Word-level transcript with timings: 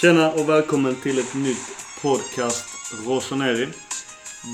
Tjena 0.00 0.32
och 0.32 0.48
välkommen 0.48 0.94
till 0.94 1.18
ett 1.18 1.34
nytt 1.34 1.76
podcast 2.02 2.66
Rossoneri. 3.06 3.68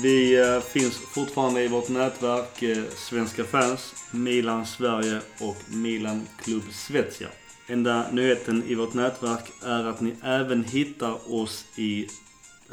Vi 0.03 0.41
eh, 0.41 0.59
finns 0.59 0.97
fortfarande 0.97 1.63
i 1.63 1.67
vårt 1.67 1.89
nätverk 1.89 2.63
eh, 2.63 2.83
Svenska 2.89 3.43
fans, 3.43 3.93
Milan 4.11 4.65
Sverige 4.65 5.21
och 5.41 5.55
Milan 5.75 6.27
Klubb 6.37 6.63
Svezia. 6.71 7.27
Enda 7.67 8.11
nyheten 8.11 8.63
i 8.63 8.75
vårt 8.75 8.93
nätverk 8.93 9.51
är 9.65 9.83
att 9.83 10.01
ni 10.01 10.15
även 10.23 10.63
hittar 10.63 11.33
oss 11.33 11.65
i, 11.77 12.07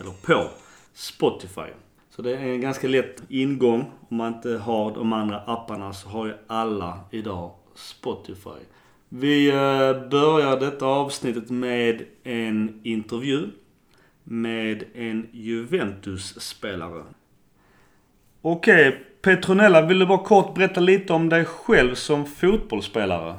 eller 0.01 0.13
på, 0.23 0.49
Spotify. 0.95 1.71
Så 2.11 2.23
det 2.23 2.31
är 2.31 2.41
en 2.41 2.61
ganska 2.61 2.89
lätt 2.89 3.23
ingång. 3.29 3.91
Om 4.09 4.17
man 4.17 4.35
inte 4.35 4.51
har 4.51 4.95
de 4.95 5.13
andra 5.13 5.41
apparna 5.41 5.93
så 5.93 6.09
har 6.09 6.27
ju 6.27 6.35
alla 6.47 7.01
idag 7.11 7.51
Spotify. 7.75 8.61
Vi 9.15 9.49
eh, 9.49 10.09
börjar 10.09 10.57
detta 10.57 10.87
avsnittet 10.87 11.51
med 11.51 12.07
en 12.25 12.81
intervju 12.85 13.51
med 14.25 14.83
en 14.95 15.31
Juventus-spelare. 15.33 17.05
Okej, 18.43 19.07
Petronella, 19.23 19.81
vill 19.83 19.99
du 19.99 20.07
bara 20.07 20.25
kort 20.25 20.55
berätta 20.55 20.81
lite 20.81 21.13
om 21.13 21.29
dig 21.29 21.45
själv 21.45 21.95
som 21.95 22.27
fotbollsspelare? 22.27 23.39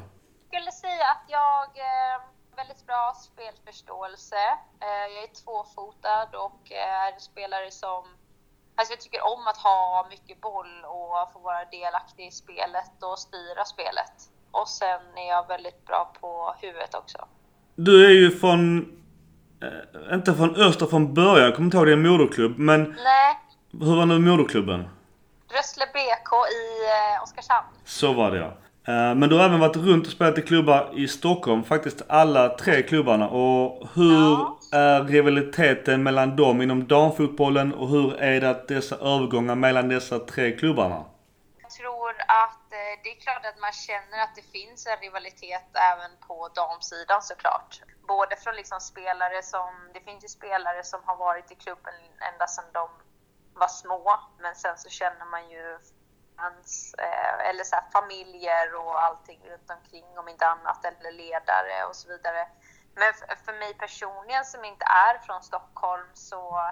Jag 0.51 0.61
skulle 0.61 0.71
säga 0.71 1.05
att 1.11 1.25
jag 1.27 1.39
har 1.39 2.55
väldigt 2.55 2.85
bra 2.85 3.13
spelförståelse. 3.31 4.43
Eh, 4.79 5.13
jag 5.15 5.23
är 5.23 5.33
tvåfotad 5.43 6.27
och 6.45 6.71
är 6.71 7.19
spelare 7.19 7.71
som 7.71 8.03
Alltså 8.75 8.93
jag 8.93 9.01
tycker 9.01 9.21
om 9.21 9.47
att 9.47 9.57
ha 9.57 10.07
mycket 10.09 10.41
boll 10.41 10.85
och 10.85 11.33
få 11.33 11.39
vara 11.39 11.65
delaktig 11.65 12.27
i 12.27 12.31
spelet 12.31 13.03
och 13.03 13.19
styra 13.19 13.65
spelet. 13.65 14.29
Och 14.53 14.67
sen 14.67 15.01
är 15.15 15.29
jag 15.29 15.47
väldigt 15.47 15.85
bra 15.85 16.13
på 16.21 16.55
huvudet 16.61 16.95
också. 16.95 17.17
Du 17.75 18.05
är 18.05 18.09
ju 18.09 18.31
från... 18.31 18.77
Eh, 19.61 20.13
inte 20.15 20.33
från 20.33 20.55
Öster 20.55 20.85
från 20.85 21.13
början, 21.13 21.45
jag 21.45 21.55
kommer 21.55 21.65
inte 21.65 21.77
ihåg 21.77 21.87
din 21.87 22.07
moderklubb. 22.07 22.57
Men 22.57 22.81
Nej, 22.83 23.35
hur 23.71 23.95
var 23.95 24.05
nu 24.05 24.19
moderklubben? 24.19 24.87
Rössle 25.57 25.85
BK 25.93 26.31
i 26.33 26.63
eh, 27.15 27.23
Oskarshamn. 27.23 27.67
Så 27.85 28.13
var 28.13 28.31
det 28.31 28.37
ja. 28.37 28.45
Eh, 28.93 29.15
Men 29.15 29.29
du 29.29 29.35
har 29.37 29.45
även 29.45 29.59
varit 29.59 29.75
runt 29.75 30.05
och 30.05 30.11
spelat 30.11 30.37
i 30.37 30.41
klubbar 30.41 30.89
i 30.95 31.07
Stockholm. 31.07 31.63
Faktiskt 31.63 32.01
alla 32.09 32.49
tre 32.49 32.81
klubbarna. 32.83 33.29
Och 33.29 33.87
hur 33.93 34.13
Ja. 34.31 34.59
är 34.71 35.03
rivaliteten 35.03 36.03
mellan 36.03 36.35
dem 36.35 36.61
inom 36.61 36.87
damfotbollen 36.87 37.73
och 37.73 37.87
hur 37.89 38.15
är 38.21 38.41
det 38.41 38.49
att 38.49 38.67
dessa 38.67 38.95
övergångar 38.95 39.55
mellan 39.55 39.89
dessa 39.89 40.19
tre 40.19 40.51
klubbarna? 40.51 41.03
Jag 41.61 41.71
tror 41.71 42.09
att 42.09 42.62
det 43.03 43.09
är 43.11 43.19
klart 43.19 43.45
att 43.45 43.59
man 43.59 43.71
känner 43.71 44.23
att 44.23 44.35
det 44.35 44.41
finns 44.41 44.87
en 44.87 44.97
rivalitet 44.97 45.69
även 45.91 46.11
på 46.27 46.47
damsidan 46.47 47.21
såklart. 47.21 47.81
Både 48.07 48.35
från 48.35 48.55
liksom 48.55 48.79
spelare 48.79 49.43
som, 49.43 49.91
det 49.93 50.01
finns 50.01 50.23
ju 50.23 50.27
spelare 50.27 50.83
som 50.83 51.03
har 51.05 51.15
varit 51.15 51.51
i 51.51 51.55
klubben 51.55 51.93
ända 52.33 52.47
sedan 52.47 52.71
de 52.73 52.89
var 53.53 53.67
små, 53.67 54.19
men 54.39 54.55
sen 54.55 54.77
så 54.77 54.89
känner 54.89 55.25
man 55.25 55.49
ju 55.49 55.79
fans, 56.37 56.95
eh, 56.97 57.49
eller 57.49 57.63
så 57.63 57.75
här, 57.75 57.89
familjer 57.91 58.75
och 58.75 59.03
allting 59.03 59.39
runt 59.49 59.69
omkring 59.69 60.17
om 60.17 60.27
inte 60.27 60.47
annat, 60.47 60.85
eller 60.85 61.11
ledare 61.11 61.85
och 61.89 61.95
så 61.95 62.07
vidare. 62.07 62.47
Men 62.95 63.13
för 63.45 63.59
mig 63.59 63.73
personligen 63.73 64.45
som 64.45 64.65
inte 64.65 64.85
är 64.85 65.17
från 65.17 65.43
Stockholm 65.43 66.09
så 66.13 66.71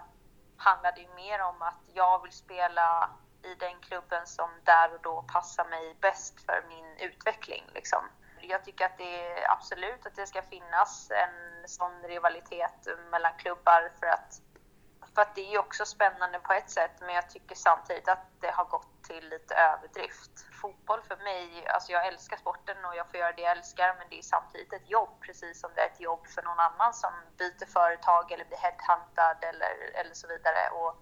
handlar 0.57 0.91
det 0.91 1.01
ju 1.01 1.13
mer 1.13 1.41
om 1.41 1.61
att 1.61 1.81
jag 1.93 2.21
vill 2.23 2.31
spela 2.31 3.09
i 3.43 3.55
den 3.55 3.79
klubben 3.81 4.27
som 4.27 4.49
där 4.63 4.93
och 4.93 5.01
då 5.01 5.21
passar 5.21 5.65
mig 5.65 5.95
bäst 6.01 6.45
för 6.45 6.63
min 6.67 6.97
utveckling. 6.97 7.63
Liksom. 7.73 8.09
Jag 8.41 8.65
tycker 8.65 8.85
att 8.85 8.97
det 8.97 9.31
är 9.31 9.51
absolut 9.51 10.05
att 10.05 10.15
det 10.15 10.27
ska 10.27 10.41
finnas 10.41 11.11
en 11.11 11.67
sån 11.67 12.03
rivalitet 12.03 12.87
mellan 13.11 13.31
klubbar 13.37 13.91
för 13.99 14.07
att, 14.07 14.41
för 15.15 15.21
att 15.21 15.35
det 15.35 15.41
är 15.41 15.51
ju 15.51 15.57
också 15.57 15.85
spännande 15.85 16.39
på 16.39 16.53
ett 16.53 16.69
sätt 16.69 16.91
men 16.99 17.15
jag 17.15 17.29
tycker 17.29 17.55
samtidigt 17.55 18.09
att 18.09 18.25
det 18.39 18.51
har 18.51 18.65
gått 18.65 19.03
till 19.03 19.29
lite 19.29 19.55
överdrift. 19.55 20.31
Fotboll 20.61 21.01
för 21.01 21.17
mig, 21.17 21.67
alltså 21.67 21.91
jag 21.91 22.07
älskar 22.07 22.37
sporten 22.37 22.85
och 22.85 22.95
jag 22.95 23.09
får 23.09 23.19
göra 23.19 23.31
det 23.31 23.41
jag 23.41 23.57
älskar 23.57 23.95
men 23.97 24.07
det 24.09 24.17
är 24.17 24.21
samtidigt 24.21 24.73
ett 24.73 24.89
jobb 24.89 25.09
precis 25.21 25.61
som 25.61 25.71
det 25.75 25.81
är 25.81 25.87
ett 25.87 25.99
jobb 25.99 26.27
för 26.27 26.41
någon 26.41 26.59
annan 26.59 26.93
som 26.93 27.11
byter 27.37 27.65
företag 27.65 28.31
eller 28.31 28.45
blir 28.45 28.57
headhuntad 28.57 29.37
eller, 29.41 29.91
eller 29.93 30.13
så 30.13 30.27
vidare. 30.27 30.69
Och 30.69 30.97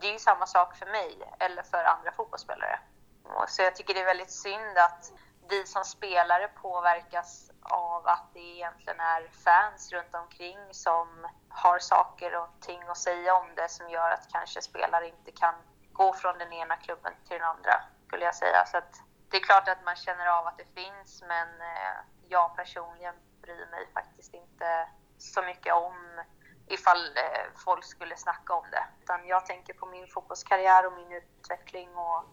det 0.00 0.06
är 0.06 0.12
ju 0.12 0.18
samma 0.18 0.46
sak 0.46 0.76
för 0.76 0.86
mig 0.86 1.32
eller 1.38 1.62
för 1.62 1.84
andra 1.84 2.12
fotbollsspelare. 2.12 2.78
Och 3.24 3.48
Så 3.48 3.62
jag 3.62 3.76
tycker 3.76 3.94
det 3.94 4.00
är 4.00 4.04
väldigt 4.04 4.30
synd 4.30 4.78
att 4.78 5.12
vi 5.48 5.66
som 5.66 5.84
spelare 5.84 6.48
påverkas 6.48 7.50
av 7.62 8.06
att 8.06 8.30
det 8.32 8.40
egentligen 8.40 9.00
är 9.00 9.28
fans 9.44 9.92
runt 9.92 10.14
omkring 10.14 10.58
som 10.70 11.26
har 11.48 11.78
saker 11.78 12.36
och 12.36 12.48
ting 12.60 12.82
att 12.82 12.98
säga 12.98 13.34
om 13.34 13.46
det 13.56 13.68
som 13.68 13.90
gör 13.90 14.10
att 14.10 14.28
kanske 14.32 14.62
spelare 14.62 15.08
inte 15.08 15.32
kan 15.32 15.54
gå 15.92 16.12
från 16.12 16.38
den 16.38 16.52
ena 16.52 16.76
klubben 16.76 17.12
till 17.28 17.38
den 17.38 17.48
andra, 17.48 17.82
skulle 18.06 18.24
jag 18.24 18.34
säga. 18.34 18.66
Så 18.66 18.76
att 18.76 18.94
det 19.30 19.36
är 19.36 19.40
klart 19.40 19.68
att 19.68 19.84
man 19.84 19.96
känner 19.96 20.26
av 20.26 20.46
att 20.46 20.58
det 20.58 20.82
finns, 20.82 21.22
men 21.22 21.48
eh, 21.60 21.96
jag 22.28 22.56
personligen 22.56 23.14
bryr 23.42 23.66
mig 23.70 23.88
faktiskt 23.94 24.34
inte 24.34 24.88
så 25.18 25.42
mycket 25.42 25.74
om 25.74 26.20
ifall 26.66 27.16
eh, 27.16 27.46
folk 27.64 27.84
skulle 27.84 28.16
snacka 28.16 28.54
om 28.54 28.64
det. 28.70 28.84
Utan 29.02 29.26
jag 29.26 29.46
tänker 29.46 29.74
på 29.74 29.86
min 29.86 30.06
fotbollskarriär 30.06 30.86
och 30.86 30.92
min 30.92 31.12
utveckling 31.12 31.96
och 31.96 32.24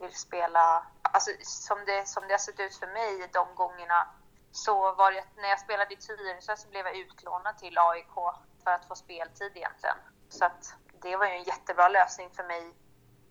vill 0.00 0.14
spela... 0.14 0.86
Alltså 1.02 1.30
som 1.42 1.84
det, 1.84 2.08
som 2.08 2.22
det 2.26 2.32
har 2.32 2.38
sett 2.38 2.60
ut 2.60 2.76
för 2.76 2.86
mig 2.86 3.30
de 3.32 3.54
gångerna 3.54 4.08
så 4.52 4.94
var 4.94 5.12
det 5.12 5.24
när 5.36 5.48
jag 5.48 5.60
spelade 5.60 5.94
i 5.94 5.96
Tyresö 5.96 6.56
så 6.56 6.68
blev 6.68 6.86
jag 6.86 6.96
utlånad 6.96 7.58
till 7.58 7.78
AIK 7.78 8.14
för 8.64 8.70
att 8.70 8.88
få 8.88 8.94
speltid 8.94 9.52
egentligen. 9.54 9.96
Så 10.28 10.44
att 10.44 10.74
det 11.02 11.16
var 11.16 11.26
ju 11.26 11.32
en 11.32 11.42
jättebra 11.42 11.88
lösning 11.88 12.30
för 12.30 12.44
mig 12.44 12.74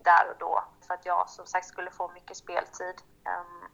där 0.02 0.30
och 0.30 0.38
då 0.38 0.64
för 0.86 0.94
att 0.94 1.06
jag 1.06 1.28
som 1.28 1.46
sagt 1.46 1.66
skulle 1.66 1.90
få 1.90 2.08
mycket 2.08 2.36
speltid. 2.36 3.02
Ehm, 3.24 3.64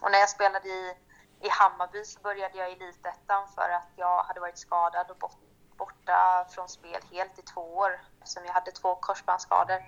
och 0.00 0.10
när 0.10 0.18
jag 0.18 0.30
spelade 0.30 0.68
i, 0.68 0.96
i 1.40 1.48
Hammarby 1.48 2.04
så 2.04 2.20
började 2.20 2.58
jag 2.58 2.70
i 2.70 2.72
Elitettan 2.72 3.48
för 3.48 3.70
att 3.70 3.90
jag 3.96 4.22
hade 4.22 4.40
varit 4.40 4.58
skadad 4.58 5.10
och 5.10 5.16
bort, 5.16 5.47
borta 5.78 6.46
från 6.50 6.68
spel 6.68 7.02
helt 7.10 7.38
i 7.38 7.42
två 7.42 7.76
år 7.76 8.00
eftersom 8.18 8.44
jag 8.44 8.52
hade 8.52 8.70
två 8.70 8.94
korsbandsskador. 8.94 9.82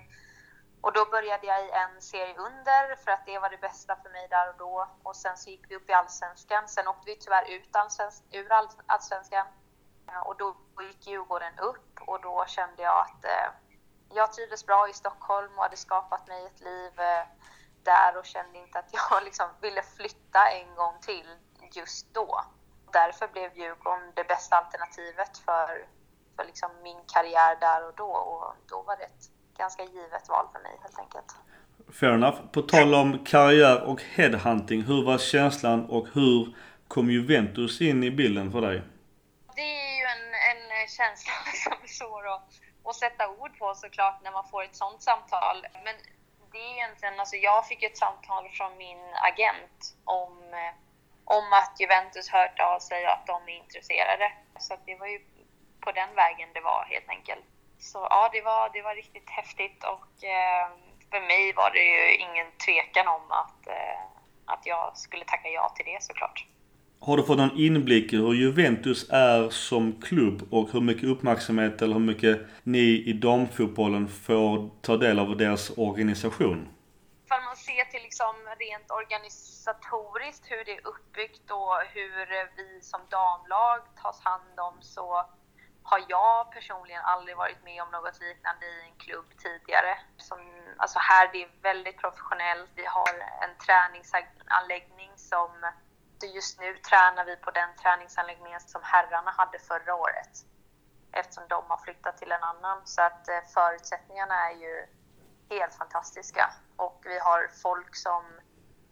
Och 0.81 0.93
då 0.93 1.05
började 1.05 1.47
jag 1.47 1.65
i 1.65 1.69
en 1.71 2.01
serie 2.01 2.35
under 2.37 2.95
för 2.95 3.11
att 3.11 3.25
det 3.25 3.39
var 3.39 3.49
det 3.49 3.57
bästa 3.57 3.95
för 3.95 4.09
mig 4.09 4.27
där 4.29 4.49
och 4.49 4.57
då. 4.57 4.87
Och 5.03 5.15
sen 5.15 5.37
så 5.37 5.49
gick 5.49 5.71
vi 5.71 5.75
upp 5.75 5.89
i 5.89 5.93
Allsvenskan. 5.93 6.67
Sen 6.67 6.87
åkte 6.87 7.03
vi 7.05 7.15
tyvärr 7.15 7.49
ut 7.49 7.71
allsvens- 7.71 8.23
ur 8.31 8.51
Allsvenskan. 8.87 9.47
Och 10.25 10.37
då 10.37 10.55
gick 10.81 11.07
Djurgården 11.07 11.59
upp 11.59 12.01
och 12.01 12.21
då 12.21 12.45
kände 12.47 12.81
jag 12.83 12.99
att 12.99 13.25
eh, 13.25 13.51
jag 14.13 14.33
trivdes 14.33 14.65
bra 14.65 14.89
i 14.89 14.93
Stockholm 14.93 15.57
och 15.57 15.63
hade 15.63 15.77
skapat 15.77 16.27
mig 16.27 16.45
ett 16.45 16.59
liv 16.59 16.99
eh, 16.99 17.25
där 17.83 18.17
och 18.17 18.25
kände 18.25 18.59
inte 18.59 18.79
att 18.79 18.93
jag 18.93 19.23
liksom 19.25 19.49
ville 19.61 19.81
flytta 19.81 20.49
en 20.49 20.75
gång 20.75 20.99
till 21.01 21.37
just 21.71 22.13
då. 22.13 22.45
Därför 22.93 23.27
blev 23.27 23.57
Djurgården 23.57 24.11
det 24.15 24.23
bästa 24.23 24.55
alternativet 24.55 25.37
för, 25.37 25.85
för 26.35 26.45
liksom 26.45 26.69
min 26.83 27.01
karriär 27.13 27.57
där 27.59 27.87
och 27.87 27.93
då 27.95 28.11
och 28.11 28.55
då 28.69 28.81
var 28.81 28.97
det 28.97 29.03
ett 29.03 29.23
ganska 29.57 29.83
givet 29.83 30.29
val 30.29 30.45
för 30.53 30.59
mig 30.59 30.75
helt 30.81 30.99
enkelt. 30.99 31.35
Fair 31.99 32.13
enough. 32.13 32.37
På 32.51 32.61
tal 32.61 32.95
om 32.95 33.25
karriär 33.25 33.83
och 33.83 34.01
headhunting. 34.01 34.81
Hur 34.81 35.05
var 35.05 35.17
känslan 35.17 35.85
och 35.85 36.07
hur 36.13 36.55
kom 36.87 37.09
Juventus 37.09 37.81
in 37.81 38.03
i 38.03 38.11
bilden 38.11 38.51
för 38.51 38.61
dig? 38.61 38.81
Det 39.55 39.61
är 39.61 39.95
ju 39.99 40.05
en, 40.15 40.25
en 40.51 40.87
känsla 40.87 41.33
som 41.63 41.73
är 41.83 41.87
svår 41.87 42.27
att, 42.35 42.49
att 42.85 42.95
sätta 42.95 43.29
ord 43.29 43.57
på 43.59 43.73
såklart 43.75 44.23
när 44.23 44.31
man 44.31 44.47
får 44.51 44.63
ett 44.63 44.75
sånt 44.75 45.01
samtal. 45.01 45.57
Men 45.83 45.95
det 46.51 46.57
är 46.57 46.73
egentligen, 46.73 47.19
alltså 47.19 47.35
jag 47.35 47.67
fick 47.67 47.83
ett 47.83 47.97
samtal 47.97 48.49
från 48.49 48.77
min 48.77 49.01
agent 49.29 49.95
om, 50.03 50.31
eh, 50.53 50.73
om 51.37 51.47
att 51.59 51.73
Juventus 51.81 52.27
hört 52.37 52.57
av 52.71 52.79
sig 52.79 52.99
och 53.05 53.13
att 53.17 53.27
de 53.33 53.37
är 53.51 53.57
intresserade. 53.63 54.27
Så 54.59 54.73
att 54.73 54.83
det 54.85 54.95
var 55.01 55.07
ju 55.07 55.19
på 55.85 55.91
den 55.91 56.11
vägen 56.21 56.49
det 56.53 56.63
var 56.71 56.81
helt 56.93 57.09
enkelt. 57.09 57.45
Så 57.79 57.99
ja, 58.09 58.29
det 58.33 58.41
var, 58.41 58.63
det 58.73 58.81
var 58.81 58.95
riktigt 58.95 59.29
häftigt 59.39 59.79
och 59.93 60.13
eh, 60.35 60.65
för 61.11 61.21
mig 61.31 61.53
var 61.61 61.71
det 61.77 61.85
ju 61.93 62.03
ingen 62.25 62.47
tvekan 62.65 63.07
om 63.17 63.25
att, 63.41 63.61
eh, 63.67 64.01
att 64.53 64.63
jag 64.65 64.97
skulle 64.97 65.25
tacka 65.25 65.49
ja 65.49 65.73
till 65.75 65.85
det 65.85 66.03
såklart. 66.03 66.45
Har 66.99 67.17
du 67.17 67.23
fått 67.23 67.37
någon 67.37 67.57
inblick 67.57 68.13
i 68.13 68.17
hur 68.17 68.33
Juventus 68.33 69.09
är 69.09 69.49
som 69.49 70.01
klubb 70.01 70.47
och 70.51 70.69
hur 70.71 70.81
mycket 70.81 71.03
uppmärksamhet 71.03 71.81
eller 71.81 71.93
hur 71.93 72.01
mycket 72.01 72.41
ni 72.63 73.03
i 73.05 73.13
damfotbollen 73.13 74.07
får 74.07 74.69
ta 74.81 74.97
del 74.97 75.19
av 75.19 75.37
deras 75.37 75.71
organisation? 75.77 76.67
Till 77.89 78.01
liksom 78.01 78.35
rent 78.59 78.91
organisatoriskt 78.91 80.51
hur 80.51 80.65
det 80.65 80.77
är 80.77 80.87
uppbyggt 80.87 81.51
och 81.51 81.75
hur 81.93 82.15
vi 82.55 82.81
som 82.81 83.01
damlag 83.09 83.79
tas 84.01 84.21
hand 84.23 84.59
om 84.59 84.81
så 84.81 85.25
har 85.83 86.05
jag 86.07 86.51
personligen 86.51 87.01
aldrig 87.03 87.37
varit 87.37 87.63
med 87.63 87.83
om 87.83 87.91
något 87.91 88.19
liknande 88.19 88.65
i 88.65 88.81
en 88.89 88.95
klubb 88.97 89.25
tidigare. 89.37 89.99
Som, 90.17 90.39
alltså 90.77 90.99
här 90.99 91.29
det 91.33 91.43
är 91.43 91.51
väldigt 91.61 91.97
professionellt. 91.97 92.71
Vi 92.75 92.85
har 92.85 93.13
en 93.41 93.57
träningsanläggning 93.65 95.11
som, 95.15 95.71
just 96.33 96.59
nu 96.59 96.77
tränar 96.77 97.25
vi 97.25 97.35
på 97.35 97.51
den 97.51 97.75
träningsanläggningen 97.75 98.59
som 98.59 98.81
herrarna 98.83 99.31
hade 99.31 99.59
förra 99.59 99.95
året 99.95 100.33
eftersom 101.11 101.43
de 101.47 101.63
har 101.67 101.77
flyttat 101.77 102.17
till 102.17 102.31
en 102.31 102.43
annan. 102.43 102.81
Så 102.85 103.01
att 103.01 103.27
eh, 103.27 103.41
förutsättningarna 103.53 104.49
är 104.49 104.55
ju 104.55 104.87
helt 105.49 105.75
fantastiska 105.75 106.53
och 106.81 107.01
vi 107.05 107.19
har 107.19 107.47
folk 107.61 107.95
som, 107.95 108.23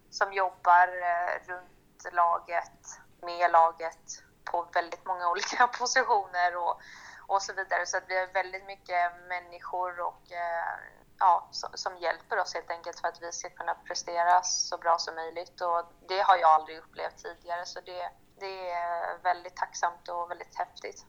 som 0.10 0.34
jobbar 0.34 0.88
eh, 0.88 1.48
runt 1.48 2.14
laget, 2.14 2.82
med 3.22 3.52
laget 3.52 4.06
på 4.52 4.68
väldigt 4.74 5.06
många 5.06 5.30
olika 5.34 5.68
positioner 5.68 6.58
och, 6.58 6.82
och 7.28 7.42
så 7.42 7.54
vidare. 7.54 7.86
Så 7.86 7.98
att 7.98 8.04
vi 8.08 8.20
har 8.20 8.28
väldigt 8.28 8.66
mycket 8.66 9.12
människor 9.28 10.00
och 10.00 10.32
eh, 10.32 10.76
ja, 11.20 11.48
som, 11.52 11.70
som, 11.74 11.98
hjälper 11.98 12.40
oss 12.40 12.54
helt 12.54 12.72
enkelt 12.72 13.00
för 13.00 13.08
att 13.08 13.22
vi 13.22 13.32
ska 13.32 13.50
kunna 13.50 13.74
prestera 13.74 14.42
så 14.42 14.78
bra 14.78 14.98
som 14.98 15.16
möjligt. 15.16 15.62
Och 15.62 15.84
det 16.08 16.20
har 16.20 16.38
jag 16.38 16.50
aldrig 16.50 16.78
upplevt 16.78 17.18
tidigare 17.18 17.66
så 17.66 17.80
det, 17.82 18.12
det 18.40 18.72
är 18.72 19.18
väldigt 19.24 19.56
tacksamt 19.56 20.10
och 20.10 20.32
väldigt 20.32 20.56
häftigt. 20.56 21.06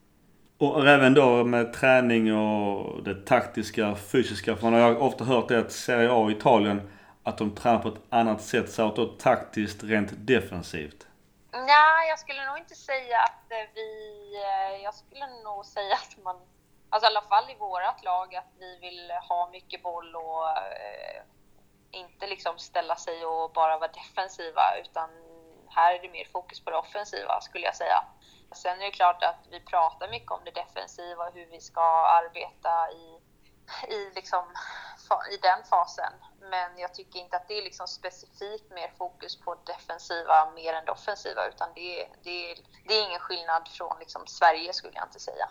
Och 0.61 0.89
även 0.89 1.15
då 1.15 1.45
med 1.45 1.73
träning 1.73 2.37
och 2.37 3.03
det 3.03 3.15
taktiska, 3.27 3.95
fysiska. 3.95 4.57
För 4.57 4.71
man 4.71 4.81
har 4.81 4.97
ofta 4.97 5.25
hört 5.25 5.49
det 5.49 5.59
att 5.59 5.73
Serie 5.73 6.13
A 6.13 6.31
i 6.31 6.33
Italien, 6.33 6.93
att 7.23 7.39
de 7.39 7.55
tränar 7.55 7.79
på 7.79 7.89
ett 7.89 8.03
annat 8.11 8.43
sätt. 8.43 8.71
Så 8.71 8.95
då 8.95 9.07
taktiskt, 9.07 9.85
rent 9.85 10.11
defensivt. 10.15 11.07
Nej, 11.53 12.09
jag 12.09 12.19
skulle 12.19 12.47
nog 12.47 12.59
inte 12.59 12.75
säga 12.75 13.19
att 13.19 13.53
eh, 13.53 13.69
vi... 13.75 13.91
Eh, 14.35 14.83
jag 14.83 14.95
skulle 14.95 15.27
nog 15.45 15.65
säga 15.65 15.95
att 15.95 16.25
man... 16.25 16.37
Alltså 16.91 17.07
i 17.07 17.11
alla 17.11 17.23
fall 17.23 17.51
i 17.51 17.57
vårt 17.59 18.05
lag, 18.05 18.35
att 18.35 18.53
vi 18.59 18.79
vill 18.81 19.11
ha 19.29 19.51
mycket 19.53 19.83
boll 19.83 20.17
och 20.17 20.49
eh, 20.49 21.23
inte 21.91 22.27
liksom 22.27 22.59
ställa 22.59 22.97
sig 22.97 23.25
och 23.25 23.53
bara 23.53 23.79
vara 23.79 23.91
defensiva, 23.93 24.63
utan 24.83 25.09
här 25.69 25.95
är 25.95 26.03
det 26.03 26.09
mer 26.09 26.29
fokus 26.33 26.61
på 26.61 26.71
det 26.71 26.77
offensiva 26.77 27.41
skulle 27.41 27.65
jag 27.65 27.77
säga. 27.77 28.05
Sen 28.55 28.81
är 28.81 28.85
det 28.85 28.91
klart 28.91 29.23
att 29.23 29.47
vi 29.51 29.61
pratar 29.61 30.09
mycket 30.09 30.31
om 30.31 30.41
det 30.45 30.51
defensiva 30.51 31.25
och 31.25 31.35
hur 31.35 31.47
vi 31.47 31.61
ska 31.61 31.87
arbeta 32.21 32.91
i, 32.93 33.07
i, 33.95 34.11
liksom, 34.15 34.45
i 35.35 35.37
den 35.37 35.61
fasen. 35.71 36.13
Men 36.41 36.79
jag 36.79 36.95
tycker 36.95 37.19
inte 37.21 37.37
att 37.37 37.49
det 37.49 37.59
är 37.59 37.63
liksom 37.63 37.87
specifikt 37.87 38.71
mer 38.71 38.91
fokus 38.99 39.41
på 39.41 39.57
defensiva 39.67 40.51
mer 40.55 40.73
än 40.75 40.85
det 40.85 40.93
offensiva 40.93 41.47
utan 41.49 41.69
det, 41.75 42.07
det, 42.25 42.55
det 42.89 42.95
är 42.95 43.09
ingen 43.09 43.21
skillnad 43.21 43.69
från 43.69 43.99
liksom 43.99 44.23
Sverige 44.27 44.73
skulle 44.73 44.95
jag 44.95 45.07
inte 45.07 45.21
säga. 45.21 45.49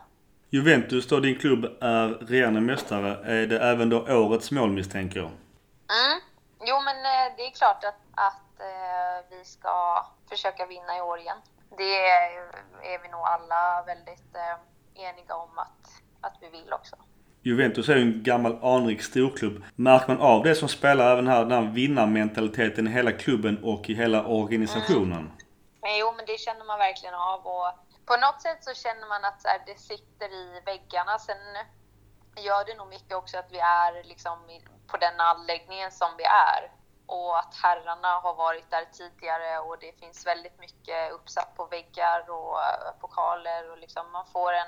Juventus 0.49 1.07
då, 1.07 1.19
din 1.19 1.39
klubb, 1.39 1.65
är 1.81 2.07
regerande 2.07 2.61
mästare. 2.61 3.41
Är 3.41 3.47
det 3.47 3.59
även 3.59 3.89
då 3.89 3.99
årets 3.99 4.51
mål 4.51 4.69
misstänker 4.71 5.19
jag? 5.19 5.31
Mm. 5.99 6.21
Jo 6.61 6.81
men 6.81 6.97
eh, 6.97 7.35
det 7.37 7.45
är 7.45 7.51
klart 7.51 7.83
att, 7.83 7.99
att 8.15 8.59
eh, 8.59 9.37
vi 9.37 9.45
ska 9.45 10.05
försöka 10.29 10.65
vinna 10.65 10.97
i 10.97 11.01
år 11.01 11.19
igen 11.19 11.37
det 11.77 12.10
är 12.94 13.01
vi 13.04 13.10
nog 13.10 13.21
alla 13.21 13.83
väldigt 13.86 14.36
eh, 14.36 15.04
eniga 15.10 15.36
om 15.36 15.60
att, 15.60 16.01
att 16.21 16.38
vi 16.42 16.50
vill 16.50 16.74
också. 16.74 16.95
Juventus 17.42 17.89
är 17.89 17.95
ju 17.95 18.01
en 18.01 18.24
gammal 18.24 18.63
anrik 18.63 19.01
storklubb. 19.01 19.63
Märker 19.75 20.07
man 20.07 20.21
av 20.21 20.44
det 20.44 20.56
som 20.56 20.69
spelar 20.69 21.12
även 21.12 21.27
här, 21.27 21.45
den 21.45 21.51
här 21.51 21.71
vinnarmentaliteten 21.71 22.88
i 22.88 22.92
hela 22.92 23.12
klubben 23.12 23.63
och 23.63 23.89
i 23.89 23.94
hela 23.94 24.25
organisationen? 24.25 25.31
Mm. 25.83 25.98
Jo, 26.00 26.13
men 26.18 26.25
det 26.25 26.39
känner 26.39 26.66
man 26.66 26.80
verkligen 26.80 27.16
av 27.16 27.48
och 27.48 27.71
på 28.06 28.16
något 28.18 28.42
sätt 28.42 28.63
så 28.63 28.74
känner 28.74 29.07
man 29.07 29.25
att 29.25 29.42
här, 29.45 29.62
det 29.66 29.80
sitter 29.80 30.30
i 30.33 30.62
väggarna. 30.66 31.19
Sen 31.19 31.38
gör 32.38 32.66
det 32.66 32.75
nog 32.77 32.88
mycket 32.88 33.16
också 33.18 33.38
att 33.38 33.51
vi 33.51 33.60
är 33.60 34.04
liksom 34.04 34.38
på 34.88 34.98
den 34.98 35.19
anläggningen 35.19 35.92
som 35.92 36.10
vi 36.18 36.24
är 36.24 36.78
och 37.09 37.39
att 37.39 37.56
herrarna 37.63 38.07
har 38.07 38.33
varit 38.33 38.71
där 38.71 38.85
tidigare 38.85 39.59
och 39.59 39.79
det 39.79 40.00
finns 40.00 40.27
väldigt 40.27 40.59
mycket 40.59 41.11
uppsatt 41.11 41.56
på 41.56 41.65
väggar 41.65 42.29
och 42.29 42.59
pokaler 43.00 43.71
och 43.71 43.77
liksom 43.77 44.11
man 44.11 44.25
får 44.25 44.53
en... 44.53 44.67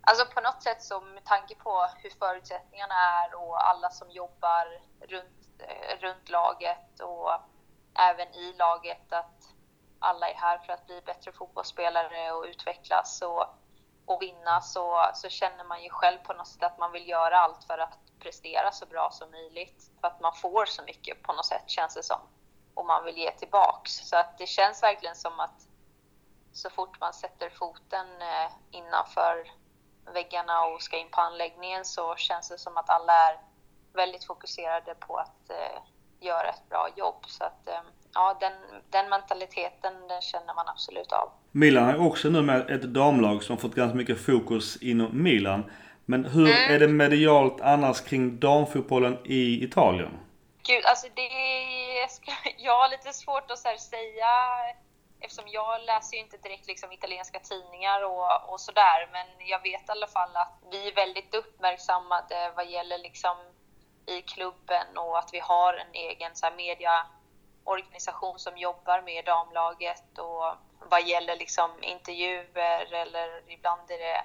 Alltså 0.00 0.26
på 0.26 0.40
något 0.40 0.62
sätt 0.62 0.82
så 0.82 1.00
med 1.00 1.24
tanke 1.24 1.54
på 1.54 1.88
hur 1.96 2.10
förutsättningarna 2.10 2.94
är 2.94 3.34
och 3.34 3.68
alla 3.68 3.90
som 3.90 4.10
jobbar 4.10 4.66
runt, 5.00 5.48
eh, 5.58 5.98
runt 6.00 6.28
laget 6.28 7.00
och 7.00 7.30
även 7.98 8.28
i 8.34 8.52
laget 8.52 9.12
att 9.12 9.54
alla 9.98 10.28
är 10.28 10.34
här 10.34 10.58
för 10.58 10.72
att 10.72 10.86
bli 10.86 11.00
bättre 11.00 11.32
fotbollsspelare 11.32 12.32
och 12.32 12.44
utvecklas 12.44 13.22
och, 13.22 13.46
och 14.06 14.22
vinna 14.22 14.60
så, 14.60 15.10
så 15.14 15.28
känner 15.28 15.64
man 15.64 15.82
ju 15.82 15.90
själv 15.90 16.18
på 16.18 16.32
något 16.32 16.48
sätt 16.48 16.62
att 16.62 16.78
man 16.78 16.92
vill 16.92 17.08
göra 17.08 17.38
allt 17.38 17.64
för 17.64 17.78
att 17.78 17.98
prestera 18.20 18.72
så 18.72 18.86
bra 18.86 19.10
som 19.12 19.30
möjligt. 19.30 19.90
För 20.00 20.08
att 20.08 20.20
man 20.20 20.32
får 20.34 20.64
så 20.66 20.82
mycket 20.82 21.22
på 21.22 21.32
något 21.32 21.46
sätt 21.46 21.64
känns 21.66 21.94
det 21.94 22.02
som. 22.02 22.20
Och 22.74 22.86
man 22.86 23.04
vill 23.04 23.16
ge 23.16 23.30
tillbaks. 23.30 23.92
Så 23.92 24.16
att 24.16 24.38
det 24.38 24.46
känns 24.46 24.82
verkligen 24.82 25.16
som 25.16 25.40
att 25.40 25.68
så 26.52 26.70
fort 26.70 27.00
man 27.00 27.12
sätter 27.12 27.50
foten 27.50 28.06
eh, 28.20 28.50
innanför 28.70 29.34
väggarna 30.14 30.64
och 30.64 30.82
ska 30.82 30.96
in 30.98 31.10
på 31.10 31.20
anläggningen 31.20 31.84
så 31.84 32.14
känns 32.16 32.48
det 32.48 32.58
som 32.58 32.76
att 32.76 32.90
alla 32.90 33.12
är 33.12 33.36
väldigt 33.94 34.24
fokuserade 34.24 34.94
på 34.94 35.16
att 35.16 35.50
eh, 35.50 35.80
göra 36.20 36.48
ett 36.48 36.68
bra 36.68 36.88
jobb. 36.96 37.24
Så 37.26 37.44
att 37.44 37.68
eh, 37.68 37.82
ja, 38.14 38.36
den, 38.40 38.52
den 38.90 39.08
mentaliteten 39.08 39.92
den 40.08 40.22
känner 40.22 40.54
man 40.54 40.68
absolut 40.68 41.12
av. 41.12 41.28
Milan 41.52 41.84
har 41.84 42.06
också 42.06 42.28
nu 42.28 42.42
med 42.42 42.70
ett 42.70 42.82
damlag 42.82 43.42
som 43.42 43.58
fått 43.58 43.74
ganska 43.74 43.96
mycket 43.96 44.24
fokus 44.24 44.76
inom 44.76 45.22
Milan. 45.22 45.70
Men 46.10 46.24
hur 46.24 46.46
mm. 46.46 46.74
är 46.74 46.78
det 46.78 46.88
medialt 46.88 47.60
annars 47.60 48.00
kring 48.00 48.40
damfotbollen 48.40 49.18
i 49.24 49.64
Italien? 49.64 50.18
Gud, 50.66 50.84
alltså 50.84 51.06
det... 51.14 51.28
Jag 52.56 52.78
har 52.78 52.90
lite 52.90 53.12
svårt 53.12 53.50
att 53.50 53.58
säga 53.80 54.26
eftersom 55.20 55.44
jag 55.48 55.80
läser 55.86 56.16
ju 56.16 56.22
inte 56.22 56.36
direkt 56.36 56.66
liksom 56.66 56.92
italienska 56.92 57.38
tidningar 57.38 58.04
och, 58.04 58.52
och 58.52 58.60
sådär, 58.60 59.08
men 59.12 59.26
jag 59.48 59.62
vet 59.62 59.88
i 59.88 59.92
alla 59.92 60.06
fall 60.06 60.36
att 60.36 60.52
vi 60.70 60.88
är 60.88 60.94
väldigt 60.94 61.34
uppmärksammade 61.34 62.52
vad 62.56 62.70
gäller 62.70 62.98
liksom 62.98 63.36
i 64.06 64.22
klubben 64.22 64.86
och 64.96 65.18
att 65.18 65.30
vi 65.32 65.38
har 65.38 65.74
en 65.74 65.92
egen 65.92 66.30
så 66.34 66.46
här, 66.46 66.56
mediaorganisation 66.56 68.38
som 68.38 68.56
jobbar 68.56 69.02
med 69.02 69.24
damlaget 69.24 70.18
och 70.18 70.54
vad 70.90 71.06
gäller 71.06 71.36
liksom 71.36 71.70
intervjuer 71.82 72.92
eller 72.92 73.52
ibland 73.52 73.90
är 73.90 73.98
det 73.98 74.24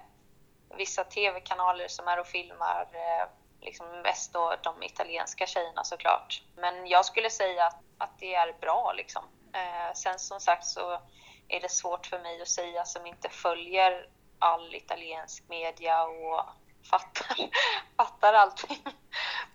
vissa 0.77 1.03
tv-kanaler 1.03 1.87
som 1.87 2.07
är 2.07 2.19
och 2.19 2.27
filmar 2.27 2.87
eh, 2.93 3.27
liksom 3.61 3.85
mest 4.03 4.33
då 4.33 4.55
de 4.63 4.83
italienska 4.83 5.45
tjejerna 5.45 5.83
såklart. 5.83 6.43
Men 6.55 6.87
jag 6.87 7.05
skulle 7.05 7.29
säga 7.29 7.65
att, 7.65 7.79
att 7.97 8.19
det 8.19 8.35
är 8.35 8.53
bra 8.61 8.93
liksom. 8.97 9.23
Eh, 9.53 9.93
sen 9.95 10.19
som 10.19 10.39
sagt 10.39 10.65
så 10.65 10.99
är 11.47 11.59
det 11.59 11.71
svårt 11.71 12.05
för 12.05 12.19
mig 12.19 12.41
att 12.41 12.47
säga 12.47 12.85
som 12.85 13.05
inte 13.05 13.29
följer 13.29 14.07
all 14.39 14.75
italiensk 14.75 15.43
media 15.49 16.03
och 16.03 16.45
fattar, 16.89 17.37
fattar 17.97 18.33
allting. 18.33 18.83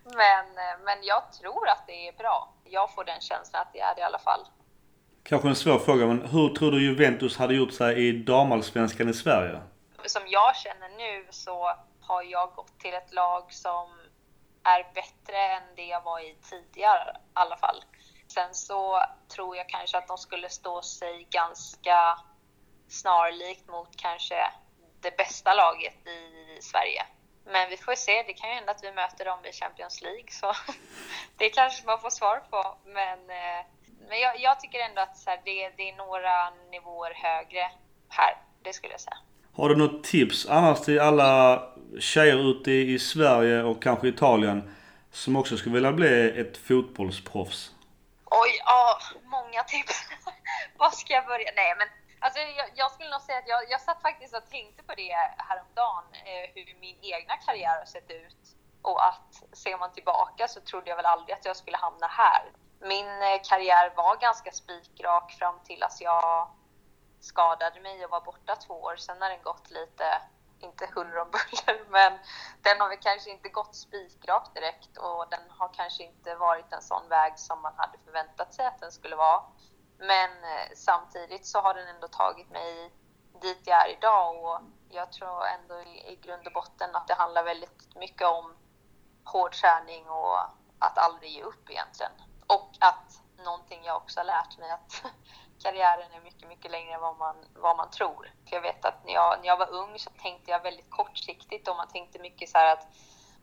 Men, 0.03 0.45
eh, 0.45 0.79
men 0.85 0.97
jag 1.03 1.33
tror 1.33 1.69
att 1.69 1.83
det 1.87 2.07
är 2.07 2.13
bra. 2.13 2.53
Jag 2.63 2.93
får 2.93 3.03
den 3.03 3.21
känslan 3.21 3.61
att 3.61 3.73
det 3.73 3.79
är 3.79 3.95
det 3.95 4.01
i 4.01 4.03
alla 4.03 4.19
fall. 4.19 4.39
Kanske 5.23 5.47
en 5.47 5.55
svår 5.55 5.79
fråga, 5.79 6.05
men 6.07 6.21
hur 6.21 6.49
tror 6.49 6.71
du 6.71 6.83
Juventus 6.83 7.37
hade 7.37 7.53
gjort 7.53 7.73
sig 7.73 8.07
i 8.07 8.11
damallsvenskan 8.11 9.09
i 9.09 9.13
Sverige? 9.13 9.59
Som 10.09 10.27
jag 10.27 10.55
känner 10.55 10.89
nu 10.89 11.27
så 11.29 11.75
har 12.01 12.23
jag 12.23 12.53
gått 12.55 12.79
till 12.79 12.93
ett 12.93 13.13
lag 13.13 13.53
som 13.53 13.99
är 14.63 14.93
bättre 14.93 15.37
än 15.37 15.75
det 15.75 15.85
jag 15.85 16.01
var 16.01 16.19
i 16.19 16.37
tidigare 16.49 17.17
i 17.17 17.21
alla 17.33 17.57
fall. 17.57 17.83
Sen 18.27 18.53
så 18.53 19.03
tror 19.35 19.57
jag 19.57 19.69
kanske 19.69 19.97
att 19.97 20.07
de 20.07 20.17
skulle 20.17 20.49
stå 20.49 20.81
sig 20.81 21.27
ganska 21.29 22.19
snarlikt 22.87 23.67
mot 23.67 23.95
kanske 23.97 24.51
det 25.01 25.17
bästa 25.17 25.53
laget 25.53 26.07
i 26.07 26.57
Sverige. 26.61 27.05
Men 27.45 27.69
vi 27.69 27.77
får 27.77 27.95
se, 27.95 28.23
det 28.23 28.33
kan 28.33 28.49
ju 28.49 28.55
hända 28.55 28.71
att 28.71 28.83
vi 28.83 28.91
möter 28.91 29.25
dem 29.25 29.45
i 29.45 29.51
Champions 29.51 30.01
League 30.01 30.31
så 30.31 30.53
det 31.37 31.49
kanske 31.49 31.85
man 31.85 32.01
får 32.01 32.09
svar 32.09 32.43
på. 32.49 32.77
Men, 32.85 33.19
eh, 33.29 33.65
men 34.09 34.19
jag, 34.19 34.39
jag 34.39 34.59
tycker 34.59 34.79
ändå 34.79 35.01
att 35.01 35.17
så 35.17 35.29
här, 35.29 35.41
det, 35.45 35.69
det 35.69 35.89
är 35.89 35.95
några 35.95 36.49
nivåer 36.49 37.13
högre 37.13 37.71
här, 38.09 38.37
det 38.63 38.73
skulle 38.73 38.93
jag 38.93 39.01
säga. 39.01 39.17
Har 39.59 39.69
du 39.69 39.75
något 39.75 40.03
tips 40.03 40.47
annars 40.49 40.81
till 40.81 40.99
alla 40.99 41.63
tjejer 41.99 42.51
ute 42.51 42.71
i 42.71 42.99
Sverige 42.99 43.63
och 43.63 43.83
kanske 43.83 44.07
Italien 44.07 44.75
som 45.11 45.35
också 45.35 45.57
skulle 45.57 45.75
vilja 45.75 45.91
bli 45.91 46.41
ett 46.41 46.57
fotbollsproffs? 46.57 47.71
Oj, 48.25 48.51
ja, 48.65 48.99
många 49.23 49.63
tips. 49.63 49.95
Var 50.77 50.89
ska 50.89 51.13
jag 51.13 51.25
börja? 51.25 51.51
Nej, 51.55 51.75
men 51.77 51.87
alltså, 52.19 52.39
jag, 52.39 52.67
jag 52.75 52.91
skulle 52.91 53.09
nog 53.09 53.21
säga 53.21 53.37
att 53.37 53.47
jag, 53.47 53.61
jag 53.69 53.81
satt 53.81 54.01
faktiskt 54.01 54.33
och 54.35 54.49
tänkte 54.49 54.83
på 54.83 54.93
det 54.97 55.13
häromdagen, 55.49 56.05
eh, 56.29 56.45
hur 56.55 56.79
min 56.81 56.97
egna 57.01 57.35
karriär 57.45 57.77
har 57.79 57.85
sett 57.85 58.11
ut. 58.11 58.43
Och 58.81 59.07
att 59.07 59.57
ser 59.61 59.77
man 59.77 59.91
tillbaka 59.93 60.47
så 60.47 60.59
trodde 60.59 60.89
jag 60.89 60.95
väl 60.95 61.05
aldrig 61.05 61.35
att 61.35 61.45
jag 61.45 61.57
skulle 61.57 61.77
hamna 61.77 62.07
här. 62.07 62.43
Min 62.81 63.09
eh, 63.29 63.39
karriär 63.49 63.93
var 63.95 64.21
ganska 64.27 64.51
spikrak 64.51 65.35
fram 65.39 65.55
till 65.67 65.83
att 65.83 66.01
jag 66.01 66.47
skadade 67.19 67.79
mig 67.79 68.05
och 68.05 68.11
var 68.11 68.21
borta 68.21 68.55
två 68.55 68.73
år. 68.73 68.95
Sen 68.95 69.21
har 69.21 69.29
den 69.29 69.43
gått 69.43 69.69
lite, 69.71 70.21
inte 70.59 70.89
huller 70.95 71.17
om 71.17 71.31
buller, 71.31 71.85
men 71.89 72.19
den 72.61 72.81
har 72.81 72.89
väl 72.89 72.97
kanske 73.01 73.29
inte 73.29 73.49
gått 73.49 73.75
spikrakt 73.75 74.53
direkt 74.53 74.97
och 74.97 75.25
den 75.29 75.49
har 75.49 75.73
kanske 75.73 76.03
inte 76.03 76.35
varit 76.35 76.73
en 76.73 76.81
sån 76.81 77.09
väg 77.09 77.39
som 77.39 77.61
man 77.61 77.73
hade 77.77 77.97
förväntat 78.05 78.53
sig 78.53 78.65
att 78.65 78.79
den 78.79 78.91
skulle 78.91 79.15
vara. 79.15 79.43
Men 79.97 80.29
eh, 80.43 80.69
samtidigt 80.75 81.45
så 81.45 81.59
har 81.59 81.73
den 81.73 81.87
ändå 81.87 82.07
tagit 82.07 82.49
mig 82.49 82.91
dit 83.41 83.61
jag 83.65 83.89
är 83.89 83.97
idag 83.97 84.43
och 84.43 84.59
jag 84.89 85.11
tror 85.11 85.45
ändå 85.45 85.81
i, 85.81 86.13
i 86.13 86.15
grund 86.15 86.47
och 86.47 86.53
botten 86.53 86.95
att 86.95 87.07
det 87.07 87.13
handlar 87.13 87.43
väldigt 87.43 87.95
mycket 87.95 88.27
om 88.27 88.55
hård 89.23 89.53
träning 89.53 90.09
och 90.09 90.39
att 90.79 90.97
aldrig 90.97 91.31
ge 91.31 91.43
upp 91.43 91.69
egentligen. 91.69 92.11
Och 92.47 92.69
att 92.79 93.21
någonting 93.37 93.83
jag 93.83 93.97
också 93.97 94.19
har 94.19 94.25
lärt 94.25 94.57
mig 94.57 94.71
att 94.71 95.03
karriären 95.63 96.11
är 96.11 96.21
mycket, 96.21 96.47
mycket 96.47 96.71
längre 96.71 96.93
än 96.93 97.01
vad 97.01 97.17
man, 97.17 97.35
vad 97.55 97.77
man 97.77 97.89
tror. 97.89 98.31
För 98.49 98.55
jag 98.55 98.61
vet 98.61 98.85
att 98.85 99.05
när 99.05 99.13
jag, 99.13 99.39
när 99.39 99.47
jag 99.47 99.57
var 99.57 99.69
ung 99.69 99.99
så 99.99 100.09
tänkte 100.09 100.51
jag 100.51 100.63
väldigt 100.63 100.89
kortsiktigt 100.89 101.67
och 101.67 101.75
man 101.75 101.87
tänkte 101.87 102.19
mycket 102.19 102.49
så 102.49 102.57
här 102.57 102.73
att 102.73 102.87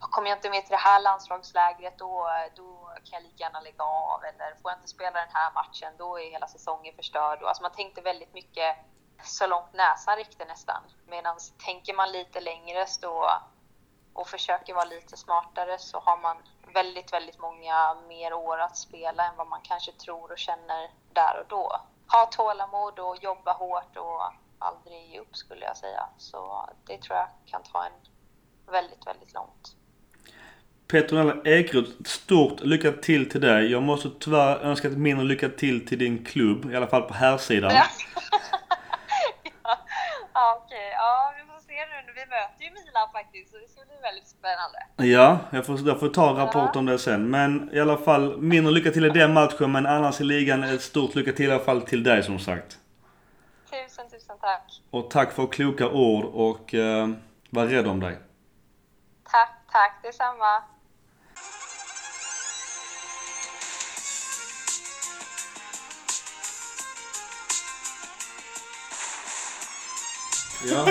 ah, 0.00 0.06
kommer 0.06 0.28
jag 0.28 0.38
inte 0.38 0.50
med 0.50 0.62
till 0.62 0.70
det 0.70 0.76
här 0.76 1.00
landslagslägret 1.00 1.98
då, 1.98 2.28
då 2.56 2.90
kan 3.04 3.12
jag 3.12 3.22
lika 3.22 3.44
gärna 3.44 3.60
lägga 3.60 3.84
av 3.84 4.24
eller 4.24 4.54
får 4.62 4.70
jag 4.70 4.78
inte 4.78 4.88
spela 4.88 5.10
den 5.10 5.32
här 5.32 5.52
matchen 5.52 5.92
då 5.98 6.18
är 6.20 6.30
hela 6.30 6.46
säsongen 6.46 6.96
förstörd. 6.96 7.42
Alltså 7.42 7.62
man 7.62 7.72
tänkte 7.72 8.00
väldigt 8.00 8.34
mycket 8.34 8.76
så 9.24 9.46
långt 9.46 9.72
näsan 9.72 10.16
räckte 10.16 10.44
nästan. 10.44 10.82
Medan 11.06 11.36
tänker 11.64 11.94
man 11.94 12.12
lite 12.12 12.40
längre 12.40 12.86
så, 12.86 13.30
och 14.12 14.28
försöker 14.28 14.74
vara 14.74 14.84
lite 14.84 15.16
smartare 15.16 15.78
så 15.78 15.98
har 15.98 16.16
man 16.16 16.36
väldigt, 16.74 17.12
väldigt 17.12 17.38
många 17.38 17.96
mer 18.08 18.32
år 18.32 18.58
att 18.60 18.76
spela 18.76 19.24
än 19.24 19.36
vad 19.36 19.46
man 19.46 19.60
kanske 19.62 19.92
tror 19.92 20.32
och 20.32 20.38
känner 20.38 20.90
där 21.12 21.40
och 21.40 21.46
då. 21.48 21.80
Ha 22.12 22.26
tålamod 22.26 22.98
och 22.98 23.16
jobba 23.22 23.52
hårt 23.52 23.96
och 23.96 24.22
aldrig 24.58 25.10
ge 25.12 25.20
upp 25.20 25.36
skulle 25.36 25.64
jag 25.64 25.76
säga. 25.76 26.08
Så 26.18 26.68
det 26.86 26.98
tror 26.98 27.16
jag 27.16 27.28
kan 27.46 27.62
ta 27.62 27.84
en 27.84 27.92
väldigt, 28.72 29.06
väldigt 29.06 29.34
långt. 29.34 29.76
Petronella 30.88 31.36
Ekrot, 31.44 32.06
stort 32.06 32.60
lycka 32.60 32.92
till 32.92 33.30
till 33.30 33.40
dig. 33.40 33.70
Jag 33.72 33.82
måste 33.82 34.10
tyvärr 34.20 34.58
önska 34.58 34.88
ett 34.88 34.98
mindre 34.98 35.24
lycka 35.26 35.48
till 35.48 35.86
till 35.86 35.98
din 35.98 36.24
klubb, 36.24 36.72
i 36.72 36.76
alla 36.76 36.86
fall 36.86 37.02
på 37.02 37.14
här 37.14 37.38
sidan. 37.38 37.70
Ja 37.74 37.84
okej. 40.56 40.76
Okay. 40.78 40.90
Ja, 40.90 41.34
vi 41.36 41.42
får 41.52 41.60
se 41.60 41.86
nu. 41.92 41.98
Vi 42.16 42.26
möter 42.26 42.64
ju 42.64 42.70
Milan 42.70 43.08
faktiskt, 43.12 43.50
så 43.50 43.58
det 43.58 43.68
ska 43.68 43.80
bli 43.84 43.96
väldigt 44.02 44.28
spännande. 44.28 44.78
Ja, 45.14 45.38
jag 45.50 45.66
får, 45.66 45.88
jag 45.88 46.00
får 46.00 46.08
ta 46.08 46.32
rapport 46.32 46.70
ja. 46.74 46.78
om 46.78 46.86
det 46.86 46.98
sen. 46.98 47.30
Men 47.30 47.70
i 47.72 47.80
alla 47.80 47.96
fall, 47.96 48.38
mindre 48.38 48.72
lycka 48.72 48.90
till 48.90 49.04
i 49.04 49.10
den 49.10 49.32
matchen, 49.32 49.72
men 49.72 49.86
annars 49.86 50.20
i 50.20 50.24
ligan 50.24 50.64
ett 50.64 50.82
stort 50.82 51.14
lycka 51.14 51.32
till 51.32 51.48
i 51.48 51.52
alla 51.52 51.64
fall 51.64 51.82
till 51.82 52.02
dig 52.02 52.22
som 52.22 52.38
sagt. 52.38 52.78
Tusen, 53.70 54.10
tusen 54.10 54.38
tack. 54.40 54.82
Och 54.90 55.10
tack 55.10 55.32
för 55.32 55.46
kloka 55.46 55.88
ord 55.88 56.24
och 56.24 56.74
uh, 56.74 57.08
var 57.50 57.66
rädd 57.66 57.86
om 57.86 58.00
dig. 58.00 58.18
Tack, 59.24 59.50
tack 59.72 60.00
detsamma. 60.02 60.62
Ja. 70.64 70.88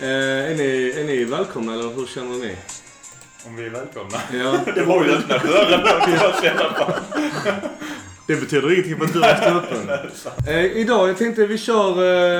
eh, 0.00 0.50
är, 0.50 0.54
ni, 0.54 0.92
är 0.96 1.04
ni 1.04 1.24
välkomna 1.24 1.74
eller 1.74 1.94
hur 1.94 2.06
känner 2.06 2.38
ni? 2.38 2.56
Om 3.46 3.56
vi 3.56 3.66
är 3.66 3.70
välkomna? 3.70 4.18
Ja. 4.32 4.60
Det 4.74 4.82
var 4.82 5.04
ju 5.04 5.10
öppna 5.10 5.38
dörren 5.38 5.80
Det 8.26 8.36
betyder 8.36 8.72
ingenting 8.72 8.96
för 8.96 9.04
att 9.04 9.12
dörren 9.12 9.36
står 9.36 9.56
öppen. 9.56 9.88
Eh, 10.54 10.64
idag, 10.64 11.08
jag 11.08 11.18
tänkte 11.18 11.46
vi 11.46 11.58
kör 11.58 11.90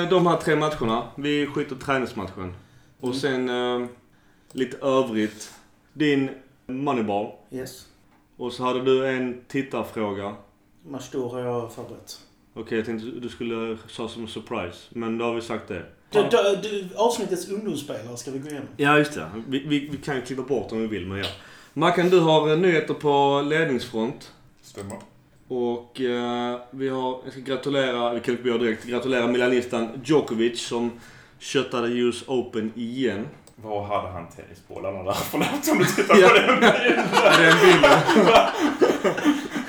eh, 0.02 0.08
de 0.08 0.26
här 0.26 0.36
tre 0.36 0.56
matcherna. 0.56 1.02
Vi 1.14 1.46
skiter 1.46 1.76
träningsmatchen. 1.76 2.54
Och 3.00 3.14
sen 3.14 3.48
eh, 3.48 3.86
lite 4.52 4.76
övrigt. 4.76 5.52
Din 5.92 6.30
Moneyball. 6.66 7.32
Yes. 7.50 7.86
Och 8.36 8.52
så 8.52 8.64
hade 8.64 8.84
du 8.84 9.08
en 9.08 9.44
tittarfråga. 9.48 10.34
Mastor 10.86 11.30
har 11.30 11.40
jag 11.40 11.72
förberett. 11.72 12.18
Okej, 12.58 12.66
okay, 12.66 12.78
jag 12.78 12.86
tänkte 12.86 13.20
du 13.20 13.28
skulle 13.28 13.78
sa 13.88 14.08
som 14.08 14.22
en 14.22 14.28
surprise. 14.28 14.78
Men 14.88 15.18
då 15.18 15.24
har 15.24 15.34
vi 15.34 15.40
sagt 15.40 15.68
det. 15.68 15.82
Du, 16.10 16.22
du, 16.22 16.56
du, 16.62 16.88
avsnittets 16.96 17.48
ungdomsspelare 17.48 18.16
ska 18.16 18.30
vi 18.30 18.38
gå 18.38 18.48
igenom. 18.48 18.68
Ja, 18.76 18.98
just 18.98 19.14
det. 19.14 19.30
Vi, 19.48 19.58
vi, 19.58 19.88
vi 19.92 19.96
kan 19.96 20.16
ju 20.16 20.22
klippa 20.22 20.42
bort 20.42 20.72
om 20.72 20.80
vi 20.80 20.86
vill, 20.86 21.06
men 21.06 21.18
ja. 21.18 21.24
Mackan, 21.72 22.10
du 22.10 22.20
har 22.20 22.50
eh, 22.50 22.58
nyheter 22.58 22.94
på 22.94 23.42
ledningsfront. 23.48 24.32
Stämmer. 24.62 24.96
Och 25.48 26.00
uh, 26.00 26.56
vi 26.70 26.88
har, 26.88 27.20
jag 27.24 27.32
ska 27.32 27.40
gratulera, 27.40 28.14
vi 28.14 28.20
kan 28.20 28.34
inte 28.34 28.48
göra 28.48 28.58
direkt, 28.58 28.84
gratulera 28.84 29.26
milanistan 29.26 29.88
Djokovic 30.04 30.66
som 30.66 30.92
köttade 31.38 31.88
US 31.88 32.24
Open 32.26 32.72
igen. 32.76 33.26
Var 33.56 33.86
hade 33.86 34.08
han 34.08 34.26
tennisbollarna 34.36 35.02
där? 35.02 35.12
Förlåt 35.30 35.68
om 35.72 35.78
du 35.78 35.84
tittar 35.84 36.14
på 36.14 36.20
den 36.20 36.60
bilden. 36.60 36.70
den 37.38 37.56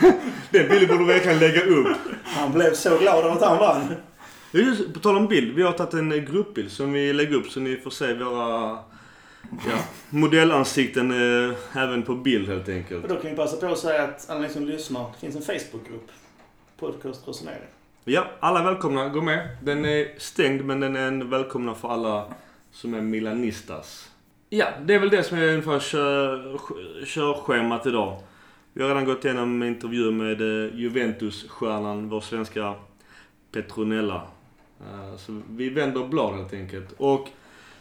bilden. 0.04 0.20
den 0.50 0.70
bilden 0.70 0.88
borde 0.88 1.00
du 1.00 1.06
verkligen 1.06 1.40
lägga 1.40 1.62
upp. 1.62 1.98
Han 2.24 2.52
blev 2.52 2.74
så 2.74 2.98
glad 2.98 3.26
av 3.26 3.32
att 3.32 3.44
han 3.44 3.58
vann. 3.58 3.96
Just, 4.52 4.94
på 4.94 5.00
tal 5.00 5.18
om 5.18 5.28
bild. 5.28 5.56
Vi 5.56 5.64
har 5.64 5.72
tagit 5.72 5.94
en 5.94 6.26
gruppbild 6.26 6.72
som 6.72 6.94
vi 6.94 7.14
lägger 7.14 7.36
upp 7.36 7.48
så 7.50 7.60
ni 7.60 7.78
får 7.78 7.90
se 7.92 8.14
våra 8.14 8.78
ja, 9.50 9.78
modellansikten 10.10 11.12
eh, 11.12 11.78
även 11.78 12.04
på 12.04 12.16
bild 12.16 12.50
helt 12.50 12.70
enkelt. 12.70 13.04
Och 13.04 13.10
då 13.10 13.16
kan 13.16 13.32
vi 13.32 13.38
passa 13.38 13.58
på 13.58 13.74
att 13.74 13.80
säga 13.80 14.04
att 14.04 14.30
alla 14.30 14.40
ni 14.40 14.50
som 14.50 14.66
lyssnar, 14.66 15.02
det 15.02 15.20
finns 15.20 15.36
en 15.36 15.42
Facebookgrupp. 15.42 16.12
Podcast 16.80 17.28
Resonering. 17.28 17.68
Ja, 18.04 18.28
alla 18.40 18.64
välkomna. 18.64 19.10
Gå 19.10 19.22
med. 19.22 19.50
Den 19.64 19.86
är 19.86 20.08
stängd 20.18 20.66
men 20.66 20.80
den 20.80 20.96
är 20.96 21.08
en 21.08 21.30
välkomna 21.30 21.76
för 21.76 21.90
alla 21.90 22.26
som 22.72 22.94
är 22.94 23.02
milanistas. 23.02 24.10
Ja, 24.50 24.66
det 24.82 24.94
är 24.94 25.00
väl 25.00 25.10
det 25.10 25.24
som 25.24 25.38
är 25.38 25.48
ungefär 25.48 25.80
kör, 25.80 26.60
körschemat 27.06 27.86
idag. 27.86 28.20
Vi 28.80 28.84
har 28.84 28.90
redan 28.90 29.06
gått 29.06 29.26
igenom 29.26 29.64
intervjuer 29.64 30.12
med 30.12 30.42
eh, 30.42 30.76
Juventus-stjärnan, 30.76 32.10
vår 32.10 32.22
svenska 32.22 32.74
Petronella. 33.52 34.22
Eh, 34.80 35.18
så 35.18 35.42
vi 35.50 35.70
vänder 35.70 36.08
blad 36.08 36.36
helt 36.36 36.54
enkelt. 36.54 36.92
Och 36.98 37.28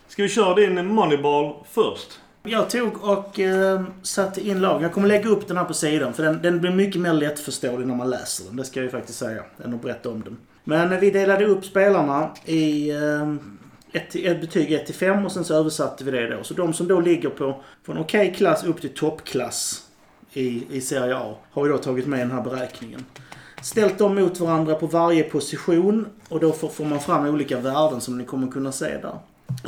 ska 0.09 0.23
vi 0.23 0.29
köra 0.29 0.55
din 0.55 0.87
Moneyball 0.87 1.55
först? 1.71 2.21
Jag 2.43 2.71
tog 2.71 3.05
och 3.05 3.41
eh, 3.41 3.83
satte 4.03 4.49
in 4.49 4.61
lag. 4.61 4.83
Jag 4.83 4.93
kommer 4.93 5.09
lägga 5.09 5.29
upp 5.29 5.49
den 5.49 5.57
här 5.57 5.65
på 5.65 5.75
sidan 5.75 6.15
för 6.15 6.23
den, 6.23 6.43
den 6.43 6.61
blir 6.61 6.71
mycket 6.71 7.01
mer 7.01 7.13
lättförståelig 7.13 7.87
när 7.87 7.95
man 7.95 8.11
läser 8.11 8.45
den. 8.45 8.57
Det 8.57 8.65
ska 8.65 8.81
jag 8.81 8.85
ju 8.85 8.91
faktiskt 8.91 9.19
säga. 9.19 9.45
Än 9.65 9.75
att 9.75 9.83
berätta 9.83 10.11
om 10.11 10.23
den. 10.23 10.37
Men 10.65 11.01
vi 11.01 11.11
delade 11.11 11.45
upp 11.45 11.65
spelarna 11.65 12.31
i 12.45 12.91
eh, 12.91 13.35
ett, 13.93 14.15
ett 14.15 14.41
betyg 14.41 14.73
1 14.73 14.87
till 14.87 14.95
5 14.95 15.25
och 15.25 15.33
sen 15.33 15.45
så 15.45 15.55
översatte 15.55 16.05
vi 16.05 16.11
det 16.11 16.37
då. 16.37 16.45
Så 16.45 16.55
de 16.55 16.73
som 16.73 16.89
då 16.89 17.01
ligger 17.01 17.31
på 17.31 17.63
från 17.83 17.99
okej 17.99 18.29
okay 18.29 18.35
klass 18.35 18.65
upp 18.65 18.81
till 18.81 18.95
toppklass 18.95 19.88
i, 20.33 20.77
i 20.77 20.81
Serie 20.81 21.17
A 21.17 21.35
har 21.51 21.63
vi 21.63 21.69
då 21.69 21.79
tagit 21.79 22.07
med 22.07 22.19
i 22.19 22.23
den 22.23 22.31
här 22.31 22.43
beräkningen. 22.43 23.05
Ställt 23.63 23.99
dem 23.99 24.15
mot 24.15 24.41
varandra 24.41 24.75
på 24.75 24.87
varje 24.87 25.23
position 25.23 26.07
och 26.29 26.41
då 26.41 26.53
får, 26.53 26.69
får 26.69 26.85
man 26.85 27.01
fram 27.01 27.27
olika 27.27 27.61
värden 27.61 28.01
som 28.01 28.19
ni 28.19 28.25
kommer 28.25 28.49
kunna 28.49 28.73
se 28.73 28.99
där. 28.99 29.19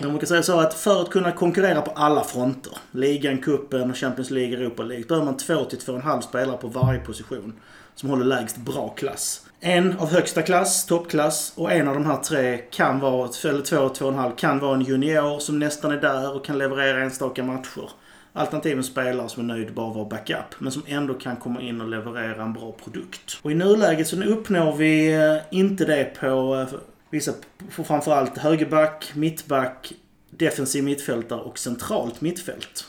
Man 0.02 0.10
brukar 0.10 0.26
säga 0.26 0.42
så 0.42 0.60
att 0.60 0.74
för 0.74 1.02
att 1.02 1.10
kunna 1.10 1.32
konkurrera 1.32 1.82
på 1.82 1.90
alla 1.90 2.24
fronter, 2.24 2.72
ligan, 2.90 3.38
kuppen, 3.38 3.94
Champions 3.94 4.30
League, 4.30 4.56
Europa 4.56 4.82
League, 4.82 5.06
behöver 5.06 5.26
man 5.26 5.36
2 5.36 5.64
till 5.64 5.78
2,5 5.78 6.20
spelare 6.20 6.56
på 6.56 6.68
varje 6.68 7.00
position 7.00 7.52
som 7.94 8.10
håller 8.10 8.24
lägst 8.24 8.56
bra 8.56 8.88
klass. 8.88 9.46
En 9.60 9.98
av 9.98 10.08
högsta 10.08 10.42
klass, 10.42 10.86
toppklass, 10.86 11.52
och 11.56 11.72
en 11.72 11.88
av 11.88 11.94
de 11.94 12.06
här 12.06 12.16
tre 12.16 12.56
kan 12.56 13.00
vara, 13.00 13.28
eller 13.44 13.62
två 13.62 13.78
och 13.78 13.94
två 13.94 14.04
och 14.04 14.12
en 14.12 14.18
halv, 14.18 14.36
kan 14.36 14.58
vara 14.58 14.74
en 14.74 14.82
junior 14.82 15.38
som 15.38 15.58
nästan 15.58 15.92
är 15.92 16.00
där 16.00 16.36
och 16.36 16.44
kan 16.44 16.58
leverera 16.58 17.02
enstaka 17.02 17.44
matcher. 17.44 17.90
Alternativt 18.32 18.76
en 18.76 18.84
spelare 18.84 19.28
som 19.28 19.50
är 19.50 19.54
nöjd 19.54 19.74
bara 19.74 19.92
vara 19.92 20.04
backup, 20.04 20.54
men 20.58 20.72
som 20.72 20.82
ändå 20.86 21.14
kan 21.14 21.36
komma 21.36 21.60
in 21.60 21.80
och 21.80 21.88
leverera 21.88 22.42
en 22.42 22.52
bra 22.52 22.72
produkt. 22.72 23.38
Och 23.42 23.52
i 23.52 23.54
nuläget 23.54 24.08
så 24.08 24.22
uppnår 24.22 24.76
vi 24.76 25.12
eh, 25.12 25.36
inte 25.50 25.84
det 25.84 26.04
på 26.20 26.56
eh, 26.70 26.78
vissa, 27.10 27.32
på 27.76 27.84
framförallt 27.84 28.38
högerback, 28.38 29.12
mittback, 29.14 29.92
defensiv 30.30 30.84
mittfältare 30.84 31.40
och 31.40 31.58
centralt 31.58 32.20
mittfält. 32.20 32.86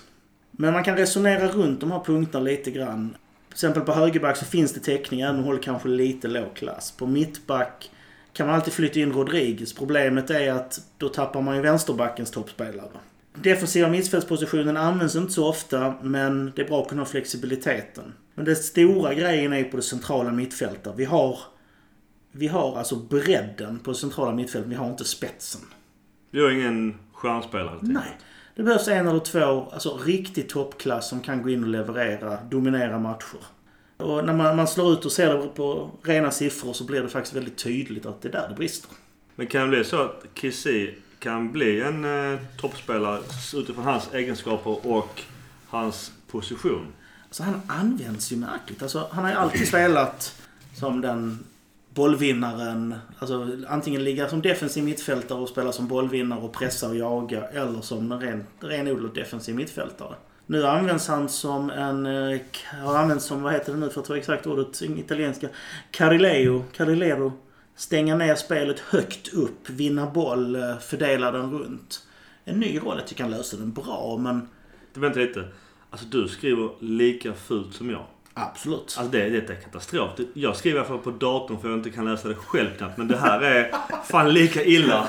Men 0.52 0.74
man 0.74 0.84
kan 0.84 0.98
resonera 0.98 1.48
runt 1.48 1.80
de 1.80 1.92
här 1.92 2.00
punkterna 2.00 2.44
lite 2.44 2.72
grann. 2.72 3.16
Till 3.48 3.54
exempel 3.54 3.84
på 3.84 3.92
högerback 3.92 4.38
så 4.38 4.46
finns 4.46 4.74
det 4.74 4.80
täckning, 4.80 5.22
även 5.22 5.36
om 5.36 5.44
håller 5.44 5.62
kanske 5.62 5.88
lite 5.88 6.28
låg 6.28 6.54
klass. 6.54 6.92
På 6.92 7.08
mittback 7.08 7.92
kan 8.34 8.48
man 8.48 8.56
alltid 8.56 8.74
flytta 8.74 9.00
in 9.00 9.14
Rodriguez. 9.14 9.74
Problemet 9.74 10.30
är 10.30 10.52
att 10.52 10.80
då 10.98 11.10
tappar 11.10 11.42
man 11.42 11.56
ju 11.56 11.62
vänsterbackens 11.62 12.32
toppspelare. 12.32 12.90
Defensiva 13.34 13.90
mittfältspositionen 13.90 14.78
används 14.78 15.16
inte 15.16 15.34
så 15.34 15.48
ofta, 15.48 15.94
men 16.02 16.52
det 16.56 16.62
är 16.62 16.68
bra 16.68 16.82
att 16.82 16.90
kunna 16.90 17.02
ha 17.02 17.06
flexibiliteten. 17.06 18.14
Men 18.36 18.46
den 18.46 18.56
stora 18.56 19.14
grejen 19.14 19.54
är 19.54 19.64
på 19.64 19.78
det 19.78 19.84
centrala 19.84 20.32
mittfältet. 20.32 20.94
Vi 20.96 21.06
har, 21.06 21.40
vi 22.32 22.48
har 22.48 22.78
alltså 22.78 22.96
bredden 22.96 23.80
på 23.80 23.92
det 23.92 23.98
centrala 23.98 24.32
mittfältet, 24.32 24.72
vi 24.72 24.76
har 24.76 24.90
inte 24.90 25.06
spetsen. 25.06 25.62
Vi 26.32 26.42
har 26.42 26.50
ingen 26.50 26.98
stjärnspelare? 27.14 27.80
Nej. 27.82 28.18
Det 28.56 28.64
behövs 28.64 28.88
en 28.88 29.08
eller 29.08 29.20
två, 29.20 29.70
alltså 29.74 29.98
riktigt 29.98 30.50
toppklass 30.50 31.10
som 31.10 31.20
kan 31.20 31.44
gå 31.44 31.50
in 31.50 31.64
och 31.64 31.70
leverera, 31.70 32.38
dominera 32.52 33.00
matcher. 33.00 33.40
Och 33.98 34.26
när 34.26 34.34
man, 34.34 34.56
man 34.56 34.68
slår 34.68 34.94
ut 34.94 35.06
och 35.06 35.12
ser 35.12 35.38
det 35.38 35.48
på 35.48 35.92
rena 36.04 36.32
siffror 36.32 36.74
så 36.74 36.84
blir 36.84 37.02
det 37.02 37.10
faktiskt 37.10 37.36
väldigt 37.36 37.58
tydligt 37.58 38.06
att 38.06 38.22
det 38.22 38.28
är 38.28 38.32
där 38.32 38.50
det 38.50 38.56
brister. 38.56 38.92
Men 39.36 39.48
kan 39.48 39.62
det 39.62 39.68
bli 39.68 39.84
så 39.84 40.02
att 40.02 40.26
Kissi 40.34 40.96
kan 41.22 41.52
bli 41.52 41.82
en 41.82 42.06
eh, 42.06 42.40
toppspelare 42.58 43.20
utifrån 43.54 43.84
hans 43.84 44.14
egenskaper 44.14 44.88
och 44.88 45.22
hans 45.68 46.12
position. 46.32 46.88
Alltså 47.28 47.44
han 47.44 47.62
används 47.68 48.32
ju 48.32 48.36
märkligt. 48.36 48.82
Alltså, 48.82 49.08
han 49.12 49.24
har 49.24 49.32
ju 49.32 49.38
alltid 49.38 49.68
spelat 49.68 50.42
som 50.76 51.02
den 51.02 51.44
bollvinnaren. 51.94 52.96
Alltså 53.20 53.48
antingen 53.68 54.04
ligga 54.04 54.30
som 54.30 54.42
defensiv 54.42 54.84
mittfältare 54.84 55.40
och 55.40 55.50
spela 55.50 55.72
som 55.72 55.88
bollvinnare 55.88 56.40
och 56.40 56.54
pressa 56.54 56.90
och 56.90 56.96
jaga. 56.96 57.44
Eller 57.48 57.82
som 57.82 58.12
en 58.12 58.20
ren, 58.22 58.46
renodlad 58.60 59.14
defensiv 59.16 59.56
mittfältare. 59.56 60.16
Nu 60.46 60.68
används 60.68 61.08
han 61.08 61.30
som 61.30 61.70
en... 61.70 62.06
Eh, 62.06 62.40
har 62.84 62.98
använts 62.98 63.26
som, 63.26 63.42
vad 63.42 63.54
heter 63.54 63.74
det 63.74 63.80
nu 63.80 63.90
för 63.90 64.02
att 64.02 64.08
ta 64.08 64.18
exakt 64.18 64.48
ordet 64.48 64.82
italienska? 64.82 65.48
Carileo. 65.92 66.64
Carilero. 66.72 67.34
Stänga 67.76 68.16
ner 68.16 68.36
spelet 68.36 68.80
högt 68.80 69.34
upp, 69.34 69.70
vinna 69.70 70.06
boll, 70.12 70.56
eh, 70.56 70.78
fördela 70.80 71.32
den 71.32 71.52
runt. 71.52 72.04
En 72.46 72.60
ny 72.60 72.80
roll. 72.80 72.98
Jag 72.98 73.08
tycker 73.08 73.24
han 73.24 73.32
löser 73.32 73.58
den 73.58 73.72
bra 73.72 74.18
men 74.20 74.48
Vänta 74.94 75.20
lite. 75.20 75.44
Alltså 75.90 76.06
du 76.06 76.28
skriver 76.28 76.70
lika 76.80 77.34
fult 77.34 77.74
som 77.76 77.90
jag. 77.90 78.06
absolut. 78.34 78.96
Alltså 78.98 79.12
det, 79.12 79.30
det 79.30 79.50
är 79.50 79.56
katastrof. 79.62 80.10
Jag 80.34 80.56
skriver 80.56 80.78
i 80.78 80.80
alla 80.80 80.88
fall 80.90 80.98
på 80.98 81.12
datorn 81.12 81.60
för 81.62 81.70
jag 81.70 81.78
inte 81.78 81.90
kan 81.90 82.06
läsa 82.06 82.28
det 82.28 82.36
själv 82.36 82.70
knappt. 82.78 82.98
Men 82.98 83.08
det 83.08 83.18
här 83.18 83.42
är 83.42 83.72
fan 84.04 84.34
lika 84.34 84.64
illa. 84.64 85.08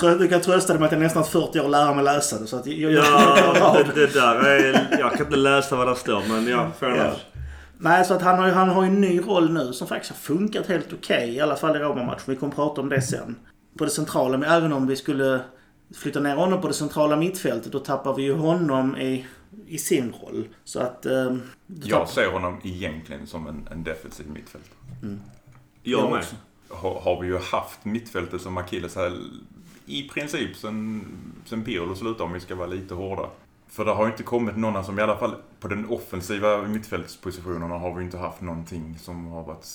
Du 0.00 0.28
kan 0.28 0.40
trösta 0.40 0.72
dig 0.72 0.80
med 0.80 0.86
att 0.86 0.92
jag 0.92 1.00
nästan 1.00 1.24
40 1.24 1.60
år 1.60 1.64
att 1.64 1.70
lära 1.70 1.94
mig 1.94 2.04
läsa 2.04 2.38
det. 2.38 2.46
Så 2.46 2.56
att 2.56 2.66
jag, 2.66 2.92
jag, 2.92 3.04
Ja, 3.04 3.76
det, 3.94 4.00
det 4.00 4.14
där 4.14 4.34
är... 4.34 4.86
Jag 5.00 5.12
kan 5.12 5.26
inte 5.26 5.36
läsa 5.36 5.76
vad 5.76 5.88
det 5.88 5.96
står 5.96 6.22
men 6.28 6.46
ja, 6.46 6.70
fair 6.80 6.96
Ja. 6.96 7.12
Nej, 7.78 8.04
så 8.04 8.14
att 8.14 8.22
han 8.22 8.38
har 8.38 8.46
ju 8.46 8.52
han 8.52 8.68
har 8.68 8.82
ju 8.82 8.88
en 8.88 9.00
ny 9.00 9.20
roll 9.20 9.52
nu 9.52 9.72
som 9.72 9.88
faktiskt 9.88 10.12
har 10.12 10.18
funkat 10.18 10.66
helt 10.66 10.92
okej. 10.92 11.34
I 11.34 11.40
alla 11.40 11.56
fall 11.56 11.76
i 11.76 11.78
Roma-matchen. 11.78 12.24
Vi 12.26 12.36
kommer 12.36 12.52
prata 12.52 12.80
om 12.80 12.88
det 12.88 13.02
sen. 13.02 13.36
På 13.78 13.84
det 13.84 13.90
centrala, 13.90 14.38
men 14.38 14.50
även 14.50 14.72
om 14.72 14.86
vi 14.86 14.96
skulle 14.96 15.40
flytta 15.94 16.20
ner 16.20 16.36
honom 16.36 16.60
på 16.60 16.68
det 16.68 16.74
centrala 16.74 17.16
mittfältet 17.16 17.72
då 17.72 17.78
tappar 17.78 18.14
vi 18.14 18.22
ju 18.22 18.34
honom 18.34 18.96
i, 18.96 19.26
i 19.66 19.78
sin 19.78 20.14
roll. 20.22 20.48
Så 20.64 20.80
att... 20.80 21.02
då 21.02 21.38
Jag 21.66 22.08
ser 22.08 22.32
honom 22.32 22.60
egentligen 22.64 23.26
som 23.26 23.46
en, 23.46 23.68
en 23.70 23.84
defensiv 23.84 24.30
mittfältare. 24.30 24.74
Jag 25.82 26.10
med. 26.10 26.18
också. 26.18 26.36
Har, 26.70 27.00
har 27.00 27.20
vi 27.20 27.26
ju 27.26 27.38
haft 27.38 27.84
mittfältet 27.84 28.40
som 28.40 28.56
akilleshäl 28.56 29.12
i 29.86 30.08
princip 30.08 30.56
sen, 30.56 31.04
sen 31.44 31.64
Pirlo 31.64 31.94
slutade 31.94 32.22
om 32.22 32.32
vi 32.32 32.40
ska 32.40 32.54
vara 32.54 32.66
lite 32.66 32.94
hårda. 32.94 33.28
För 33.68 33.84
det 33.84 33.90
har 33.90 34.04
ju 34.04 34.10
inte 34.10 34.22
kommit 34.22 34.56
några 34.56 34.84
som 34.84 34.98
i 34.98 35.02
alla 35.02 35.16
fall 35.16 35.34
på 35.60 35.68
den 35.68 35.88
offensiva 35.88 36.62
mittfältspositionerna 36.62 37.78
har 37.78 37.94
vi 37.94 38.04
inte 38.04 38.18
haft 38.18 38.40
någonting 38.40 38.98
som 38.98 39.26
har 39.26 39.44
varit... 39.44 39.66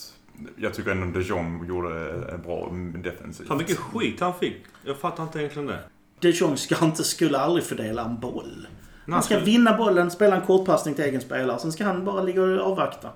Jag 0.56 0.74
tycker 0.74 0.92
ändå 0.92 1.20
de 1.20 1.26
Jong 1.26 1.66
gjorde 1.68 2.12
en 2.34 2.42
bra 2.42 2.70
defensivt. 3.04 3.48
Fan 3.48 3.58
vilken 3.58 3.76
skit 3.76 4.20
han 4.20 4.34
fick. 4.34 4.66
Jag 4.86 4.98
fattar 4.98 5.24
inte 5.24 5.40
egentligen 5.40 5.68
det. 5.68 5.80
De 6.20 6.30
Jong 6.30 6.58
ska 6.58 6.86
inte, 6.86 7.04
skulle 7.04 7.38
aldrig 7.38 7.66
fördela 7.66 8.06
en 8.06 8.20
boll. 8.20 8.68
Han 9.08 9.24
ska 9.24 9.40
vinna 9.40 9.78
bollen, 9.78 10.12
spela 10.12 10.36
en 10.36 10.46
kortpassning 10.46 10.96
till 10.96 11.04
egen 11.04 11.22
spelare. 11.22 11.60
Sen 11.60 11.72
ska 11.72 11.86
han 11.86 12.06
bara 12.06 12.22
ligga 12.22 12.42
och 12.42 12.72
avvakta. 12.72 13.10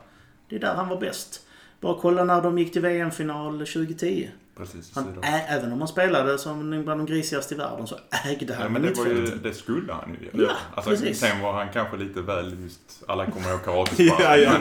Det 0.49 0.55
är 0.55 0.59
där 0.59 0.73
han 0.75 0.89
var 0.89 0.99
bäst. 0.99 1.46
Bara 1.81 1.97
kolla 2.01 2.23
när 2.23 2.41
de 2.41 2.57
gick 2.57 2.73
till 2.73 2.81
VM-final 2.81 3.59
2010. 3.59 4.29
Precis. 4.57 4.91
Han, 4.95 5.23
ä, 5.23 5.41
även 5.47 5.71
om 5.71 5.79
han 5.79 5.87
spelade 5.87 6.37
som 6.37 6.83
bland 6.83 6.99
de 6.99 7.05
grisigaste 7.05 7.53
i 7.53 7.57
världen 7.57 7.87
så 7.87 7.95
ägde 8.25 8.53
han 8.53 8.63
Ja, 8.63 8.69
men 8.69 8.81
det, 8.81 8.97
var 8.97 9.05
ju, 9.05 9.25
det 9.25 9.53
skulle 9.53 9.93
han 9.93 10.17
ju 10.21 10.43
Ja, 10.43 10.51
alltså, 10.75 10.89
precis. 10.89 11.19
Sen 11.19 11.41
var 11.41 11.53
han 11.53 11.67
kanske 11.73 11.97
lite 11.97 12.21
väl 12.21 12.55
just... 12.63 13.03
Alla 13.07 13.25
kommer 13.25 13.49
ihåg 13.51 13.63
karatespark. 13.65 14.19
Ja, 14.19 14.37
ja. 14.37 14.57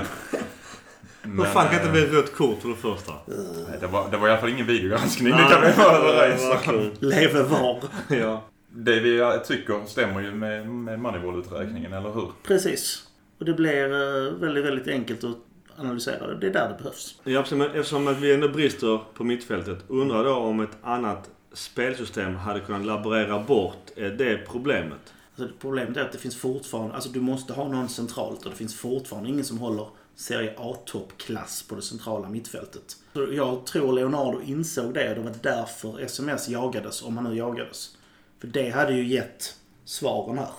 Men, 1.22 1.36
Vad 1.36 1.48
fan 1.48 1.68
kan 1.68 1.86
eh, 1.86 1.92
bli 1.92 2.06
rött 2.06 2.34
kort 2.34 2.62
för 2.62 2.68
det 2.68 2.74
första? 2.74 3.12
nej, 3.26 3.78
det, 3.80 3.86
var, 3.86 4.10
det 4.10 4.16
var 4.16 4.28
i 4.28 4.30
alla 4.30 4.40
fall 4.40 4.50
ingen 4.50 4.66
videogranskning, 4.66 5.32
det 5.32 5.46
kan 5.50 5.62
vi 5.62 5.72
vara 5.72 5.96
överens 5.96 6.68
om. 6.68 6.90
Leve 7.08 7.42
var. 7.42 7.82
Ja. 8.16 8.44
Det 8.68 9.00
vi 9.00 9.38
tycker 9.46 9.86
stämmer 9.86 10.20
ju 10.20 10.34
med, 10.34 10.68
med 10.68 10.98
Moneyball-uträkningen, 11.00 11.92
eller 11.92 12.12
hur? 12.12 12.30
Precis. 12.42 13.02
Och 13.38 13.44
det 13.44 13.52
blir 13.52 13.84
eh, 13.84 14.32
väldigt, 14.32 14.64
väldigt 14.64 14.88
enkelt 14.88 15.24
att 15.24 15.36
analysera 15.78 16.26
det. 16.26 16.36
Det 16.38 16.46
är 16.46 16.52
där 16.52 16.68
det 16.68 16.74
behövs. 16.78 17.20
Ja, 17.24 17.40
eftersom 17.40 18.08
att 18.08 18.18
vi 18.18 18.34
ändå 18.34 18.48
brister 18.48 19.00
på 19.14 19.24
mittfältet. 19.24 19.78
Undrar 19.88 20.24
då 20.24 20.34
om 20.34 20.60
ett 20.60 20.76
annat 20.82 21.30
spelsystem 21.52 22.36
hade 22.36 22.60
kunnat 22.60 22.86
laborera 22.86 23.42
bort 23.42 23.90
eh, 23.96 24.08
det 24.08 24.46
problemet. 24.46 25.12
Alltså, 25.38 25.54
problemet 25.60 25.96
är 25.96 26.02
att 26.02 26.12
det 26.12 26.18
finns 26.18 26.36
fortfarande, 26.36 26.94
alltså 26.94 27.10
du 27.10 27.20
måste 27.20 27.52
ha 27.52 27.68
någon 27.68 27.88
centralt 27.88 28.44
och 28.44 28.50
det 28.50 28.56
finns 28.56 28.74
fortfarande 28.74 29.28
ingen 29.28 29.44
som 29.44 29.58
håller 29.58 29.88
Serie 30.14 30.54
A-toppklass 30.58 31.62
på 31.62 31.74
det 31.74 31.82
centrala 31.82 32.28
mittfältet. 32.28 32.96
Jag 33.32 33.66
tror 33.66 33.92
Leonardo 33.92 34.40
insåg 34.42 34.94
det 34.94 35.08
och 35.08 35.14
det 35.14 35.22
var 35.22 35.34
därför 35.42 36.00
SMS 36.00 36.48
jagades, 36.48 37.02
om 37.02 37.16
han 37.16 37.30
nu 37.30 37.36
jagades. 37.36 37.96
För 38.40 38.46
det 38.46 38.70
hade 38.70 38.92
ju 38.92 39.06
gett 39.06 39.56
svaren 39.84 40.38
här. 40.38 40.50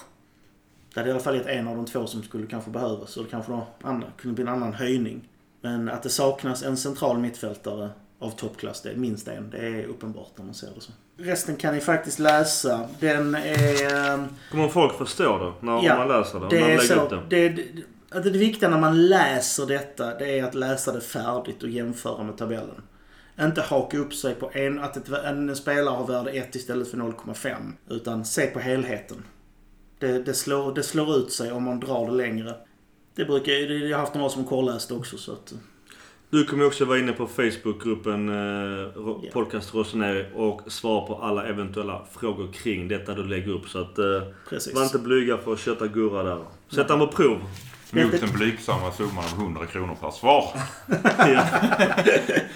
Det 0.97 1.01
hade 1.01 1.09
i 1.09 1.13
alla 1.13 1.23
fall 1.23 1.35
gett 1.35 1.47
en 1.47 1.67
av 1.67 1.75
de 1.75 1.85
två 1.85 2.07
som 2.07 2.23
skulle 2.23 2.47
kanske 2.47 2.71
behövas 2.71 3.17
och 3.17 3.23
det 3.23 3.29
kanske 3.29 3.59
andra, 3.83 4.07
kunde 4.17 4.35
bli 4.35 4.41
en 4.41 4.47
annan 4.47 4.73
höjning. 4.73 5.29
Men 5.61 5.89
att 5.89 6.03
det 6.03 6.09
saknas 6.09 6.63
en 6.63 6.77
central 6.77 7.17
mittfältare 7.17 7.89
av 8.19 8.29
toppklass, 8.29 8.81
det 8.81 8.89
är 8.89 8.95
minst 8.95 9.27
en. 9.27 9.49
Det 9.49 9.57
är 9.57 9.83
uppenbart 9.85 10.31
när 10.35 10.45
man 10.45 10.53
ser 10.53 10.67
det 10.75 10.81
så. 10.81 10.91
Resten 11.17 11.55
kan 11.55 11.73
ni 11.75 11.79
faktiskt 11.81 12.19
läsa. 12.19 12.89
Den 12.99 13.35
är... 13.35 14.13
ehm, 14.13 14.27
Kommer 14.51 14.67
folk 14.67 14.97
förstå 14.97 15.37
det 15.37 15.65
när 15.65 15.83
Ja, 15.83 15.97
man 15.97 16.07
läser 16.07 16.39
det? 16.39 16.47
det 16.49 16.73
är 16.73 16.79
så. 16.79 17.07
det? 17.09 17.21
Det, 17.29 17.49
det, 17.49 17.63
att 18.17 18.23
det 18.23 18.29
viktiga 18.29 18.69
när 18.69 18.79
man 18.79 19.07
läser 19.07 19.65
detta, 19.65 20.17
det 20.17 20.39
är 20.39 20.43
att 20.43 20.55
läsa 20.55 20.91
det 20.91 21.01
färdigt 21.01 21.63
och 21.63 21.69
jämföra 21.69 22.23
med 22.23 22.37
tabellen. 22.37 22.81
Inte 23.39 23.61
haka 23.61 23.97
upp 23.97 24.13
sig 24.13 24.35
på 24.35 24.51
en, 24.53 24.79
att 24.79 24.97
ett, 24.97 25.09
en 25.09 25.55
spelare 25.55 25.95
har 25.95 26.07
värde 26.07 26.31
1 26.31 26.55
istället 26.55 26.91
för 26.91 26.97
0,5. 26.97 27.55
Utan 27.89 28.25
se 28.25 28.45
på 28.45 28.59
helheten. 28.59 29.23
Det, 29.99 30.23
det, 30.23 30.33
slår, 30.33 30.75
det 30.75 30.83
slår 30.83 31.15
ut 31.15 31.31
sig 31.31 31.51
om 31.51 31.63
man 31.63 31.79
drar 31.79 32.05
det 32.05 32.11
längre. 32.11 32.55
Det 33.15 33.25
brukar 33.25 33.53
jag 33.53 33.97
har 33.97 34.01
haft 34.01 34.13
några 34.15 34.29
som 34.29 34.45
kolläst 34.45 34.91
också 34.91 35.17
så 35.17 35.31
att... 35.31 35.53
Du 36.29 36.45
kommer 36.45 36.65
också 36.65 36.85
vara 36.85 36.99
inne 36.99 37.11
på 37.11 37.27
Facebookgruppen 37.27 38.29
eh, 38.29 38.87
Ja. 39.23 39.29
Podcast 39.33 39.73
Roseneri 39.73 40.25
och 40.35 40.61
svara 40.67 41.07
på 41.07 41.15
alla 41.15 41.45
eventuella 41.45 42.05
frågor 42.19 42.51
kring 42.53 42.87
detta 42.87 43.13
du 43.13 43.23
lägger 43.23 43.51
upp. 43.51 43.69
Så 43.69 43.79
att 43.79 43.99
eh, 43.99 44.73
var 44.73 44.83
inte 44.83 44.99
blyga 44.99 45.37
för 45.37 45.53
att 45.53 45.59
köta 45.59 45.87
Gurra 45.87 46.23
där. 46.23 46.43
Sätt 46.69 46.89
han 46.89 46.99
på 46.99 47.07
prov. 47.07 47.41
Mot 47.91 48.21
den 48.21 48.31
blygsamma 48.31 48.91
summan 48.91 49.23
av 49.33 49.39
100 49.39 49.65
kronor 49.65 49.95
per 50.01 50.11
svar. 50.11 50.53
Ja. 51.17 51.43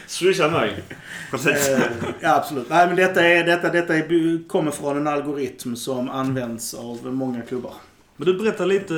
Swisha 0.08 0.50
mig. 0.50 0.84
Precis. 1.32 1.70
Eh, 1.70 1.82
ja, 2.20 2.36
absolut. 2.36 2.70
Nej, 2.70 2.88
men 2.88 2.96
detta, 2.96 3.26
är, 3.26 3.44
detta, 3.44 3.70
detta 3.70 3.96
är, 3.96 4.48
kommer 4.48 4.72
från 4.72 4.98
en 4.98 5.08
algoritm 5.08 5.76
som 5.76 6.10
används 6.10 6.74
av 6.74 7.06
många 7.06 7.42
klubbar. 7.42 7.74
Men 8.18 8.26
du 8.26 8.38
berättar 8.38 8.66
lite, 8.66 8.96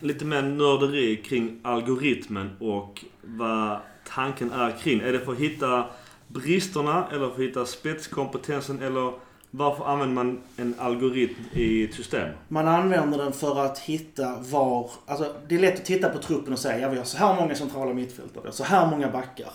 lite 0.00 0.24
mer 0.24 0.42
nörderi 0.42 1.16
kring 1.16 1.60
algoritmen 1.62 2.50
och 2.60 3.04
vad 3.22 3.78
tanken 4.08 4.52
är 4.52 4.70
kring. 4.82 5.00
Är 5.00 5.12
det 5.12 5.20
för 5.20 5.32
att 5.32 5.38
hitta 5.38 5.84
bristerna 6.28 7.06
eller 7.12 7.26
för 7.26 7.34
att 7.34 7.48
hitta 7.48 7.66
spetskompetensen 7.66 8.82
eller 8.82 9.12
varför 9.50 9.84
använder 9.84 10.14
man 10.14 10.40
en 10.56 10.74
algoritm 10.78 11.34
i 11.52 11.84
ett 11.84 11.94
system? 11.94 12.28
Man 12.48 12.68
använder 12.68 13.18
den 13.18 13.32
för 13.32 13.64
att 13.64 13.78
hitta 13.78 14.36
var... 14.38 14.90
Alltså, 15.06 15.34
det 15.48 15.54
är 15.54 15.58
lätt 15.58 15.78
att 15.80 15.84
titta 15.84 16.08
på 16.08 16.18
truppen 16.18 16.52
och 16.52 16.58
säga 16.58 16.78
ja, 16.78 16.88
vi 16.88 16.96
har 16.98 17.04
så 17.04 17.18
här 17.18 17.40
många 17.40 17.54
centrala 17.54 17.94
mittfältare, 17.94 18.52
så 18.52 18.64
här 18.64 18.90
många 18.90 19.08
backar. 19.10 19.52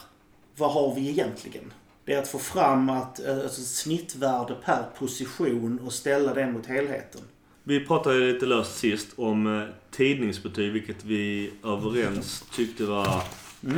Vad 0.57 0.71
har 0.71 0.95
vi 0.95 1.09
egentligen? 1.09 1.73
Det 2.05 2.13
är 2.13 2.19
att 2.19 2.27
få 2.27 2.39
fram 2.39 2.89
att, 2.89 3.25
eh, 3.25 3.37
alltså, 3.37 3.61
snittvärde 3.61 4.55
per 4.65 4.83
position 4.99 5.79
och 5.85 5.93
ställa 5.93 6.33
det 6.33 6.47
mot 6.47 6.65
helheten. 6.65 7.21
Vi 7.63 7.85
pratade 7.85 8.19
lite 8.19 8.45
löst 8.45 8.77
sist 8.77 9.07
om 9.15 9.59
eh, 9.59 9.67
tidningsbetyg, 9.91 10.71
vilket 10.71 11.05
vi 11.05 11.51
överens 11.63 12.45
tyckte 12.55 12.83
var 12.83 13.23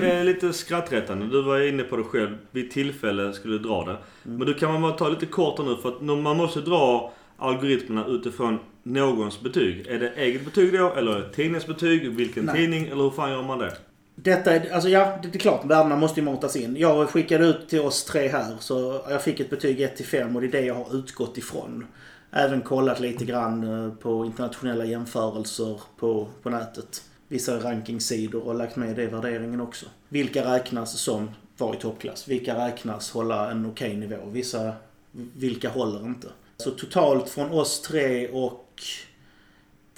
eh, 0.03 0.23
lite 0.23 0.53
skrattretande. 0.53 1.25
Du 1.25 1.41
var 1.41 1.67
inne 1.67 1.83
på 1.83 1.97
det 1.97 2.03
själv. 2.03 2.37
Vid 2.51 2.71
tillfälle 2.71 3.33
skulle 3.33 3.57
du 3.57 3.59
dra 3.59 3.85
det. 3.85 3.97
Men 4.23 4.47
då 4.47 4.53
kan 4.53 4.71
man 4.73 4.81
bara 4.81 4.91
ta 4.91 5.09
lite 5.09 5.25
kort 5.25 5.59
nu 5.65 5.75
för 5.81 5.89
att 5.89 6.01
man 6.01 6.37
måste 6.37 6.61
dra 6.61 7.13
algoritmerna 7.37 8.05
utifrån 8.07 8.59
någons 8.83 9.41
betyg. 9.41 9.87
Är 9.87 9.99
det 9.99 10.09
eget 10.15 10.45
betyg 10.45 10.73
då? 10.73 10.93
Eller 10.93 11.29
tidningens 11.35 11.67
betyg? 11.67 12.11
Vilken 12.11 12.45
Nej. 12.45 12.55
tidning? 12.55 12.85
Eller 12.87 13.03
hur 13.03 13.09
fan 13.09 13.31
gör 13.31 13.43
man 13.43 13.59
det? 13.59 13.73
Detta 14.15 14.55
är, 14.55 14.73
alltså 14.73 14.89
ja, 14.89 15.19
det 15.23 15.35
är 15.35 15.39
klart, 15.39 15.65
värdena 15.65 15.95
måste 15.95 16.19
ju 16.19 16.25
matas 16.25 16.55
in. 16.55 16.75
Jag 16.77 17.09
skickade 17.09 17.45
ut 17.45 17.69
till 17.69 17.79
oss 17.79 18.05
tre 18.05 18.27
här, 18.27 18.55
så 18.59 19.01
jag 19.09 19.23
fick 19.23 19.39
ett 19.39 19.49
betyg 19.49 19.81
1 19.81 19.97
till 19.97 20.05
5 20.05 20.35
och 20.35 20.41
det 20.41 20.47
är 20.47 20.51
det 20.51 20.61
jag 20.61 20.73
har 20.73 20.95
utgått 20.95 21.37
ifrån. 21.37 21.85
Även 22.31 22.61
kollat 22.61 22.99
lite 22.99 23.25
grann 23.25 23.85
eh, 23.85 23.93
på 23.93 24.25
internationella 24.25 24.85
jämförelser 24.85 25.81
på, 25.97 26.27
på 26.43 26.49
nätet. 26.49 27.01
Vissa 27.27 27.59
rankingsidor 27.59 28.47
och 28.47 28.55
lagt 28.55 28.75
med 28.75 28.95
det 28.95 29.03
i 29.03 29.07
värderingen 29.07 29.61
också. 29.61 29.85
Vilka 30.09 30.55
räknas 30.55 30.99
som 30.99 31.29
var 31.57 31.75
i 31.75 31.77
toppklass? 31.77 32.27
Vilka 32.27 32.67
räknas 32.67 33.11
hålla 33.11 33.51
en 33.51 33.65
okej 33.65 33.95
nivå? 33.95 34.15
Vissa, 34.25 34.73
vilka 35.11 35.69
håller 35.69 36.05
inte? 36.05 36.27
Så 36.57 36.71
totalt 36.71 37.29
från 37.29 37.51
oss 37.51 37.81
tre 37.81 38.27
och 38.27 38.83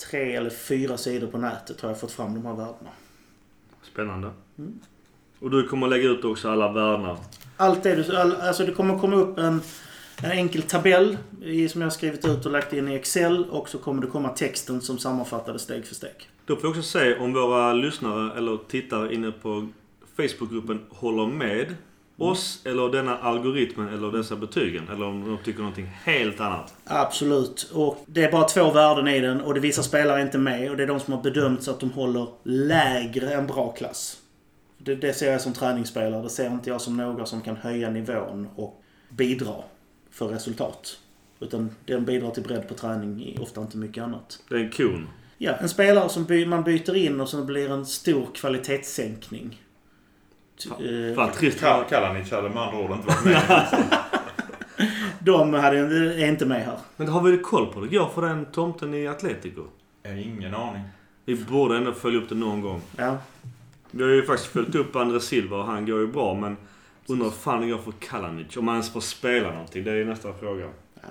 tre 0.10 0.36
eller 0.36 0.50
fyra 0.50 0.98
sidor 0.98 1.28
på 1.28 1.38
nätet 1.38 1.82
har 1.82 1.90
jag 1.90 2.00
fått 2.00 2.12
fram 2.12 2.34
de 2.34 2.46
här 2.46 2.54
värdena. 2.54 2.90
Spännande. 3.84 4.32
Och 5.40 5.50
du 5.50 5.68
kommer 5.68 5.88
lägga 5.88 6.10
ut 6.10 6.26
också 6.26 6.50
alla 6.50 6.72
värdena. 6.72 7.18
Allt 7.58 7.84
det 7.84 7.96
du... 7.96 8.18
All, 8.18 8.36
alltså 8.36 8.66
det 8.66 8.72
kommer 8.72 9.00
komma 9.00 9.16
upp 9.16 9.38
en, 9.38 9.62
en 10.24 10.32
enkel 10.32 10.62
tabell 10.62 11.18
i, 11.42 11.70
som 11.70 11.82
jag 11.82 11.86
har 11.86 11.92
skrivit 11.92 12.28
ut 12.28 12.46
och 12.46 12.52
lagt 12.52 12.74
in 12.74 12.88
i 12.88 12.96
Excel. 12.96 13.46
Och 13.50 13.70
så 13.70 13.78
kommer 13.78 14.02
det 14.02 14.08
komma 14.08 14.30
texten 14.30 14.82
som 14.82 14.98
sammanfattar 14.98 15.54
det 15.54 15.60
steg 15.60 15.86
för 15.86 15.96
steg. 15.96 16.30
Då 16.48 16.56
får 16.56 16.62
vi 16.62 16.68
också 16.68 16.82
se 16.82 17.16
om 17.16 17.34
våra 17.34 17.74
lyssnare 17.74 18.38
eller 18.38 18.58
tittare 18.68 19.14
inne 19.14 19.32
på 19.32 19.68
Facebookgruppen 20.16 20.80
håller 20.90 21.28
med 21.28 21.76
oss 22.18 22.62
eller 22.66 22.90
denna 22.90 23.18
algoritmen 23.18 23.94
eller 23.94 24.12
dessa 24.12 24.36
betygen? 24.36 24.88
Eller 24.94 25.06
om 25.06 25.26
de 25.26 25.38
tycker 25.44 25.60
någonting 25.60 25.86
helt 26.04 26.40
annat? 26.40 26.74
Absolut. 26.86 27.72
Och 27.74 28.04
det 28.06 28.24
är 28.24 28.32
bara 28.32 28.44
två 28.44 28.72
värden 28.72 29.08
i 29.08 29.20
den 29.20 29.42
och 29.42 29.54
det 29.54 29.60
vissa 29.60 29.84
spelare 29.84 30.22
inte 30.22 30.38
med 30.38 30.72
och 30.72 30.78
det 30.78 30.84
är 30.84 30.88
de 30.88 31.00
som 31.00 31.14
har 31.14 31.24
bedömts 31.24 31.68
att 31.68 31.80
de 31.80 31.92
håller 31.92 32.28
lägre 32.44 33.34
än 33.34 33.48
bra 33.48 33.72
klass. 33.72 34.18
Det, 34.78 34.96
det 34.96 35.14
ser 35.14 35.32
jag 35.32 35.42
som 35.42 35.54
träningsspelare. 35.54 36.24
Det 36.24 36.30
ser 36.30 36.52
inte 36.52 36.70
jag 36.70 36.82
som 36.82 36.98
några 36.98 37.26
som 37.26 37.42
kan 37.42 37.56
höja 37.56 37.90
nivån 37.90 38.48
och 38.56 38.84
bidra 39.10 39.56
för 40.12 40.28
resultat. 40.28 41.00
Utan 41.40 41.70
den 41.86 42.06
bidrar 42.06 42.32
till 42.32 42.44
bredd 42.44 42.68
på 42.68 42.74
träning, 42.74 43.38
ofta 43.42 43.62
inte 43.62 43.78
mycket 43.78 44.04
annat. 44.04 44.40
Det 44.50 44.56
är 44.56 44.60
en 44.60 44.72
kon. 44.72 45.08
Ja, 45.38 45.54
en 45.54 45.70
spelare 45.70 46.10
som 46.10 46.24
by, 46.26 46.46
man 46.46 46.64
byter 46.64 46.96
in 46.96 47.22
och 47.22 47.30
som 47.30 47.46
blir 47.46 47.72
en 47.72 47.86
stor 47.86 48.28
kvalitetssänkning. 48.36 49.62
Ty- 50.64 51.10
eh, 51.10 51.16
Fan 51.16 51.32
trist. 51.32 51.60
Kalanic 51.90 52.32
hade 52.32 52.50
med 52.50 52.64
andra 52.64 52.78
ord 52.80 52.92
inte 52.92 53.08
varit 53.08 53.26
med. 53.26 53.68
De 55.20 55.54
hade, 55.54 55.78
är 55.78 56.28
inte 56.28 56.46
med 56.46 56.66
här. 56.66 56.78
Men 56.96 57.08
har 57.08 57.22
vi 57.22 57.38
koll 57.38 57.74
på 57.74 57.80
det? 57.82 57.88
Går 57.88 58.08
för 58.10 58.22
den 58.22 58.46
tomten 58.46 58.94
i 58.94 59.08
Atletico? 59.08 59.62
Jag 60.04 60.12
har 60.12 60.18
ingen 60.18 60.56
aning. 60.56 60.82
Vi 61.26 61.36
borde 61.36 61.78
ändå 61.78 61.92
följa 61.94 62.20
upp 62.20 62.30
det 62.30 62.36
någon 62.36 62.62
gång. 62.62 62.82
Ja. 62.98 63.18
Vi 63.92 64.04
har 64.04 64.10
ju 64.10 64.24
faktiskt 64.26 64.52
följt 64.52 64.76
upp 64.76 64.96
André 64.96 65.20
Silva 65.20 65.58
och 65.58 65.64
han 65.66 65.86
går 65.86 66.00
ju 66.00 66.08
bra 66.08 66.34
men 66.34 66.58
undrar 67.08 67.26
vad 67.26 67.34
fan 67.34 67.62
det 67.62 67.68
går 67.68 67.78
för 67.78 67.92
Kalanic. 67.92 68.58
Om 68.58 68.68
han 68.68 68.76
ens 68.78 68.94
får 68.94 69.02
spela 69.02 69.52
någonting. 69.52 69.84
Det 69.84 69.92
är 69.92 69.96
ju 69.96 70.06
nästa 70.06 70.34
fråga. 70.34 70.66
ja. 70.96 71.08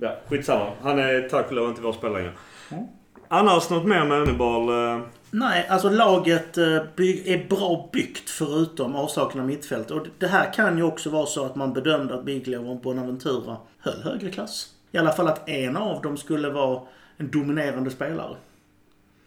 Ja, 0.00 0.16
skitsamma. 0.28 0.70
Han 0.82 0.98
är 0.98 1.28
tack 1.28 1.46
och 1.46 1.52
lov 1.52 1.68
inte 1.68 1.82
vår 1.82 1.92
spelare 1.92 2.18
längre. 2.18 2.32
Mm. 2.70 2.84
Annars 3.28 3.70
något 3.70 3.86
mer 3.86 4.04
med 4.04 4.18
Moneyball? 4.20 4.68
eh, 4.68 5.00
Nej, 5.30 5.66
alltså 5.68 5.90
laget 5.90 6.58
eh, 6.58 6.64
är 6.64 7.48
bra 7.48 7.88
byggt 7.92 8.30
förutom 8.30 8.96
avsaknad 8.96 9.42
av 9.42 9.48
mittfält. 9.48 9.90
Och 9.90 10.06
det 10.18 10.26
här 10.26 10.52
kan 10.52 10.76
ju 10.76 10.82
också 10.82 11.10
vara 11.10 11.26
så 11.26 11.44
att 11.44 11.56
man 11.56 11.72
bedömde 11.72 12.14
att 12.14 12.24
Biglia 12.24 12.60
och 12.60 12.80
Bonaventura 12.80 13.56
höll 13.78 14.02
högre 14.02 14.30
klass. 14.30 14.74
I 14.92 14.98
alla 14.98 15.12
fall 15.12 15.28
att 15.28 15.48
en 15.48 15.76
av 15.76 16.02
dem 16.02 16.16
skulle 16.16 16.50
vara 16.50 16.82
en 17.16 17.30
dominerande 17.30 17.90
spelare. 17.90 18.36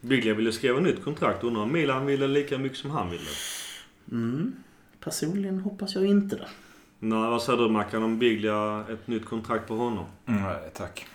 Biglia 0.02 0.34
ville 0.34 0.52
skriva 0.52 0.80
nytt 0.80 1.04
kontrakt. 1.04 1.44
Undrar 1.44 1.62
om 1.64 1.72
Milan 1.72 2.06
ville 2.06 2.28
lika 2.28 2.58
mycket 2.58 2.78
som 2.78 2.92
han 2.92 3.10
ville. 3.10 3.30
Mm. 4.12 4.54
Personligen 5.00 5.60
hoppas 5.60 5.96
jag 5.96 6.06
inte 6.06 6.36
det. 6.36 6.48
Nej, 7.00 7.30
vad 7.30 7.42
säger 7.42 7.60
du 7.60 7.70
Mackan 7.70 8.04
om 8.04 8.20
Biglia 8.20 8.86
ett 8.90 9.08
nytt 9.08 9.26
kontrakt 9.26 9.68
på 9.68 9.76
honom? 9.76 10.06
Mm, 10.26 10.44
Nej, 10.44 10.72
tack. 10.74 11.06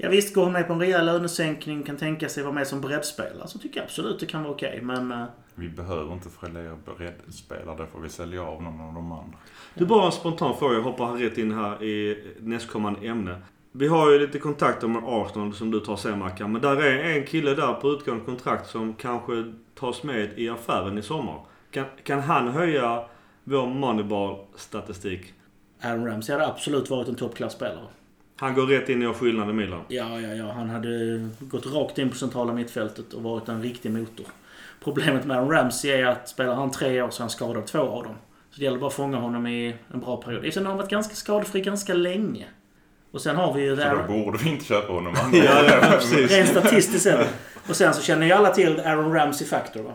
Ja, 0.00 0.08
visst, 0.08 0.34
går 0.34 0.44
han 0.44 0.52
med 0.52 0.66
på 0.66 0.72
en 0.72 0.80
rejäl 0.80 1.06
lönesänkning, 1.06 1.82
kan 1.82 1.96
tänka 1.96 2.28
sig 2.28 2.42
vara 2.42 2.52
med 2.52 2.66
som 2.66 2.80
breddspelare, 2.80 3.48
så 3.48 3.58
tycker 3.58 3.80
jag 3.80 3.84
absolut 3.84 4.20
det 4.20 4.26
kan 4.26 4.42
vara 4.42 4.52
okej. 4.52 4.80
Men 4.82 5.12
eh, 5.12 5.24
Vi 5.54 5.68
behöver 5.68 6.12
inte 6.12 6.28
fler 6.28 6.76
breddspelare. 6.96 7.76
Där 7.76 7.86
får 7.86 8.00
vi 8.00 8.08
sälja 8.08 8.42
av 8.42 8.62
någon 8.62 8.80
av 8.80 8.94
de 8.94 9.12
andra. 9.12 9.38
Du, 9.74 9.86
bara 9.86 10.06
en 10.06 10.12
spontan 10.12 10.56
fråga. 10.58 10.74
Jag 10.74 10.82
hoppar 10.82 11.12
rätt 11.12 11.38
in 11.38 11.52
här 11.52 11.82
i 11.82 12.24
nästkommande 12.40 13.06
ämne. 13.06 13.36
Vi 13.72 13.86
har 13.88 14.10
ju 14.10 14.18
lite 14.18 14.38
kontakter 14.38 14.88
med 14.88 15.02
Arsenal 15.06 15.54
som 15.54 15.70
du 15.70 15.80
tar 15.80 15.96
sen 15.96 16.18
Mackan. 16.18 16.52
Men 16.52 16.62
där 16.62 16.76
är 16.76 17.16
en 17.16 17.26
kille 17.26 17.54
där 17.54 17.72
på 17.72 17.90
utgående 17.90 18.24
kontrakt 18.24 18.70
som 18.70 18.94
kanske 18.94 19.52
tas 19.74 20.02
med 20.02 20.38
i 20.38 20.48
affären 20.48 20.98
i 20.98 21.02
sommar. 21.02 21.40
Kan, 21.70 21.84
kan 22.04 22.20
han 22.20 22.48
höja 22.48 23.04
vår 23.44 23.66
Moneyball-statistik? 23.66 25.34
Aaron 25.82 26.06
Ramsey 26.06 26.34
hade 26.34 26.46
absolut 26.46 26.90
varit 26.90 27.08
en 27.08 27.14
toppklassspelare. 27.14 27.88
Han 28.40 28.54
går 28.54 28.66
rätt 28.66 28.88
in 28.88 28.98
och 28.98 29.02
gör 29.04 29.12
skillnad 29.12 29.50
i 29.50 29.52
Milan. 29.52 29.80
Ja, 29.88 30.20
ja, 30.20 30.34
ja. 30.34 30.52
Han 30.52 30.70
hade 30.70 31.28
gått 31.40 31.66
rakt 31.66 31.98
in 31.98 32.10
på 32.10 32.16
centrala 32.16 32.52
mittfältet 32.52 33.12
och 33.12 33.22
varit 33.22 33.48
en 33.48 33.62
riktig 33.62 33.90
motor. 33.90 34.26
Problemet 34.84 35.24
med 35.24 35.36
Aaron 35.36 35.50
Ramsey 35.50 35.90
är 35.90 36.06
att 36.06 36.28
spelar 36.28 36.54
han 36.54 36.70
tre 36.70 37.02
år 37.02 37.10
så 37.10 37.20
är 37.20 37.22
han 37.22 37.30
skadad 37.30 37.66
två 37.66 37.78
av 37.78 38.04
dem. 38.04 38.14
Så 38.50 38.58
det 38.58 38.64
gäller 38.64 38.78
bara 38.78 38.86
att 38.86 38.94
fånga 38.94 39.16
honom 39.16 39.46
i 39.46 39.74
en 39.94 40.00
bra 40.00 40.16
period. 40.16 40.56
Har 40.56 40.64
han 40.64 40.76
varit 40.76 40.90
ganska 40.90 41.14
skadefri 41.14 41.60
ganska 41.60 41.94
länge. 41.94 42.46
Och 43.10 43.20
sen 43.20 43.36
har 43.36 43.54
vi 43.54 43.62
ju... 43.62 43.76
Så 43.76 43.82
det 43.82 44.04
då 44.08 44.12
borde 44.12 44.38
vi 44.38 44.50
inte 44.50 44.64
köpa 44.64 44.92
honom. 44.92 45.14
Ja, 45.32 45.64
ja, 45.64 45.80
precis. 45.98 46.30
Rent 46.30 46.48
statistiskt 46.48 47.02
sett. 47.02 47.28
Och 47.68 47.76
sen 47.76 47.94
så 47.94 48.02
känner 48.02 48.26
ju 48.26 48.32
alla 48.32 48.50
till 48.50 48.80
Aaron 48.80 49.12
Ramsey 49.12 49.46
Factor 49.46 49.82
va? 49.82 49.94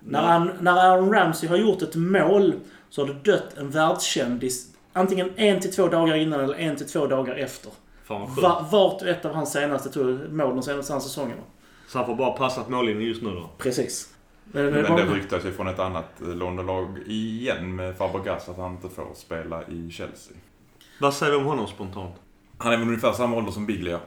När, 0.00 0.22
han, 0.22 0.50
när 0.60 0.72
Aaron 0.72 1.12
Ramsey 1.12 1.48
har 1.48 1.56
gjort 1.56 1.82
ett 1.82 1.94
mål 1.94 2.54
så 2.90 3.06
har 3.06 3.14
det 3.14 3.32
dött 3.32 3.58
en 3.58 3.70
världskändis 3.70 4.73
antingen 4.94 5.30
en 5.36 5.60
till 5.60 5.72
två 5.72 5.88
dagar 5.88 6.14
innan 6.14 6.40
eller 6.40 6.54
en 6.54 6.76
till 6.76 6.88
två 6.88 7.06
dagar 7.06 7.34
efter. 7.34 7.72
Fan. 8.04 8.34
Va, 8.42 8.66
vart 8.72 9.02
och 9.02 9.08
ett 9.08 9.24
av 9.24 9.34
hans 9.34 9.52
senaste 9.52 9.90
tror 9.90 10.10
jag, 10.10 10.32
mål 10.32 10.54
de 10.54 10.62
senaste 10.62 10.92
hans 10.92 11.04
säsongerna. 11.04 11.42
Så 11.88 11.98
han 11.98 12.06
får 12.06 12.14
bara 12.14 12.30
passa 12.30 12.64
på 12.64 12.70
mållinjen 12.70 13.08
just 13.08 13.22
nu 13.22 13.30
då. 13.30 13.50
Precis. 13.58 14.14
Men, 14.44 14.64
Men 14.64 14.82
men, 14.82 14.96
det 14.96 15.14
ryktas 15.14 15.44
ju 15.44 15.52
från 15.52 15.68
ett 15.68 15.78
annat 15.78 16.20
eh, 16.20 16.28
Londonlag 16.28 16.98
igen 17.06 17.76
med 17.76 17.96
Fabregas 17.96 18.48
att 18.48 18.56
han 18.56 18.72
inte 18.72 18.88
får 18.88 19.14
spela 19.14 19.62
i 19.62 19.90
Chelsea. 19.90 20.36
Vad 21.00 21.14
säger 21.14 21.32
vi 21.32 21.38
om 21.38 21.44
honom 21.44 21.66
spontant? 21.66 22.14
Han 22.58 22.72
är 22.72 22.76
väl 22.76 22.88
ungefär 22.88 23.12
samma 23.12 23.36
ålder 23.36 23.52
som 23.52 23.66
Biglia. 23.66 24.00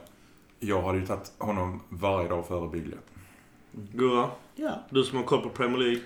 Jag 0.60 0.82
hade 0.82 0.98
ju 0.98 1.06
tagit 1.06 1.32
honom 1.38 1.80
varje 1.88 2.28
dag 2.28 2.46
före 2.46 2.68
Biglia. 2.68 2.98
Gurra, 3.72 4.30
ja. 4.54 4.70
du 4.90 5.04
som 5.04 5.18
har 5.18 5.24
koll 5.24 5.40
på 5.40 5.48
Premier 5.48 5.78
League. 5.78 6.00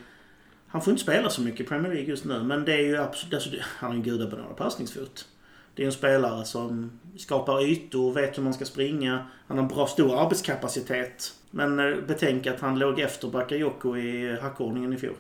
Han 0.72 0.82
får 0.82 0.90
inte 0.90 1.02
spela 1.02 1.30
så 1.30 1.40
mycket 1.42 1.60
i 1.60 1.64
Premier 1.64 1.92
League 1.92 2.08
just 2.08 2.24
nu, 2.24 2.42
men 2.42 2.64
det 2.64 2.72
är 2.72 2.80
ju 2.82 2.96
absolut... 2.96 3.34
Alltså, 3.34 3.50
han 3.78 3.90
har 3.90 3.96
en 3.96 4.02
gudabenådad 4.02 4.56
passningsfot. 4.56 5.28
Det 5.74 5.82
är 5.82 5.86
en 5.86 5.92
spelare 5.92 6.44
som 6.44 6.90
skapar 7.16 7.64
ytor, 7.64 8.12
vet 8.12 8.38
hur 8.38 8.42
man 8.42 8.54
ska 8.54 8.64
springa. 8.64 9.26
Han 9.46 9.56
har 9.58 9.62
en 9.62 9.68
bra, 9.68 9.86
stor 9.86 10.20
arbetskapacitet. 10.20 11.34
Men 11.50 11.78
eh, 11.78 11.96
betänk 12.06 12.46
att 12.46 12.60
han 12.60 12.78
låg 12.78 13.00
efter 13.00 13.28
Bakayoko 13.28 13.96
i 13.96 14.38
hackordningen 14.42 14.92
i 14.92 14.96
fjol. 14.96 15.14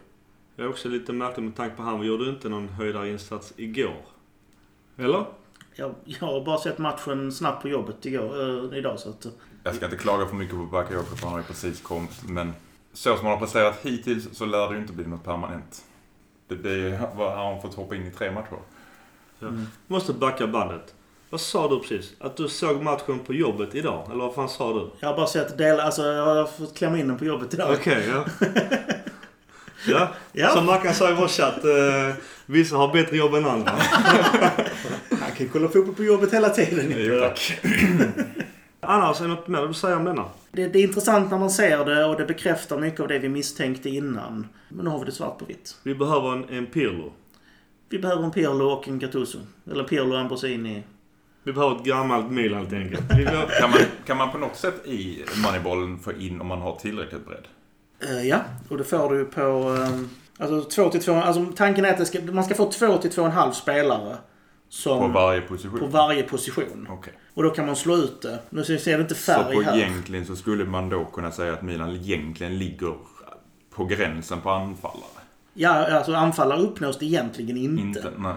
Jag 0.56 0.64
är 0.64 0.70
också 0.70 0.88
lite 0.88 1.12
märklig 1.12 1.44
med 1.44 1.56
tanke 1.56 1.76
på 1.76 1.82
han. 1.82 2.00
Vi 2.00 2.06
gjorde 2.06 2.30
inte 2.30 2.48
någon 2.48 2.68
höjdarinsats 2.68 3.52
igår. 3.56 3.96
Eller? 4.96 5.24
Jag, 5.74 5.94
jag 6.04 6.26
har 6.26 6.44
bara 6.44 6.58
sett 6.58 6.78
matchen 6.78 7.32
snabbt 7.32 7.62
på 7.62 7.68
jobbet 7.68 8.06
igår, 8.06 8.70
eh, 8.72 8.78
idag, 8.78 8.98
så 8.98 9.10
att... 9.10 9.24
eh, 9.24 9.30
Jag 9.64 9.74
ska 9.74 9.84
inte 9.84 9.96
klaga 9.96 10.26
för 10.26 10.36
mycket 10.36 10.54
på 10.56 10.64
Bakayoko 10.64 11.16
för 11.16 11.24
han 11.24 11.32
har 11.32 11.40
ju 11.40 11.44
precis 11.44 11.80
kommit. 11.80 12.22
Men 12.28 12.52
så 12.92 13.16
som 13.16 13.26
han 13.26 13.32
har 13.32 13.38
presterat 13.38 13.78
hittills 13.82 14.28
så 14.32 14.46
lär 14.46 14.68
det 14.68 14.74
ju 14.74 14.80
inte 14.80 14.92
bli 14.92 15.06
något 15.06 15.24
permanent. 15.24 15.82
Det, 16.48 17.00
var, 17.16 17.36
han 17.36 17.54
har 17.54 17.60
fått 17.60 17.74
hoppa 17.74 17.96
in 17.96 18.06
i 18.06 18.10
tre 18.10 18.30
matcher. 18.30 18.58
Ja. 19.38 19.48
Måste 19.86 20.12
backa 20.12 20.46
bandet. 20.46 20.94
Vad 21.30 21.40
sa 21.40 21.68
du 21.68 21.80
precis? 21.80 22.12
Att 22.20 22.36
du 22.36 22.48
såg 22.48 22.82
matchen 22.82 23.18
på 23.18 23.34
jobbet 23.34 23.74
idag? 23.74 24.08
Eller 24.10 24.24
vad 24.24 24.34
fan 24.34 24.48
sa 24.48 24.72
du? 24.72 24.90
Jag 25.00 25.08
har 25.08 25.16
bara 25.16 25.26
sett 25.26 25.58
dela, 25.58 25.82
alltså 25.82 26.02
jag 26.02 26.26
har 26.26 26.44
fått 26.44 26.76
klämma 26.76 26.98
in 26.98 27.08
den 27.08 27.18
på 27.18 27.24
jobbet 27.24 27.54
idag. 27.54 27.72
Okej, 27.72 28.08
ja. 28.08 28.24
ja. 29.86 30.08
Ja. 30.32 30.48
Som 30.48 30.66
Mackan 30.66 30.94
sa 30.94 31.10
i 31.10 31.14
vår 31.14 31.28
chatt. 31.28 31.64
Eh, 31.64 32.14
vissa 32.46 32.76
har 32.76 32.92
bättre 32.92 33.16
jobb 33.16 33.34
än 33.34 33.46
andra. 33.46 33.72
Han 35.10 35.32
kan 35.36 35.48
kolla 35.48 35.68
fotboll 35.68 35.94
på 35.94 36.04
jobbet 36.04 36.32
hela 36.32 36.48
tiden. 36.48 36.94
Jo 36.96 37.20
tack. 37.20 37.60
Annars, 38.86 39.20
är 39.20 39.24
det 39.24 39.34
något 39.34 39.48
mer 39.48 39.60
du 39.60 39.66
vill 39.66 39.74
säga 39.74 39.96
om 39.96 40.04
denna? 40.04 40.24
Det, 40.52 40.68
det 40.68 40.78
är 40.78 40.82
intressant 40.82 41.30
när 41.30 41.38
man 41.38 41.50
ser 41.50 41.84
det 41.84 42.04
och 42.04 42.16
det 42.16 42.24
bekräftar 42.24 42.78
mycket 42.78 43.00
av 43.00 43.08
det 43.08 43.18
vi 43.18 43.28
misstänkte 43.28 43.88
innan. 43.88 44.48
Men 44.68 44.84
nu 44.84 44.90
har 44.90 44.98
vi 44.98 45.04
det 45.04 45.12
svart 45.12 45.38
på 45.38 45.44
vitt. 45.44 45.76
Vi 45.82 45.94
behöver 45.94 46.32
en, 46.32 46.48
en 46.48 46.66
Pirlo. 46.66 47.12
Vi 47.88 47.98
behöver 47.98 48.22
en 48.22 48.30
Pirlo 48.30 48.64
och 48.64 48.88
en 48.88 48.98
Gattuso. 48.98 49.38
Eller 49.70 49.84
Pirlo 49.84 50.14
och 50.14 50.20
Ambrosini. 50.20 50.82
Vi 51.42 51.52
behöver 51.52 51.76
ett 51.76 51.84
gammalt 51.84 52.30
Milan 52.30 52.60
helt 52.60 52.72
enkelt. 52.72 53.02
Vi 53.18 53.24
behöver... 53.24 53.60
Kan 53.60 53.70
man, 53.70 53.80
kan 54.06 54.16
man 54.16 54.32
på 54.32 54.38
något 54.38 54.56
sätt 54.56 54.86
i 54.86 55.24
Moneyballen 55.44 55.98
få 55.98 56.12
in 56.12 56.40
om 56.40 56.46
man 56.46 56.60
har 56.60 56.76
tillräckligt 56.76 57.26
bredd? 57.26 57.46
Eh, 58.00 58.28
ja, 58.28 58.38
och 58.68 58.78
det 58.78 58.84
får 58.84 59.14
du 59.14 59.24
på... 59.24 59.40
Um, 59.40 60.10
alltså 60.38 60.70
två 60.70 60.88
till 60.88 61.02
två... 61.02 61.14
Alltså 61.14 61.46
tanken 61.56 61.84
är 61.84 61.92
att 61.92 62.06
ska, 62.06 62.20
man 62.20 62.44
ska 62.44 62.54
få 62.54 62.72
två 62.72 62.98
till 62.98 63.10
två 63.10 63.22
och 63.22 63.28
en 63.28 63.34
halv 63.34 63.52
spelare. 63.52 64.16
Som, 64.72 64.98
På 64.98 65.08
varje 65.08 65.40
position? 65.40 65.78
på 65.78 65.86
varje 65.86 66.22
position. 66.22 66.86
Okej. 66.90 67.12
Och 67.34 67.42
då 67.42 67.50
kan 67.50 67.66
man 67.66 67.76
slå 67.76 67.96
ut 67.96 68.22
det. 68.22 68.38
Nu 68.50 68.64
ser 68.64 68.96
det 68.96 69.02
inte 69.02 69.14
Så 69.14 69.20
färg 69.32 69.54
på 69.54 69.62
här. 69.62 69.76
egentligen 69.78 70.26
så 70.26 70.36
skulle 70.36 70.64
man 70.64 70.88
då 70.88 71.04
kunna 71.04 71.30
säga 71.30 71.52
att 71.52 71.62
Milan 71.62 71.90
egentligen 71.90 72.58
ligger 72.58 72.94
på 73.74 73.84
gränsen 73.84 74.40
på 74.40 74.50
anfallare? 74.50 75.20
Ja, 75.54 75.70
alltså 75.70 76.14
anfallare 76.14 76.60
uppnås 76.60 76.98
det 76.98 77.06
egentligen 77.06 77.56
inte. 77.56 77.82
Inte? 77.82 78.12
Nej. 78.18 78.34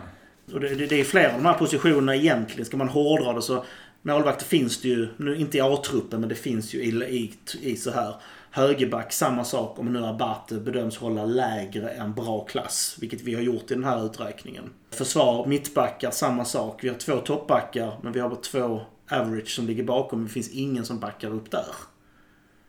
Och 0.54 0.60
det, 0.60 0.76
det, 0.76 0.86
det 0.86 1.00
är 1.00 1.04
flera 1.04 1.28
av 1.32 1.38
de 1.42 1.46
här 1.46 1.54
positionerna 1.54 2.16
egentligen. 2.16 2.66
Ska 2.66 2.78
man 2.78 2.90
hårdra 2.90 3.34
det 3.34 3.42
så... 3.42 3.64
Målvakter 4.02 4.46
finns 4.46 4.82
det 4.82 4.88
ju, 4.88 5.08
nu 5.18 5.36
inte 5.36 5.58
i 5.58 5.62
A-truppen, 5.62 6.20
men 6.20 6.30
det 6.30 6.36
finns 6.36 6.74
ju 6.76 6.80
i, 6.80 6.90
i, 6.90 7.34
i 7.62 7.76
så 7.78 7.92
här. 7.92 8.16
Högerback, 8.56 9.14
samma 9.14 9.44
sak 9.44 9.80
om 9.80 9.94
nu 9.94 10.06
Abate 10.06 10.56
bedöms 10.56 10.98
hålla 10.98 11.26
lägre 11.26 11.90
än 11.90 12.14
bra 12.14 12.46
klass. 12.46 12.98
Vilket 13.02 13.22
vi 13.22 13.34
har 13.34 13.42
gjort 13.42 13.72
i 13.72 13.74
den 13.74 13.84
här 13.84 14.06
uträkningen. 14.06 14.70
Försvar, 14.92 15.46
mittbackar, 15.46 16.12
samma 16.12 16.46
sak. 16.46 16.84
Vi 16.84 16.90
har 16.90 16.96
två 16.96 17.18
toppbackar, 17.18 18.00
men 18.02 18.14
vi 18.14 18.20
har 18.20 18.30
bara 18.30 18.40
två 18.40 18.82
average 19.12 19.48
som 19.48 19.66
ligger 19.68 19.84
bakom. 19.84 20.24
Det 20.24 20.30
finns 20.30 20.50
ingen 20.50 20.86
som 20.86 21.00
backar 21.00 21.30
upp 21.30 21.52
där. 21.52 21.66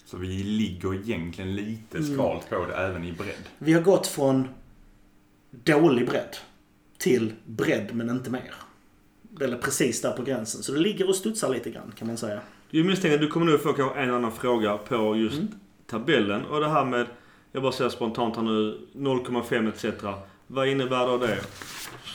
Så 0.05 0.17
vi 0.17 0.27
ligger 0.43 0.95
egentligen 0.95 1.55
lite 1.55 1.99
Mm. 1.99 2.15
skralt 2.15 2.51
på 2.51 2.67
det 2.67 2.75
även 2.75 3.05
i 3.05 3.13
bredd. 3.13 3.43
Vi 3.59 3.73
har 3.73 3.83
gått 3.83 4.07
från 4.07 4.49
dålig 5.51 6.07
bredd 6.09 6.37
till 6.99 7.33
bredd 7.45 7.89
men 7.93 8.11
inte 8.11 8.31
mer. 8.31 8.55
Eller 9.41 9.57
precis 9.59 10.03
där 10.03 10.13
på 10.13 10.23
gränsen. 10.23 10.63
Så 10.63 10.73
det 10.73 10.81
ligger 10.81 11.09
och 11.09 11.17
studsar 11.17 11.49
lite 11.49 11.71
grann 11.71 11.93
kan 11.99 12.09
man 12.09 12.17
säga. 12.17 12.41
Jag 12.71 12.87
misstänker 12.87 13.15
att 13.15 13.21
du 13.21 13.29
kommer 13.29 13.47
nu 13.47 13.59
få 13.59 13.93
en 13.97 14.11
annan 14.11 14.33
fråga 14.33 14.77
på 14.79 15.17
just 15.17 15.43
tabellen. 15.87 16.45
Och 16.45 16.61
det 16.61 16.69
här 16.69 16.85
med 16.85 17.07
Jag 17.53 17.63
bara 17.63 17.73
säger 17.73 17.91
spontant 17.91 18.37
här 18.37 18.43
nu, 18.43 18.79
0,5 18.95 19.69
etc. 19.69 20.05
Vad 20.47 20.69
innebär 20.69 21.07
då 21.07 21.19
det? 21.19 21.39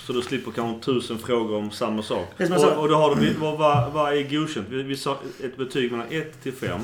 Så 0.08 0.14
du 0.14 0.22
slipper 0.22 0.52
kanske 0.52 0.86
tusen 0.86 1.18
frågor 1.18 1.58
om 1.58 1.72
samma 1.72 2.02
sak. 2.02 2.28
Och, 2.40 2.82
och 2.82 2.90
då 2.90 2.96
har 2.96 3.16
du, 3.16 3.34
vad, 3.34 3.58
vad, 3.58 3.92
vad 3.92 4.14
är 4.14 4.30
godkänt? 4.30 4.68
Vi, 4.70 4.84
vi 4.84 4.98
sa 4.98 5.18
ett 5.44 5.58
betyg 5.58 5.92
mellan 5.92 6.08
1 6.10 6.44
till 6.44 6.54
5. 6.54 6.80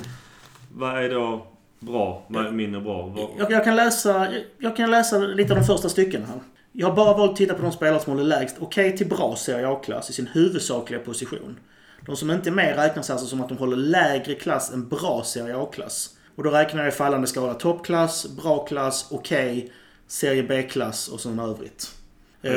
Vad 0.75 1.03
är 1.03 1.09
då 1.09 1.47
bra? 1.79 2.23
Vad 2.27 2.45
är 2.45 2.51
mindre 2.51 2.81
bra? 2.81 3.07
Vad, 3.07 3.29
Jag, 3.37 3.51
jag, 3.51 3.63
kan 3.63 3.75
läsa, 3.75 4.33
jag, 4.33 4.43
jag 4.57 4.77
kan 4.77 4.91
läsa 4.91 5.17
lite 5.17 5.53
av 5.53 5.59
de 5.59 5.65
första 5.65 5.89
styckena 5.89 6.25
här. 6.25 6.39
Jag 6.71 6.87
har 6.87 6.95
bara 6.95 7.17
valt 7.17 7.31
att 7.31 7.37
titta 7.37 7.53
på 7.53 7.61
de 7.61 7.71
spelare 7.71 7.99
som 7.99 8.13
håller 8.13 8.25
lägst 8.25 8.55
okej 8.59 8.97
till 8.97 9.07
bra 9.07 9.35
Serie 9.35 9.67
A-klass 9.69 10.09
i 10.09 10.13
sin 10.13 10.27
huvudsakliga 10.27 10.99
position. 10.99 11.59
De 12.05 12.15
som 12.15 12.31
inte 12.31 12.49
är 12.49 12.51
med 12.51 12.75
räknas 12.75 13.09
alltså 13.09 13.25
som 13.25 13.41
att 13.41 13.49
de 13.49 13.57
håller 13.57 13.77
lägre 13.77 14.33
klass 14.33 14.73
än 14.73 14.87
bra 14.87 15.23
Serie 15.25 15.57
A-klass. 15.57 16.16
Och 16.37 16.43
då 16.43 16.49
räknar 16.49 16.83
jag 16.83 16.93
i 16.93 16.95
fallande 16.95 17.27
skala 17.27 17.53
toppklass, 17.53 18.27
bra 18.29 18.65
klass, 18.65 19.07
okej, 19.11 19.71
Serie 20.07 20.43
B-klass 20.43 21.07
och 21.07 21.19
sånt 21.19 21.41
övrigt. 21.41 21.93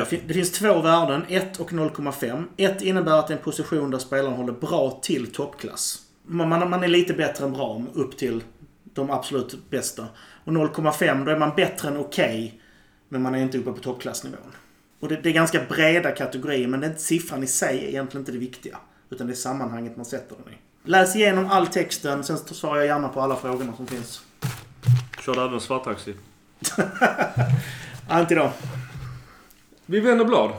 Fin- 0.07 0.21
Det 0.27 0.35
finns 0.35 0.53
två 0.53 0.81
värden, 0.81 1.23
1 1.29 1.61
och 1.61 1.73
0,5. 1.73 2.45
1 2.57 2.83
innebär 2.83 3.19
att 3.19 3.29
det 3.29 3.35
är 3.35 3.37
en 3.39 3.45
position 3.45 3.91
där 3.91 3.99
spelaren 3.99 4.37
håller 4.37 4.53
bra 4.53 4.99
till 5.03 5.33
toppklass. 5.33 5.99
Man, 6.23 6.49
man, 6.49 6.71
man 6.71 6.85
är 6.85 6.89
lite 6.89 7.13
bättre 7.15 7.45
än 7.45 7.53
bra 7.53 7.83
upp 7.95 8.17
till 8.17 8.43
de 8.85 9.11
absolut 9.11 9.71
bästa. 9.71 10.07
Och 10.45 10.53
0,5 10.53 11.25
då 11.25 11.31
är 11.31 11.39
man 11.39 11.53
bättre 11.57 11.89
än 11.89 11.97
okej, 11.97 12.61
men 13.09 13.23
man 13.23 13.35
är 13.35 13.43
inte 13.43 13.59
uppe 13.59 13.73
på 13.73 13.79
toppklassnivån. 13.81 14.53
Och 15.01 15.09
det, 15.09 15.17
det 15.23 15.29
är 15.29 15.33
ganska 15.33 15.65
breda 15.69 16.11
kategorier, 16.11 16.69
men 16.69 16.85
inte, 16.85 17.01
siffran 17.01 17.43
i 17.43 17.47
sig 17.47 17.79
är 17.85 17.89
egentligen 17.89 18.23
inte 18.23 18.33
det 18.33 18.39
viktiga. 18.39 18.79
Utan 19.11 19.27
det 19.27 19.33
är 19.33 19.37
sammanhanget 19.37 19.97
man 19.97 20.07
sätter 20.07 20.37
den 20.45 20.55
i. 20.55 20.57
Läs 20.85 21.17
igenom 21.17 21.51
all 21.51 21.67
texten, 21.67 22.25
sen 22.25 22.39
svarar 22.39 22.77
jag 22.77 22.87
gärna 22.87 23.09
på 23.09 23.21
alla 23.21 23.37
frågorna 23.37 23.77
som 23.77 23.87
finns. 23.87 24.23
Kör 25.25 25.35
du 25.35 25.45
även 25.45 25.61
svarttaxi? 25.61 26.15
Ja, 28.09 28.21
inte 28.21 28.35
idag. 28.35 28.53
Vi 29.87 30.01
vänder 30.01 30.25
blad. 30.25 30.51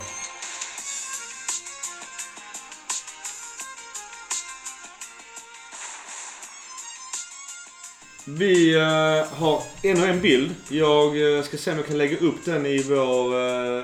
Vi 8.26 8.76
eh, 8.76 9.40
har 9.40 9.64
ännu 9.84 10.06
en 10.06 10.22
bild. 10.22 10.56
Jag 10.70 11.38
eh, 11.38 11.44
ska 11.44 11.58
se 11.58 11.72
om 11.72 11.78
jag 11.78 11.88
kan 11.88 11.98
lägga 11.98 12.18
upp 12.18 12.46
den 12.46 12.66
i 12.66 12.84
vår 12.84 13.36
uh, 13.36 13.84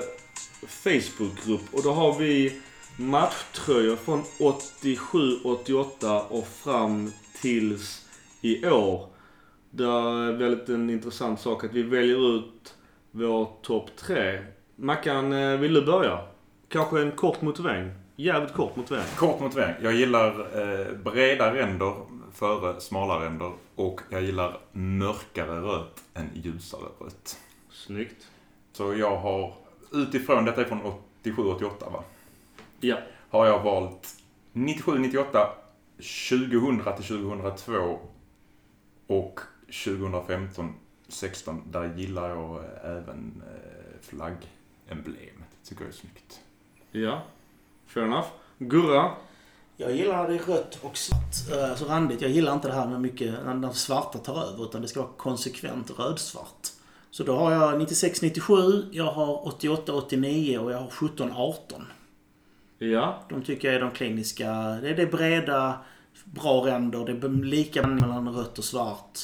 Facebookgrupp. 0.68 1.60
Och 1.72 1.82
då 1.82 1.92
har 1.92 2.18
vi 2.18 2.60
matchtröjor 2.98 3.96
från 3.96 4.22
87-88 4.22 6.20
och 6.28 6.46
fram 6.46 7.10
tills 7.40 8.06
i 8.40 8.66
år. 8.66 9.06
Det 9.70 9.84
är 9.84 10.32
väldigt 10.32 10.68
en 10.68 10.90
intressant 10.90 11.40
sak 11.40 11.64
att 11.64 11.72
vi 11.72 11.82
väljer 11.82 12.36
ut 12.36 12.74
vår 13.10 13.48
topp 13.62 13.90
tre. 13.96 14.44
Mackan, 14.76 15.32
eh, 15.32 15.58
vill 15.58 15.74
du 15.74 15.86
börja? 15.86 16.18
Kanske 16.68 17.00
en 17.00 17.12
kort 17.12 17.42
motivering? 17.42 17.90
Jävligt 18.16 18.52
kort 18.52 18.76
motivering. 18.76 19.06
Kort 19.16 19.40
motivering. 19.40 19.74
Jag 19.82 19.94
gillar 19.94 20.28
eh, 20.60 20.92
breda 20.96 21.54
ränder 21.54 21.94
före 22.32 22.80
smala 22.80 23.24
ränder. 23.24 23.52
Och 23.74 24.00
jag 24.10 24.22
gillar 24.22 24.58
mörkare 24.72 25.60
rött 25.60 26.02
än 26.14 26.30
ljusare 26.34 26.88
rött. 27.00 27.38
Snyggt. 27.70 28.26
Så 28.72 28.94
jag 28.94 29.16
har 29.16 29.54
utifrån, 29.92 30.44
detta 30.44 30.60
är 30.60 30.64
från 30.64 30.80
87-88 31.22 31.92
va? 31.92 32.04
Ja. 32.80 32.98
Har 33.30 33.46
jag 33.46 33.62
valt 33.62 34.08
97-98, 34.52 35.46
2000 35.96 36.82
till 36.96 37.04
2002 37.04 37.98
och 39.06 39.40
2015-16. 39.68 40.72
Där 41.70 41.94
gillar 41.96 42.28
jag 42.28 42.56
eh, 42.56 42.90
även 42.90 43.42
eh, 43.46 44.00
flaggemblemet. 44.00 45.48
Tycker 45.64 45.82
jag 45.82 45.88
är 45.88 45.96
snyggt. 45.96 46.40
Ja. 46.90 47.22
Fair 47.86 48.04
enough. 48.04 48.28
Gurra. 48.58 49.10
Jag 49.76 49.96
gillar 49.96 50.28
det 50.28 50.38
rött 50.38 50.78
och 50.82 50.96
svart. 50.96 51.60
Alltså 51.70 51.84
randigt. 51.84 52.20
Jag 52.20 52.30
gillar 52.30 52.54
inte 52.54 52.68
det 52.68 52.74
här 52.74 52.88
med 52.88 53.00
mycket, 53.00 53.34
när 53.44 53.54
den 53.54 53.74
svarta 53.74 54.18
tar 54.18 54.42
över. 54.42 54.64
Utan 54.64 54.82
det 54.82 54.88
ska 54.88 55.00
vara 55.00 55.12
konsekvent 55.16 55.98
rödsvart. 55.98 56.68
Så 57.10 57.24
då 57.24 57.36
har 57.36 57.52
jag 57.52 57.80
96-97, 57.80 58.88
jag 58.92 59.12
har 59.12 59.50
88-89 59.50 60.58
och 60.58 60.72
jag 60.72 60.78
har 60.78 60.88
17-18. 60.88 61.54
Ja. 62.78 63.22
De 63.28 63.42
tycker 63.42 63.68
jag 63.68 63.74
är 63.74 63.80
de 63.80 63.90
kliniska. 63.90 64.52
Det 64.52 64.88
är 64.88 64.96
det 64.96 65.06
breda, 65.06 65.78
bra 66.24 66.66
ränder. 66.66 67.04
Det 67.04 67.26
är 67.26 67.28
lika 67.28 67.86
mellan 67.86 68.28
rött 68.28 68.58
och 68.58 68.64
svart. 68.64 69.18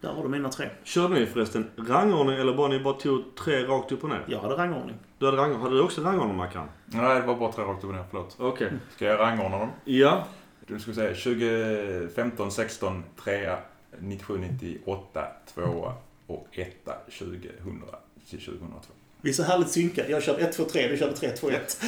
Där 0.00 0.08
har 0.12 0.22
du 0.22 0.28
mina 0.28 0.48
tre. 0.48 0.68
Körde 0.84 1.14
ni 1.14 1.26
förresten 1.26 1.70
rangordning 1.76 2.36
eller 2.36 2.54
bara 2.54 2.68
ni 2.68 2.80
bara 2.80 2.94
tog 2.94 3.34
tre 3.34 3.64
rakt 3.64 3.92
upp 3.92 4.04
och 4.04 4.08
ner? 4.10 4.24
Jag 4.26 4.40
hade 4.40 4.54
rangordning. 4.56 4.96
Du 5.18 5.26
hade 5.26 5.38
rangordning. 5.38 5.62
Hade 5.62 5.76
du 5.76 5.82
också 5.82 6.00
rangordning 6.02 6.36
Mackan? 6.36 6.68
Nej, 6.86 7.20
det 7.20 7.26
var 7.26 7.34
bara 7.36 7.52
tre 7.52 7.64
rakt 7.64 7.84
upp 7.84 7.90
och 7.90 7.96
ner. 7.96 8.04
Förlåt. 8.10 8.36
Okej. 8.38 8.72
Ska 8.94 9.04
jag 9.04 9.20
rangordna 9.20 9.58
dem? 9.58 9.70
Ja. 9.84 10.26
Du 10.66 10.78
ska 10.78 10.92
säga 10.92 11.14
2015, 11.14 12.50
16, 12.50 13.04
3, 13.24 13.56
97, 13.98 14.38
98, 14.38 15.26
2 15.54 15.92
och 16.26 16.48
1, 16.52 16.84
2000 17.06 17.82
till 18.30 18.44
2002. 18.44 18.93
Vi 19.24 19.30
är 19.30 19.34
så 19.34 19.42
härligt 19.42 19.70
synkade. 19.70 20.08
Jag 20.08 20.22
körde 20.22 20.42
1, 20.42 20.56
2, 20.56 20.64
3. 20.64 20.88
Du 20.88 20.96
körde 20.96 21.16
3, 21.16 21.30
2, 21.30 21.50
1. 21.50 21.82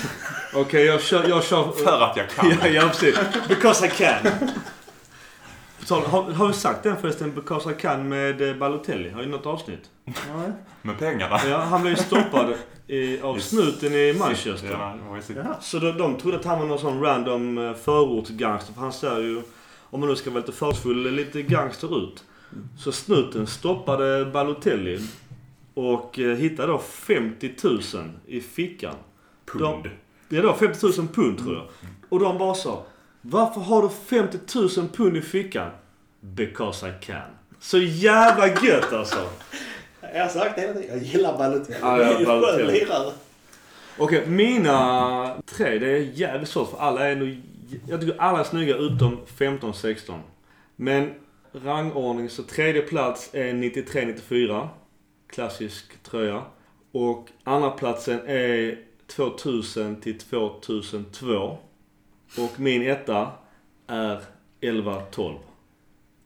Okej, 0.54 0.84
jag 0.84 1.02
kör... 1.02 1.28
Jag 1.28 1.44
kör 1.44 1.72
För 1.72 2.00
att 2.02 2.16
jag 2.16 2.30
kan. 2.30 2.50
ja, 2.62 2.68
ja, 2.68 2.88
precis. 2.88 3.18
Because 3.48 3.86
I 3.86 3.90
can. 3.90 4.32
Så, 5.84 5.94
har, 6.00 6.22
har 6.22 6.46
vi 6.46 6.52
sagt 6.52 6.82
den 6.82 6.96
förresten, 6.96 7.34
Because 7.34 7.70
I 7.70 7.74
can 7.74 8.08
med 8.08 8.48
eh, 8.50 8.56
Balotelli? 8.56 9.10
Har 9.10 9.22
ju 9.22 9.28
något 9.28 9.46
avsnitt? 9.46 9.90
Ja. 10.04 10.12
Med 10.82 10.98
pengarna. 10.98 11.40
Ja, 11.48 11.58
han 11.58 11.82
blev 11.82 11.96
ju 11.96 12.02
stoppad 12.02 12.54
i, 12.86 13.20
av 13.20 13.36
Just- 13.36 13.50
snuten 13.50 13.92
i 13.92 14.12
Manchester. 14.18 14.94
Ja. 15.36 15.58
Så 15.60 15.78
de, 15.78 15.98
de 15.98 16.16
trodde 16.16 16.36
att 16.36 16.44
han 16.44 16.58
var 16.58 16.66
någon 16.66 16.78
sån 16.78 17.02
random 17.02 17.58
eh, 17.58 17.74
förortsgangster. 17.74 18.72
För 18.72 18.80
han 18.80 18.92
ser 18.92 19.20
ju, 19.20 19.42
om 19.90 20.00
man 20.00 20.08
nu 20.08 20.16
ska 20.16 20.30
vara 20.30 20.40
lite 20.40 20.52
fördomsfull, 20.52 21.10
lite 21.14 21.42
gangster 21.42 22.04
ut. 22.04 22.24
Så 22.78 22.92
snuten 22.92 23.46
stoppade 23.46 24.24
Balotelli 24.24 25.00
och 25.76 26.18
eh, 26.18 26.36
hittade 26.36 26.72
då 26.72 26.78
50 26.78 27.50
000 27.64 27.80
i 28.26 28.40
fickan. 28.40 28.94
Pund. 29.52 29.90
Det 30.28 30.36
är 30.36 30.42
då 30.42 30.52
50 30.54 30.86
000 30.86 30.92
pund 31.08 31.38
tror 31.38 31.54
jag. 31.54 31.64
Och 32.08 32.20
de 32.20 32.38
bara 32.38 32.54
sa 32.54 32.84
Varför 33.20 33.60
har 33.60 33.82
du 33.82 33.88
50 33.88 34.38
000 34.80 34.88
pund 34.88 35.16
i 35.16 35.22
fickan? 35.22 35.70
Because 36.20 36.88
I 36.88 36.92
can. 37.00 37.20
Så 37.60 37.78
jävla 37.78 38.48
gött 38.48 38.92
alltså. 38.92 39.28
Jag 40.14 40.22
har 40.22 40.28
sagt 40.28 40.54
det 40.56 40.60
hela 40.60 40.74
tiden. 40.74 40.88
Jag 40.88 41.02
gillar 41.02 41.38
Balotelli. 41.38 41.78
Ja, 41.80 41.98
ja, 42.02 42.04
Det 42.04 42.14
är 42.14 42.18
en 42.18 42.24
Balotelli. 42.24 42.72
lirare. 42.72 43.12
Okej, 43.98 44.26
mina 44.26 45.36
tre, 45.46 45.78
det 45.78 45.86
är 45.90 45.98
jävligt 45.98 46.48
svårt 46.48 46.70
för 46.70 46.78
alla 46.78 47.08
är 47.08 47.16
nog... 47.16 47.42
Jag 47.88 48.00
tycker 48.00 48.20
alla 48.20 48.40
är 48.40 48.44
snygga 48.44 48.76
utom 48.76 49.18
15-16. 49.38 50.18
Men 50.76 51.10
rangordning 51.52 52.30
så 52.30 52.42
tredje 52.42 52.82
plats 52.82 53.30
är 53.32 53.52
93-94. 53.52 54.68
Klassisk 55.28 56.02
tröja. 56.02 56.42
Och 56.92 57.28
andra 57.44 57.70
platsen 57.70 58.20
är 58.26 58.78
2000 59.06 60.00
till 60.00 60.18
2002. 60.18 61.58
Och 62.38 62.60
min 62.60 62.82
etta 62.82 63.30
är 63.86 64.20
11-12. 64.60 65.38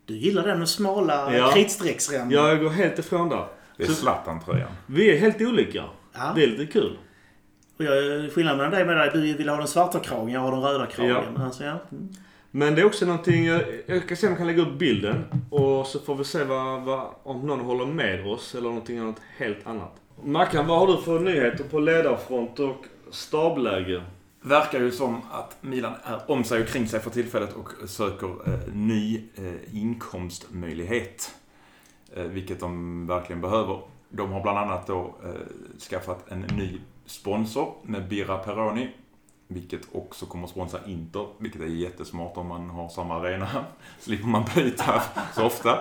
Du 0.04 0.16
gillar 0.16 0.46
den 0.46 0.58
med 0.58 0.68
smala 0.68 1.36
Ja. 1.36 1.50
kritstrecksränder. 1.52 2.36
Jag 2.36 2.60
går 2.60 2.70
helt 2.70 2.98
ifrån 2.98 3.28
där. 3.28 3.46
Det 3.76 3.84
är 3.84 3.88
Zlatan-tröjan. 3.88 4.70
Vi 4.86 5.10
är 5.16 5.18
helt 5.20 5.40
olika. 5.40 5.84
Ja. 6.12 6.32
Det 6.36 6.42
är 6.42 6.46
lite 6.46 6.72
kul. 6.72 6.98
Och 7.76 7.84
jag, 7.84 8.32
skillnaden 8.32 8.58
mellan 8.58 8.70
dig 8.70 8.80
är 8.82 9.06
att 9.06 9.12
du 9.12 9.34
vill 9.34 9.48
ha 9.48 9.56
den 9.56 9.66
svarta 9.68 10.00
kragen, 10.00 10.28
jag 10.28 10.40
har 10.40 10.50
den 10.52 10.60
röda 10.62 10.86
kragen. 10.86 11.36
Alltså, 11.36 11.64
ja. 11.64 11.78
Men 12.50 12.74
det 12.74 12.80
är 12.80 12.86
också 12.86 13.06
någonting, 13.06 13.44
jag, 13.44 13.62
jag 13.86 14.08
kan 14.08 14.16
se 14.16 14.26
om 14.26 14.30
jag 14.30 14.38
kan 14.38 14.46
lägga 14.46 14.62
upp 14.62 14.78
bilden 14.78 15.24
och 15.50 15.86
så 15.86 15.98
får 15.98 16.14
vi 16.14 16.24
se 16.24 16.44
vad, 16.44 16.82
vad, 16.82 17.06
om 17.22 17.46
någon 17.46 17.60
håller 17.60 17.86
med 17.86 18.26
oss 18.26 18.54
eller 18.54 18.68
någonting 18.68 18.98
annat 18.98 19.20
helt 19.36 19.66
annat. 19.66 20.00
Mackan, 20.22 20.66
vad 20.66 20.78
har 20.78 20.86
du 20.86 21.02
för 21.02 21.20
nyheter 21.20 21.64
på 21.64 21.78
ledarfront 21.78 22.58
och 22.58 22.84
stabläge? 23.10 24.02
Verkar 24.42 24.80
ju 24.80 24.90
som 24.90 25.20
att 25.30 25.56
Milan 25.60 25.92
är 26.04 26.30
om 26.30 26.44
sig 26.44 26.62
och 26.62 26.68
kring 26.68 26.86
sig 26.88 27.00
för 27.00 27.10
tillfället 27.10 27.52
och 27.52 27.88
söker 27.88 28.26
eh, 28.26 28.74
ny 28.74 29.22
eh, 29.34 29.76
inkomstmöjlighet. 29.76 31.34
Eh, 32.14 32.24
vilket 32.24 32.60
de 32.60 33.06
verkligen 33.06 33.40
behöver. 33.40 33.80
De 34.08 34.32
har 34.32 34.42
bland 34.42 34.58
annat 34.58 34.86
då 34.86 35.14
eh, 35.24 35.30
skaffat 35.90 36.30
en 36.30 36.40
ny 36.40 36.80
sponsor 37.06 37.74
med 37.82 38.08
Birra 38.08 38.38
Peroni. 38.38 38.88
Vilket 39.52 39.80
också 39.92 40.26
kommer 40.26 40.44
att 40.44 40.50
sponsra 40.50 40.80
Inter, 40.86 41.26
vilket 41.38 41.60
är 41.62 41.66
jättesmart 41.66 42.36
om 42.36 42.46
man 42.46 42.70
har 42.70 42.88
samma 42.88 43.14
arena. 43.20 43.48
Slipper 44.00 44.26
man 44.26 44.44
byta 44.54 45.02
så 45.34 45.44
ofta. 45.44 45.78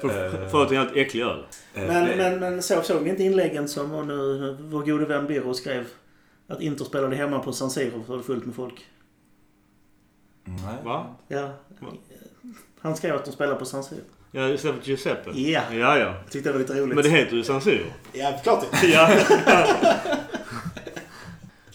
För, 0.00 0.08
Eh, 0.44 0.48
för 0.48 0.62
att 0.62 0.68
det 0.68 0.74
är 0.76 0.78
helt 0.78 0.96
äcklig 0.96 1.22
öl. 1.22 1.44
Eh, 1.74 1.86
Men, 1.86 2.16
men, 2.18 2.40
men 2.40 2.62
så, 2.62 2.82
såg 2.82 3.02
ni 3.02 3.10
inte 3.10 3.22
inläggen 3.22 3.68
som 3.68 3.92
och 3.92 4.06
nu, 4.06 4.56
vår 4.60 4.82
gode 4.82 5.04
vän 5.06 5.26
Birro 5.26 5.54
skrev? 5.54 5.86
Att 6.48 6.60
Inter 6.60 6.84
spelade 6.84 7.16
hemma 7.16 7.38
på 7.38 7.52
San 7.52 7.70
Siro 7.70 8.02
för 8.06 8.12
det 8.12 8.16
var 8.16 8.22
fullt 8.24 8.46
med 8.46 8.54
folk. 8.54 8.86
Nej. 10.44 10.76
Va? 10.84 11.06
Ja. 11.28 11.50
Va? 11.80 11.88
Han 12.80 12.96
skrev 12.96 13.14
att 13.14 13.24
de 13.24 13.32
spelade 13.32 13.58
på 13.58 13.64
San 13.64 13.84
Siro. 13.84 14.00
Ja, 14.30 14.48
istället 14.48 14.76
för 14.82 14.88
Giuseppe. 14.90 15.30
Ja. 15.40 15.60
Ja, 15.70 15.76
ja. 15.76 15.96
Jag 15.98 16.30
tyckte 16.30 16.48
det 16.48 16.52
var 16.52 16.60
lite 16.60 16.74
roligt. 16.74 16.94
Men 16.94 17.04
det 17.04 17.10
heter 17.10 17.36
ju 17.36 17.42
San 17.42 17.60
Siro. 17.60 17.84
Ja, 18.12 18.40
klart 18.42 18.64
det. 18.80 18.86
Ja. 18.92 19.08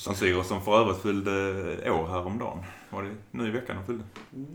San 0.01 0.15
Siro 0.15 0.43
som 0.43 0.61
för 0.61 0.81
övrigt 0.81 1.01
fyllde 1.01 1.31
år 1.91 2.07
häromdagen. 2.07 2.63
Var 2.89 3.03
det 3.03 3.09
nu 3.31 3.47
i 3.47 3.51
veckan 3.51 3.75
de 3.75 3.85
fyllde? 3.85 4.03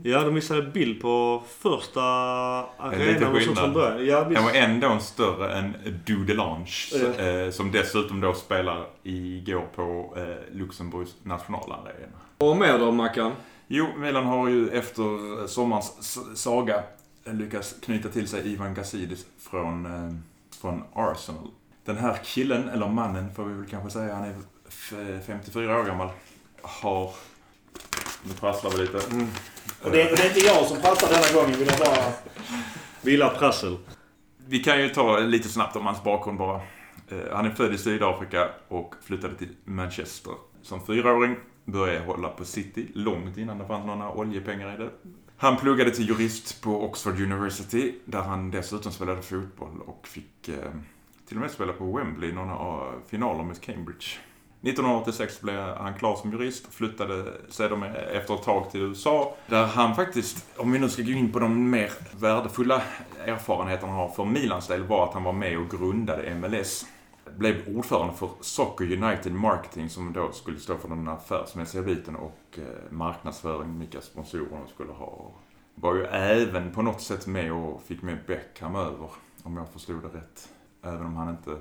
ja, 0.09 0.23
de 0.23 0.35
visade 0.35 0.61
bild 0.61 1.01
på 1.01 1.43
första 1.59 2.01
arenan 2.01 3.31
och 3.31 3.37
skillnad. 3.37 3.57
från 3.57 3.73
början. 3.73 4.05
Ja, 4.05 4.23
Den 4.23 4.43
var 4.43 4.53
ändå 4.53 4.99
större 4.99 5.57
än 5.57 5.73
Dudelange. 6.05 6.71
Ja. 6.93 7.23
Eh, 7.23 7.51
som 7.51 7.71
dessutom 7.71 8.21
då 8.21 8.33
spelar 8.33 8.85
igår 9.03 9.67
på 9.75 10.13
eh, 10.17 10.55
Luxemburgs 10.55 11.15
nationalarena. 11.23 12.17
Och 12.37 12.57
mer 12.57 12.79
då, 12.79 12.91
Mackan? 12.91 13.31
Jo, 13.67 13.87
Milan 13.97 14.25
har 14.25 14.49
ju 14.49 14.69
efter 14.69 15.47
sommarens 15.47 16.19
saga 16.39 16.83
lyckats 17.25 17.75
knyta 17.83 18.09
till 18.09 18.27
sig 18.27 18.53
Ivan 18.53 18.73
Gazidis 18.73 19.25
från, 19.39 19.85
eh, 19.85 20.15
från 20.61 20.83
Arsenal. 20.93 21.47
Den 21.85 21.97
här 21.97 22.17
killen, 22.23 22.69
eller 22.69 22.87
mannen 22.87 23.33
får 23.35 23.43
vi 23.43 23.53
väl 23.53 23.69
kanske 23.69 23.89
säga, 23.89 24.15
han 24.15 24.23
är 24.23 24.35
54 25.25 25.79
år 25.79 25.83
gammal. 25.83 26.09
Har... 26.61 27.13
Nu 28.23 28.33
prasslar 28.33 28.71
vi 28.71 28.77
lite. 28.77 28.99
Mm. 29.11 29.27
Och 29.83 29.91
det, 29.91 29.97
det 29.97 30.23
är 30.23 30.27
inte 30.27 30.39
jag 30.39 30.65
som 30.65 30.81
pratar 30.81 31.09
denna 31.09 31.41
gången, 31.41 31.59
vill 31.59 31.67
jag 31.67 31.79
bara... 31.79 32.13
Vila 33.01 33.29
prassel. 33.29 33.77
Vi 34.47 34.59
kan 34.59 34.81
ju 34.81 34.89
ta 34.89 35.19
lite 35.19 35.49
snabbt 35.49 35.75
om 35.75 35.85
hans 35.85 36.03
bakgrund 36.03 36.37
bara. 36.37 36.61
Eh, 37.09 37.17
Han 37.33 37.45
är 37.45 37.49
född 37.49 37.73
i 37.73 37.77
Sydafrika 37.77 38.49
och 38.67 38.95
flyttade 39.03 39.35
till 39.35 39.55
Manchester. 39.63 40.33
Som 40.61 40.85
fyraåring 40.85 41.35
började 41.65 42.05
hålla 42.05 42.29
på 42.29 42.45
City, 42.45 42.87
långt 42.93 43.37
innan 43.37 43.57
det 43.57 43.67
fanns 43.67 43.85
några 43.85 44.11
oljepengar 44.11 44.73
i 44.73 44.77
det. 44.77 44.89
Han 45.37 45.57
pluggade 45.57 45.91
till 45.91 46.07
jurist 46.09 46.61
på 46.61 46.85
Oxford 46.85 47.21
University, 47.21 47.93
där 48.05 48.21
han 48.21 48.51
dessutom 48.51 48.91
spelade 48.91 49.21
fotboll 49.21 49.81
och 49.85 50.07
fick 50.07 50.49
eh, 50.49 50.55
till 51.27 51.37
och 51.37 51.41
med 51.41 51.51
spela 51.51 51.73
på 51.73 51.97
Wembley 51.97 52.29
i 52.29 52.33
några 52.33 52.85
finaler 53.07 53.43
mot 53.43 53.61
Cambridge. 53.61 54.05
1986 54.69 55.41
blev 55.41 55.59
han 55.59 55.93
klar 55.93 56.15
som 56.15 56.31
jurist, 56.31 56.73
flyttade 56.73 57.23
sedan 57.49 57.83
efter 57.83 58.35
ett 58.35 58.43
tag 58.43 58.71
till 58.71 58.81
USA, 58.81 59.35
där 59.47 59.65
han 59.65 59.95
faktiskt, 59.95 60.45
om 60.57 60.71
vi 60.71 60.79
nu 60.79 60.89
ska 60.89 61.01
gå 61.01 61.11
in 61.11 61.31
på 61.31 61.39
de 61.39 61.69
mer 61.69 61.91
värdefulla 62.19 62.81
erfarenheterna 63.25 63.91
han 63.91 64.01
har 64.01 64.09
för 64.09 64.25
Milans 64.25 64.67
del, 64.67 64.83
var 64.83 65.03
att 65.03 65.13
han 65.13 65.23
var 65.23 65.33
med 65.33 65.57
och 65.57 65.69
grundade 65.69 66.35
MLS. 66.35 66.85
Blev 67.37 67.77
ordförande 67.77 68.13
för 68.13 68.29
Soccer 68.41 69.03
United 69.03 69.33
Marketing 69.33 69.89
som 69.89 70.13
då 70.13 70.31
skulle 70.31 70.59
stå 70.59 70.77
för 70.77 70.89
den 70.89 71.07
affärsmässiga 71.07 71.81
biten 71.81 72.15
och 72.15 72.41
eh, 72.57 72.91
marknadsföring, 72.91 73.79
vilka 73.79 74.01
sponsorer 74.01 74.59
de 74.63 74.73
skulle 74.73 74.91
ha. 74.91 75.31
Var 75.75 75.95
ju 75.95 76.05
även 76.05 76.71
på 76.71 76.81
något 76.81 77.01
sätt 77.01 77.27
med 77.27 77.51
och 77.51 77.81
fick 77.81 78.01
med 78.01 78.17
Beckham 78.27 78.75
över, 78.75 79.09
om 79.43 79.57
jag 79.57 79.69
förstod 79.69 80.01
det 80.01 80.17
rätt. 80.17 80.49
Även 80.83 81.05
om 81.05 81.15
han 81.15 81.29
inte 81.29 81.57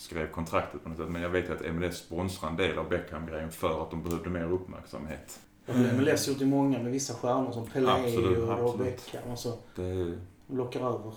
skrev 0.00 0.30
kontraktet 0.30 0.82
på 0.82 0.88
något 0.88 0.98
sätt. 0.98 1.08
Men 1.08 1.22
jag 1.22 1.28
vet 1.28 1.50
att 1.50 1.74
MLS 1.74 1.96
sponsrar 1.98 2.50
en 2.50 2.56
del 2.56 2.78
av 2.78 2.88
Beckham-grejen 2.88 3.50
för 3.50 3.82
att 3.82 3.90
de 3.90 4.02
behövde 4.02 4.30
mer 4.30 4.44
uppmärksamhet. 4.52 5.40
Och 5.66 5.74
MLS 5.76 6.28
gjort 6.28 6.40
i 6.40 6.44
många 6.44 6.78
med 6.78 6.92
vissa 6.92 7.14
stjärnor 7.14 7.52
som 7.52 7.66
Pelé 7.66 7.90
Absolut, 7.90 8.38
och 8.38 8.52
absolut. 8.52 8.96
Beckham 8.96 9.30
och 9.32 9.38
så. 9.38 9.58
Det 9.76 10.18
Lockar 10.46 10.80
över. 10.80 11.12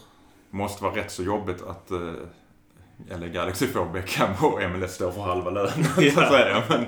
måste 0.49 0.83
vara 0.83 0.95
rätt 0.95 1.11
så 1.11 1.23
jobbigt 1.23 1.61
att 1.61 1.91
eh, 1.91 3.17
LA 3.19 3.27
Galaxy 3.27 3.67
får 3.67 3.85
Beckham 3.85 4.29
och 4.41 4.59
MLS 4.71 4.95
står 4.95 5.11
för 5.11 5.21
halva 5.21 5.49
lönen, 5.49 5.83
så 6.13 6.21
att 6.21 6.31
säga. 6.31 6.63
Men, 6.69 6.85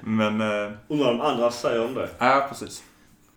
men 0.00 0.40
eh, 0.66 0.72
Undrar 0.88 1.12
om 1.14 1.20
andra 1.20 1.50
säger 1.50 1.84
om 1.86 1.94
det. 1.94 2.08
ja, 2.18 2.46
precis. 2.48 2.82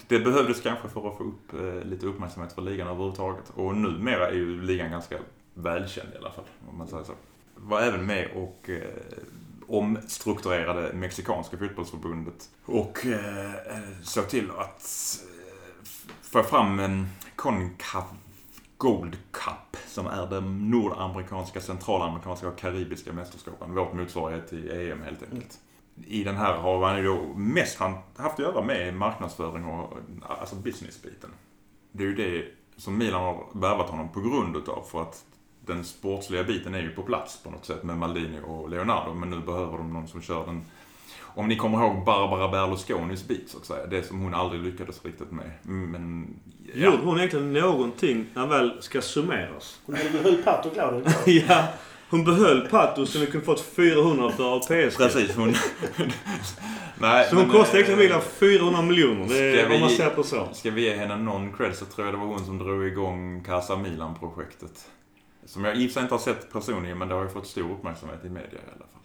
Det 0.08 0.20
behövdes 0.20 0.62
kanske 0.62 0.88
för 0.90 1.12
att 1.12 1.18
få 1.18 1.24
upp 1.24 1.54
eh, 1.54 1.88
lite 1.90 2.06
uppmärksamhet 2.06 2.54
för 2.54 2.62
ligan 2.62 2.88
överhuvudtaget. 2.88 3.52
Och 3.56 3.76
numera 3.76 4.28
är 4.28 4.34
ju 4.34 4.62
ligan 4.62 4.92
ganska 4.92 5.18
välkänd 5.54 6.10
i 6.14 6.18
alla 6.18 6.32
fall, 6.32 6.46
om 6.72 6.78
man 6.78 6.88
säger 6.88 7.04
så. 7.04 7.14
Var 7.62 7.82
även 7.82 8.06
med 8.06 8.32
och 8.36 8.70
eh, 8.70 8.84
omstrukturerade 9.68 10.94
Mexikanska 10.94 11.58
fotbollsförbundet. 11.58 12.50
Och 12.66 13.06
eh, 13.06 13.52
såg 14.04 14.30
till 14.30 14.52
att 14.52 15.20
eh, 15.24 15.86
få 16.22 16.44
fram 16.44 16.80
en 16.80 17.08
Concaf 17.36 18.06
Gold 18.78 19.18
Cup 19.32 19.78
som 19.88 20.08
är 20.08 20.28
de 20.28 20.70
nordamerikanska, 20.72 21.62
centralamerikanska 21.62 22.48
och 22.48 22.58
karibiska 22.58 23.14
mästerskapen. 23.14 23.76
Vårt 23.76 23.94
motsvarighet 23.94 24.48
till 24.48 24.72
EM 24.72 25.02
helt 25.02 25.24
enkelt. 25.24 25.60
I 26.08 26.24
den 26.24 26.38
här 26.38 26.54
har 26.54 26.88
han 26.88 26.98
ju 26.98 27.04
då 27.04 27.34
mest 27.36 27.80
haft 27.80 28.00
att 28.16 28.40
göra 28.40 28.66
med 28.66 28.94
marknadsföring 28.94 29.66
och 29.66 29.98
alltså 30.28 30.56
businessbiten. 30.56 31.30
Det 31.92 32.04
är 32.04 32.08
ju 32.08 32.16
det 32.16 32.46
som 32.78 32.98
Milan 32.98 33.24
har 33.24 33.46
värvat 33.54 33.90
honom 33.90 34.10
på 34.10 34.22
grund 34.22 34.56
utav 34.56 34.84
för 34.92 35.02
att 35.02 35.26
den 35.70 35.84
sportsliga 35.84 36.44
biten 36.44 36.76
är 36.76 36.82
ju 36.82 36.90
på 36.90 37.04
plats 37.04 37.44
på 37.44 37.50
något 37.50 37.66
sätt 37.66 37.84
med 37.84 37.98
Maldini 37.98 38.40
och 38.48 38.70
Leonardo 38.70 39.14
men 39.14 39.30
nu 39.30 39.40
behöver 39.40 39.78
de 39.78 39.94
någon 39.94 40.08
som 40.08 40.22
kör 40.22 40.46
den 40.46 40.66
om 41.36 41.48
ni 41.48 41.56
kommer 41.56 41.78
ihåg 41.78 42.06
Barbara 42.06 42.48
Berlusconis 42.48 43.28
bit 43.28 43.50
så 43.50 43.58
att 43.58 43.66
säga. 43.66 43.88
Det 43.88 44.04
som 44.04 44.20
hon 44.20 44.34
aldrig 44.34 44.62
lyckades 44.62 45.06
riktigt 45.06 45.32
med. 45.32 45.52
Men... 45.64 46.28
Gjorde 46.74 46.98
hon 46.98 47.18
egentligen 47.18 47.54
någonting 47.54 48.26
när 48.34 48.48
väl 48.48 48.82
ska 48.82 49.02
summeras? 49.02 49.80
Hon 49.86 49.96
höll 49.96 50.44
Pat 50.44 50.66
och 50.66 50.74
Claudio 50.74 51.12
ja. 51.26 51.64
Hon 52.10 52.24
behöll 52.24 52.68
Pato 52.68 53.06
som 53.06 53.22
vi 53.22 53.28
kunde 53.28 53.46
fått 53.46 53.62
400 53.62 54.32
för 54.32 54.56
av 54.56 54.60
PSG. 54.60 54.98
Precis, 54.98 55.36
hon... 55.36 55.50
Nej, 57.00 57.28
Så 57.30 57.36
hon 57.36 57.44
men, 57.44 57.56
kostade 57.56 57.80
eh, 57.80 57.90
egentligen 57.90 58.00
Milan 58.00 58.22
400 58.40 58.82
miljoner. 58.82 59.28
Det 59.28 59.62
är, 59.62 59.74
om 59.74 59.80
man 59.80 59.90
ser 59.90 60.10
på 60.10 60.24
så. 60.24 60.48
Ska 60.54 60.72
vi 60.72 60.82
ge 60.82 60.96
henne 60.96 61.18
någon 61.18 61.54
cred 61.54 61.76
så 61.76 61.86
tror 61.86 62.08
jag 62.08 62.14
det 62.14 62.18
var 62.18 62.26
hon 62.26 62.46
som 62.46 62.58
drog 62.58 62.88
igång 62.88 63.44
Casa 63.44 63.78
Milan-projektet. 63.78 64.86
Som 65.46 65.66
jag 65.66 65.78
i 65.78 65.88
och 65.88 65.98
inte 66.02 66.14
har 66.14 66.20
sett 66.20 66.52
personligen 66.54 66.98
men 66.98 67.08
det 67.08 67.16
har 67.16 67.24
ju 67.24 67.30
fått 67.30 67.48
stor 67.48 67.72
uppmärksamhet 67.72 68.26
i 68.26 68.30
media 68.30 68.52
i 68.60 68.70
alla 68.76 68.86
fall. 68.86 69.02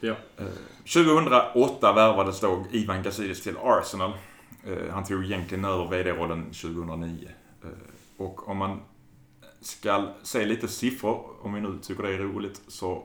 Ja. 0.00 0.14
Eh, 0.36 0.50
2008 0.94 1.92
värvades 1.92 2.40
då 2.40 2.64
Ivan 2.70 3.02
Gazidis 3.02 3.42
till 3.42 3.56
Arsenal. 3.62 4.12
Eh, 4.66 4.92
Han 4.92 5.04
tog 5.04 5.24
egentligen 5.24 5.64
över 5.64 5.88
VD-rollen 5.88 6.44
2009. 6.44 7.28
Eh, 7.62 7.68
Och 8.16 8.48
om 8.48 8.56
man 8.56 8.80
ska 9.60 10.08
se 10.22 10.44
lite 10.46 10.68
siffror, 10.68 11.30
om 11.42 11.54
vi 11.54 11.60
nu 11.60 11.78
tycker 11.82 12.02
det 12.02 12.14
är 12.14 12.18
roligt, 12.18 12.60
så 12.68 13.04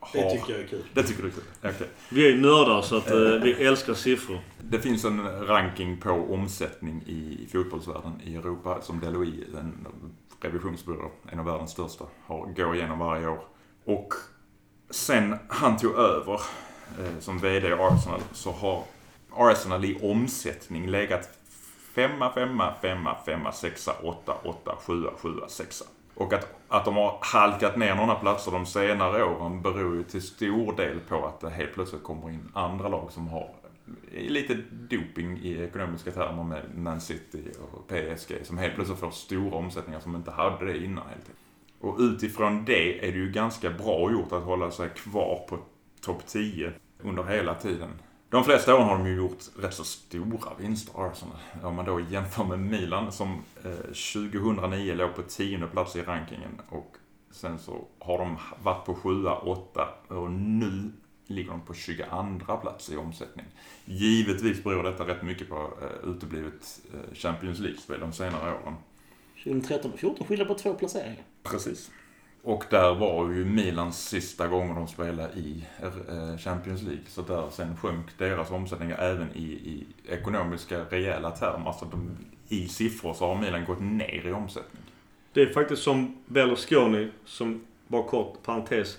har... 0.00 0.22
Det 0.22 0.30
tycker 0.30 0.52
jag 0.52 0.62
är 0.62 0.66
kul. 0.66 0.84
Det 0.94 1.02
tycker 1.02 1.22
du 1.22 1.28
är 1.28 1.32
kul? 1.32 1.42
Okej. 1.74 1.88
Vi 2.10 2.26
är 2.26 2.30
ju 2.30 2.40
nördar 2.40 2.82
så 2.82 2.96
att 2.96 3.10
eh, 3.10 3.16
vi 3.18 3.52
älskar 3.52 3.94
siffror. 3.94 4.38
Det 4.62 4.78
finns 4.78 5.04
en 5.04 5.46
ranking 5.46 5.96
på 6.00 6.10
omsättning 6.10 7.02
i 7.06 7.48
fotbollsvärlden 7.52 8.20
i 8.24 8.36
Europa 8.36 8.80
som 8.82 9.00
Deloitte, 9.00 9.58
en 9.58 9.86
revisionsbyrå, 10.44 11.10
en 11.32 11.38
av 11.38 11.44
världens 11.44 11.70
största, 11.70 12.04
har, 12.26 12.46
går 12.46 12.76
igenom 12.76 12.98
varje 12.98 13.28
år. 13.28 13.44
Och 13.84 14.14
sen 14.90 15.38
han 15.48 15.76
tog 15.76 15.94
över 15.94 16.40
eh, 17.00 17.18
som 17.20 17.38
VD 17.38 17.68
i 17.68 17.72
Arsenal 17.72 18.20
så 18.32 18.52
har 18.52 18.84
Arsenal 19.36 19.84
i 19.84 19.98
omsättning 20.02 20.86
legat 20.86 21.28
femma, 21.94 22.32
femma, 22.32 22.74
femma, 22.82 23.16
femma, 23.26 23.52
sexa, 23.52 23.92
åtta, 24.02 24.34
åtta, 24.44 24.76
sjua, 24.86 25.10
sjua, 25.22 25.48
sexa. 25.48 25.84
Och 26.14 26.32
att, 26.32 26.54
att 26.68 26.84
de 26.84 26.96
har 26.96 27.18
halkat 27.20 27.76
ner 27.76 27.94
några 27.94 28.14
platser 28.14 28.52
de 28.52 28.66
senare 28.66 29.24
åren 29.24 29.62
beror 29.62 29.96
ju 29.96 30.02
till 30.02 30.22
stor 30.22 30.76
del 30.76 31.00
på 31.00 31.26
att 31.26 31.40
det 31.40 31.50
helt 31.50 31.74
plötsligt 31.74 32.02
kommer 32.02 32.30
in 32.30 32.50
andra 32.54 32.88
lag 32.88 33.12
som 33.12 33.28
har 33.28 33.50
lite 34.12 34.54
doping 34.70 35.38
i 35.42 35.62
ekonomiska 35.62 36.10
termer 36.10 36.44
med 36.44 36.62
Man 36.74 37.00
City 37.00 37.42
och 37.72 37.88
PSG 37.88 38.46
som 38.46 38.58
helt 38.58 38.74
plötsligt 38.74 38.98
får 38.98 39.10
stora 39.10 39.56
omsättningar 39.56 40.00
som 40.00 40.16
inte 40.16 40.30
hade 40.30 40.66
det 40.66 40.76
innan 40.76 41.06
helt 41.06 41.20
enkelt. 41.20 41.38
Och 41.80 41.96
utifrån 41.98 42.64
det 42.64 43.08
är 43.08 43.12
det 43.12 43.18
ju 43.18 43.30
ganska 43.30 43.70
bra 43.70 44.12
gjort 44.12 44.32
att 44.32 44.42
hålla 44.42 44.70
sig 44.70 44.88
kvar 44.88 45.46
på 45.48 45.58
topp 46.00 46.26
10 46.26 46.72
under 47.02 47.24
hela 47.24 47.54
tiden. 47.54 47.90
De 48.28 48.44
flesta 48.44 48.74
åren 48.74 48.88
har 48.88 48.98
de 48.98 49.06
ju 49.06 49.16
gjort 49.16 49.42
rätt 49.58 49.74
så 49.74 49.84
stora 49.84 50.54
vinster, 50.58 51.06
Arsenal. 51.06 51.36
Om 51.62 51.74
man 51.74 51.84
då 51.84 52.00
jämför 52.00 52.44
med 52.44 52.58
Milan 52.58 53.12
som 53.12 53.42
eh, 53.64 53.72
2009 53.72 54.94
låg 54.94 55.14
på 55.14 55.22
tionde 55.22 55.66
plats 55.66 55.96
i 55.96 56.02
rankingen 56.02 56.60
och 56.68 56.96
sen 57.30 57.58
så 57.58 57.84
har 57.98 58.18
de 58.18 58.38
varit 58.62 58.86
på 58.86 58.94
sjua, 58.94 59.34
åtta 59.34 59.88
och 60.08 60.30
nu 60.30 60.92
ligger 61.34 61.50
de 61.50 61.60
på 61.60 61.74
22 61.74 62.56
plats 62.62 62.90
i 62.90 62.96
omsättning. 62.96 63.46
Givetvis 63.84 64.64
beror 64.64 64.82
detta 64.82 65.06
rätt 65.06 65.22
mycket 65.22 65.48
på 65.48 65.72
eh, 65.82 66.08
uteblivet 66.10 66.80
eh, 66.94 67.14
Champions 67.14 67.58
League-spel 67.58 68.00
de 68.00 68.12
senare 68.12 68.54
åren. 68.54 68.74
2013 69.44 69.92
och 69.92 69.98
14 69.98 70.26
skiljer 70.26 70.46
på 70.46 70.54
två 70.54 70.74
placeringar. 70.74 71.22
Precis. 71.42 71.90
Och 72.42 72.64
där 72.70 72.94
var 72.94 73.30
ju 73.30 73.44
Milans 73.44 74.08
sista 74.08 74.48
gånger 74.48 74.74
de 74.74 74.88
spelade 74.88 75.32
i 75.32 75.64
eh, 75.82 76.38
Champions 76.38 76.82
League. 76.82 77.04
Så 77.08 77.22
där 77.22 77.50
sen 77.50 77.76
sjönk 77.76 78.18
deras 78.18 78.50
omsättning 78.50 78.90
även 78.90 79.28
i, 79.34 79.42
i 79.42 79.86
ekonomiska 80.08 80.84
rejäla 80.90 81.30
termer. 81.30 81.66
Alltså 81.66 81.84
de, 81.84 82.16
i 82.48 82.68
siffror 82.68 83.14
så 83.14 83.26
har 83.26 83.40
Milan 83.40 83.64
gått 83.64 83.80
ner 83.80 84.26
i 84.26 84.32
omsättning. 84.32 84.82
Det 85.32 85.42
är 85.42 85.52
faktiskt 85.52 85.82
som 85.82 86.16
Berlusconi, 86.26 87.10
som 87.24 87.60
bara 87.86 88.02
kort 88.02 88.42
parentes, 88.42 88.98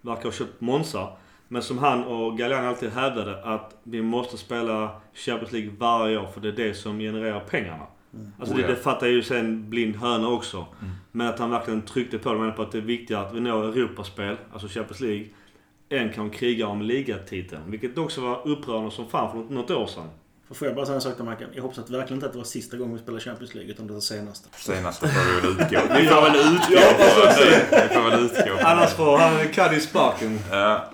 verkar 0.00 0.24
ha 0.24 0.32
köpt 0.32 0.60
Monza. 0.60 1.12
Men 1.54 1.62
som 1.62 1.78
han 1.78 2.04
och 2.04 2.38
Galliani 2.38 2.66
alltid 2.66 2.90
hävdade 2.90 3.44
att 3.44 3.76
vi 3.82 4.02
måste 4.02 4.36
spela 4.36 5.00
Champions 5.14 5.52
League 5.52 5.70
varje 5.78 6.18
år 6.18 6.26
för 6.26 6.40
det 6.40 6.48
är 6.48 6.52
det 6.52 6.74
som 6.74 6.98
genererar 6.98 7.40
pengarna. 7.40 7.86
Alltså 8.38 8.54
Oh, 8.54 8.60
det, 8.60 8.62
ja. 8.62 8.68
det 8.68 8.76
fattar 8.76 9.06
ju 9.06 9.22
sen 9.22 9.70
blind 9.70 9.96
höna 9.96 10.28
också. 10.28 10.56
Mm. 10.56 10.92
Men 11.12 11.26
att 11.26 11.38
han 11.38 11.50
verkligen 11.50 11.82
tryckte 11.82 12.18
på 12.18 12.34
det. 12.34 12.50
på 12.50 12.62
att 12.62 12.72
det 12.72 12.78
är 12.78 12.82
viktigare 12.82 13.26
att 13.26 13.34
vi 13.34 13.40
når 13.40 13.64
Europaspel, 13.64 14.36
alltså 14.52 14.68
Champions 14.68 15.00
League, 15.00 15.26
än 15.88 16.12
kan 16.12 16.30
kriga 16.30 16.66
om 16.66 16.82
ligatiteln. 16.82 17.62
Vilket 17.66 17.98
också 17.98 18.20
var 18.20 18.48
upprörande 18.48 18.90
som 18.90 19.08
fan 19.08 19.30
för 19.30 19.38
något, 19.38 19.50
något 19.50 19.70
år 19.70 19.86
sedan. 19.86 20.08
För 20.48 20.54
får 20.54 20.66
jag 20.66 20.76
bara 20.76 20.86
säga 20.86 20.94
en 20.94 21.00
sak 21.00 21.16
till 21.16 21.24
Mackan? 21.24 21.48
Jag 21.54 21.62
hoppas 21.62 21.78
att 21.78 21.90
verkligen 21.90 22.14
inte 22.14 22.26
att 22.26 22.32
det 22.32 22.38
var 22.38 22.44
sista 22.44 22.76
gången 22.76 22.94
vi 22.94 23.02
spelade 23.02 23.24
Champions 23.24 23.54
League, 23.54 23.72
utan 23.72 23.86
det 23.86 23.92
var 23.92 24.00
senaste. 24.00 24.48
Senaste 24.58 25.08
får 25.08 25.24
vi 25.24 25.40
väl 25.40 25.50
utgå. 25.50 25.94
Vi 25.98 26.06
får 26.06 26.22
väl 26.22 26.36
utgå. 26.36 26.80
Vi 27.70 27.94
får 27.94 28.10
väl 28.10 28.24
utgå. 28.24 28.66
Annars 28.68 28.90
får 28.90 29.18
han 29.18 29.48
Caddy 29.48 29.80
sparken. 29.80 30.38
Ja. 30.50 30.90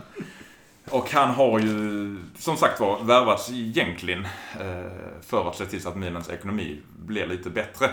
Och 0.91 1.11
han 1.11 1.29
har 1.35 1.59
ju 1.59 2.17
som 2.39 2.57
sagt 2.57 2.81
var 2.81 3.03
värvats 3.05 3.51
egentligen 3.53 4.25
eh, 4.61 5.21
för 5.23 5.49
att 5.49 5.57
se 5.57 5.67
till 5.67 5.83
så 5.83 5.89
att 5.89 5.97
Milans 5.97 6.31
ekonomi 6.31 6.81
blir 6.99 7.27
lite 7.27 7.51
bättre. 7.51 7.91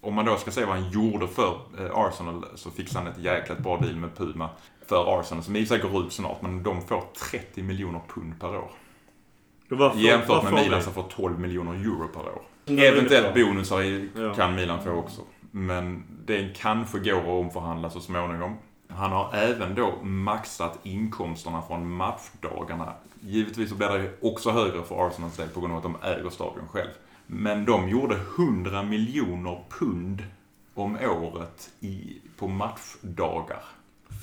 Om 0.00 0.14
man 0.14 0.24
då 0.24 0.36
ska 0.36 0.50
se 0.50 0.64
vad 0.64 0.76
han 0.76 0.90
gjorde 0.90 1.28
för 1.28 1.58
eh, 1.78 1.90
Arsenal 1.94 2.44
så 2.54 2.70
fixade 2.70 3.04
han 3.04 3.12
ett 3.12 3.18
jäkligt 3.18 3.58
bra 3.58 3.76
deal 3.78 3.96
med 3.96 4.16
Puma 4.16 4.48
för 4.86 5.20
Arsenal 5.20 5.44
som 5.44 5.56
i 5.56 5.66
sig 5.66 5.78
går 5.78 6.06
ut 6.06 6.12
snart 6.12 6.42
men 6.42 6.62
de 6.62 6.82
får 6.82 7.04
30 7.30 7.62
miljoner 7.62 8.00
pund 8.14 8.40
per 8.40 8.56
år. 8.56 8.70
Varför- 9.68 9.98
Jämfört 9.98 10.28
varför 10.28 10.50
med 10.50 10.64
Milan 10.64 10.82
som 10.82 10.92
får 10.92 11.02
12 11.02 11.40
miljoner 11.40 11.72
euro 11.72 12.08
per 12.08 12.20
år. 12.20 12.42
Eventuellt 12.66 13.34
bonusar 13.34 13.82
i- 13.82 14.08
Ja. 14.16 14.34
kan 14.34 14.54
Milan 14.54 14.82
få 14.84 14.90
också. 14.90 15.20
Men 15.50 16.04
det 16.26 16.56
kanske 16.56 16.98
går 16.98 17.18
att 17.20 17.26
omförhandla 17.26 17.90
så 17.90 18.00
småningom. 18.00 18.56
Han 18.98 19.12
har 19.12 19.34
även 19.34 19.74
då 19.74 19.98
maxat 20.02 20.78
inkomsterna 20.82 21.62
från 21.62 21.90
matchdagarna. 21.90 22.92
Givetvis 23.20 23.68
så 23.68 23.74
blir 23.74 23.88
det 23.88 24.10
också 24.20 24.50
högre 24.50 24.82
för 24.82 25.06
Arsenals 25.06 25.36
del 25.36 25.48
på 25.48 25.60
grund 25.60 25.72
av 25.72 25.76
att 25.76 25.82
de 25.82 25.96
äger 26.02 26.30
stadion 26.30 26.68
själv. 26.68 26.90
Men 27.26 27.64
de 27.64 27.88
gjorde 27.88 28.16
100 28.38 28.82
miljoner 28.82 29.64
pund 29.68 30.22
om 30.74 30.96
året 30.96 31.70
i, 31.80 32.20
på 32.36 32.48
matchdagar. 32.48 33.62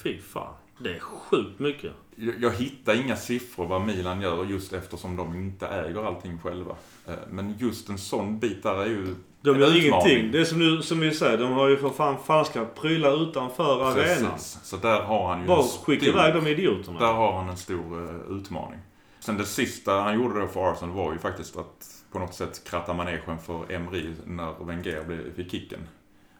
Fy 0.03 0.21
fan. 0.21 0.53
Det 0.77 0.95
är 0.95 0.99
sjukt 0.99 1.59
mycket. 1.59 1.91
Jag, 2.15 2.35
jag 2.39 2.51
hittar 2.51 3.05
inga 3.05 3.15
siffror 3.15 3.65
vad 3.67 3.81
Milan 3.81 4.21
gör 4.21 4.45
just 4.45 4.73
eftersom 4.73 5.15
de 5.15 5.35
inte 5.35 5.67
äger 5.67 6.07
allting 6.07 6.39
själva. 6.39 6.75
Eh, 7.07 7.13
Men 7.29 7.55
just 7.57 7.89
en 7.89 7.97
sån 7.97 8.39
bit 8.39 8.63
där 8.63 8.75
är 8.75 8.85
ju 8.85 9.15
De 9.45 9.55
en 9.55 9.61
gör 9.61 9.67
utmaning. 9.77 9.87
ingenting. 10.11 10.31
Det 10.31 10.39
är 10.39 10.45
som, 10.45 10.59
du, 10.59 10.81
som 10.81 10.99
vi 10.99 11.11
säger, 11.13 11.37
de 11.37 11.51
har 11.51 11.67
ju 11.69 11.77
för 11.77 11.89
fan 11.89 12.17
falska 12.25 12.65
prylar 12.65 13.23
utanför 13.29 13.83
arenan. 13.91 14.39
Så 14.39 14.77
där 14.77 15.01
har 15.01 15.27
han 15.27 15.41
ju 15.41 15.47
Bara 15.47 15.61
en 15.61 15.67
skicka 15.67 16.01
stor- 16.05 16.13
iväg 16.13 16.33
de 16.33 16.47
idioterna. 16.47 16.99
Där 16.99 17.13
har 17.13 17.33
han 17.37 17.49
en 17.49 17.57
stor 17.57 18.09
eh, 18.09 18.37
utmaning. 18.37 18.79
Sen 19.19 19.37
det 19.37 19.45
sista 19.45 19.91
han 20.01 20.15
gjorde 20.15 20.39
då 20.39 20.47
för 20.47 20.71
Arsenal 20.71 20.95
var 20.95 21.13
ju 21.13 21.19
faktiskt 21.19 21.57
att 21.57 21.87
på 22.11 22.19
något 22.19 22.33
sätt 22.33 22.61
kratta 22.69 22.93
manegen 22.93 23.39
för 23.45 23.71
Emery 23.71 24.05
när 24.25 24.65
Wenger 24.65 25.03
blev- 25.03 25.35
fick 25.35 25.51
kicken. 25.51 25.79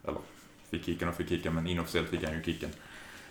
Eller 0.08 0.18
fick 0.72 0.86
kicken 0.86 1.10
och 1.10 1.16
fick 1.16 1.30
kicken, 1.30 1.54
men 1.56 1.68
inofficiellt 1.68 2.10
fick 2.10 2.24
han 2.24 2.34
ju 2.34 2.44
kicken. 2.44 2.70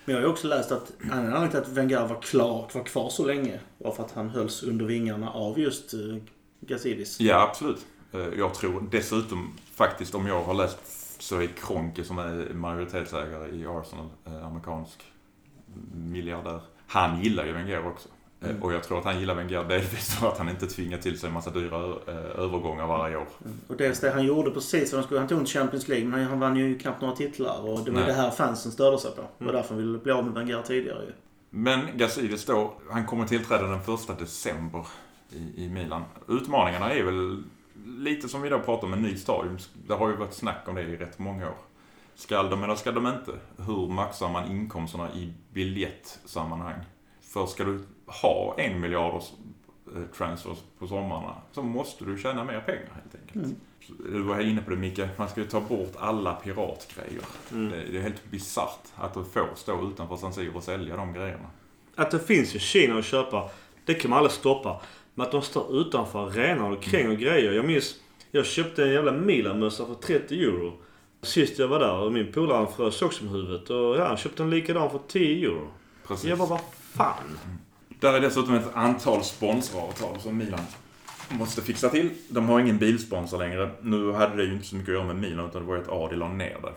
Men 0.05 0.15
jag 0.15 0.23
har 0.23 0.27
ju 0.27 0.33
också 0.33 0.49
läst 0.49 0.73
att 0.73 0.93
anledningen 1.13 1.51
till 1.51 1.59
att 1.59 1.69
Wenger 1.69 2.07
var, 2.07 2.23
klar, 2.23 2.69
var 2.75 2.85
kvar 2.85 3.09
så 3.11 3.25
länge 3.27 3.61
var 3.79 3.93
för 3.93 4.03
att 4.03 4.13
han 4.13 4.29
hölls 4.31 4.63
under 4.63 4.85
vingarna 4.85 5.31
av 5.31 5.59
just 5.59 5.95
uh, 5.95 6.17
Gazidis. 6.61 7.21
Ja, 7.21 7.43
absolut. 7.43 7.87
Eh, 8.13 8.21
Jag 8.39 8.55
tror 8.55 8.89
dessutom 8.91 9.53
faktiskt, 9.77 10.15
om 10.15 10.27
jag 10.27 10.43
har 10.43 10.55
läst, 10.55 10.79
så 11.23 11.41
är 11.41 11.47
Kroenke 11.47 12.05
som 12.05 12.19
är 12.19 12.55
majoritetsägare 12.55 13.49
i 13.57 13.67
Arsenal, 13.67 14.07
eh, 14.27 14.47
amerikansk 14.47 15.05
miljardär. 15.95 16.61
Han 16.87 17.23
gillar 17.23 17.45
ju 17.47 17.53
Wenger 17.53 17.87
också. 17.87 18.09
Eh, 18.09 18.15
Mm. 18.51 18.63
Och 18.63 18.73
jag 18.73 18.83
tror 18.83 18.99
att 18.99 19.05
han 19.05 19.21
gillar 19.21 19.35
Wenger 19.35 19.65
delvis 19.65 20.15
för 20.15 20.29
att 20.29 20.39
han 20.39 20.49
inte 20.49 20.67
tvingar 20.67 20.99
till 20.99 21.19
sig 21.21 21.27
en 21.29 21.33
massa 21.35 21.51
dyra 21.51 21.77
eh, 22.07 22.15
övergångar 22.17 22.87
varje 22.87 23.17
år. 23.17 23.27
Och 23.69 23.77
dels 23.77 24.01
det 24.01 24.11
han 24.11 24.25
gjorde 24.25 24.51
precis 24.51 24.93
vad 24.93 24.99
han 24.99 25.05
skulle. 25.07 25.21
Han 25.21 25.29
tog 25.29 25.39
inte 25.39 25.51
Champions 25.51 25.89
League 25.89 26.07
men 26.09 26.25
han 26.25 26.41
vann 26.41 26.57
ju 26.57 26.79
knappt 26.79 27.01
några 27.01 27.17
titlar. 27.17 27.61
Och 27.61 27.85
det 27.85 27.91
var 27.91 27.99
Nej. 27.99 28.07
det 28.07 28.13
här 28.13 28.31
fansen 28.31 28.73
störde 28.73 28.99
sig 28.99 29.11
på. 29.11 29.21
Det 29.21 29.45
var 29.45 29.51
Mm. 29.51 29.55
därför 29.55 29.75
han 29.75 29.85
ville 29.85 29.99
bli 29.99 30.13
av 30.13 30.25
med 30.25 30.35
Wenger 30.35 30.63
tidigare 30.63 31.05
ju. 31.05 31.13
Men 31.51 31.81
Gazidis 31.97 32.45
då, 32.47 32.75
han 32.91 33.07
kommer 33.07 33.27
tillträda 33.27 33.67
den 33.67 33.83
första 33.83 34.15
december 34.15 34.87
i, 35.31 35.65
i 35.65 35.69
Milan. 35.69 36.05
Utmaningarna 36.29 36.93
är 36.93 37.03
väl 37.03 37.43
lite 37.87 38.29
som 38.29 38.43
vi 38.43 38.49
då 38.49 38.61
pratar 38.61 38.87
om 38.87 38.93
en 38.93 39.03
ny 39.03 39.17
stadion. 39.17 39.59
Det 39.87 39.95
har 39.95 40.11
ju 40.11 40.17
varit 40.17 40.35
snack 40.35 40.69
om 40.69 40.75
det 40.75 40.83
i 40.83 40.97
rätt 40.97 41.19
många 41.19 41.49
år. 41.49 41.59
Ska 42.15 42.43
de 42.43 42.63
eller 42.63 42.75
ska 42.75 42.93
de 42.93 43.07
inte? 43.07 43.33
Hur 43.57 43.89
maxar 43.89 44.29
man 44.29 44.51
inkomsterna 44.51 45.13
i 45.13 45.33
biljettsammanhang? 45.53 46.81
För 47.23 47.47
ska 47.47 47.65
du 47.65 47.85
ha 48.07 48.55
en 48.59 48.81
miljarders 48.81 49.33
eh, 49.97 50.03
transfers 50.17 50.59
på 50.79 50.87
sommarna 50.87 51.35
så 51.53 51.63
måste 51.63 52.05
du 52.05 52.19
tjäna 52.19 52.45
mer 52.45 52.61
pengar 52.61 52.91
helt 52.95 53.15
enkelt. 53.15 53.45
Mm. 53.45 53.57
Du 54.13 54.23
var 54.23 54.41
inne 54.41 54.63
på 54.63 54.71
det 54.71 54.77
Micke, 54.77 55.01
man 55.17 55.29
ska 55.29 55.41
ju 55.41 55.47
ta 55.47 55.61
bort 55.61 55.93
alla 55.99 56.35
piratgrejer. 56.35 57.23
Mm. 57.53 57.71
Det, 57.71 57.99
är 57.99 58.03
helt 58.03 58.31
bisarrt 58.31 58.93
att 58.95 59.15
du 59.15 59.25
får 59.25 59.55
stå 59.55 59.89
utanför 59.89 60.17
San 60.17 60.33
Siro 60.33 60.57
och 60.57 60.63
sälja 60.63 60.97
de 60.97 61.13
grejerna. 61.13 61.51
Att 61.95 62.11
det 62.11 62.19
finns 62.19 62.55
ju 62.55 62.59
Kina 62.59 62.99
att 62.99 63.05
köpa, 63.05 63.51
det 63.85 63.95
kan 63.95 64.11
man 64.11 64.19
aldrig 64.19 64.33
stoppa. 64.33 64.81
Men 65.15 65.27
att 65.27 65.33
de 65.33 65.43
står 65.43 65.81
utanför 65.81 66.27
arenan 66.27 66.73
och 66.73 66.83
kränger 66.83 67.15
grejer. 67.15 67.53
Jag 67.53 67.65
minns, 67.65 67.95
jag 68.31 68.47
köpte 68.47 68.85
en 68.85 68.93
jävla 68.93 69.13
Milan-mössa 69.13 69.87
för 69.87 69.95
30 69.95 70.41
euro. 70.41 70.73
Sist 71.23 71.59
jag 71.59 71.69
var 71.69 71.79
där 71.81 71.95
och 71.95 72.13
min 72.13 72.33
polare 72.33 72.67
frös 72.77 73.03
också 73.03 73.25
med 73.25 73.33
huvudet. 73.33 73.71
Och 73.71 73.97
ja, 73.97 74.07
han 74.07 74.17
köpte 74.17 74.43
en 74.43 74.51
likadan 74.51 74.91
för 74.91 75.01
10 75.09 75.47
euro. 75.49 75.69
Precis. 76.07 76.25
Jag 76.25 76.39
bara, 76.39 76.49
vad 76.49 76.61
fan? 76.93 77.39
Där 78.01 78.13
är 78.15 78.21
dessutom 78.21 78.55
ett 78.55 78.75
antal 78.75 79.25
sponsoravtal 79.25 80.21
som 80.21 80.39
Milan 80.39 80.61
måste 81.29 81.63
fixa 81.63 81.89
till. 81.89 82.11
De 82.29 82.49
har 82.49 82.61
ingen 82.61 82.79
bilsponsor 82.79 83.39
längre. 83.39 83.71
Nu 83.81 84.13
hade 84.13 84.37
det 84.37 84.45
ju 84.45 84.53
inte 84.53 84.67
så 84.67 84.77
mycket 84.77 84.89
att 84.89 84.95
göra 84.95 85.07
med 85.07 85.17
Milan 85.17 85.49
utan 85.49 85.63
det 85.63 85.69
var 85.69 85.77
ju 85.77 85.83
att 85.83 85.89
Adi 85.89 86.17
la 86.17 86.29
ner 86.29 86.59
det. 86.63 86.73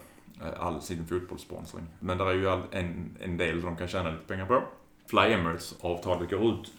Eh, 0.46 0.66
All 0.66 0.82
sin 0.82 1.08
fotbollssponsring. 1.08 1.86
Men 2.00 2.18
där 2.18 2.26
är 2.26 2.34
ju 2.34 2.50
en, 2.72 3.18
en 3.20 3.38
del 3.38 3.62
de 3.62 3.78
kan 3.78 3.88
tjäna 3.88 4.10
lite 4.10 4.24
pengar 4.28 4.46
på. 4.46 4.64
Fly 5.10 5.22
Emirates-avtalet 5.22 6.30
går 6.30 6.50
ut 6.50 6.72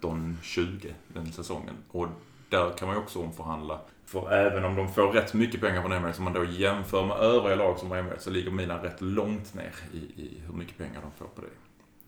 19-20 0.00 0.92
den 1.08 1.32
säsongen. 1.32 1.74
Och 1.90 2.08
där 2.48 2.70
kan 2.78 2.88
man 2.88 2.96
ju 2.96 3.02
också 3.02 3.22
omförhandla. 3.22 3.80
För 4.06 4.32
även 4.32 4.64
om 4.64 4.76
de 4.76 4.88
får 4.94 5.12
rätt 5.12 5.34
mycket 5.34 5.60
pengar 5.60 5.82
från 5.82 5.92
Emirates, 5.92 6.18
om 6.18 6.24
man 6.24 6.32
då 6.32 6.44
jämför 6.44 7.06
med 7.06 7.16
övriga 7.16 7.56
lag 7.56 7.78
som 7.78 7.90
har 7.90 7.98
Emirates, 7.98 8.24
så 8.24 8.30
ligger 8.30 8.50
Milan 8.50 8.80
rätt 8.82 9.00
långt 9.00 9.54
ner 9.54 9.72
i, 9.92 9.96
i 9.96 10.42
hur 10.46 10.54
mycket 10.54 10.78
pengar 10.78 11.00
de 11.02 11.10
får 11.18 11.26
på 11.34 11.40
det. 11.40 11.48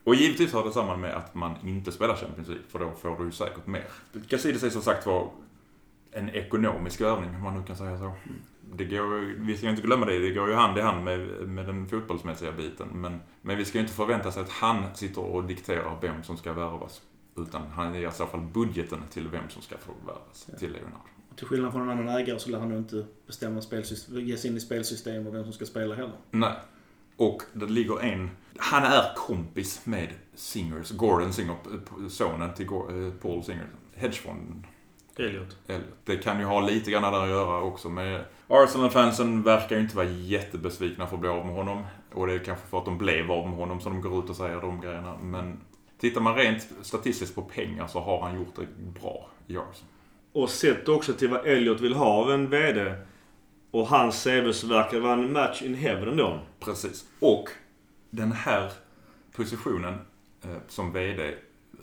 Och 0.04 0.14
givetvis 0.14 0.52
har 0.52 0.64
det 0.64 0.72
samman 0.72 1.00
med 1.00 1.14
att 1.14 1.34
man 1.34 1.54
inte 1.64 1.92
spelar 1.92 2.16
Champions 2.16 2.48
League, 2.48 2.64
för 2.68 2.78
då 2.78 2.90
får 3.02 3.18
du 3.18 3.24
ju 3.24 3.32
säkert 3.32 3.66
mer. 3.66 3.84
Gazidis 4.12 4.62
är 4.62 4.70
som 4.70 4.82
sagt 4.82 5.06
var 5.06 5.30
en 6.12 6.30
ekonomisk 6.30 7.00
övning, 7.00 7.30
om 7.34 7.42
man 7.42 7.54
nu 7.58 7.62
kan 7.66 7.76
säga 7.76 7.98
så. 7.98 8.12
Det 8.74 8.84
går, 8.84 9.18
ju- 9.18 9.36
vi 9.40 9.56
ska 9.56 9.68
inte 9.70 9.82
glömma 9.82 10.06
det, 10.06 10.18
det 10.18 10.30
går 10.30 10.48
ju 10.48 10.54
hand 10.54 10.78
i 10.78 10.80
hand 10.80 11.04
med, 11.04 11.18
med 11.48 11.66
den 11.66 11.88
fotbollsmässiga 11.88 12.52
biten. 12.52 12.88
Men, 12.92 13.20
men 13.42 13.56
vi 13.56 13.64
ska 13.64 13.78
ju 13.78 13.82
inte 13.82 13.94
förvänta 13.94 14.32
sig 14.32 14.42
att 14.42 14.50
han 14.50 14.94
sitter 14.94 15.22
och 15.24 15.44
dikterar 15.44 15.98
vem 16.00 16.22
som 16.22 16.36
ska 16.36 16.52
värvas. 16.52 17.02
Utan 17.36 17.62
han 17.66 17.94
ger 17.94 18.08
i 18.08 18.12
så 18.12 18.26
fall 18.26 18.40
budgeten 18.40 19.02
till 19.10 19.28
vem 19.28 19.48
som 19.48 19.62
ska 19.62 19.76
få 19.78 19.92
värvas 20.06 20.50
till 20.58 20.72
Leonardo. 20.72 21.08
Till 21.36 21.46
skillnad 21.46 21.72
från 21.72 21.82
en 21.82 21.90
annan 21.90 22.08
ägare 22.08 22.38
så 22.38 22.50
lär 22.50 22.58
han 22.58 22.76
inte 22.76 23.06
bestämma 23.26 23.60
spelsystem, 23.60 24.20
ge 24.20 24.36
sig 24.36 24.50
in 24.50 24.56
i 24.56 24.60
spelsystem 24.60 25.26
och 25.26 25.34
vem 25.34 25.44
som 25.44 25.52
ska 25.52 25.66
spela 25.66 25.94
heller. 25.94 26.16
Nej. 26.30 26.52
Och 27.16 27.42
det 27.52 27.66
ligger 27.66 28.00
en... 28.00 28.30
Han 28.56 28.82
är 28.82 29.14
kompis 29.16 29.86
med 29.86 30.08
Singers, 30.34 30.90
Gordon 30.90 31.32
Singer, 31.32 31.56
sonen 32.08 32.54
till 32.54 32.66
eh, 32.66 33.12
Paul 33.22 33.44
Singer. 33.44 33.66
Hedgefonden. 33.94 34.66
Elliot. 35.16 35.56
Elliot. 35.66 35.88
Det 36.04 36.16
kan 36.16 36.38
ju 36.38 36.44
ha 36.44 36.60
lite 36.60 36.90
grann 36.90 37.02
där 37.02 37.22
att 37.22 37.28
göra 37.28 37.62
också 37.62 37.88
med... 37.88 38.24
Arsenal-fansen 38.48 39.42
verkar 39.42 39.76
ju 39.76 39.82
inte 39.82 39.96
vara 39.96 40.06
jättebesvikna 40.06 41.06
för 41.06 41.14
att 41.14 41.20
bli 41.20 41.30
av 41.30 41.46
med 41.46 41.54
honom. 41.54 41.84
Och 42.12 42.26
det 42.26 42.32
är 42.32 42.38
kanske 42.38 42.66
för 42.66 42.78
att 42.78 42.84
de 42.84 42.98
blev 42.98 43.30
av 43.30 43.48
med 43.48 43.58
honom 43.58 43.80
som 43.80 43.92
de 43.92 44.00
går 44.00 44.24
ut 44.24 44.30
och 44.30 44.36
säger 44.36 44.60
de 44.60 44.80
grejerna. 44.80 45.16
Men 45.22 45.60
tittar 46.00 46.20
man 46.20 46.34
rent 46.34 46.68
statistiskt 46.82 47.34
på 47.34 47.42
pengar 47.42 47.86
så 47.86 48.00
har 48.00 48.20
han 48.22 48.36
gjort 48.36 48.56
det 48.56 48.66
bra 49.00 49.28
i 49.46 49.56
Arsenal. 49.56 49.90
Och 50.32 50.50
sett 50.50 50.88
också 50.88 51.12
till 51.12 51.28
vad 51.28 51.46
Elliot 51.46 51.80
vill 51.80 51.94
ha 51.94 52.06
av 52.06 52.32
en 52.32 52.50
VD. 52.50 52.94
Och 53.70 53.86
hans 53.86 54.24
CV 54.24 54.52
så 54.52 54.66
verkar 54.66 54.96
det 54.96 55.00
vara 55.00 55.12
en 55.12 55.32
match 55.32 55.62
in 55.62 55.74
heaven 55.74 56.08
ändå. 56.08 56.38
Precis. 56.60 57.04
Och 57.20 57.48
den 58.10 58.32
här 58.32 58.72
positionen 59.32 59.94
eh, 60.44 60.56
som 60.68 60.92
VD 60.92 61.34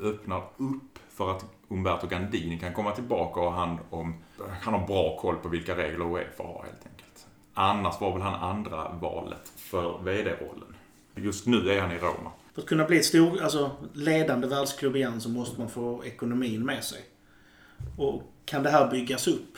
öppnar 0.02 0.44
upp 0.58 1.00
för 1.10 1.32
att 1.32 1.46
Umberto 1.70 2.08
Gandini 2.08 2.60
kan 2.60 2.74
komma 2.74 2.92
tillbaka 2.92 3.40
och 3.40 3.52
ha 3.52 3.60
hand 3.60 3.80
om... 3.90 4.16
Han 4.62 4.74
har 4.74 4.88
bra 4.88 5.18
koll 5.20 5.36
på 5.36 5.50
vilka 5.50 5.78
regler 5.78 6.06
Uefa 6.06 6.44
har 6.44 6.64
helt 6.64 6.86
enkelt. 6.92 7.28
Annars 7.54 8.02
var 8.02 8.14
väl 8.14 8.22
han 8.22 8.34
andra 8.34 8.90
valet 8.90 9.52
för 9.56 10.00
VD-rollen. 10.04 10.76
Just 11.16 11.46
nu 11.46 11.70
är 11.70 11.82
han 11.82 11.92
i 11.92 11.98
Roma. 11.98 12.32
För 12.58 12.62
att 12.62 12.68
kunna 12.68 12.86
bli 12.86 12.98
ett 12.98 13.06
stor, 13.06 13.42
alltså 13.42 13.72
ledande 13.94 14.48
världsklubb 14.48 14.96
igen 14.96 15.22
så 15.22 15.30
måste 15.30 15.60
man 15.60 15.70
få 15.70 16.06
ekonomin 16.06 16.66
med 16.66 16.84
sig. 16.84 17.06
Och 17.98 18.24
kan 18.46 18.64
det 18.64 18.70
här 18.70 18.92
byggas 18.92 19.28
upp 19.28 19.58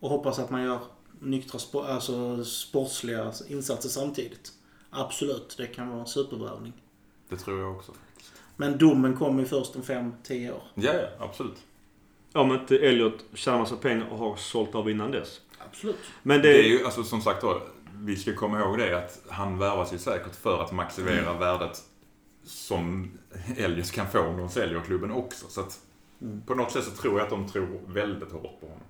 och 0.00 0.10
hoppas 0.10 0.38
att 0.38 0.50
man 0.50 0.62
gör 0.62 0.78
nyktra, 1.20 1.84
alltså 1.86 2.44
sportsliga 2.44 3.32
insatser 3.48 3.88
samtidigt. 3.88 4.52
Absolut, 4.90 5.54
det 5.56 5.66
kan 5.66 5.88
vara 5.88 6.00
en 6.00 6.06
supervärvning. 6.06 6.72
Det 7.28 7.36
tror 7.36 7.60
jag 7.60 7.76
också. 7.76 7.92
Men 8.56 8.78
domen 8.78 9.16
kommer 9.16 9.40
ju 9.40 9.48
först 9.48 9.76
om 9.76 9.82
5-10 9.82 10.50
år. 10.52 10.62
Ja, 10.74 10.92
ja, 10.92 11.08
absolut. 11.18 11.58
Om 12.32 12.52
inte 12.52 12.78
Elliot 12.78 13.24
tjänar 13.34 13.58
massa 13.58 13.76
pengar 13.76 14.08
och 14.10 14.18
har 14.18 14.36
sålt 14.36 14.74
av 14.74 14.90
innan 14.90 15.10
dess. 15.10 15.40
Absolut. 15.70 15.96
Men 16.22 16.42
det, 16.42 16.48
Det 16.48 16.58
är 16.58 16.68
ju, 16.68 16.84
alltså 16.84 17.04
som 17.04 17.20
sagt 17.20 17.40
då, 17.40 17.62
vi 17.94 18.16
ska 18.16 18.34
komma 18.34 18.60
ihåg 18.60 18.78
det 18.78 18.98
att 18.98 19.22
han 19.28 19.58
värvas 19.58 19.92
ju 19.92 19.98
säkert 19.98 20.36
för 20.36 20.62
att 20.62 20.72
maximera 20.72 21.32
värdet 21.32 21.86
som 22.44 23.10
eljest 23.56 23.92
kan 23.92 24.06
få 24.08 24.20
om 24.20 24.36
de 24.36 24.48
säljer 24.48 24.80
klubben 24.80 25.10
också. 25.10 25.46
Så 25.48 25.60
att 25.60 25.80
på 26.46 26.54
något 26.54 26.72
sätt 26.72 26.84
så 26.84 26.90
tror 26.90 27.18
jag 27.18 27.24
att 27.24 27.30
de 27.30 27.48
tror 27.48 27.80
väldigt 27.86 28.32
hårt 28.32 28.60
på 28.60 28.66
honom. 28.66 28.82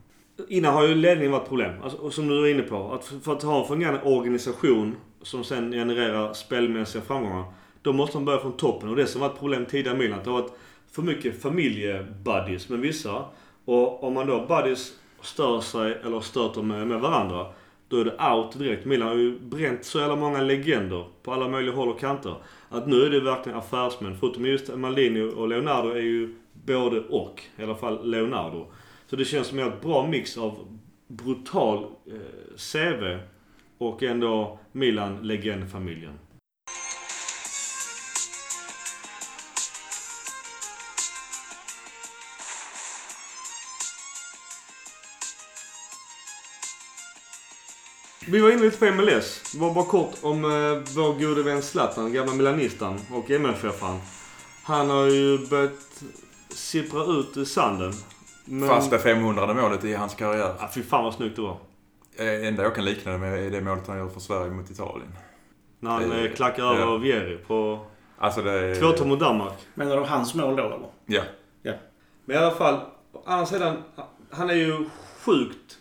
Innan 0.49 0.75
har 0.75 0.87
ju 0.87 0.95
ledningen 0.95 1.33
varit 1.33 1.49
problem. 1.49 1.83
Alltså, 1.83 1.99
och 1.99 2.13
som 2.13 2.29
du 2.29 2.47
är 2.47 2.55
inne 2.55 2.63
på. 2.63 2.93
Att 2.93 3.05
för, 3.05 3.33
att 3.33 3.43
ha 3.43 3.61
en 3.61 3.69
fungerande 3.69 4.03
organisation 4.03 4.97
som 5.23 5.45
sen 5.45 5.73
genererar 5.73 6.33
spelmässiga 6.33 7.03
framgångar. 7.03 7.45
Då 7.83 7.93
måste 7.93 8.17
man 8.17 8.25
börja 8.25 8.41
från 8.41 8.57
toppen. 8.57 8.89
Och 8.89 8.97
det 8.97 9.07
som 9.07 9.21
varit 9.21 9.39
problem 9.39 9.67
tidigare 9.67 9.97
i 9.97 9.99
Milan. 9.99 10.19
Att 10.19 10.25
det 10.25 10.31
har 10.31 10.43
varit 10.43 10.53
för 10.91 11.03
mycket 11.03 11.43
familjebuddies 11.43 12.69
med 12.69 12.79
vissa. 12.79 13.25
Och 13.65 14.05
om 14.05 14.15
man 14.15 14.27
då 14.27 14.47
buddies 14.47 14.93
stör 15.23 15.61
sig 15.61 16.01
eller 16.05 16.21
stöter 16.21 16.63
med, 16.63 16.87
med 16.87 17.01
varandra. 17.01 17.47
Då 17.91 18.01
är 18.01 18.05
det 18.05 18.35
out 18.35 18.59
direkt. 18.59 18.85
Milan 18.85 19.09
har 19.09 19.15
ju 19.15 19.39
bränt 19.39 19.85
så 19.85 19.99
jävla 19.99 20.17
många 20.17 20.43
legender 20.43 21.05
på 21.23 21.33
alla 21.33 21.49
möjliga 21.49 21.75
håll 21.75 21.89
och 21.89 22.01
kanter. 22.01 22.35
Att 22.69 22.87
nu 22.87 23.03
är 23.03 23.11
det 23.11 23.21
verkligen 23.21 23.59
affärsmän. 23.59 24.17
Förutom 24.21 24.47
just 24.47 24.77
Maldini 24.77 25.23
och 25.23 25.49
Leonardo 25.49 25.89
är 25.89 26.01
ju 26.01 26.35
både 26.53 27.01
och. 27.01 27.43
I 27.57 27.63
alla 27.63 27.75
fall 27.75 28.11
Leonardo. 28.11 28.67
Så 29.07 29.17
det 29.17 29.25
känns 29.25 29.47
som 29.47 29.59
en 29.59 29.73
bra 29.83 30.07
mix 30.07 30.39
av 30.39 30.79
brutal 31.09 31.85
eh, 32.07 32.57
CV 32.57 33.19
och 33.79 34.03
ändå 34.03 34.59
Milan-legendfamiljen. 34.73 36.19
Vi 48.31 48.41
var 48.41 48.51
inne 48.51 48.63
lite 48.63 48.79
på 48.79 48.95
MLS. 48.95 49.55
Var 49.55 49.75
bara 49.75 49.85
kort 49.85 50.15
om 50.23 50.45
eh, 50.45 50.95
vår 50.97 51.21
gode 51.21 51.43
vän 51.43 51.63
Zlatan, 51.63 52.13
gamla 52.13 52.33
milanistan 52.33 52.99
och 53.13 53.31
MFF-aren. 53.31 54.01
Han 54.63 54.91
har 54.91 55.07
ju 55.07 55.49
börjat 55.49 56.03
sippra 56.49 57.05
ut 57.05 57.37
i 57.37 57.47
sanden. 57.47 57.93
Men... 58.45 58.69
Fast 58.69 58.91
det 58.91 58.99
500 58.99 59.55
målet 59.55 59.85
i 59.85 59.95
hans 59.95 60.15
karriär. 60.15 60.55
Ja, 60.59 60.71
fy 60.75 60.83
fan 60.83 61.05
vad 61.05 61.15
snyggt 61.15 61.37
det 61.37 61.43
var. 61.43 61.57
Det 62.17 62.47
enda 62.47 62.63
jag 62.63 62.75
kan 62.75 62.85
likna 62.85 63.13
det 63.13 63.19
med 63.19 63.47
är 63.47 63.51
det 63.51 63.61
målet 63.61 63.87
han 63.87 63.99
gör 63.99 64.09
för 64.09 64.21
Sverige 64.21 64.51
mot 64.51 64.71
Italien. 64.71 65.13
När 65.81 65.91
han 65.91 66.13
Eh, 66.13 66.25
eh, 66.25 66.33
klackar 66.33 66.63
ja. 66.63 66.75
över 66.75 66.99
Vieri 66.99 67.37
på 67.37 67.87
Alltså 68.19 68.43
det 68.43 68.53
är... 68.53 68.75
2-2 68.75 69.05
mot 69.05 69.21
Danmark. 69.21 69.59
Menar 69.75 69.97
du 69.97 70.03
hans 70.03 70.35
mål 70.35 70.57
då 70.57 70.65
eller? 70.65 70.79
Ja. 71.07 71.23
Men 72.25 72.37
i 72.37 72.39
alla 72.39 72.55
fall, 72.55 72.81
å 73.13 73.23
andra 73.27 73.47
sidan, 73.47 73.77
han 74.31 74.51
är 74.51 74.55
ju 74.55 74.89
sjukt 75.25 75.79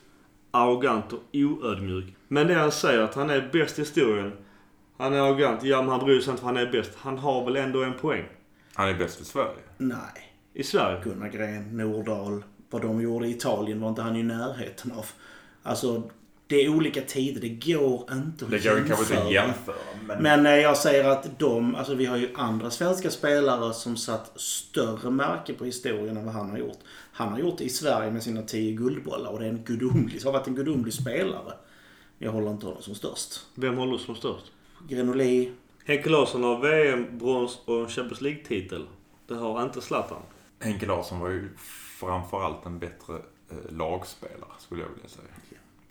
arrogant 0.51 1.13
och 1.13 1.19
oödmjuk. 1.33 2.15
Men 2.31 2.47
det 2.47 2.53
han 2.53 2.71
säger 2.71 2.99
att 3.01 3.15
han 3.15 3.29
är 3.29 3.49
bäst 3.53 3.79
i 3.79 3.81
historien. 3.81 4.31
Han 4.97 5.13
är 5.13 5.17
arrogant, 5.19 5.63
ja 5.63 5.81
men 5.81 5.89
han 5.91 6.05
bryr 6.05 6.21
sig 6.21 6.31
inte 6.31 6.41
för 6.41 6.47
han 6.47 6.57
är 6.57 6.71
bäst. 6.71 6.91
Han 6.97 7.17
har 7.17 7.45
väl 7.45 7.55
ändå 7.55 7.83
en 7.83 7.93
poäng. 7.93 8.25
Han 8.73 8.89
är 8.89 8.93
bäst 8.93 9.21
i 9.21 9.25
Sverige. 9.25 9.59
Nej. 9.77 9.97
I 10.53 10.63
Sverige. 10.63 11.01
Gunnar 11.03 11.29
Gren, 11.29 11.77
Nordahl. 11.77 12.43
Vad 12.69 12.81
de 12.81 13.01
gjorde 13.01 13.27
i 13.27 13.31
Italien 13.31 13.81
var 13.81 13.89
inte 13.89 14.01
han 14.01 14.15
i 14.15 14.23
närheten 14.23 14.91
av. 14.91 15.05
Alltså, 15.63 16.09
det 16.47 16.55
är 16.65 16.69
olika 16.69 17.01
tider. 17.01 17.41
Det 17.41 17.73
går 17.73 18.09
inte 18.11 18.45
att 18.45 18.51
Det 18.51 18.63
går 18.63 18.83
kanske 18.87 19.13
inte 19.13 19.25
att 19.25 19.33
jämföra. 19.33 19.45
jämföra. 19.47 19.75
Men, 20.07 20.23
Men 20.23 20.45
eh, 20.45 20.55
jag 20.55 20.77
säger 20.77 21.09
att 21.09 21.39
de, 21.39 21.75
alltså 21.75 21.95
vi 21.95 22.05
har 22.05 22.17
ju 22.17 22.29
andra 22.35 22.69
svenska 22.71 23.09
spelare 23.09 23.73
som 23.73 23.97
satt 23.97 24.39
större 24.39 25.11
märke 25.11 25.53
på 25.53 25.65
historien 25.65 26.17
än 26.17 26.25
vad 26.25 26.33
han 26.33 26.49
har 26.49 26.57
gjort. 26.57 26.79
Han 27.11 27.31
har 27.31 27.39
gjort 27.39 27.57
det 27.57 27.63
i 27.63 27.69
Sverige 27.69 28.11
med 28.11 28.23
sina 28.23 28.41
tio 28.41 28.71
guldbollar 28.71 29.31
och 29.31 29.39
det 29.39 29.45
är 29.45 29.49
en 29.49 29.63
gudomlig, 29.63 30.21
har 30.23 30.31
varit 30.31 30.47
en 30.47 30.55
gudomlig 30.55 30.93
spelare. 30.93 31.53
Jag 32.19 32.31
håller 32.31 32.51
inte 32.51 32.65
honom 32.65 32.81
som 32.81 32.95
störst. 32.95 33.45
Vem 33.55 33.77
håller 33.77 33.97
som 33.97 34.15
störst? 34.15 34.51
Grenoli, 34.87 35.51
Henke 35.85 36.09
Larsson 36.09 36.43
har 36.43 36.59
VM-brons 36.59 37.59
och 37.65 37.79
en 37.79 37.87
Champions 37.89 38.21
League-titel. 38.21 38.85
Det 39.27 39.35
har 39.35 39.63
inte 39.63 39.81
Zlatan. 39.81 40.21
Henke 40.59 40.85
Larsson 40.85 41.19
var 41.19 41.29
ju 41.29 41.49
framförallt 41.99 42.65
en 42.65 42.79
bättre 42.79 43.15
eh, 43.49 43.71
lagspelare, 43.77 44.49
skulle 44.59 44.81
jag 44.81 44.89
vilja 44.89 45.09
säga. 45.09 45.27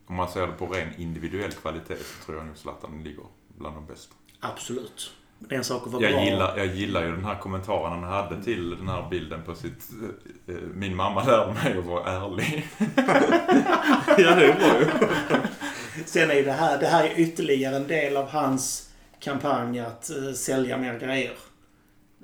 Om 0.06 0.14
man 0.14 0.28
ser 0.28 0.46
det 0.46 0.52
på 0.52 0.66
ren 0.66 0.88
individuell 0.98 1.52
kvalitet 1.52 1.96
så 1.96 2.24
tror 2.26 2.38
jag 2.38 2.46
nog 2.46 2.56
Zlatan 2.56 3.02
ligger 3.04 3.24
bland 3.58 3.76
de 3.76 3.86
bästa. 3.86 4.14
absolut. 4.40 5.10
Det 5.38 5.54
är 5.54 5.58
en 5.58 5.64
sak 5.64 5.86
att 5.86 5.92
vara 5.92 6.00
bra. 6.00 6.10
Jag 6.10 6.24
gillar, 6.24 6.56
jag 6.58 6.66
gillar 6.66 7.04
ju 7.04 7.10
den 7.10 7.24
här 7.24 7.38
kommentaren 7.38 7.92
han 7.92 8.12
hade 8.12 8.42
till 8.44 8.70
den 8.70 8.88
här 8.88 9.08
bilden 9.10 9.42
på 9.42 9.54
sitt... 9.54 9.90
eh, 10.46 10.54
eh, 10.54 10.60
Min 10.74 10.96
mamma 10.96 11.24
lärde 11.24 11.52
mig 11.52 11.78
att 11.78 11.84
vara 11.84 12.04
ärlig. 12.04 12.68
ja, 14.24 14.34
det 14.34 14.44
är 14.44 14.54
bra 14.58 14.80
ju. 14.80 14.86
Sen 16.06 16.30
är 16.30 16.42
det 16.44 16.52
här, 16.52 16.78
det 16.80 16.86
här 16.86 17.04
är 17.04 17.20
ytterligare 17.20 17.76
en 17.76 17.86
del 17.86 18.16
av 18.16 18.28
hans 18.28 18.90
kampanj 19.20 19.80
att 19.80 20.10
eh, 20.10 20.32
sälja 20.32 20.76
mer 20.78 20.98
grejer. 20.98 21.32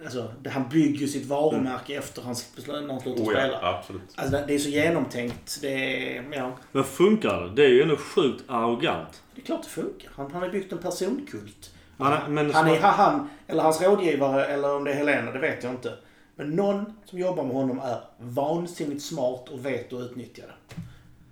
Alltså, 0.05 0.33
det, 0.43 0.51
han 0.51 0.69
bygger 0.69 0.99
ju 1.01 1.09
sitt 1.09 1.27
varumärke 1.27 1.95
efter 1.95 2.23
hans 2.23 2.57
beslut 2.57 2.83
när 2.87 2.93
han 2.93 3.01
slutar 3.01 3.23
Oh 3.23 3.27
spela. 3.31 3.47
ja, 3.63 3.79
absolut. 3.79 4.03
Alltså, 4.17 4.37
det 4.37 4.45
det 4.47 4.55
är 4.55 4.59
så 4.59 4.69
genomtänkt. 4.69 5.59
Det 5.61 6.17
är, 6.17 6.25
ja, 6.33 6.53
Men 6.73 6.85
funkar 6.85 7.41
det? 7.41 7.51
Det 7.55 7.65
är 7.65 7.69
ju 7.69 7.83
ändå 7.83 7.97
sjukt 7.97 8.45
arrogant. 8.49 9.23
det 9.35 9.41
är 9.41 9.45
klart 9.45 9.63
det 9.63 9.69
funkar. 9.69 10.11
Han, 10.17 10.31
han 10.33 10.43
har 10.43 10.49
byggt 10.49 10.73
en 10.73 10.79
personkult. 10.79 11.71
Han 11.99 12.13
är- 12.13 12.29
men 12.29 12.51
han 12.55 12.69
är 12.69 12.81
han, 12.81 13.29
eller 13.47 13.63
hans 13.63 13.83
rådgivare, 13.83 14.45
eller 14.47 14.75
om 14.77 14.85
det 14.85 14.91
är 14.91 14.95
Helena, 14.97 15.31
det 15.31 15.39
vet 15.39 15.63
jag 15.65 15.73
inte. 15.73 15.93
Men 16.37 16.51
någon 16.51 16.95
som 17.05 17.19
jobbar 17.19 17.45
med 17.45 17.53
honom 17.57 17.79
är 17.81 18.01
vansinnigt 18.19 19.03
smart 19.03 19.49
och 19.49 19.67
vet 19.67 19.93
att 19.93 20.01
utnyttja 20.01 20.43
det. 20.43 20.75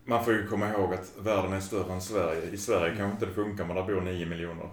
Man 0.04 0.24
får 0.24 0.34
ju 0.34 0.46
komma 0.46 0.68
ihåg 0.68 0.94
att 0.94 1.12
världen 1.20 1.52
är 1.52 1.60
större 1.60 1.92
än 1.92 2.00
Sverige. 2.00 2.50
I 2.52 2.56
Sverige 2.56 2.96
kanske 2.96 3.12
inte 3.12 3.26
det 3.26 3.32
funkar, 3.32 3.66
men 3.66 3.76
där 3.76 3.82
bor 3.82 4.00
9 4.00 4.26
miljoner. 4.26 4.68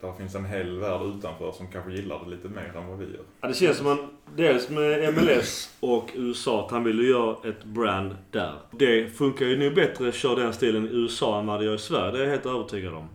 Där 0.00 0.12
finns 0.12 0.34
en 0.34 0.44
hel 0.44 0.78
värld 0.78 1.00
utanför 1.02 1.52
som 1.52 1.66
kanske 1.66 1.92
gillar 1.92 2.24
det 2.24 2.30
lite 2.30 2.48
mer 2.48 2.72
än 2.76 2.86
vad 2.88 2.98
vi 2.98 3.04
gör. 3.04 3.24
Ja, 3.40 3.48
det 3.48 3.54
känns 3.54 3.76
som 3.76 3.86
att 3.86 4.00
dels 4.36 4.70
med 4.70 5.14
MLS 5.14 5.76
och 5.80 6.10
USA 6.14 6.64
att 6.64 6.70
han 6.70 6.84
vill 6.84 6.98
ju 6.98 7.08
göra 7.08 7.48
ett 7.48 7.64
brand 7.64 8.16
där. 8.30 8.54
Det 8.70 9.08
funkar 9.08 9.46
ju 9.46 9.56
nog 9.56 9.74
bättre 9.74 10.08
att 10.08 10.14
köra 10.14 10.40
den 10.40 10.52
stilen 10.52 10.88
i 10.88 10.90
USA 10.92 11.40
än 11.40 11.46
vad 11.46 11.60
det 11.60 11.64
gör 11.64 11.74
i 11.74 11.78
Sverige. 11.78 12.12
Det 12.12 12.18
är 12.18 12.22
jag 12.22 12.30
helt 12.30 12.46
övertygad 12.46 12.94
om. 12.94 13.08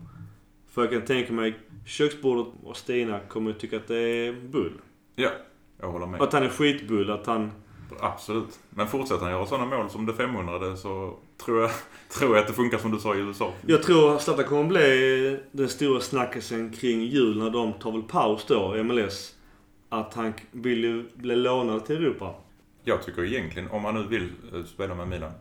För 0.71 0.81
jag 0.81 0.91
kan 0.91 1.01
tänka 1.01 1.33
mig 1.33 1.59
köksbordet 1.85 2.53
och 2.63 2.77
Stina 2.77 3.19
kommer 3.19 3.51
ju 3.51 3.57
tycka 3.57 3.77
att 3.77 3.87
det 3.87 3.97
är 3.97 4.33
bull. 4.33 4.73
Ja, 5.15 5.29
jag 5.81 5.87
håller 5.87 6.05
med. 6.05 6.21
Att 6.21 6.33
han 6.33 6.43
är 6.43 6.49
skitbull. 6.49 7.11
Att 7.11 7.25
han... 7.25 7.51
Absolut. 7.99 8.59
Men 8.69 8.87
fortsätter 8.87 9.21
han 9.21 9.31
göra 9.31 9.45
sådana 9.45 9.77
mål 9.77 9.89
som 9.89 10.05
det 10.05 10.13
500 10.13 10.75
så 10.75 11.17
tror 11.45 11.61
jag, 11.61 11.71
tror 12.09 12.35
jag 12.35 12.41
att 12.41 12.47
det 12.47 12.53
funkar 12.53 12.77
som 12.77 12.91
du 12.91 12.99
sa 12.99 13.15
i 13.15 13.19
USA. 13.19 13.53
Jag 13.65 13.83
tror 13.83 14.15
att 14.15 14.21
Zlatan 14.21 14.45
kommer 14.45 14.63
bli 14.69 15.39
den 15.51 15.69
stora 15.69 16.01
snackisen 16.01 16.71
kring 16.71 17.01
jul 17.01 17.39
när 17.39 17.49
de 17.49 17.73
tar 17.73 17.91
väl 17.91 18.03
paus 18.03 18.45
då, 18.47 18.83
MLS. 18.83 19.35
Att 19.89 20.13
han 20.13 20.33
vill 20.51 20.83
ju 20.83 21.09
bli 21.15 21.35
lånad 21.35 21.85
till 21.85 21.95
Europa. 21.95 22.35
Jag 22.83 23.03
tycker 23.03 23.23
egentligen, 23.23 23.69
om 23.71 23.81
man 23.81 23.95
nu 23.95 24.03
vill 24.03 24.29
eh, 24.53 24.63
spela 24.65 24.95
med 24.95 25.07
Milan. 25.07 25.31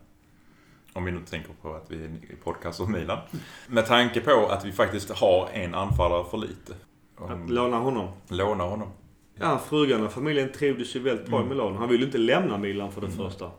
Om 0.93 1.05
vi 1.05 1.13
nu 1.13 1.21
tänker 1.31 1.53
på 1.63 1.75
att 1.75 1.91
vi 1.91 2.05
är 2.05 2.09
i 2.09 2.37
podcast 2.45 2.81
om 2.81 2.93
Milan. 2.93 3.19
Med 3.69 3.87
tanke 3.87 4.21
på 4.21 4.47
att 4.47 4.65
vi 4.65 4.73
faktiskt 4.73 5.11
har 5.11 5.49
en 5.53 5.75
anfallare 5.75 6.25
för 6.31 6.39
lite. 6.39 6.75
Att 7.17 7.51
låna 7.51 7.77
honom. 7.77 8.09
låna 8.29 8.65
honom. 8.65 8.89
Ja, 9.35 9.61
frugan 9.69 10.07
och 10.07 10.13
familjen 10.13 10.53
trivdes 10.53 10.97
ju 10.97 11.01
väldigt 11.01 11.27
bra 11.27 11.43
i 11.43 11.45
Milano. 11.45 11.77
Han 11.77 11.89
ville 11.89 12.05
inte 12.05 12.19
lämna 12.19 12.59
Milan 12.59 12.93
för 12.93 13.01
det 13.01 13.11
första. 13.11 13.51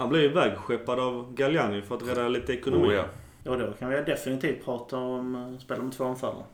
Han 0.00 0.08
blev 0.08 0.22
ju 0.22 0.28
vägskeppad 0.28 1.00
av 1.00 1.34
Galliani 1.34 1.82
för 1.82 1.96
att 1.96 2.08
rädda 2.08 2.28
lite 2.28 2.52
ekonomi. 2.52 2.88
Oh, 2.88 2.92
ja. 2.94 3.04
Och 3.50 3.58
då 3.58 3.72
kan 3.72 3.90
vi 3.90 3.96
definitivt 3.96 4.64
prata 4.64 4.98
om 4.98 5.34
uh, 5.34 5.58
spela 5.58 5.82
med 5.82 5.92
två 5.92 6.04
anfallare. 6.04 6.44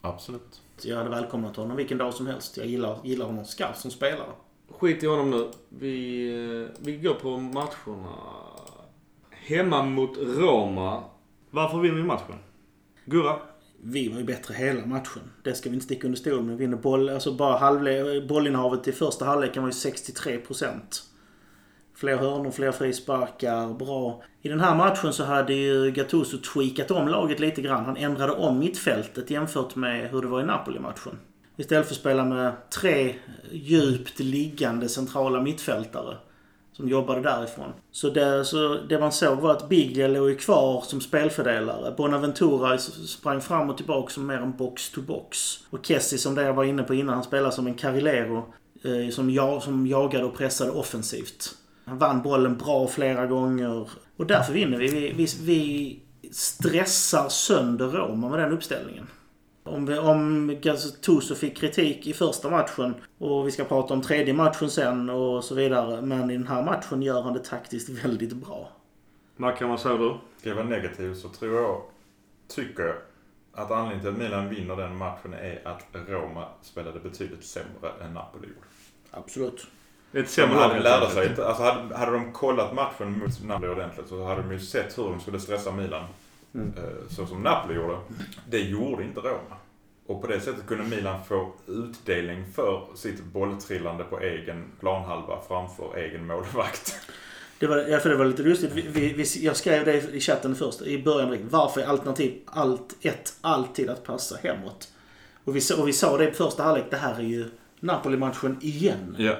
Absolut. 0.00 0.62
Så 0.76 0.88
jag 0.88 0.96
hade 0.96 1.10
välkomnat 1.10 1.56
honom 1.56 1.76
vilken 1.76 1.98
dag 1.98 2.14
som 2.14 2.26
helst. 2.26 2.56
Jag 2.56 2.66
gillar, 2.66 2.98
gillar 3.04 3.26
honom 3.26 3.44
skarpt 3.44 3.78
som 3.78 3.90
spelare. 3.90 4.28
Skit 4.68 5.02
i 5.02 5.06
honom 5.06 5.30
nu. 5.30 5.48
Vi, 5.68 6.28
eh, 6.64 6.84
vi 6.84 6.96
går 6.96 7.14
på 7.14 7.36
matcherna. 7.36 8.14
Hemma 9.30 9.82
mot 9.82 10.18
Roma. 10.18 11.02
Varför 11.50 11.78
vinner 11.78 11.96
vi 11.96 12.02
matchen? 12.02 12.36
Gurra? 13.04 13.38
Vi 13.82 14.08
var 14.08 14.18
ju 14.18 14.24
bättre 14.24 14.54
hela 14.54 14.86
matchen. 14.86 15.22
Det 15.42 15.54
ska 15.54 15.70
vi 15.70 15.74
inte 15.74 15.84
sticka 15.84 16.06
under 16.06 16.18
stol 16.18 16.42
med. 16.42 16.56
Vi 16.56 16.64
vinner 16.64 16.76
boll, 16.76 17.08
alltså 17.08 17.32
bara 17.32 17.58
halvle, 17.58 18.20
bollinnehavet 18.20 18.88
i 18.88 18.92
första 18.92 19.24
halvleken 19.24 19.62
var 19.62 19.68
ju 19.68 19.74
63 19.74 20.38
procent. 20.38 21.07
Fler 21.98 22.16
hörnor, 22.16 22.50
fler 22.50 22.72
frisparkar, 22.72 23.74
bra. 23.74 24.22
I 24.42 24.48
den 24.48 24.60
här 24.60 24.74
matchen 24.74 25.12
så 25.12 25.24
hade 25.24 25.54
ju 25.54 25.90
Gattuso 25.90 26.38
tweakat 26.38 26.90
om 26.90 27.08
laget 27.08 27.40
lite 27.40 27.62
grann. 27.62 27.84
Han 27.84 27.96
ändrade 27.96 28.32
om 28.32 28.58
mittfältet 28.58 29.30
jämfört 29.30 29.76
med 29.76 30.10
hur 30.10 30.22
det 30.22 30.28
var 30.28 30.40
i 30.40 30.44
Napoli-matchen. 30.44 31.18
Istället 31.56 31.86
för 31.86 31.94
att 31.94 32.00
spela 32.00 32.24
med 32.24 32.52
tre 32.70 33.14
djupt 33.50 34.20
liggande 34.20 34.88
centrala 34.88 35.40
mittfältare 35.40 36.16
som 36.72 36.88
jobbade 36.88 37.20
därifrån. 37.20 37.72
Så 37.90 38.10
det, 38.10 38.44
så 38.44 38.78
det 38.88 38.98
man 38.98 39.12
såg 39.12 39.38
var 39.38 39.50
att 39.50 39.68
Biglia 39.68 40.08
låg 40.08 40.28
ju 40.28 40.36
kvar 40.36 40.82
som 40.86 41.00
spelfördelare. 41.00 41.94
Bonaventura 41.96 42.78
sprang 42.78 43.40
fram 43.40 43.70
och 43.70 43.76
tillbaka 43.76 44.12
som 44.12 44.26
mer 44.26 44.38
en 44.38 44.56
box-to-box. 44.56 45.58
Och 45.70 45.86
Kessie, 45.86 46.18
som 46.18 46.34
det 46.34 46.42
jag 46.42 46.54
var 46.54 46.64
inne 46.64 46.82
på 46.82 46.94
innan, 46.94 47.14
han 47.14 47.24
spelade 47.24 47.52
som 47.52 47.66
en 47.66 47.74
Carrilero. 47.74 48.52
Eh, 48.82 49.10
som, 49.10 49.30
jag, 49.30 49.62
som 49.62 49.86
jagade 49.86 50.24
och 50.24 50.36
pressade 50.36 50.70
offensivt. 50.70 51.57
Han 51.88 51.98
vann 51.98 52.22
bollen 52.22 52.56
bra 52.56 52.88
flera 52.88 53.26
gånger. 53.26 53.88
Och 54.16 54.26
därför 54.26 54.52
vinner 54.52 54.78
vi. 54.78 54.88
Vi, 54.88 55.12
vi, 55.12 55.26
vi 55.42 56.00
stressar 56.32 57.28
sönder 57.28 57.86
Roma 57.86 58.28
med 58.28 58.38
den 58.38 58.52
uppställningen. 58.52 59.06
Om, 59.62 59.86
vi, 59.86 59.98
om 59.98 60.48
Gattuso 60.60 61.34
fick 61.34 61.56
kritik 61.56 62.06
i 62.06 62.12
första 62.12 62.50
matchen 62.50 62.94
och 63.18 63.46
vi 63.46 63.50
ska 63.50 63.64
prata 63.64 63.94
om 63.94 64.02
tredje 64.02 64.34
matchen 64.34 64.70
sen 64.70 65.10
och 65.10 65.44
så 65.44 65.54
vidare. 65.54 66.02
Men 66.02 66.30
i 66.30 66.36
den 66.36 66.46
här 66.46 66.62
matchen 66.62 67.02
gör 67.02 67.22
han 67.22 67.32
det 67.32 67.44
taktiskt 67.44 67.88
väldigt 67.88 68.32
bra. 68.32 68.72
Mackan, 69.36 69.68
vad 69.70 69.80
säger 69.80 69.98
du? 69.98 70.14
Ska 70.38 70.48
jag 70.48 70.56
vara 70.56 70.66
negativ 70.66 71.14
så 71.14 71.28
tror 71.28 71.54
jag, 71.54 71.82
tycker 72.48 72.82
jag, 72.82 72.96
att 73.52 73.70
anledningen 73.70 74.00
till 74.00 74.10
att 74.10 74.18
Milan 74.18 74.48
vinner 74.48 74.76
den 74.76 74.96
matchen 74.96 75.34
är 75.34 75.68
att 75.68 75.84
Roma 75.92 76.48
spelade 76.62 77.00
betydligt 77.00 77.44
sämre 77.44 77.90
än 78.04 78.14
Napoli 78.14 78.48
gjorde. 78.48 78.66
Absolut. 79.10 79.66
Ett 80.12 80.24
De 80.26 80.26
sämre 80.26 80.58
hade 80.58 80.74
lag, 80.74 80.82
lärde 80.82 81.10
sig 81.10 81.26
inte, 81.28 81.46
alltså 81.46 81.62
hade, 81.62 81.96
hade 81.96 82.12
de 82.12 82.32
kollat 82.32 82.74
matchen 82.74 83.18
mot 83.18 83.44
Napoli 83.44 83.68
ordentligt 83.68 84.08
så 84.08 84.24
hade 84.24 84.42
de 84.42 84.52
ju 84.52 84.60
sett 84.60 84.98
hur 84.98 85.02
de 85.04 85.20
skulle 85.20 85.40
stressa 85.40 85.72
Milan. 85.72 86.04
Mm. 86.54 86.72
Eh, 86.76 86.82
Så 87.10 87.26
som 87.26 87.42
Napoli 87.42 87.74
gjorde. 87.74 87.98
Det 88.50 88.58
gjorde 88.60 89.02
inte 89.04 89.20
Roma. 89.20 89.56
Och 90.06 90.20
på 90.20 90.26
det 90.26 90.40
sättet 90.40 90.66
kunde 90.66 90.84
Milan 90.96 91.24
få 91.28 91.52
utdelning 91.66 92.44
för 92.54 92.82
sitt 92.94 93.24
bolltrillande 93.24 94.04
på 94.04 94.20
egen 94.20 94.64
planhalva 94.80 95.38
framför 95.48 95.96
egen 95.96 96.26
målvakt. 96.26 96.94
Det 97.58 97.66
var, 97.66 97.76
ja, 97.76 97.98
för 97.98 98.08
det 98.10 98.16
var 98.16 98.24
lite 98.24 98.42
lustigt. 98.42 98.72
Vi, 98.72 98.80
vi, 98.82 99.12
vi, 99.12 99.44
jag 99.44 99.56
skrev 99.56 99.84
det 99.84 100.14
i 100.14 100.20
chatten 100.20 100.54
först, 100.54 100.82
i 100.82 101.02
början. 101.02 101.48
Varför 101.50 101.80
är 101.80 101.86
alternativ 101.86 102.38
allt, 102.46 102.96
ett 103.00 103.32
alltid 103.40 103.90
att 103.90 104.04
passa 104.04 104.36
hemåt? 104.42 104.88
Och 105.44 105.56
vi, 105.56 105.60
sa- 105.60 105.76
och 105.82 105.88
vi 105.88 105.92
sa 105.92 106.16
det 106.18 106.28
i 106.28 106.32
första 106.32 106.62
halvlek. 106.62 106.84
Det 106.90 106.96
här 106.96 107.14
är 107.14 107.22
ju 107.22 107.50
Napoli-matchen 107.80 108.56
igen. 108.60 109.16
Ja. 109.18 109.36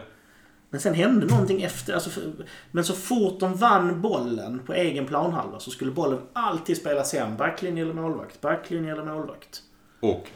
Men 0.70 0.80
sen 0.80 0.94
hände 0.94 1.26
någonting 1.26 1.62
efter. 1.62 1.94
Alltså, 1.94 2.10
för, 2.10 2.32
men 2.70 2.84
så 2.84 2.94
fort 2.94 3.40
de 3.40 3.54
vann 3.54 4.00
bollen 4.02 4.60
på 4.66 4.72
egen 4.74 5.06
planhalva 5.06 5.60
så 5.60 5.70
skulle 5.70 5.90
bollen 5.90 6.20
alltid 6.32 6.76
spelas 6.76 7.12
hem. 7.12 7.36
Backlinje 7.36 7.82
eller 7.84 7.94
målvakt. 7.94 8.40
Backlinje 8.40 8.92
eller 8.92 9.04
målvakt. 9.04 9.62
Och 10.00 10.28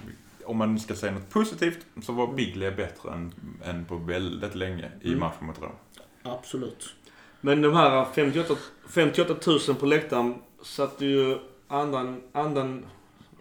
om 0.44 0.56
man 0.56 0.78
ska 0.80 0.94
säga 0.94 1.12
något 1.12 1.30
positivt 1.30 1.78
så 2.02 2.12
var 2.12 2.32
Biglia 2.32 2.70
bättre 2.70 3.10
än, 3.12 3.34
än 3.64 3.84
på 3.84 3.96
väldigt 3.96 4.54
länge 4.54 4.90
i 5.00 5.08
Mm. 5.08 5.20
matchen 5.20 5.46
mot 5.46 5.58
Roma. 5.58 5.74
Absolut. 6.22 6.94
Men 7.40 7.62
de 7.62 7.74
här 7.74 8.04
58, 8.14 8.54
58 8.88 9.34
000 9.68 9.76
på 9.80 9.86
läktaren 9.86 10.34
satte 10.64 11.04
ju 11.06 11.38
andan, 11.68 12.20
andan, 12.32 12.84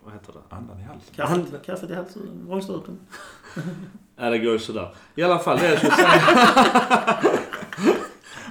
vad 0.03 0.13
heter 0.13 0.33
det? 0.33 0.55
Andan 0.55 0.79
i 0.79 0.83
halsen. 0.83 1.13
Kaffet, 1.15 1.65
kaffet 1.65 1.89
i 1.89 1.93
halsen, 1.95 2.45
vrångstrupen. 2.47 2.99
Ja, 4.21 4.29
det 4.29 4.37
går 4.39 4.53
ju 4.53 4.59
sådär. 4.59 4.89
I 5.15 5.23
alla 5.23 5.39
fall, 5.39 5.57
det 5.57 5.69
jag 5.69 5.77
skulle 5.77 5.95
säga... 5.95 6.21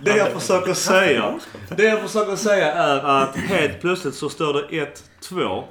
det 0.05 0.17
jag 0.17 0.33
försöker 0.33 0.75
säga. 0.75 1.39
Det 1.77 1.85
jag 1.85 2.01
försöker 2.01 2.37
säga 2.37 2.73
är 2.73 2.99
att 3.23 3.37
helt 3.37 3.81
plötsligt 3.81 4.15
så 4.15 4.29
står 4.29 4.53
det 4.55 4.87
1-2. 5.31 5.65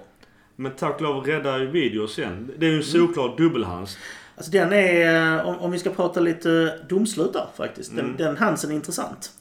Men 0.55 0.71
tack 0.71 0.95
och 0.95 1.01
lov 1.01 1.25
räddar 1.25 1.59
ju 1.59 1.67
video 1.67 2.07
sen. 2.07 2.51
Det 2.57 2.65
är 2.65 2.69
ju 2.69 2.77
en 2.77 2.83
solklar 2.83 3.37
dubbelhands. 3.37 3.97
Alltså 4.35 4.51
den 4.51 4.73
är, 4.73 5.35
eh, 5.37 5.47
om, 5.47 5.59
om 5.59 5.71
vi 5.71 5.79
ska 5.79 5.89
prata 5.89 6.19
lite 6.19 6.77
domslut 6.89 7.33
där 7.33 7.47
faktiskt. 7.57 7.95
Den, 7.95 8.05
Mm. 8.05 8.17
den 8.17 8.37
Hansen 8.37 8.71
är 8.71 8.75
intressant. 8.75 9.31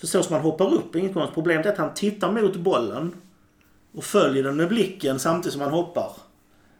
För 0.00 0.06
så 0.06 0.22
som 0.22 0.32
han 0.34 0.42
hoppar 0.42 0.74
upp 0.74 0.96
inget 0.96 1.14
konstigt. 1.14 1.34
Problemet 1.34 1.66
är 1.66 1.70
att 1.72 1.78
han 1.78 1.94
tittar 1.94 2.32
mot 2.32 2.56
bollen 2.56 3.14
och 3.94 4.04
följer 4.04 4.42
den 4.42 4.56
med 4.56 4.68
blicken 4.68 5.18
samtidigt 5.18 5.52
som 5.52 5.62
han 5.62 5.70
hoppar. 5.70 6.12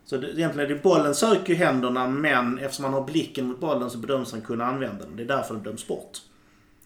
Så 0.06 0.16
det, 0.16 0.26
egentligen 0.26 0.70
är 0.70 0.74
det 0.74 0.82
bollen 0.82 1.14
söker 1.14 1.52
ju 1.52 1.58
händerna 1.58 2.08
men 2.08 2.58
eftersom 2.58 2.84
han 2.84 2.94
har 2.94 3.04
blicken 3.04 3.46
mot 3.46 3.60
bollen 3.60 3.90
så 3.90 3.98
bedöms 3.98 4.32
han 4.32 4.40
kunna 4.40 4.66
använda 4.66 5.04
den. 5.04 5.16
Det 5.16 5.22
är 5.22 5.26
därför 5.26 5.54
den 5.54 5.62
döms 5.62 5.86
bort. 5.86 6.18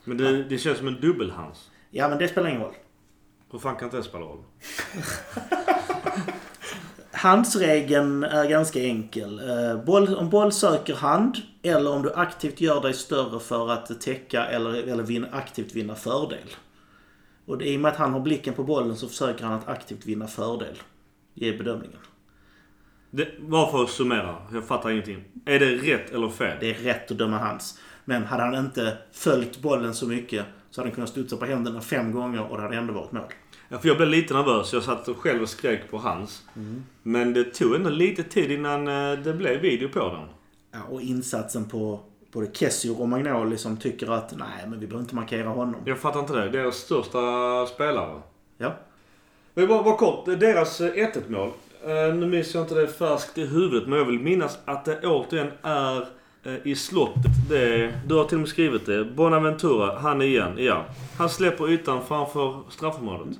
Men 0.04 0.16
det, 0.16 0.44
det 0.44 0.58
känns 0.58 0.78
som 0.78 0.88
en 0.88 1.00
dubbelhands. 1.00 1.70
Ja 1.90 2.08
men 2.08 2.18
det 2.18 2.28
spelar 2.28 2.48
ingen 2.48 2.62
roll. 2.62 2.74
Hur 3.52 3.58
fan 3.58 3.76
kan 3.76 3.84
inte 3.84 3.96
det 3.96 4.02
spela 4.02 4.24
roll? 4.24 4.42
Handsregeln 7.12 8.24
är 8.24 8.48
ganska 8.48 8.82
enkel. 8.82 9.48
Eh, 9.48 9.84
Boll, 9.84 10.14
om 10.14 10.30
boll 10.30 10.52
söker 10.52 10.94
hand 10.94 11.36
eller 11.62 11.90
om 11.92 12.02
du 12.02 12.12
aktivt 12.12 12.60
gör 12.60 12.80
dig 12.80 12.94
större 12.94 13.40
för 13.40 13.70
att 13.70 14.00
täcka 14.00 14.46
eller, 14.46 14.72
eller 14.72 15.02
vinna, 15.02 15.28
aktivt 15.32 15.74
vinna 15.74 15.94
fördel. 15.94 16.48
Och 17.46 17.58
det, 17.58 17.68
i 17.68 17.76
och 17.76 17.80
med 17.80 17.92
att 17.92 17.98
han 17.98 18.12
har 18.12 18.20
blicken 18.20 18.54
på 18.54 18.64
bollen 18.64 18.96
så 18.96 19.08
försöker 19.08 19.44
han 19.44 19.52
att 19.52 19.68
aktivt 19.68 20.06
vinna 20.06 20.26
fördel. 20.26 20.82
Ge 21.34 21.52
bedömningen. 21.52 21.98
Det, 23.10 23.28
varför 23.38 23.86
summera? 23.86 24.36
Jag 24.52 24.66
fattar 24.66 24.90
ingenting. 24.90 25.24
Är 25.44 25.58
det 25.58 25.66
rätt 25.66 26.10
eller 26.10 26.28
fel? 26.28 26.56
Det 26.60 26.70
är 26.70 26.74
rätt 26.74 27.10
att 27.10 27.18
döma 27.18 27.38
hands. 27.38 27.78
Men 28.04 28.24
hade 28.24 28.42
han 28.42 28.54
inte 28.54 28.98
följt 29.12 29.58
bollen 29.62 29.94
så 29.94 30.06
mycket 30.06 30.46
så 30.70 30.80
hade 30.80 30.90
han 30.90 30.94
kunnat 30.94 31.10
studsa 31.10 31.36
på 31.36 31.44
händerna 31.44 31.80
fem 31.80 32.12
gånger 32.12 32.50
och 32.50 32.56
det 32.56 32.62
hade 32.62 32.76
ändå 32.76 32.92
varit 32.92 33.12
mål. 33.12 33.22
Ja, 33.68 33.78
för 33.78 33.88
jag 33.88 33.96
blev 33.96 34.08
lite 34.08 34.34
nervös. 34.34 34.72
Jag 34.72 34.82
satt 34.82 35.08
själv 35.16 35.42
och 35.42 35.48
skrek 35.48 35.90
på 35.90 35.98
hans. 35.98 36.42
Men 37.02 37.32
det 37.32 37.44
tog 37.44 37.74
ändå 37.74 37.90
lite 37.90 38.22
tid 38.22 38.50
innan 38.50 38.88
eh, 38.88 39.18
det 39.18 39.32
blev 39.32 39.60
video 39.60 39.88
på 39.88 39.98
den. 39.98 40.26
Ja, 40.72 40.78
och 40.90 41.02
insatsen 41.02 41.68
på 41.68 42.00
både 42.32 42.46
Kessie 42.52 42.90
och 42.90 42.98
Romagnoli 42.98 43.56
som 43.56 43.76
tycker 43.76 44.10
att 44.10 44.38
nej 44.38 44.66
men 44.66 44.80
vi 44.80 44.86
behöver 44.86 45.02
inte 45.02 45.14
markera 45.14 45.48
honom. 45.48 45.82
Jag 45.84 45.98
fattar 45.98 46.20
inte 46.20 46.32
det. 46.32 46.48
Deras 46.48 46.76
största 46.76 47.66
spelare. 47.66 48.22
Ja. 48.58 48.74
Men 49.54 49.68
bara, 49.68 49.82
bara 49.82 49.96
kort. 49.96 50.26
Deras 50.26 50.80
eh, 50.80 50.92
1-1 50.92 51.30
mål. 51.30 51.50
Eh, 51.84 52.14
nu 52.14 52.26
minns 52.26 52.54
jag 52.54 52.64
inte 52.64 52.74
det 52.74 52.88
färskt 52.88 53.38
i 53.38 53.46
huvudet 53.46 53.88
men 53.88 53.98
jag 53.98 54.04
vill 54.04 54.20
minnas 54.20 54.58
att 54.64 54.84
det 54.84 55.06
återigen 55.06 55.50
är 55.62 56.06
eh, 56.42 56.54
i 56.64 56.74
slottet. 56.74 57.48
Det, 57.48 57.94
du 58.06 58.14
har 58.14 58.24
till 58.24 58.36
och 58.36 58.40
med 58.40 58.48
skrivit 58.48 58.86
det. 58.86 59.04
Bonaventura, 59.04 59.98
han 59.98 60.22
igen. 60.22 60.54
Ja. 60.58 60.84
Han 61.18 61.28
släpper 61.28 61.70
ytan 61.70 62.04
framför 62.06 62.62
straffområdet. 62.70 63.38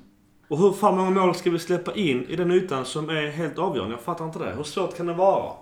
Och 0.49 0.59
hur 0.59 0.73
fan 0.73 0.97
många 0.97 1.11
mål 1.11 1.35
ska 1.35 1.51
vi 1.51 1.59
släppa 1.59 1.95
in 1.95 2.25
i 2.25 2.37
den 2.37 2.51
ytan 2.51 2.85
som 2.85 3.09
är 3.09 3.31
helt 3.31 3.59
avgörande? 3.59 3.95
Jag 3.95 4.03
fattar 4.03 4.25
inte 4.25 4.39
det. 4.39 4.53
Hur 4.57 4.63
svårt 4.63 4.97
kan 4.97 5.07
det 5.07 5.13
vara? 5.13 5.53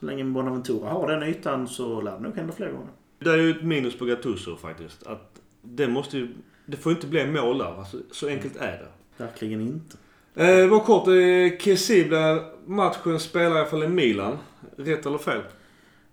Så 0.00 0.06
länge 0.06 0.24
Bonaventura 0.24 0.90
har 0.90 1.08
den 1.08 1.22
ytan 1.22 1.68
så 1.68 2.00
lär 2.00 2.12
det 2.12 2.20
nog 2.20 2.36
hända 2.36 2.52
fler 2.52 2.66
gånger. 2.70 2.88
Det 3.18 3.30
är 3.30 3.36
ju 3.36 3.50
ett 3.50 3.62
minus 3.62 3.98
på 3.98 4.04
Gattuso 4.04 4.56
faktiskt. 4.56 5.06
Att 5.06 5.40
det 5.62 5.88
måste 5.88 6.18
ju... 6.18 6.34
Det 6.66 6.76
får 6.76 6.92
inte 6.92 7.06
bli 7.06 7.26
mål 7.26 7.58
där. 7.58 7.78
Alltså, 7.78 7.96
så 8.10 8.28
enkelt 8.28 8.56
är 8.56 8.78
det. 8.78 8.88
Verkligen 9.24 9.60
inte. 9.60 9.96
Eh, 10.36 10.68
vad 10.68 10.84
kort. 10.84 11.08
Eh, 11.08 11.58
Kessie 11.58 12.08
blir 12.08 12.42
matchens 12.66 13.22
spelare 13.22 13.54
i 13.54 13.60
alla 13.60 13.66
fall 13.70 13.82
i 13.82 13.88
Milan. 13.88 14.38
Rätt 14.76 15.06
eller 15.06 15.18
fel? 15.18 15.42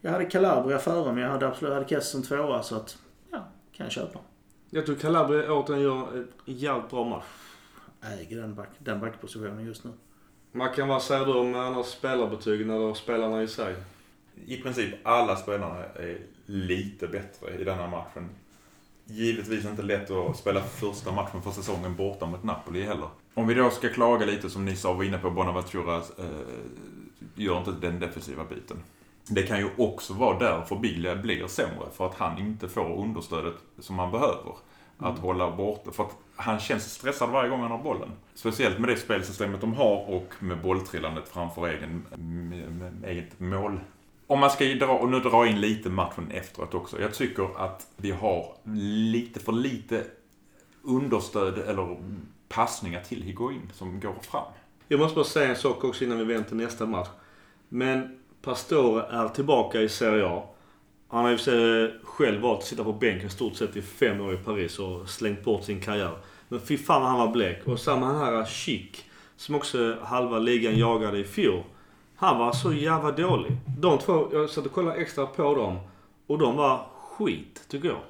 Jag 0.02 0.12
hade 0.12 0.26
Calabria 0.26 0.80
före 0.80 1.14
men 1.14 1.24
jag 1.24 1.30
hade 1.30 1.48
absolut 1.48 1.74
jag 1.74 1.82
hade 1.82 2.02
som 2.02 2.24
tvåa 2.24 2.64
så 2.64 2.76
att 2.76 2.98
ja, 3.32 3.48
kan 3.72 3.86
jag 3.86 3.92
köpa. 3.92 4.20
Jag 4.70 4.86
tror 4.86 4.96
Calabria 4.96 5.54
återigen 5.54 5.84
gör 5.84 6.18
en 6.18 6.28
jävligt 6.46 6.90
bra 6.90 7.04
match. 7.04 7.26
Äger 8.20 8.42
den, 8.42 8.56
back, 8.56 8.70
den 8.80 9.00
backpositionen 9.00 9.66
just 9.66 9.84
nu. 9.84 9.92
Mackan, 10.52 10.88
vad 10.88 11.04
säger 11.04 11.26
du 11.26 11.34
om 11.34 11.56
annars 11.56 11.86
spelarbetygen 11.86 12.70
eller 12.70 12.94
spelarna 12.94 13.44
i 13.44 13.48
sig? 13.48 13.76
I 14.46 14.58
princip 14.58 14.96
alla 15.04 15.36
spelarna 15.36 15.84
är 15.96 16.18
lite 16.46 17.08
bättre 17.08 17.56
i 17.60 17.64
denna 17.64 17.88
matchen. 17.88 18.30
Givetvis 19.06 19.66
inte 19.66 19.82
lätt 19.82 20.12
att 20.12 20.38
spela 20.38 20.62
första 20.62 21.12
matchen 21.12 21.42
för 21.42 21.52
säsongen 21.52 21.96
borta 21.96 22.26
mot 22.26 22.44
Napoli 22.44 22.82
heller. 22.82 23.10
Om 23.34 23.48
vi 23.48 23.54
då 23.54 23.70
ska 23.70 23.90
klaga 23.90 24.26
lite 24.26 24.50
som 24.50 24.66
ni 24.66 24.76
sa, 24.76 24.94
var 24.94 25.04
inne 25.04 25.18
på 25.18 25.32
Bonaventura, 25.32 25.98
eh, 25.98 26.26
gör 27.36 27.58
inte 27.58 27.72
den 27.72 28.00
defensiva 28.00 28.44
biten. 28.44 28.84
Det 29.28 29.44
kan 29.44 29.60
ju 29.60 29.70
också 29.78 30.14
vara 30.14 30.40
därför 30.40 30.76
Biglia 30.76 31.16
blir 31.16 31.48
sämre, 31.48 31.86
för 31.94 32.06
att 32.06 32.16
han 32.16 32.38
inte 32.38 32.70
får 32.70 32.98
understödet 32.98 33.56
som 33.80 34.00
han 34.00 34.12
behöver. 34.12 34.56
Att 34.98 35.20
hålla 35.20 35.56
borta, 35.56 35.92
för 35.92 36.04
att 36.04 36.16
han 36.36 36.60
känns 36.60 36.94
stressad 36.94 37.30
varje 37.30 37.50
gång 37.50 37.62
han 37.62 37.72
har 37.72 37.84
bollen. 37.84 38.12
Speciellt 38.34 38.80
med 38.80 38.90
det 38.90 38.98
spelsystemet 38.98 39.62
de 39.62 39.74
har 39.74 40.10
och 40.10 40.34
med 40.40 40.62
bolltrillandet 40.62 41.30
framför 41.30 41.68
egen, 41.68 42.06
eget 43.06 43.40
mål. 43.40 43.80
Om 44.28 44.40
man 44.40 44.50
ska 44.50 44.66
dra, 44.66 44.98
och 44.98 45.10
nu 45.10 45.20
dra 45.20 45.48
in 45.48 45.62
lite 45.62 45.90
matchen 45.90 46.32
efteråt 46.32 46.74
också. 46.74 47.02
Jag 47.02 47.14
tycker 47.14 47.50
att 47.58 47.88
vi 47.98 48.12
har 48.12 48.56
lite 49.12 49.40
för 49.40 49.52
lite 49.52 50.04
understöd 50.84 51.58
eller 51.58 51.98
passningar 52.52 53.02
till 53.02 53.22
Higuain 53.24 53.72
som 53.74 54.00
går 54.00 54.16
fram. 54.22 54.46
Jag 54.88 55.00
måste 55.00 55.16
bara 55.16 55.26
säga 55.26 55.50
en 55.50 55.56
sak 55.56 55.84
också 55.84 56.04
innan 56.04 56.18
vi 56.18 56.24
vänder 56.24 56.50
till 56.50 56.58
nästa 56.58 56.86
match. 56.86 57.10
Men 57.70 58.20
Pastore 58.42 59.06
är 59.10 59.28
tillbaka 59.28 59.82
i 59.82 59.90
Serie 59.90 60.26
A. 60.26 60.44
Han 61.08 61.24
har 61.24 61.32
ju 61.32 62.00
själv 62.04 62.42
valt 62.42 62.60
att 62.60 62.66
sitta 62.66 62.84
på 62.84 62.94
bänken 62.94 63.30
stort 63.30 63.56
sett 63.56 63.76
i 63.76 63.82
fem 63.82 64.22
år 64.22 64.34
i 64.34 64.38
Paris 64.38 64.80
och 64.80 65.10
slängt 65.10 65.44
bort 65.44 65.64
sin 65.64 65.82
karriär. 65.82 66.18
Men 66.48 66.60
fy 66.60 66.78
fan 66.78 67.02
han 67.02 67.20
var 67.20 67.32
blek. 67.32 67.68
Och 67.68 67.80
samma 67.80 68.14
här 68.14 68.46
Chic, 68.46 69.04
som 69.36 69.56
också 69.56 69.98
halva 70.02 70.40
ligan 70.40 70.78
jagade 70.78 71.18
i 71.18 71.24
fjol. 71.24 71.64
Han 72.16 72.40
var 72.40 72.52
så 72.52 72.74
jävla 72.74 73.12
dålig. 73.12 73.52
De 73.80 73.98
två, 73.98 74.30
jag 74.32 74.50
satt 74.50 74.66
och 74.66 74.72
kollade 74.72 75.02
extra 75.02 75.26
på 75.26 75.56
dem. 75.56 75.80
Och 76.28 76.38
de 76.38 76.56
var 76.56 76.86
skit, 77.00 77.66
tycker 77.70 77.88
jag. 77.88 78.02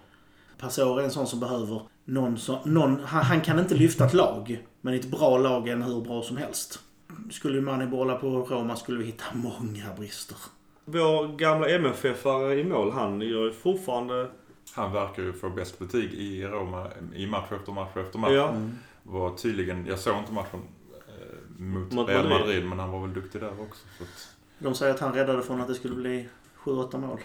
Passor 0.57 0.99
är 0.99 1.03
en 1.03 1.11
sån 1.11 1.27
som 1.27 1.39
behöver 1.39 1.81
någon 2.11 2.37
som... 2.37 2.59
Någon, 2.65 2.99
han, 3.03 3.23
han 3.23 3.41
kan 3.41 3.59
inte 3.59 3.75
lyfta 3.75 4.05
ett 4.05 4.13
lag. 4.13 4.65
Men 4.81 4.93
ett 4.93 5.05
bra 5.05 5.37
lag 5.37 5.67
är 5.67 5.73
en 5.73 5.81
hur 5.81 6.01
bra 6.01 6.21
som 6.21 6.37
helst. 6.37 6.79
Skulle 7.31 7.61
man 7.61 7.89
bolla 7.89 8.15
på 8.15 8.27
Roma 8.27 8.75
skulle 8.75 8.99
vi 8.99 9.05
hitta 9.05 9.25
många 9.33 9.93
brister. 9.97 10.37
Vår 10.85 11.37
gamla 11.37 11.67
MFF-are 11.67 12.53
i 12.53 12.63
mål, 12.63 12.91
han 12.91 13.21
gör 13.21 13.45
ju 13.45 13.53
fortfarande... 13.53 14.29
Han 14.73 14.93
verkar 14.93 15.23
ju 15.23 15.33
få 15.33 15.49
bäst 15.49 15.79
betyg 15.79 16.13
i 16.13 16.43
Roma 16.43 16.87
i 17.15 17.27
match 17.27 17.51
efter 17.51 17.71
match 17.71 17.97
efter 17.97 18.19
match. 18.19 18.31
Ja. 18.31 18.55
Var 19.03 19.35
tydligen, 19.35 19.85
jag 19.85 19.99
såg 19.99 20.17
inte 20.17 20.33
matchen, 20.33 20.59
eh, 21.07 21.61
mot 21.61 21.91
Mot 21.91 22.09
Real 22.09 22.29
Madrid. 22.29 22.39
Madrid, 22.39 22.65
men 22.65 22.79
han 22.79 22.91
var 22.91 23.01
väl 23.01 23.13
duktig 23.13 23.41
där 23.41 23.51
också. 23.61 23.85
Så 23.97 24.03
att, 24.03 24.35
De 24.59 24.75
säger 24.75 24.93
att 24.93 24.99
han 24.99 25.13
räddade 25.13 25.43
från 25.43 25.61
att 25.61 25.67
det 25.67 25.75
skulle 25.75 25.95
bli 25.95 26.29
7-8 26.63 26.97
mål. 26.97 27.19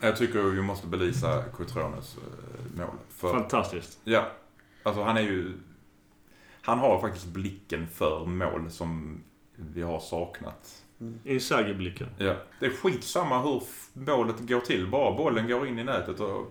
jag 0.00 0.16
tycker 0.16 0.42
vi 0.42 0.62
måste 0.62 0.86
belysa 0.86 1.42
Cotrones 1.42 2.16
eh, 2.16 2.78
mål. 2.78 2.96
För, 3.22 3.32
Fantastiskt. 3.32 3.98
ja, 4.04 4.26
alltså 4.82 5.02
han 5.02 5.16
är 5.16 5.20
ju... 5.20 5.52
Han 6.62 6.78
har 6.78 7.00
faktiskt 7.00 7.26
blicken 7.26 7.86
för 7.88 8.24
mål 8.26 8.70
som 8.70 9.20
vi 9.56 9.82
har 9.82 10.00
saknat. 10.00 10.82
Inzaghi-blicken. 11.24 12.08
Ja. 12.18 12.34
Det 12.60 12.66
är 12.66 12.70
skitsamma 12.70 13.42
hur 13.42 13.62
målet 13.92 14.38
går 14.48 14.60
till, 14.60 14.86
bara 14.86 15.16
bollen 15.16 15.48
går 15.48 15.66
in 15.66 15.78
i 15.78 15.84
nätet. 15.84 16.20
Och 16.20 16.46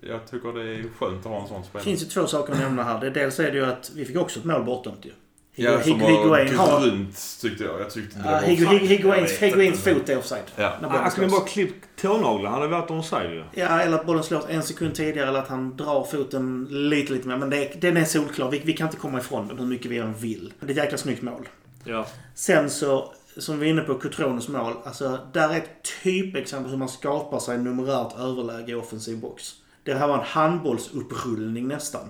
jag 0.00 0.26
tycker 0.26 0.52
det 0.52 0.74
är 0.74 0.82
skönt 0.98 1.18
att 1.26 1.32
ha 1.32 1.40
en 1.42 1.48
sån 1.48 1.60
Det 1.60 1.66
spelare. 1.66 1.84
finns 1.84 2.02
ju 2.02 2.06
två 2.06 2.26
saker 2.26 2.52
att 2.52 2.58
nämna 2.58 2.82
här. 2.82 3.00
Det, 3.00 3.10
dels 3.10 3.40
är 3.40 3.50
det 3.52 3.58
ju 3.58 3.64
att 3.64 3.90
vi 3.94 4.04
fick 4.04 4.16
också 4.16 4.38
ett 4.38 4.44
mål 4.44 4.64
bortdömt 4.64 5.04
ju. 5.06 5.12
Ja, 5.56 5.82
som 5.82 5.98
var 6.00 6.08
Higuain 6.10 6.56
har... 6.56 6.80
grunt 6.80 7.38
tyckte 7.40 7.64
jag. 7.64 7.80
Jag 7.80 7.90
tyckte 7.90 8.18
det 8.18 8.24
Ja, 8.24 8.30
var 8.30 8.40
Higu- 8.40 8.52
offside. 8.64 8.80
Higu- 8.82 8.86
Higuains 8.86 9.32
Higuains 9.32 9.86
inte. 9.86 9.94
fot 10.00 10.08
är 10.08 10.18
offside. 10.18 10.42
Ja. 10.56 10.72
Han 10.80 10.90
kunde 10.90 11.10
slås. 11.10 11.32
bara 11.32 11.48
klippt 11.48 11.86
tånaglarna. 12.00 12.50
Han 12.50 12.60
hade 12.60 12.72
varit 12.72 12.90
onside 12.90 13.30
ju. 13.30 13.44
Ja, 13.54 13.80
eller 13.80 13.98
att 13.98 14.06
bollen 14.06 14.22
slås 14.24 14.44
en 14.48 14.62
sekund 14.62 14.94
tidigare 14.94 15.28
eller 15.28 15.38
att 15.38 15.48
han 15.48 15.76
drar 15.76 16.04
foten 16.04 16.66
lite, 16.70 17.12
lite 17.12 17.28
mer. 17.28 17.36
Men 17.36 17.50
det, 17.50 17.56
är- 17.74 17.80
den 17.80 17.96
är 17.96 18.04
solklar. 18.04 18.50
Vi, 18.50 18.62
vi 18.64 18.72
kan 18.72 18.86
inte 18.86 18.96
komma 18.98 19.18
ifrån 19.18 19.48
den 19.48 19.58
hur 19.58 19.66
mycket 19.66 19.90
vi 19.90 19.98
än 19.98 20.14
vill. 20.14 20.52
Det 20.60 20.66
är 20.66 20.70
ett 20.70 20.76
jäkla 20.76 20.98
snyggt 20.98 21.22
mål. 21.22 21.48
Ja. 21.84 22.06
Sen 22.34 22.70
så, 22.70 23.12
som 23.36 23.58
vi 23.58 23.66
är 23.66 23.70
inne 23.70 23.82
på, 23.82 23.94
Cotrones 23.94 24.48
mål. 24.48 24.72
Alltså, 24.84 25.18
där 25.32 25.48
är 25.50 25.56
ett 25.56 25.70
typexempel 26.02 26.70
hur 26.70 26.78
man 26.78 26.88
skapar 26.88 27.38
sig 27.38 27.58
numerärt 27.58 28.18
överläge 28.18 28.72
i 28.72 28.74
offensiv 28.74 29.18
box. 29.20 29.52
Det 29.82 29.94
här 29.94 30.08
var 30.08 30.18
en 30.18 30.24
handbollsupprullning 30.24 31.68
nästan. 31.68 32.08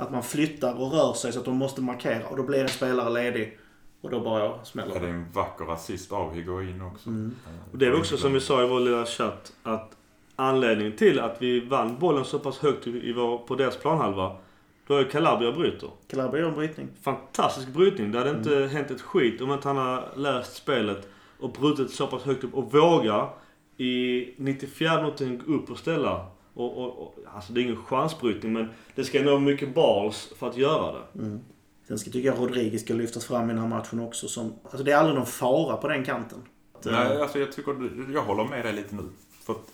Att 0.00 0.12
man 0.12 0.22
flyttar 0.22 0.80
och 0.80 0.92
rör 0.92 1.12
sig 1.12 1.32
så 1.32 1.38
att 1.38 1.44
de 1.44 1.56
måste 1.56 1.82
markera 1.82 2.26
och 2.26 2.36
då 2.36 2.42
blir 2.42 2.62
en 2.62 2.68
spelare 2.68 3.10
ledig. 3.10 3.58
Och 4.00 4.10
då 4.10 4.20
bara 4.20 4.64
smäller 4.64 4.94
Ja, 4.94 5.00
det 5.00 5.06
är 5.06 5.10
en 5.10 5.32
vacker 5.32 5.72
assist 5.72 6.12
av 6.12 6.34
Higuain 6.34 6.82
också. 6.82 7.08
Mm. 7.08 7.34
Och 7.72 7.78
det 7.78 7.86
är 7.86 7.98
också 7.98 8.16
som 8.16 8.32
vi 8.32 8.40
sa 8.40 8.64
i 8.64 8.68
vår 8.68 8.80
lilla 8.80 9.06
chatt 9.06 9.52
att 9.62 9.96
anledningen 10.36 10.96
till 10.96 11.20
att 11.20 11.36
vi 11.42 11.60
vann 11.60 11.98
bollen 11.98 12.24
så 12.24 12.38
pass 12.38 12.58
högt 12.58 12.86
i 12.86 13.12
vår, 13.12 13.38
på 13.38 13.54
deras 13.54 13.76
planhalva. 13.76 14.36
Då 14.86 14.96
är 14.96 15.04
Calabria 15.04 15.52
bryter. 15.52 15.90
Calabria 16.08 16.42
gör 16.42 16.48
en 16.48 16.54
brytning. 16.54 16.88
Fantastisk 17.02 17.68
brytning. 17.68 18.12
Det 18.12 18.18
hade 18.18 18.30
inte 18.30 18.68
hänt 18.72 18.90
ett 18.90 19.00
skit 19.00 19.40
om 19.40 19.52
inte 19.52 19.68
han 19.68 19.76
har 19.76 20.08
läst 20.16 20.56
spelet 20.56 21.08
och 21.40 21.52
brutit 21.52 21.90
så 21.90 22.06
pass 22.06 22.22
högt 22.22 22.44
upp 22.44 22.54
och 22.54 22.72
vågar 22.72 23.28
i 23.76 24.28
94 24.36 25.02
minuten 25.02 25.42
gå 25.46 25.52
upp 25.52 25.70
och 25.70 25.78
ställa. 25.78 26.26
Och, 26.54 26.78
och, 26.78 26.98
och, 27.02 27.14
alltså 27.34 27.52
det 27.52 27.60
är 27.60 27.62
ingen 27.62 27.76
chansbrytning 27.84 28.52
men 28.52 28.68
det 28.94 29.04
ska 29.04 29.22
nog 29.22 29.42
mycket 29.42 29.74
balls 29.74 30.32
för 30.38 30.48
att 30.48 30.56
göra 30.56 30.92
det. 30.92 31.38
Sen 31.88 31.98
ska, 31.98 32.10
tycker 32.10 32.28
jag 32.28 32.38
Rodriguez 32.38 32.82
ska 32.82 32.94
lyftas 32.94 33.24
fram 33.24 33.44
i 33.50 33.52
den 33.52 33.58
här 33.62 33.68
matchen 33.68 34.00
också. 34.00 34.28
Som, 34.28 34.52
alltså 34.64 34.82
det 34.82 34.92
är 34.92 34.96
aldrig 34.96 35.16
någon 35.16 35.26
fara 35.26 35.76
på 35.76 35.88
den 35.88 36.04
kanten. 36.04 36.38
Eh, 36.86 36.92
Nej, 36.92 37.20
alltså 37.22 37.38
jag 37.38 37.52
tycker... 37.52 37.90
Jag 38.14 38.22
håller 38.22 38.44
med 38.44 38.64
dig 38.64 38.72
lite 38.72 38.94
nu. 38.94 39.02
För 39.42 39.52
att 39.52 39.72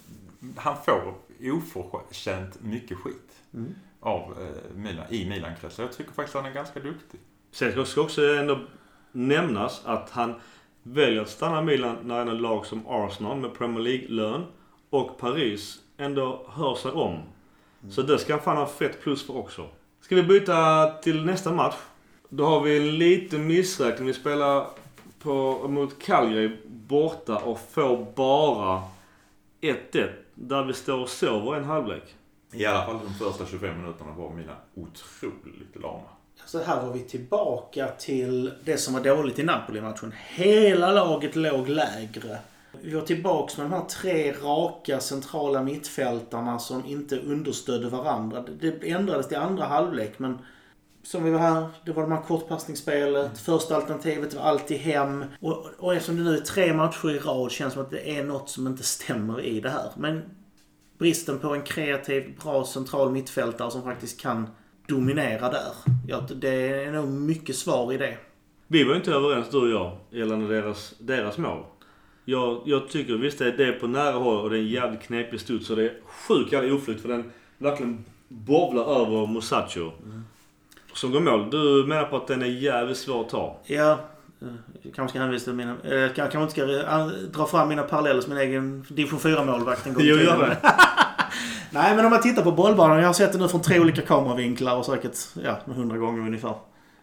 han 0.56 0.76
får 0.84 1.14
oförtjänt 1.52 2.62
mycket 2.62 2.98
skit 2.98 3.22
Mm. 3.54 3.74
av 4.00 4.20
eh, 4.42 4.76
Milan, 4.76 5.04
i 5.10 5.28
Milan-kretsen. 5.28 5.84
Jag 5.84 5.96
tycker 5.96 6.12
faktiskt 6.12 6.36
att 6.36 6.42
han 6.42 6.50
är 6.50 6.54
ganska 6.54 6.80
duktig. 6.80 7.20
Sen 7.52 7.86
ska- 7.86 8.00
också 8.00 8.22
ändå 8.34 8.58
nämnas 9.12 9.82
att 9.84 10.10
han 10.10 10.34
väljer 10.82 11.22
att 11.22 11.28
stanna 11.28 11.60
i 11.62 11.64
Milan 11.64 11.96
när 12.02 12.20
en 12.26 12.38
lag 12.38 12.66
som 12.66 12.86
Arsenal 12.86 13.36
med 13.36 13.54
Premier 13.54 13.80
League-lön 13.80 14.44
och 14.90 15.18
Paris 15.18 15.78
ändå 15.96 16.46
hör 16.48 16.74
sig 16.74 16.90
om. 16.90 17.22
Så 17.90 18.02
det 18.02 18.18
ska 18.18 18.32
han 18.32 18.42
fan 18.42 18.56
ha 18.56 18.66
fett 18.66 19.02
plus 19.02 19.26
för 19.26 19.36
också. 19.36 19.68
Ska 20.00 20.14
vi 20.14 20.22
byta 20.22 20.90
till 21.02 21.24
nästa 21.24 21.52
match? 21.52 21.76
Då 22.28 22.46
har 22.46 22.60
vi 22.60 22.76
en 22.76 22.98
liten 22.98 23.46
missräkning. 23.46 24.06
Vi 24.06 24.14
spelar 24.14 24.66
på, 25.22 25.68
mot 25.68 26.02
Calgary 26.02 26.56
borta 26.66 27.36
och 27.36 27.60
får 27.70 28.06
bara 28.14 28.82
1-1. 29.60 30.10
Där 30.34 30.64
vi 30.64 30.72
står 30.72 30.98
och 30.98 31.08
sover 31.08 31.56
en 31.56 31.64
halvlek. 31.64 32.14
I 32.52 32.66
alla 32.66 32.86
fall 32.86 32.98
de 33.04 33.14
första 33.14 33.46
25 33.46 33.80
minuterna 33.80 34.12
var 34.12 34.30
Milan 34.30 34.56
otroligt 34.74 35.82
lama. 35.82 36.08
Så 36.46 36.62
här 36.62 36.82
var 36.82 36.92
vi 36.92 37.00
tillbaka 37.00 37.88
till 37.88 38.52
det 38.64 38.76
som 38.76 38.94
var 38.94 39.00
dåligt 39.00 39.38
i 39.38 39.42
Napoli-matchen. 39.42 40.12
Hela 40.28 40.92
laget 40.92 41.36
låg 41.36 41.68
lägre. 41.68 42.38
Vi 42.82 42.94
var 42.94 43.02
tillbaks 43.02 43.56
med 43.56 43.66
de 43.66 43.72
här 43.72 43.84
tre 43.84 44.32
raka 44.32 45.00
centrala 45.00 45.62
mittfältarna 45.62 46.58
som 46.58 46.86
inte 46.86 47.18
understödde 47.18 47.88
varandra. 47.88 48.44
Det 48.60 48.90
ändrades 48.90 49.28
till 49.28 49.36
andra 49.36 49.64
halvlek 49.64 50.18
men 50.18 50.38
som 51.02 51.24
vi 51.24 51.30
var 51.30 51.38
här, 51.38 51.68
det 51.84 51.92
var 51.92 52.02
de 52.02 52.12
här 52.12 52.22
kortpassningsspelet. 52.22 53.38
Första 53.38 53.76
alternativet 53.76 54.34
var 54.34 54.42
alltid 54.42 54.78
hem. 54.78 55.24
Och, 55.40 55.66
och 55.78 55.94
eftersom 55.94 56.16
det 56.16 56.22
nu 56.22 56.36
är 56.36 56.40
tre 56.40 56.74
matcher 56.74 57.10
i 57.10 57.18
rad 57.18 57.50
känns 57.50 57.72
det 57.72 57.74
som 57.74 57.82
att 57.82 57.90
det 57.90 58.18
är 58.18 58.24
något 58.24 58.48
som 58.48 58.66
inte 58.66 58.82
stämmer 58.82 59.40
i 59.40 59.60
det 59.60 59.70
här. 59.70 59.90
Men 59.96 60.22
bristen 60.98 61.38
på 61.38 61.54
en 61.54 61.62
kreativ, 61.62 62.38
bra 62.42 62.64
central 62.64 63.12
mittfältare 63.12 63.70
som 63.70 63.82
faktiskt 63.82 64.20
kan 64.20 64.48
dominera 64.88 65.50
där. 65.50 65.72
Ja, 66.06 66.20
det 66.34 66.84
är 66.84 66.92
nog 66.92 67.08
mycket 67.08 67.56
svar 67.56 67.92
i 67.92 67.96
det. 67.96 68.16
Vi 68.66 68.84
var 68.84 68.94
inte 68.94 69.12
överens 69.12 69.50
du 69.50 69.58
och 69.58 69.68
jag 69.68 69.98
gällande 70.10 70.54
deras, 70.54 70.94
deras 70.98 71.38
mål. 71.38 71.64
Jag, 72.28 72.60
jag 72.64 72.88
tycker 72.88 73.14
visst 73.14 73.38
det 73.38 73.46
är 73.46 73.52
det 73.56 73.72
på 73.72 73.86
nära 73.86 74.12
håll 74.12 74.36
och 74.44 74.50
det 74.50 74.56
är 74.56 74.60
en 74.60 74.68
jävligt 74.68 75.02
knepig 75.02 75.40
studs 75.40 75.70
och 75.70 75.76
det 75.76 75.82
är 75.84 75.92
sjukt 76.28 76.52
jävla 76.52 76.74
oflyt 76.74 77.00
för 77.02 77.08
den 77.08 77.32
verkligen 77.58 78.04
bovlar 78.28 78.82
över 79.00 79.26
Musacho. 79.26 79.90
Som 80.94 81.12
går 81.12 81.20
mål. 81.20 81.50
Du 81.50 81.84
menar 81.88 82.04
på 82.04 82.16
att 82.16 82.26
den 82.26 82.42
är 82.42 82.46
jävligt 82.46 82.96
svår 82.98 83.20
att 83.20 83.28
ta? 83.28 83.56
Ja, 83.64 83.90
eh, 84.42 84.48
jag 84.82 84.94
kanske 84.94 85.10
ska 85.12 85.18
hänvisa 85.22 85.44
till 85.44 85.54
mina... 85.54 85.76
eh, 85.84 85.94
Jag 85.94 86.14
kanske 86.14 86.38
inte 86.42 86.52
ska 86.52 86.62
eh, 86.80 87.06
dra 87.06 87.46
fram 87.46 87.68
mina 87.68 87.82
paralleller 87.82 88.20
som 88.20 88.34
min 88.34 88.42
egen 88.42 88.86
division 88.88 89.18
4-målvakt 89.18 89.86
en 89.86 89.94
gång 89.94 90.02
Jo, 90.06 90.16
gör 90.16 90.38
det. 90.38 90.56
Nej, 91.70 91.96
men 91.96 92.04
om 92.04 92.10
man 92.10 92.22
tittar 92.22 92.42
på 92.42 92.52
bollbanan. 92.52 92.98
Jag 92.98 93.06
har 93.06 93.12
sett 93.12 93.32
det 93.32 93.38
nu 93.38 93.48
från 93.48 93.62
tre 93.62 93.80
olika 93.80 94.02
kameravinklar 94.02 94.76
och 94.76 94.84
säkert 94.86 95.16
ja, 95.44 95.58
hundra 95.66 95.96
gånger 95.96 96.20
ungefär. 96.26 96.54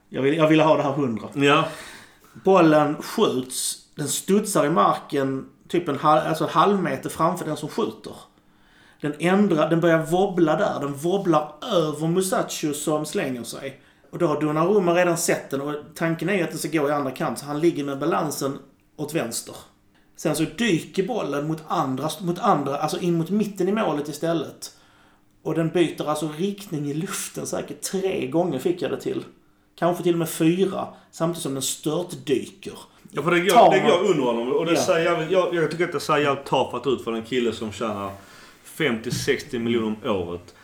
Jag, 0.09 0.21
vill, 0.21 0.38
jag 0.38 0.47
ville 0.47 0.63
ha 0.63 0.78
det 0.78 0.84
här 0.84 0.91
hundra. 0.91 1.28
Ja. 1.34 1.65
Bollen 2.34 2.95
skjuts. 3.01 3.80
Den 3.95 4.07
studsar 4.07 4.65
i 4.65 4.69
marken 4.69 5.49
typ 5.67 5.87
en 5.87 5.97
halv, 5.97 6.21
alltså 6.27 6.43
en 6.43 6.49
halv 6.49 6.83
meter 6.83 7.09
framför 7.09 7.45
den 7.45 7.57
som 7.57 7.69
skjuter. 7.69 8.13
Den 9.01 9.13
ändrar, 9.19 9.69
den 9.69 9.79
börjar 9.79 10.05
wobbla 10.05 10.55
där. 10.55 10.79
Den 10.79 10.93
wobblar 10.93 11.55
över 11.61 12.07
Musacho 12.07 12.73
som 12.73 13.05
slänger 13.05 13.43
sig. 13.43 13.81
Och 14.11 14.19
då 14.19 14.27
har 14.27 14.41
Donnarumma 14.41 14.93
redan 14.93 15.17
sett 15.17 15.49
den 15.49 15.61
och 15.61 15.75
tanken 15.95 16.29
är 16.29 16.33
ju 16.33 16.43
att 16.43 16.49
den 16.49 16.59
ska 16.59 16.67
gå 16.67 16.89
i 16.89 16.91
andra 16.91 17.11
kant. 17.11 17.39
Så 17.39 17.45
han 17.45 17.59
ligger 17.59 17.83
med 17.83 17.99
balansen 17.99 18.59
åt 18.95 19.13
vänster. 19.13 19.55
Sen 20.15 20.35
så 20.35 20.43
dyker 20.57 21.07
bollen 21.07 21.47
mot 21.47 21.63
andra, 21.67 22.09
mot 22.21 22.39
andra, 22.39 22.77
alltså 22.77 22.99
in 22.99 23.17
mot 23.17 23.29
mitten 23.29 23.69
i 23.69 23.71
målet 23.71 24.07
istället. 24.07 24.77
Och 25.41 25.55
den 25.55 25.69
byter 25.69 26.09
alltså 26.09 26.31
riktning 26.37 26.91
i 26.91 26.93
luften 26.93 27.47
säkert 27.47 27.81
tre 27.81 28.27
gånger 28.27 28.59
fick 28.59 28.81
jag 28.81 28.91
det 28.91 29.01
till. 29.01 29.23
Kanske 29.75 30.03
till 30.03 30.13
och 30.13 30.19
med 30.19 30.29
fyra. 30.29 30.87
Samtidigt 31.11 31.43
som 31.43 31.53
den 31.53 31.61
störtdyker. 31.61 32.77
Ja, 33.16 33.22
för 33.24 33.32
det 33.32 33.39
går, 33.39 33.49
Tar 33.49 33.72
det 33.72 33.80
går 33.80 34.09
under 34.09 34.24
honom. 34.24 34.51
Och 34.51 34.66
det 34.66 34.74
Ja. 34.74 34.82
ser 34.82 34.99
jävligt, 34.99 35.32
jag, 35.32 35.55
jag 35.55 35.72
tycker 35.72 35.84
att 35.86 35.91
det 35.91 35.99
ser 35.99 36.18
jävligt 36.18 36.45
tafatt 36.45 36.88
ut 36.88 37.03
för 37.03 37.11
en 37.14 37.22
kille 37.24 37.51
som 37.53 37.72
tjänar 37.72 38.11
50-60 38.78 39.59
miljoner 39.59 39.88
om 40.03 40.09
året. 40.11 40.55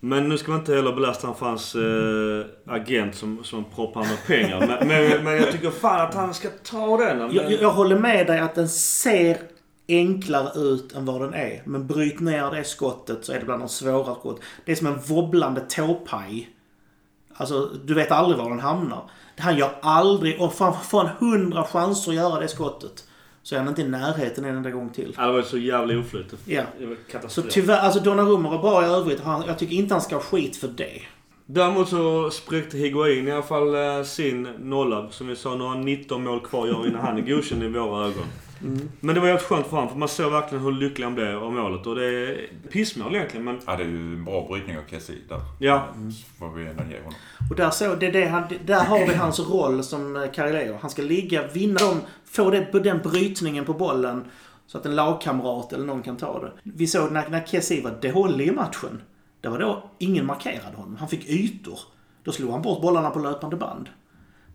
Men 0.00 0.28
nu 0.28 0.38
ska 0.38 0.50
man 0.50 0.60
inte 0.60 0.74
heller 0.74 0.92
belasta 0.92 1.26
han 1.26 1.36
för 1.36 1.46
hans 1.46 1.74
eh, 1.74 2.74
agent 2.74 3.14
som, 3.14 3.44
som 3.44 3.64
proppar 3.64 4.00
med 4.00 4.26
pengar. 4.26 4.60
Men, 4.60 4.88
men, 4.88 5.24
men 5.24 5.36
jag 5.36 5.52
tycker 5.52 5.70
fan 5.70 6.00
att 6.00 6.14
han 6.14 6.34
ska 6.34 6.48
ta 6.64 6.96
den. 6.96 7.18
Men, 7.18 7.34
Jag, 7.34 7.52
jag, 7.52 7.62
jag 7.62 7.70
håller 7.70 7.98
med 7.98 8.26
dig 8.26 8.38
att 8.38 8.54
den 8.54 8.68
ser 8.68 9.38
enklare 9.88 10.60
ut 10.60 10.92
än 10.92 11.04
vad 11.04 11.20
den 11.20 11.34
är. 11.34 11.62
Men 11.64 11.86
bryt 11.86 12.20
ner 12.20 12.50
det 12.50 12.64
skottet 12.64 13.24
så 13.24 13.32
är 13.32 13.38
det 13.38 13.44
bland 13.44 13.62
de 13.62 13.68
svåra 13.68 14.14
skott. 14.14 14.40
Det 14.64 14.72
är 14.72 14.76
som 14.76 14.86
en 14.86 14.98
wobblande 15.06 15.60
tåpaj. 15.60 16.50
Alltså, 17.34 17.70
du 17.84 17.94
vet 17.94 18.10
aldrig 18.12 18.38
var 18.38 18.50
den 18.50 18.60
hamnar. 18.60 19.10
Han 19.38 19.56
gör 19.56 19.70
aldrig, 19.82 20.40
och 20.40 20.54
får 20.54 20.72
får 20.72 21.04
han 21.04 21.16
hundra 21.18 21.64
chanser 21.64 22.10
att 22.10 22.16
göra 22.16 22.40
det 22.40 22.48
skottet 22.48 23.04
så 23.48 23.54
är 23.54 23.58
han 23.58 23.68
inte 23.68 23.82
i 23.82 23.88
närheten 23.88 24.44
en 24.44 24.56
enda 24.56 24.70
gång 24.70 24.90
till. 24.90 25.14
Ja, 25.16 25.26
det 25.26 25.32
var 25.32 25.42
så 25.42 25.58
jävla 25.58 25.98
oflyt. 25.98 26.34
Ja. 26.44 26.62
Så 27.28 27.42
tyvärr, 27.42 27.78
alltså 27.78 28.00
Donnarumma 28.00 28.50
var 28.50 28.58
bra 28.58 28.82
i 28.82 28.86
övrigt. 28.86 29.20
Han, 29.20 29.44
jag 29.46 29.58
tycker 29.58 29.74
inte 29.74 29.94
han 29.94 30.00
ska 30.00 30.16
ha 30.16 30.22
skit 30.22 30.56
för 30.56 30.68
det. 30.68 31.02
Däremot 31.46 31.88
så 31.88 32.30
spräckte 32.30 32.78
Higuain 32.78 33.28
i 33.28 33.32
alla 33.32 33.42
fall 33.42 33.74
eh, 33.74 34.04
sin 34.04 34.42
nolla. 34.58 35.10
Som 35.10 35.26
vi 35.26 35.36
sa, 35.36 35.54
nu 35.54 35.62
har 35.62 35.68
han 35.68 35.84
19 35.84 36.24
mål 36.24 36.40
kvar 36.40 36.62
att 36.62 36.68
göra 36.68 36.86
innan 36.86 37.00
han 37.00 37.16
är 37.16 37.22
godkänd 37.22 37.62
i 37.62 37.68
våra 37.68 38.06
ögon. 38.06 38.24
Men 39.00 39.14
det 39.14 39.20
var 39.20 39.26
jävligt 39.28 39.46
skönt 39.46 39.66
för 39.66 39.76
honom, 39.76 39.88
för 39.88 39.98
man 39.98 40.08
såg 40.08 40.32
verkligen 40.32 40.64
hur 40.64 40.72
lycklig 40.72 41.04
han 41.04 41.14
blev 41.14 41.44
av 41.44 41.52
målet. 41.52 41.86
Och 41.86 41.94
det 41.94 42.06
är 42.06 42.48
pissmål 42.70 43.14
egentligen, 43.14 43.44
men... 43.44 43.60
Ja, 43.66 43.76
det 43.76 43.82
är 43.82 43.88
ju 43.88 43.96
en 43.96 44.24
bra 44.24 44.46
brytning 44.48 44.78
av 44.78 44.82
Kessie 44.90 45.16
där. 45.28 45.40
Ja. 45.58 45.88
Får 46.38 46.50
vi 46.50 46.66
ändå 46.66 46.82
ge 46.90 46.98
honom. 46.98 47.14
Och 47.50 47.56
där, 47.56 47.70
så, 47.70 47.94
det, 47.94 48.10
det 48.10 48.26
han, 48.26 48.42
där 48.64 48.84
har 48.84 49.06
vi 49.06 49.14
hans 49.14 49.40
roll 49.40 49.84
som 49.84 50.16
eh, 50.16 50.30
Carileo. 50.30 50.78
Han 50.80 50.90
ska 50.90 51.02
ligga, 51.02 51.46
vinna 51.46 51.78
dem, 51.80 52.00
få 52.24 52.50
det, 52.50 52.80
den 52.82 52.98
brytningen 52.98 53.64
på 53.64 53.74
bollen 53.74 54.24
så 54.66 54.78
att 54.78 54.86
en 54.86 54.96
lagkamrat 54.96 55.72
eller 55.72 55.86
någon 55.86 56.02
kan 56.02 56.16
ta 56.16 56.40
det. 56.40 56.52
Vi 56.62 56.86
såg 56.86 57.12
när, 57.12 57.28
när 57.28 57.46
Kessie 57.46 57.82
var 57.82 58.12
dålig 58.12 58.46
i 58.46 58.52
matchen. 58.52 59.02
Det 59.40 59.48
var 59.48 59.58
då 59.58 59.90
ingen 59.98 60.26
markerade 60.26 60.76
honom. 60.76 60.96
Han 60.96 61.08
fick 61.08 61.28
ytor. 61.28 61.78
Då 62.22 62.32
slog 62.32 62.50
han 62.50 62.62
bort 62.62 62.82
bollarna 62.82 63.10
på 63.10 63.18
löpande 63.18 63.56
band. 63.56 63.88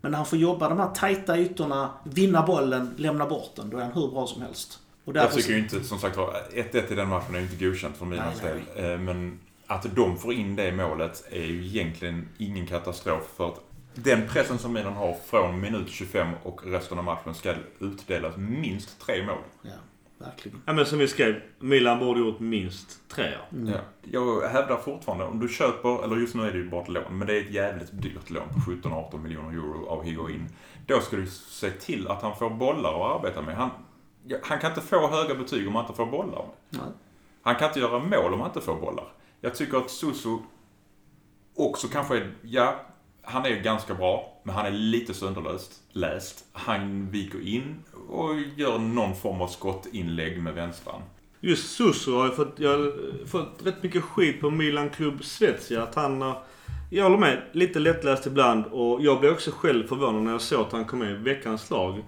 Men 0.04 0.10
när 0.10 0.18
han 0.18 0.26
får 0.26 0.38
jobba 0.38 0.68
de 0.68 0.78
här 0.78 0.90
tajta 0.94 1.38
ytorna, 1.38 1.90
vinna 2.04 2.46
bollen, 2.46 2.94
lämna 2.96 3.26
bort 3.26 3.50
den, 3.56 3.70
då 3.70 3.78
är 3.78 3.82
han 3.82 3.92
hur 3.92 4.08
bra 4.08 4.26
som 4.26 4.42
helst. 4.42 4.78
Och 5.04 5.16
Jag 5.16 5.24
därför 5.24 5.36
tycker 5.36 5.52
ju 5.52 5.58
inte, 5.58 5.84
som 5.84 5.98
sagt 5.98 6.16
var, 6.16 6.36
1-1 6.52 6.92
i 6.92 6.94
den 6.94 7.08
matchen 7.08 7.34
är 7.34 7.38
ju 7.38 7.44
inte 7.44 7.64
godkänt 7.64 7.96
för 7.96 8.06
Milans 8.06 8.40
del. 8.40 8.60
Eh, 8.92 8.98
Men 8.98 9.40
att 9.66 9.94
de 9.96 10.16
får 10.18 10.32
in 10.32 10.56
det 10.56 10.72
målet 10.72 11.24
är 11.30 11.42
ju 11.42 11.66
egentligen 11.66 12.28
ingen 12.38 12.66
katastrof. 12.66 13.22
För 13.36 13.48
att 13.48 13.60
den 13.94 14.28
pressen 14.28 14.58
som 14.58 14.72
Milan 14.72 14.92
har 14.92 15.16
från 15.26 15.60
minut 15.60 15.90
25 15.90 16.28
och 16.42 16.60
resten 16.66 16.98
av 16.98 17.04
matchen 17.04 17.34
ska 17.34 17.54
utdelas 17.80 18.36
minst 18.36 19.00
tre 19.00 19.26
mål. 19.26 19.36
Ja, 19.62 19.70
verkligen. 20.24 20.62
Ja, 20.66 20.72
men 20.72 20.86
som 20.86 20.98
vi 20.98 21.08
skrev, 21.08 21.40
Milan 21.58 21.98
borde 21.98 22.20
gjort 22.20 22.40
minst 22.40 23.08
tre. 23.08 23.32
ja. 23.32 23.56
Mm. 23.56 23.72
Ja. 23.72 23.78
Jag 24.02 24.48
hävdar 24.48 24.76
fortfarande, 24.76 25.24
om 25.24 25.40
du 25.40 25.48
köper, 25.48 26.04
eller 26.04 26.16
just 26.16 26.34
nu 26.34 26.42
är 26.42 26.52
det 26.52 26.58
ju 26.58 26.70
bara 26.70 26.82
ett 26.82 26.88
lån, 26.88 27.18
men 27.18 27.26
det 27.26 27.34
är 27.38 27.40
ett 27.40 27.50
jävligt 27.50 28.02
dyrt 28.02 28.30
lån 28.30 28.48
på 28.48 28.88
17-18 28.88 29.18
miljoner 29.22 29.50
euro 29.50 29.86
av 29.86 30.04
Higuain. 30.04 30.48
Då 30.86 31.00
ska 31.00 31.16
du 31.16 31.26
se 31.26 31.70
till 31.70 32.08
att 32.08 32.22
han 32.22 32.36
får 32.36 32.50
bollar 32.50 32.90
att 32.90 33.16
arbeta 33.16 33.42
med. 33.42 33.56
Han, 33.56 33.70
han 34.42 34.58
kan 34.58 34.70
inte 34.70 34.80
få 34.80 35.08
höga 35.08 35.34
betyg 35.34 35.68
om 35.68 35.74
han 35.74 35.84
inte 35.84 35.96
får 35.96 36.06
bollar. 36.06 36.44
Nej. 36.70 36.80
Han 37.42 37.54
kan 37.54 37.68
inte 37.68 37.80
göra 37.80 37.98
mål 37.98 38.34
om 38.34 38.40
han 38.40 38.50
inte 38.50 38.60
får 38.60 38.76
bollar. 38.80 39.06
Jag 39.40 39.54
tycker 39.54 39.78
att 39.78 39.90
Susu 39.90 40.38
också 41.56 41.88
kanske 41.88 42.16
är, 42.16 42.32
ja, 42.42 42.80
han 43.22 43.46
är 43.46 43.60
ganska 43.60 43.94
bra, 43.94 44.40
men 44.42 44.54
han 44.54 44.66
är 44.66 44.70
lite 44.70 45.14
sönderläst. 45.14 45.82
Läst. 45.92 46.44
Han 46.52 47.10
viker 47.10 47.48
in 47.48 47.76
och 48.08 48.34
gör 48.56 48.78
någon 48.78 49.14
form 49.14 49.40
av 49.40 49.48
skottinlägg 49.48 50.42
med 50.42 50.54
vänstran. 50.54 51.02
Just 51.40 51.76
Susu 51.76 52.12
har 52.12 52.26
ju 52.26 52.32
fått, 52.32 52.54
jag 52.56 52.70
har 52.70 53.26
fått 53.26 53.60
rätt 53.64 53.82
mycket 53.82 54.02
skit 54.02 54.40
på 54.40 54.50
Milan 54.50 54.90
Club 54.90 55.24
Svezia. 55.24 55.82
Att 55.82 55.94
han 55.94 56.22
har, 56.22 56.42
jag 56.90 57.04
håller 57.04 57.18
med, 57.18 57.42
lite 57.52 57.78
lättläst 57.78 58.26
ibland. 58.26 58.64
Och 58.66 59.02
jag 59.02 59.20
blev 59.20 59.32
också 59.32 59.50
själv 59.50 59.86
förvånad 59.86 60.22
när 60.22 60.32
jag 60.32 60.40
såg 60.40 60.60
att 60.60 60.72
han 60.72 60.84
kom 60.84 60.98
med 60.98 61.10
i 61.10 61.14
veckans 61.14 61.70
lag. 61.70 62.04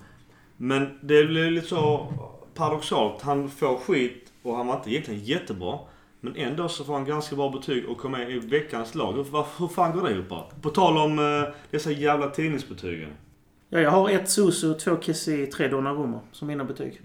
Men 0.56 0.98
det 1.02 1.24
blev 1.24 1.50
lite 1.50 1.66
så 1.66 2.12
paradoxalt. 2.54 3.22
Han 3.22 3.50
får 3.50 3.76
skit 3.76 4.32
och 4.42 4.56
han 4.56 4.66
var 4.66 4.76
inte 4.76 4.90
egentligen 4.90 5.24
jättebra. 5.24 5.78
Men 6.20 6.36
ändå 6.36 6.68
så 6.68 6.84
får 6.84 6.92
han 6.92 7.04
ganska 7.04 7.36
bra 7.36 7.50
betyg 7.50 7.88
och 7.88 7.98
kommer 7.98 8.18
med 8.18 8.30
i 8.30 8.38
veckans 8.38 8.94
lag. 8.94 9.12
Hur, 9.12 9.24
hur 9.58 9.68
fan 9.68 9.92
går 9.92 10.08
det 10.08 10.14
ihop? 10.14 10.62
På 10.62 10.70
tal 10.70 10.98
om 10.98 11.18
eh, 11.18 11.54
dessa 11.70 11.90
jävla 11.90 12.30
tidningsbetygen. 12.30 13.10
Ja, 13.68 13.80
jag 13.80 13.90
har 13.90 14.10
ett 14.10 14.30
Susu, 14.30 14.74
två 14.74 14.96
Kessie, 15.00 15.46
tre 15.46 15.68
Donnarumma 15.68 16.20
som 16.32 16.48
mina 16.48 16.64
betyg. 16.64 17.00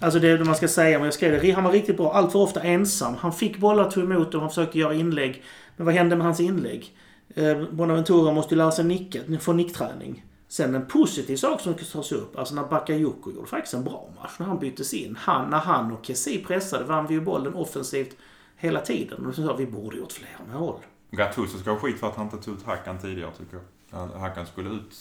Alltså 0.00 0.18
det 0.18 0.28
är 0.28 0.38
det 0.38 0.44
man 0.44 0.54
ska 0.54 0.68
säga, 0.68 0.98
men 0.98 1.04
jag 1.04 1.14
skrev 1.14 1.42
det. 1.42 1.50
Han 1.50 1.64
var 1.64 1.72
riktigt 1.72 1.96
bra. 1.96 2.12
Allt 2.12 2.32
för 2.32 2.38
ofta 2.38 2.62
ensam. 2.62 3.14
Han 3.14 3.32
fick 3.32 3.58
bollar, 3.58 3.90
tog 3.90 4.04
emot 4.04 4.32
dem, 4.32 4.40
han 4.40 4.50
försökte 4.50 4.78
göra 4.78 4.94
inlägg. 4.94 5.44
Men 5.76 5.86
vad 5.86 5.94
hände 5.94 6.16
med 6.16 6.26
hans 6.26 6.40
inlägg? 6.40 6.96
Eh, 7.34 7.62
Bonaventura 7.70 8.32
måste 8.32 8.54
ju 8.54 8.58
lära 8.58 8.70
sig 8.70 8.84
nicka, 8.84 9.20
få 9.40 9.52
nickträning. 9.52 10.24
Sen 10.48 10.74
en 10.74 10.86
positiv 10.86 11.36
sak 11.36 11.60
som 11.60 11.74
ska 11.74 11.84
tas 11.84 12.12
upp, 12.12 12.38
alltså 12.38 12.54
när 12.54 12.64
Bakayoko 12.64 13.32
gjorde 13.32 13.46
faktiskt 13.46 13.74
en 13.74 13.84
bra 13.84 14.10
match 14.22 14.32
när 14.38 14.46
han 14.46 14.58
byttes 14.58 14.94
in. 14.94 15.16
Han, 15.20 15.50
när 15.50 15.58
han 15.58 15.92
och 15.92 16.06
Kessie 16.06 16.44
pressade 16.44 16.84
vann 16.84 17.06
vi 17.06 17.14
ju 17.14 17.20
bollen 17.20 17.54
offensivt 17.54 18.16
hela 18.56 18.80
tiden. 18.80 19.26
Och 19.26 19.34
så 19.34 19.46
sa 19.46 19.56
vi, 19.56 19.66
borde 19.66 19.96
gjort 19.96 20.12
fler 20.12 20.58
mål. 20.58 20.80
Gattuso 21.10 21.58
ska 21.58 21.70
ha 21.70 21.78
skit 21.78 22.00
för 22.00 22.08
att 22.08 22.16
han 22.16 22.24
inte 22.24 22.36
tog 22.36 22.54
ut 22.54 22.62
Hakan 22.62 22.98
tidigare 22.98 23.30
tycker 23.38 23.60
jag. 23.90 24.06
Hakan 24.06 24.46
skulle 24.46 24.70
ut, 24.70 24.94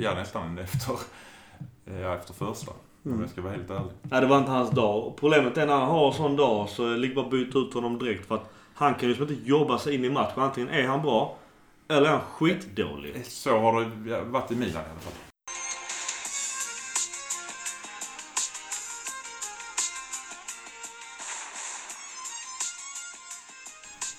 ja 0.00 0.14
nästan 0.14 0.58
efter, 0.58 0.94
ja, 2.02 2.14
efter 2.14 2.34
första. 2.34 2.72
Om 3.04 3.20
jag 3.20 3.30
ska 3.30 3.42
vara 3.42 3.52
helt 3.52 3.70
ärlig. 3.70 3.92
Nej, 4.02 4.20
det 4.20 4.26
var 4.26 4.38
inte 4.38 4.50
hans 4.50 4.70
dag. 4.70 5.16
Problemet 5.16 5.56
är 5.56 5.66
när 5.66 5.74
han 5.74 5.88
har 5.88 6.06
en 6.08 6.14
sån 6.14 6.36
dag 6.36 6.68
så 6.68 6.86
är 6.86 6.90
det 6.90 6.96
bra 6.96 7.20
att 7.20 7.30
byta 7.30 7.58
ut 7.58 7.74
honom 7.74 7.98
direkt. 7.98 8.26
För 8.26 8.34
att 8.34 8.52
han 8.74 8.94
kan 8.94 9.02
ju 9.02 9.08
liksom 9.08 9.28
inte 9.28 9.48
jobba 9.48 9.78
sig 9.78 9.94
in 9.94 10.04
i 10.04 10.10
matchen. 10.10 10.42
Antingen 10.42 10.70
är 10.70 10.86
han 10.86 11.02
bra 11.02 11.36
eller 11.88 12.06
är 12.06 12.10
han 12.10 12.20
skitdålig. 12.20 13.26
Så 13.26 13.58
har 13.58 13.80
det 13.80 14.22
varit 14.22 14.50
i 14.50 14.54
Milan 14.54 14.82
i 14.82 14.90
alla 14.90 15.00
fall. 15.00 15.29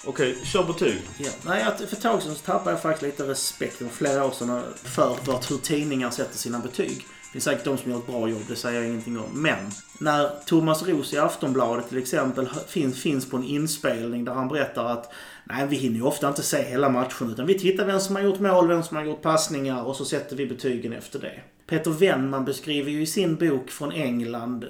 Okej, 0.05 0.37
kör 0.43 0.63
betyg. 0.63 1.01
Ja. 1.17 1.29
Nej, 1.45 1.65
för 1.77 1.95
ett 1.95 2.01
tag 2.01 2.21
sedan 2.21 2.35
så 2.35 2.41
tappade 2.41 2.71
jag 2.71 2.81
faktiskt 2.81 3.01
lite 3.01 3.31
respekten, 3.31 3.89
flera 3.89 4.25
år 4.25 4.31
sedan, 4.31 4.61
för 4.75 5.17
vart, 5.25 5.51
hur 5.51 5.57
tidningar 5.57 6.09
sätter 6.09 6.37
sina 6.37 6.59
betyg. 6.59 6.97
Det 6.97 7.33
finns 7.33 7.43
säkert 7.43 7.65
de 7.65 7.77
som 7.77 7.91
gör 7.91 7.97
ett 7.97 8.07
bra 8.07 8.29
jobb, 8.29 8.41
det 8.47 8.55
säger 8.55 8.81
jag 8.81 8.89
ingenting 8.89 9.19
om. 9.19 9.41
Men 9.41 9.71
när 9.99 10.29
Thomas 10.45 10.83
Roos 10.83 11.13
i 11.13 11.17
Aftonbladet 11.17 11.89
till 11.89 11.97
exempel 11.97 12.49
finns, 12.67 13.01
finns 13.01 13.29
på 13.29 13.37
en 13.37 13.43
inspelning 13.43 14.25
där 14.25 14.33
han 14.33 14.47
berättar 14.47 14.85
att 14.85 15.13
nej, 15.43 15.67
vi 15.67 15.75
hinner 15.75 15.95
ju 15.95 16.03
ofta 16.03 16.27
inte 16.27 16.43
se 16.43 16.63
hela 16.63 16.89
matchen 16.89 17.31
utan 17.31 17.45
vi 17.45 17.59
tittar 17.59 17.85
vem 17.85 17.99
som 17.99 18.15
har 18.15 18.23
gjort 18.23 18.39
mål, 18.39 18.67
vem 18.67 18.83
som 18.83 18.97
har 18.97 19.03
gjort 19.03 19.21
passningar 19.21 19.83
och 19.83 19.95
så 19.95 20.05
sätter 20.05 20.35
vi 20.35 20.45
betygen 20.45 20.93
efter 20.93 21.19
det. 21.19 21.41
Peter 21.67 21.91
Wennman 21.91 22.45
beskriver 22.45 22.91
ju 22.91 23.01
i 23.01 23.05
sin 23.05 23.35
bok 23.35 23.69
från 23.69 23.91
England 23.91 24.63
eh, 24.63 24.69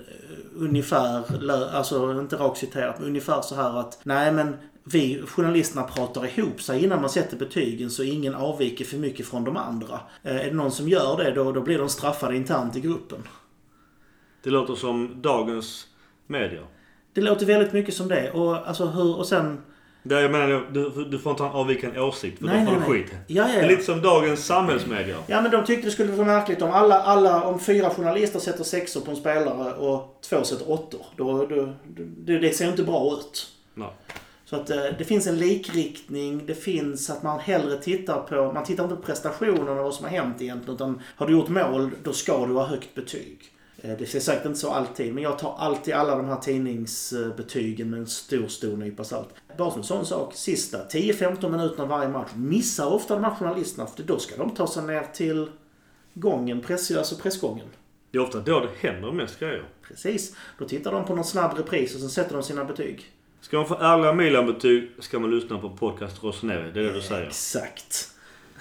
ungefär, 0.55 1.23
alltså 1.75 2.19
inte 2.19 2.35
rakt 2.35 2.57
citerat, 2.57 2.99
men 2.99 3.07
ungefär 3.07 3.41
så 3.41 3.55
här 3.55 3.79
att 3.79 3.99
nej 4.03 4.31
men 4.31 4.57
vi 4.93 5.21
journalisterna 5.27 5.83
pratar 5.83 6.25
ihop 6.25 6.61
sig 6.61 6.83
innan 6.83 7.01
man 7.01 7.09
sätter 7.09 7.37
betygen 7.37 7.89
så 7.89 8.03
ingen 8.03 8.35
avviker 8.35 8.85
för 8.85 8.97
mycket 8.97 9.27
från 9.27 9.43
de 9.43 9.57
andra. 9.57 9.99
Eh, 10.23 10.35
Är 10.35 10.45
det 10.45 10.53
någon 10.53 10.71
som 10.71 10.89
gör 10.89 11.17
det 11.17 11.31
då, 11.31 11.51
då 11.51 11.61
blir 11.61 11.77
de 11.77 11.89
straffade 11.89 12.35
internt 12.35 12.75
i 12.75 12.79
gruppen. 12.79 13.27
Det 14.43 14.49
låter 14.49 14.75
som 14.75 15.21
dagens 15.21 15.87
medier. 16.27 16.65
Det 17.13 17.21
låter 17.21 17.45
väldigt 17.45 17.73
mycket 17.73 17.93
som 17.93 18.07
det. 18.07 18.31
Och, 18.31 18.67
alltså, 18.67 18.85
hur, 18.85 19.17
och 19.17 19.27
sen... 19.27 19.61
Det 20.03 20.21
jag 20.21 20.31
menar, 20.31 20.67
du, 20.71 21.05
du 21.05 21.19
får 21.19 21.31
inte 21.31 21.43
ha 21.43 21.69
en 21.69 21.97
åsikt 21.97 22.39
för 22.39 22.45
Nej, 22.45 22.65
då 22.65 22.71
får 22.71 22.79
nej, 22.79 22.87
du 22.87 22.93
skit. 22.93 23.11
Ja, 23.11 23.17
ja, 23.27 23.47
Det 23.47 23.53
är 23.53 23.61
ja. 23.61 23.69
lite 23.69 23.83
som 23.83 24.01
dagens 24.01 24.45
samhällsmedier. 24.45 25.17
Ja 25.27 25.41
men 25.41 25.51
de 25.51 25.65
tyckte 25.65 25.87
det 25.87 25.91
skulle 25.91 26.11
vara 26.11 26.27
märkligt 26.27 26.61
om 26.61 26.71
alla, 26.71 27.01
alla, 27.01 27.43
om 27.43 27.59
fyra 27.59 27.89
journalister 27.89 28.39
sätter 28.39 28.63
sexor 28.63 29.01
på 29.01 29.11
en 29.11 29.17
spelare 29.17 29.73
och 29.73 30.19
två 30.29 30.43
sätter 30.43 30.71
åttor. 30.71 31.05
Då, 31.15 31.45
då, 31.45 31.73
det, 32.17 32.39
det 32.39 32.53
ser 32.53 32.69
inte 32.69 32.83
bra 32.83 33.13
ut. 33.13 33.47
Nej. 33.73 33.89
Så 34.51 34.57
att 34.57 34.69
eh, 34.69 34.83
det 34.97 35.03
finns 35.03 35.27
en 35.27 35.37
likriktning, 35.37 36.45
det 36.45 36.55
finns 36.55 37.09
att 37.09 37.23
man 37.23 37.39
hellre 37.39 37.77
tittar 37.77 38.21
på, 38.21 38.51
man 38.53 38.63
tittar 38.63 38.83
inte 38.83 38.95
på 38.95 39.01
prestationen 39.01 39.69
och 39.77 39.83
vad 39.83 39.93
som 39.93 40.05
har 40.05 40.11
hänt 40.11 40.41
egentligen 40.41 40.75
utan 40.75 41.01
har 41.15 41.27
du 41.27 41.33
gjort 41.33 41.49
mål 41.49 41.91
då 42.03 42.13
ska 42.13 42.45
du 42.45 42.53
ha 42.53 42.65
högt 42.65 42.95
betyg. 42.95 43.39
Eh, 43.81 43.97
Det 43.97 44.15
är 44.15 44.19
säkert 44.19 44.45
inte 44.45 44.59
så 44.59 44.71
alltid 44.71 45.13
men 45.13 45.23
jag 45.23 45.39
tar 45.39 45.55
alltid 45.59 45.93
alla 45.93 46.15
de 46.15 46.25
här 46.25 46.35
tidningsbetygen 46.35 47.89
med 47.89 47.99
en 47.99 48.07
stor, 48.07 48.47
stor 48.47 48.77
nypa 48.77 49.03
salt. 49.03 49.29
Bara 49.57 49.71
som 49.71 49.79
en 49.79 49.87
sån 49.87 50.05
sak, 50.05 50.35
sista 50.35 50.77
10-15 50.87 51.49
minuterna 51.49 51.85
varje 51.85 52.09
match 52.09 52.31
missar 52.35 52.93
ofta 52.93 53.15
de 53.15 53.23
här 53.23 53.35
journalisterna 53.35 53.87
för 53.87 54.03
då 54.03 54.19
ska 54.19 54.37
de 54.37 54.55
ta 54.55 54.67
sig 54.67 54.83
ner 54.83 55.03
till 55.13 55.47
gången, 56.13 56.61
press, 56.61 56.91
alltså 56.91 57.15
pressgången. 57.15 57.67
Det 58.11 58.17
är 58.17 58.21
ofta 58.21 58.39
då 58.39 58.59
det 58.59 58.87
händer 58.87 59.11
mest 59.11 59.39
grejer. 59.39 59.63
Precis. 59.87 60.35
Då 60.59 60.65
tittar 60.67 60.91
de 60.91 61.05
på 61.05 61.15
någon 61.15 61.25
snabb 61.25 61.57
repris 61.57 61.95
och 61.95 62.01
sen 62.01 62.09
sätter 62.09 62.33
de 62.33 62.43
sina 62.43 62.65
betyg. 62.65 63.11
Ska 63.41 63.57
man 63.57 63.67
få 63.67 63.75
ärliga 63.75 64.13
Milan-betyg 64.13 64.91
ska 64.99 65.19
man 65.19 65.31
lyssna 65.31 65.57
på 65.57 65.69
podcast 65.69 66.23
Rossoneri. 66.23 66.71
Det 66.71 66.79
är 66.79 66.83
det 66.83 66.93
du 66.93 67.01
säger. 67.01 67.27
Exakt. 67.27 68.09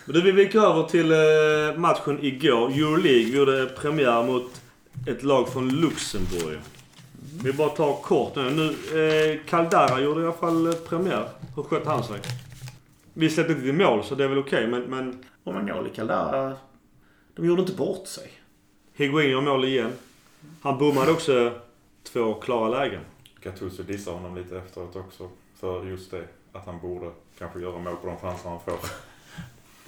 Men 0.04 0.24
vill 0.24 0.34
vi 0.34 0.44
gå 0.44 0.60
över 0.60 0.82
till 0.82 1.12
eh, 1.12 1.78
matchen 1.78 2.18
igår. 2.24 2.68
Euroleague. 2.70 3.24
Vi 3.24 3.36
gjorde 3.36 3.66
premiär 3.66 4.22
mot 4.22 4.62
ett 5.06 5.22
lag 5.22 5.48
från 5.48 5.68
Luxemburg. 5.68 6.58
Vi 7.44 7.52
bara 7.52 7.68
tar 7.68 8.02
kort 8.02 8.36
nu. 8.36 8.50
nu 8.50 8.68
eh, 8.68 9.40
Caldara 9.46 10.00
gjorde 10.00 10.20
i 10.20 10.24
alla 10.24 10.32
fall 10.32 10.66
eh, 10.66 10.72
premiär. 10.72 11.28
Hur 11.56 11.62
skötte 11.62 11.88
han 11.88 12.04
sig? 12.04 12.20
Vi 13.14 13.30
släppte 13.30 13.52
inte 13.52 13.64
till 13.64 13.74
mål 13.74 14.04
så 14.04 14.14
det 14.14 14.24
är 14.24 14.28
väl 14.28 14.38
okej 14.38 14.66
men, 14.66 14.82
men 14.82 15.24
Och 15.44 15.54
Magnoli 15.54 15.90
Caldara, 15.90 16.52
de 17.34 17.46
gjorde 17.46 17.62
inte 17.62 17.74
bort 17.74 18.06
sig. 18.06 18.30
Higuain 18.94 19.30
gör 19.30 19.40
mål 19.40 19.64
igen. 19.64 19.92
Han 20.62 20.78
bommade 20.78 21.12
också 21.12 21.52
två 22.12 22.34
klara 22.34 22.68
lägen. 22.68 23.00
Gattuso 23.42 23.82
dissar 23.82 24.12
honom 24.12 24.36
lite 24.36 24.58
efteråt 24.58 24.96
också. 24.96 25.28
För 25.54 25.84
just 25.84 26.10
det. 26.10 26.24
Att 26.52 26.66
han 26.66 26.80
borde 26.80 27.10
kanske 27.38 27.60
göra 27.60 27.78
mål 27.78 27.96
på 27.96 28.06
de 28.06 28.16
chanser 28.16 28.48
han 28.48 28.60
får. 28.60 28.78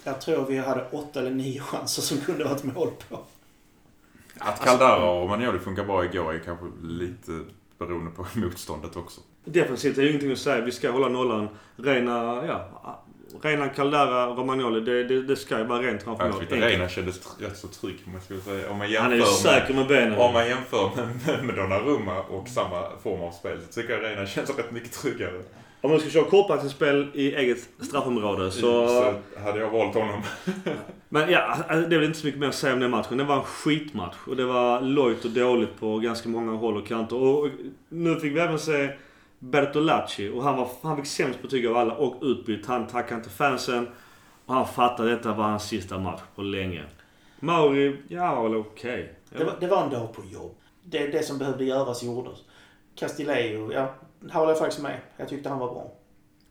Jag 0.04 0.20
tror 0.20 0.46
vi 0.46 0.58
hade 0.58 0.88
åtta 0.90 1.20
eller 1.20 1.30
nio 1.30 1.60
chanser 1.60 2.02
som 2.02 2.18
kunde 2.18 2.44
varit 2.44 2.64
mål 2.64 2.90
på. 3.08 3.20
Att 4.38 4.64
Caldara 4.64 5.10
och 5.10 5.28
Magnoli 5.28 5.58
funkar 5.58 5.84
bra 5.84 6.04
igår 6.04 6.32
är 6.34 6.38
kanske 6.38 6.66
lite 6.82 7.44
beroende 7.78 8.10
på 8.10 8.26
motståndet 8.38 8.96
också. 8.96 9.20
Defensivt 9.44 9.98
är 9.98 10.02
ju 10.02 10.08
ingenting 10.08 10.32
att 10.32 10.38
säga. 10.38 10.64
Vi 10.64 10.72
ska 10.72 10.90
hålla 10.90 11.08
nollan. 11.08 11.48
Rena, 11.76 12.46
ja. 12.46 13.02
Rena 13.42 13.68
Caldara, 13.68 14.26
Romagnoli. 14.26 14.80
Det, 14.80 15.04
det, 15.04 15.22
det 15.22 15.36
ska 15.36 15.58
ju 15.58 15.64
vara 15.64 15.82
rent 15.82 16.02
framför 16.02 16.26
Jag 16.26 16.38
tyckte 16.38 16.56
Reina 16.56 16.88
kändes 16.88 17.40
rätt 17.40 17.56
så 17.56 17.68
trygg 17.68 17.96
om 18.06 18.12
jag 18.12 18.22
skulle 18.22 18.40
säga. 18.40 18.70
Om 18.70 18.78
man 18.78 18.90
jämför 18.90 19.02
Han 19.02 19.12
är 19.12 19.16
ju 19.16 19.24
säker 19.24 19.74
med 19.74 19.86
benen. 19.86 20.18
Om 20.18 20.32
man 20.32 20.48
jämför 20.48 20.90
med, 21.26 21.44
med 21.44 21.54
Donnarumma 21.54 22.20
och 22.20 22.48
samma 22.48 22.82
form 23.02 23.20
av 23.20 23.30
spel 23.30 23.58
så 23.68 23.80
tycker 23.80 23.92
jag 23.92 24.02
Reina 24.02 24.26
känns 24.26 24.50
rätt 24.50 24.70
mycket 24.70 24.92
tryggare. 24.92 25.42
Om 25.80 25.90
man 25.90 26.00
ska 26.00 26.10
köra 26.10 26.24
kortpassningsspel 26.24 27.06
i 27.14 27.34
eget 27.34 27.68
straffområde 27.80 28.50
så... 28.50 28.88
så 28.88 29.14
hade 29.44 29.60
jag 29.60 29.70
valt 29.70 29.94
honom. 29.94 30.22
Men 31.08 31.30
ja, 31.30 31.38
alltså, 31.40 31.88
det 31.88 31.94
är 31.96 31.98
väl 31.98 32.08
inte 32.08 32.18
så 32.18 32.26
mycket 32.26 32.40
mer 32.40 32.48
att 32.48 32.54
säga 32.54 32.74
om 32.74 32.80
den 32.80 32.90
matchen. 32.90 33.18
Det 33.18 33.24
var 33.24 33.36
en 33.36 33.42
skitmatch. 33.42 34.16
Och 34.26 34.36
det 34.36 34.44
var 34.44 34.80
lojt 34.80 35.24
och 35.24 35.30
dåligt 35.30 35.80
på 35.80 35.98
ganska 35.98 36.28
många 36.28 36.52
håll 36.52 36.76
och 36.76 36.86
kanter. 36.86 37.16
Och 37.16 37.48
nu 37.88 38.20
fick 38.20 38.36
vi 38.36 38.40
även 38.40 38.58
se 38.58 38.90
Bertolacci. 39.42 40.28
Och 40.28 40.42
han, 40.42 40.56
var, 40.56 40.68
han 40.82 40.96
fick 40.96 41.06
sämst 41.06 41.42
betyg 41.42 41.66
av 41.66 41.76
alla 41.76 41.94
och 41.94 42.22
utbytt. 42.22 42.66
Han 42.66 42.86
tackade 42.86 43.14
inte 43.14 43.30
fansen. 43.30 43.88
Och 44.46 44.54
han 44.54 44.66
fattade 44.66 45.10
detta 45.10 45.32
var 45.32 45.44
hans 45.44 45.68
sista 45.68 45.98
match 45.98 46.20
på 46.34 46.42
länge. 46.42 46.84
Mauri, 47.40 48.02
ja 48.08 48.42
väl 48.42 48.56
okej. 48.56 49.14
Det, 49.30 49.44
var, 49.44 49.54
det 49.60 49.66
var 49.66 49.84
en 49.84 49.90
dag 49.90 50.14
på 50.14 50.22
jobb. 50.24 50.54
Det, 50.82 51.06
det 51.06 51.22
som 51.22 51.38
behövde 51.38 51.64
göras 51.64 52.02
gjordes. 52.02 52.38
Castillejo, 52.94 53.72
ja, 53.72 53.94
här 54.30 54.38
håller 54.38 54.50
jag 54.50 54.58
faktiskt 54.58 54.82
med. 54.82 54.98
Jag 55.16 55.28
tyckte 55.28 55.48
han 55.48 55.58
var 55.58 55.74
bra. 55.74 55.92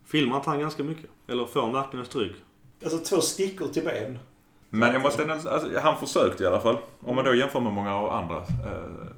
Filmar 0.05 0.37
inte 0.37 0.49
han 0.49 0.59
ganska 0.59 0.83
mycket? 0.83 1.09
Eller 1.27 1.45
får 1.45 1.61
han 1.61 1.73
verkligen 1.73 2.05
stryk? 2.05 2.35
Alltså 2.83 2.97
två 2.97 3.21
stickor 3.21 3.67
till 3.67 3.83
ben. 3.83 4.19
Men 4.69 4.93
jag 4.93 5.01
måste 5.01 5.21
ändå, 5.21 5.33
alltså, 5.33 5.79
han 5.79 5.97
försökte 5.97 6.43
i 6.43 6.47
alla 6.47 6.59
fall. 6.59 6.77
Om 6.99 7.15
man 7.15 7.25
då 7.25 7.35
jämför 7.35 7.59
med 7.59 7.73
många 7.73 7.95
av 7.95 8.09
andra. 8.09 8.37
Eh, 8.37 9.10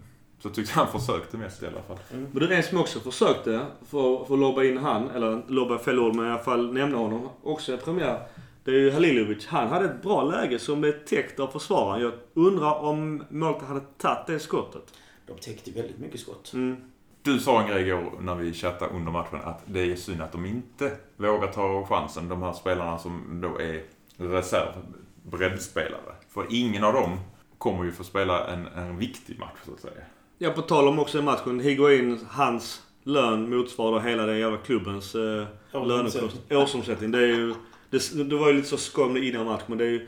så 0.43 0.49
tyckte 0.49 0.73
han 0.73 0.87
försökte 0.99 1.37
mest 1.37 1.63
i 1.63 1.67
alla 1.67 1.81
fall. 1.81 1.97
Men 2.09 2.29
det 2.33 2.55
är 2.55 2.57
en 2.57 2.63
som 2.63 2.77
också 2.77 2.99
försökte 2.99 3.65
för, 3.85 4.25
för 4.25 4.33
att 4.33 4.39
lobba 4.39 4.63
in 4.63 4.77
han, 4.77 5.09
eller 5.09 5.41
lobba 5.47 5.79
fel 5.79 5.99
ord, 5.99 6.15
men 6.15 6.25
i 6.25 6.29
alla 6.29 6.43
fall 6.43 6.73
nämna 6.73 6.97
honom 6.97 7.29
också 7.43 7.73
i 7.73 7.77
premiär. 7.77 8.19
Det 8.63 8.71
är 8.71 8.75
ju 8.75 8.91
Halilovic. 8.91 9.47
Han 9.47 9.67
hade 9.67 9.85
ett 9.85 10.01
bra 10.01 10.23
läge 10.23 10.59
som 10.59 10.81
blev 10.81 11.05
täckt 11.05 11.39
av 11.39 11.47
försvararen. 11.47 12.01
Jag 12.01 12.13
undrar 12.33 12.75
om 12.75 13.23
målvakten 13.29 13.67
hade 13.67 13.81
tagit 13.97 14.27
det 14.27 14.39
skottet. 14.39 14.93
De 15.27 15.37
täckte 15.37 15.71
väldigt 15.71 15.99
mycket 15.99 16.19
skott. 16.19 16.53
Mm. 16.53 16.75
Du 17.21 17.39
sa 17.39 17.61
en 17.61 17.67
grej 17.67 17.87
igår 17.87 18.11
när 18.19 18.35
vi 18.35 18.53
chattade 18.53 18.91
under 18.95 19.11
matchen 19.11 19.39
att 19.43 19.61
det 19.65 19.91
är 19.91 19.95
synd 19.95 20.21
att 20.21 20.31
de 20.31 20.45
inte 20.45 20.91
vågar 21.17 21.47
ta 21.47 21.85
chansen. 21.85 22.29
De 22.29 22.41
här 22.41 22.53
spelarna 22.53 22.97
som 22.97 23.41
då 23.41 23.61
är 23.61 23.83
reserv, 24.17 24.71
breddspelare. 25.23 26.15
För 26.29 26.45
ingen 26.49 26.83
av 26.83 26.93
dem 26.93 27.19
kommer 27.57 27.83
ju 27.83 27.91
få 27.91 28.03
spela 28.03 28.47
en, 28.47 28.67
en 28.67 28.97
viktig 28.97 29.39
match 29.39 29.59
så 29.65 29.73
att 29.73 29.79
säga. 29.79 30.03
Ja, 30.37 30.51
på 30.51 30.61
tal 30.61 30.87
om 30.87 30.99
också 30.99 31.19
i 31.19 31.21
matchen. 31.21 31.59
Higuain, 31.59 32.19
hans 32.29 32.81
lön 33.03 33.57
motsvarar 33.57 33.99
hela 33.99 34.25
den 34.25 34.39
jävla 34.39 34.57
klubbens 34.57 35.15
eh, 35.15 35.45
lönekostnad. 35.71 36.31
Årsomsättning. 36.51 37.11
Det 37.11 37.17
är 37.17 37.27
ju... 37.27 37.55
Det, 37.89 38.29
det 38.29 38.35
var 38.35 38.47
ju 38.47 38.53
lite 38.53 38.67
så 38.67 38.77
skoj 38.77 39.09
med 39.09 39.21
det 39.21 39.27
innan 39.27 39.45
matchen, 39.45 39.65
men 39.67 39.77
det 39.77 39.85
är 39.85 39.89
ju 39.89 40.07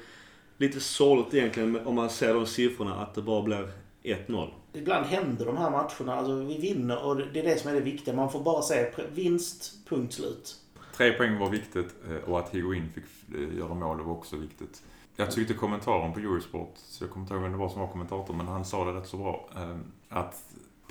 lite 0.58 0.80
sorgligt 0.80 1.34
egentligen 1.34 1.88
om 1.88 1.96
man 1.96 2.10
ser 2.10 2.34
de 2.34 2.46
siffrorna 2.46 2.96
att 2.96 3.14
det 3.14 3.22
bara 3.22 3.42
blir 3.42 3.70
1-0. 4.04 4.50
Ibland 4.74 5.06
händer 5.06 5.46
de 5.46 5.58
här 5.58 5.72
matcherna. 5.72 6.16
Alltså, 6.16 6.36
vi 6.36 6.58
vinner 6.58 7.06
och 7.06 7.18
det 7.18 7.40
är 7.40 7.44
det 7.44 7.60
som 7.60 7.70
är 7.70 7.74
det 7.76 7.82
viktiga. 7.82 8.16
Man 8.16 8.32
får 8.32 8.44
bara 8.44 8.62
säga 8.62 8.88
vinst, 9.14 9.74
punkt 9.90 10.14
slut. 10.14 10.56
Tre 10.98 11.12
poäng 11.12 11.40
var 11.40 11.50
viktigt 11.50 11.96
eh, 12.10 12.30
och 12.30 12.40
att 12.40 12.50
Higuain 12.50 12.90
fick 12.96 13.04
eh, 13.36 13.58
göra 13.58 13.74
mål 13.74 14.02
var 14.02 14.12
också 14.14 14.36
viktigt. 14.36 14.84
Jag 15.16 15.32
tyckte 15.32 15.54
kommentaren 15.54 16.14
på 16.14 16.20
Eurosport, 16.20 16.74
så 16.76 17.04
jag 17.04 17.12
kommer 17.12 17.24
inte 17.24 17.34
ihåg 17.34 17.44
vem 17.44 17.52
det 17.52 17.58
var 17.58 17.70
som 17.70 17.82
var 17.82 17.88
kommentator, 17.88 18.34
men 18.34 18.48
han 18.48 18.66
sa 18.66 18.86
det 18.86 19.00
rätt 19.00 19.08
så 19.08 19.18
bra. 19.18 19.50
eh, 19.56 19.76
Att 20.10 20.36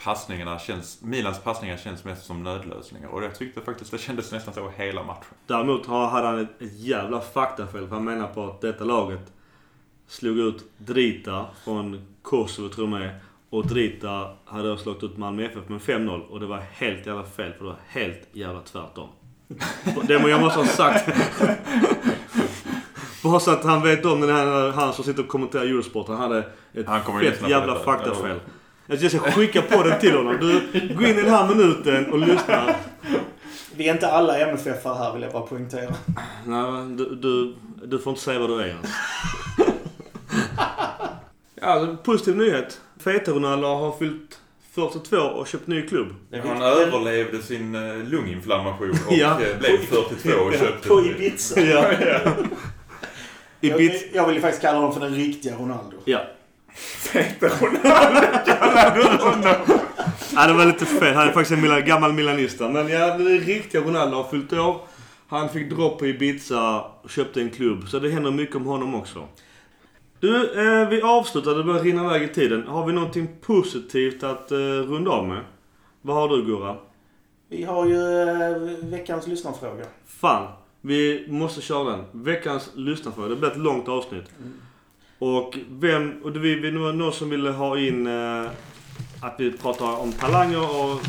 passningarna 0.04 0.58
känns, 0.58 1.02
Milans 1.02 1.40
passningar 1.40 1.76
känns 1.76 2.04
mest 2.04 2.26
som 2.26 2.42
nödlösningar. 2.42 3.08
Och 3.08 3.24
jag 3.24 3.34
tyckte 3.34 3.60
faktiskt 3.60 3.90
det 3.90 3.98
kändes 3.98 4.32
nästan 4.32 4.54
så 4.54 4.70
hela 4.76 5.02
matchen. 5.02 5.34
Däremot 5.46 5.86
har- 5.86 6.06
hade 6.08 6.26
han 6.26 6.38
ett, 6.40 6.62
ett 6.62 6.78
jävla 6.78 7.20
faktafel. 7.20 7.88
För 7.88 7.94
han 7.94 8.04
menar 8.04 8.26
på 8.26 8.44
att 8.44 8.60
detta 8.60 8.84
laget 8.84 9.32
slog 10.06 10.38
ut 10.38 10.64
Drita 10.78 11.46
från 11.64 12.06
Kosovo, 12.22 12.68
tror 12.68 12.90
jag 12.90 12.98
med. 13.00 13.20
Och 13.50 13.66
Drita 13.66 14.30
hade 14.44 14.68
då 14.68 14.76
slagit 14.76 15.02
ut 15.02 15.16
Malmö 15.16 15.44
FF 15.44 15.68
med 15.68 15.80
5-0. 15.80 16.20
Och 16.20 16.40
det 16.40 16.46
var 16.46 16.58
helt 16.72 17.06
jävla 17.06 17.24
fel, 17.24 17.52
för 17.52 17.64
det 17.64 17.70
var 17.70 17.78
helt 17.88 18.28
jävla 18.32 18.60
tvärtom. 18.60 19.08
Det 20.06 20.14
jag 20.28 20.40
måste 20.40 20.58
ha 20.60 20.66
sagt. 20.66 21.08
Bara 23.24 23.40
så 23.40 23.50
att 23.50 23.64
han 23.64 23.82
vet 23.82 24.04
om 24.04 24.20
den 24.20 24.30
här, 24.30 24.70
han 24.72 24.92
som 24.92 25.04
sitter 25.04 25.22
och 25.22 25.28
kommenterar 25.28 25.62
Eurosport. 25.62 26.08
Han 26.08 26.16
hade 26.16 26.38
ett 26.74 26.86
Han 26.86 27.20
fett 27.20 27.48
jävla 27.48 27.78
faktafel. 27.78 28.40
Jag 28.86 29.10
ska 29.10 29.18
skicka 29.18 29.62
på 29.62 29.82
den 29.82 30.00
till 30.00 30.16
honom. 30.16 30.36
Du, 30.40 30.60
gå 30.94 31.02
in 31.02 31.18
i 31.18 31.22
den 31.22 31.30
här 31.30 31.48
minuten 31.54 32.12
och 32.12 32.18
lyssna. 32.18 32.74
Vi 33.76 33.88
är 33.88 33.92
inte 33.92 34.10
alla 34.12 34.38
MFF 34.38 34.84
här 34.84 35.12
vill 35.12 35.22
jag 35.22 35.32
bara 35.32 35.42
poängtera. 35.42 35.94
Nej, 36.46 36.96
du, 36.96 37.14
du, 37.14 37.54
du 37.86 37.98
får 37.98 38.10
inte 38.10 38.22
säga 38.22 38.38
vad 38.38 38.50
du 38.50 38.60
är 38.60 38.66
ens. 38.66 38.86
ja, 41.60 41.66
alltså, 41.66 41.96
positiv 41.96 42.36
nyhet. 42.36 42.80
Feta-Ronaldo 43.00 43.66
har 43.68 43.92
fyllt 43.98 44.38
42 44.74 45.16
och 45.16 45.46
köpt 45.46 45.66
ny 45.66 45.82
klubb. 45.88 46.08
Han 46.46 46.62
överlevde 46.62 47.42
sin 47.42 47.74
eh, 47.74 47.96
lunginflammation 48.08 48.90
och 48.90 49.12
Ja. 49.12 49.30
eh, 49.30 49.58
blev 49.58 49.76
42 49.78 50.30
och 50.44 50.52
köpte... 50.52 50.88
På 50.88 51.00
Ibiza. 51.00 51.60
Ja. 51.60 51.84
I 53.64 53.68
Jag, 53.68 53.78
bit... 53.78 54.10
jag 54.12 54.26
vill 54.26 54.34
ju 54.34 54.40
faktiskt 54.40 54.62
kalla 54.62 54.78
honom 54.78 54.92
för 54.92 55.00
den 55.00 55.14
riktiga 55.14 55.56
Ronaldo. 55.56 55.96
Ja. 56.04 56.20
Feta 56.74 57.46
Ronaldo 57.46 58.20
kallar 58.46 58.96
du 58.96 59.02
honom! 59.24 59.80
ja, 60.34 60.46
det 60.46 60.52
var 60.52 60.66
lite 60.66 60.86
fel. 60.86 61.14
Han 61.14 61.28
är 61.28 61.32
faktiskt 61.32 61.52
en 61.52 61.60
Milan, 61.60 61.84
gammal 61.84 62.12
milanista. 62.12 62.68
Men 62.68 62.88
ja, 62.88 63.18
det 63.18 63.24
riktiga 63.24 63.80
Ronaldo 63.80 64.16
har 64.16 64.24
fyllt 64.24 64.52
år. 64.52 64.80
Han 65.28 65.48
fick 65.48 65.70
dropp 65.70 65.98
på 65.98 66.06
Ibiza 66.06 66.80
och 66.80 67.10
köpte 67.10 67.40
en 67.40 67.50
klubb. 67.50 67.88
Så 67.88 67.98
det 67.98 68.10
händer 68.10 68.30
mycket 68.30 68.56
om 68.56 68.64
honom 68.64 68.94
också. 68.94 69.28
Du, 70.20 70.36
eh, 70.36 70.88
vi 70.88 71.02
avslutar. 71.02 71.54
Det 71.54 71.64
börjar 71.64 71.82
rinna 71.82 72.04
iväg 72.04 72.22
i 72.22 72.34
tiden. 72.34 72.66
Har 72.66 72.86
vi 72.86 72.92
någonting 72.92 73.28
positivt 73.40 74.22
att 74.22 74.52
eh, 74.52 74.56
runda 74.56 75.10
av 75.10 75.26
med? 75.26 75.40
Vad 76.02 76.16
har 76.16 76.28
du 76.28 76.44
Gurra? 76.44 76.76
Vi 77.48 77.64
har 77.64 77.86
ju 77.86 78.22
eh, 78.22 78.56
veckans 78.82 79.26
lyssnarfråga. 79.26 79.84
Fan, 80.06 80.52
vi 80.86 81.24
måste 81.28 81.60
köra 81.60 81.90
den. 81.90 82.04
Veckans 82.12 82.70
lyssnarfråga. 82.74 83.28
Det 83.28 83.36
blir 83.36 83.50
ett 83.50 83.56
långt 83.58 83.88
avsnitt. 83.88 84.24
Och 85.18 85.58
vem... 85.70 86.20
Och 86.24 86.32
det 86.32 86.38
vi, 86.38 86.54
vi, 86.54 86.70
det 86.70 86.78
var 86.78 86.92
någon 86.92 87.12
som 87.12 87.30
ville 87.30 87.50
ha 87.50 87.78
in 87.78 88.06
eh, 88.06 88.46
att 89.20 89.34
vi 89.38 89.52
pratar 89.52 90.00
om 90.00 90.12
talanger 90.12 90.60
och 90.60 91.00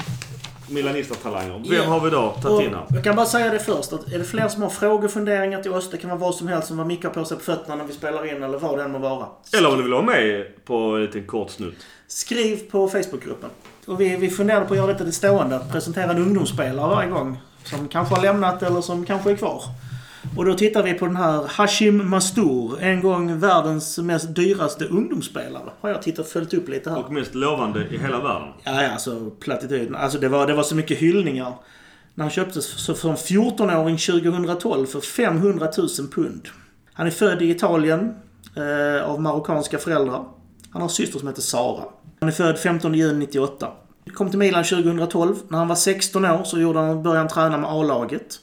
Milanista-talanger. 0.69 1.63
Vem 1.69 1.73
Ja. 1.77 1.83
har 1.83 1.99
vi 1.99 2.09
då 2.09 2.29
tagit 2.41 2.67
in 2.67 2.77
jag 2.93 3.03
kan 3.03 3.15
bara 3.15 3.25
säga 3.25 3.51
det 3.51 3.59
först. 3.59 3.93
Att 3.93 4.13
är 4.13 4.17
det 4.19 4.23
fler 4.25 4.47
som 4.47 4.61
har 4.61 4.69
frågefunderingar 4.69 5.61
till 5.61 5.71
oss, 5.71 5.89
det 5.91 5.97
kan 5.97 6.09
vara 6.09 6.19
vad 6.19 6.35
som 6.35 6.47
helst 6.47 6.67
som 6.67 6.77
vad 6.77 6.87
Micke 6.87 7.03
har 7.03 7.11
på 7.11 7.25
sig 7.25 7.37
på 7.37 7.43
fötterna 7.43 7.75
när 7.75 7.85
vi 7.85 7.93
spelar 7.93 8.35
in 8.35 8.43
eller 8.43 8.57
vad 8.59 8.77
det 8.77 8.83
än 8.83 8.91
må 8.91 8.99
vara. 8.99 9.27
Eller 9.57 9.69
om 9.71 9.77
du 9.77 9.83
vill 9.83 9.91
vara 9.93 10.03
med 10.05 10.45
på 10.65 10.75
en 10.77 11.01
liten 11.01 11.25
kort 11.27 11.49
snutt. 11.49 11.85
Skriv 12.07 12.57
på 12.71 12.87
Facebookgruppen. 12.87 13.49
Och 13.85 14.01
vi, 14.01 14.15
vi 14.15 14.29
funderar 14.29 14.65
på 14.65 14.73
att 14.73 14.77
göra 14.77 14.87
detta 14.87 15.03
till 15.03 15.13
stående. 15.13 15.55
Att 15.55 15.71
presentera 15.71 16.11
en 16.11 16.17
ungdomsspelare 16.17 16.87
varje 16.95 17.09
gång. 17.09 17.37
Som 17.65 17.87
kanske 17.87 18.15
har 18.15 18.21
lämnat 18.21 18.63
eller 18.63 18.81
som 18.81 19.05
kanske 19.05 19.31
är 19.31 19.35
kvar. 19.35 19.63
Och 20.37 20.45
då 20.45 20.53
tittar 20.53 20.83
vi 20.83 20.93
på 20.93 21.05
den 21.05 21.15
här 21.15 21.47
Hashim 21.47 22.09
Mastour. 22.09 22.81
En 22.81 23.01
gång 23.01 23.39
världens 23.39 23.97
mest 23.97 24.35
dyraste 24.35 24.85
ungdomsspelare. 24.85 25.69
Har 25.81 25.89
jag 25.89 26.01
tittat 26.01 26.27
följt 26.27 26.53
upp 26.53 26.69
lite 26.69 26.89
här. 26.89 27.05
Och 27.05 27.11
mest 27.11 27.35
lovande 27.35 27.87
i 27.91 27.97
hela 27.97 28.19
världen. 28.19 28.47
Ja, 28.63 28.83
ja, 28.83 28.91
alltså 28.91 29.29
plattityden. 29.39 29.95
Alltså 29.95 30.19
det 30.19 30.27
var, 30.27 30.47
det 30.47 30.53
var 30.53 30.63
så 30.63 30.75
mycket 30.75 30.97
hyllningar. 30.97 31.53
När 32.13 32.23
han 32.23 32.31
köptes 32.31 32.65
så 32.65 32.93
som 32.93 33.15
14-åring 33.15 33.97
2012 33.97 34.85
för 34.85 35.01
500 35.01 35.67
000 35.77 35.87
pund. 36.15 36.47
Han 36.93 37.07
är 37.07 37.11
född 37.11 37.41
i 37.41 37.49
Italien 37.49 38.15
eh, 38.55 39.09
av 39.09 39.21
marockanska 39.21 39.77
föräldrar. 39.77 40.25
Han 40.69 40.81
har 40.81 40.83
en 40.83 40.89
syster 40.89 41.19
som 41.19 41.27
heter 41.27 41.41
Sara. 41.41 41.83
Han 42.19 42.29
är 42.29 42.33
född 42.33 42.59
15 42.59 42.93
juni 42.93 43.19
98. 43.19 43.71
Kom 44.13 44.29
till 44.29 44.39
Milan 44.39 44.63
2012. 44.63 45.35
När 45.47 45.57
han 45.57 45.67
var 45.67 45.75
16 45.75 46.25
år 46.25 46.43
så 46.43 46.59
gjorde 46.59 46.79
han, 46.79 47.03
började 47.03 47.19
han 47.19 47.27
träna 47.27 47.57
med 47.57 47.69
A-laget. 47.69 48.39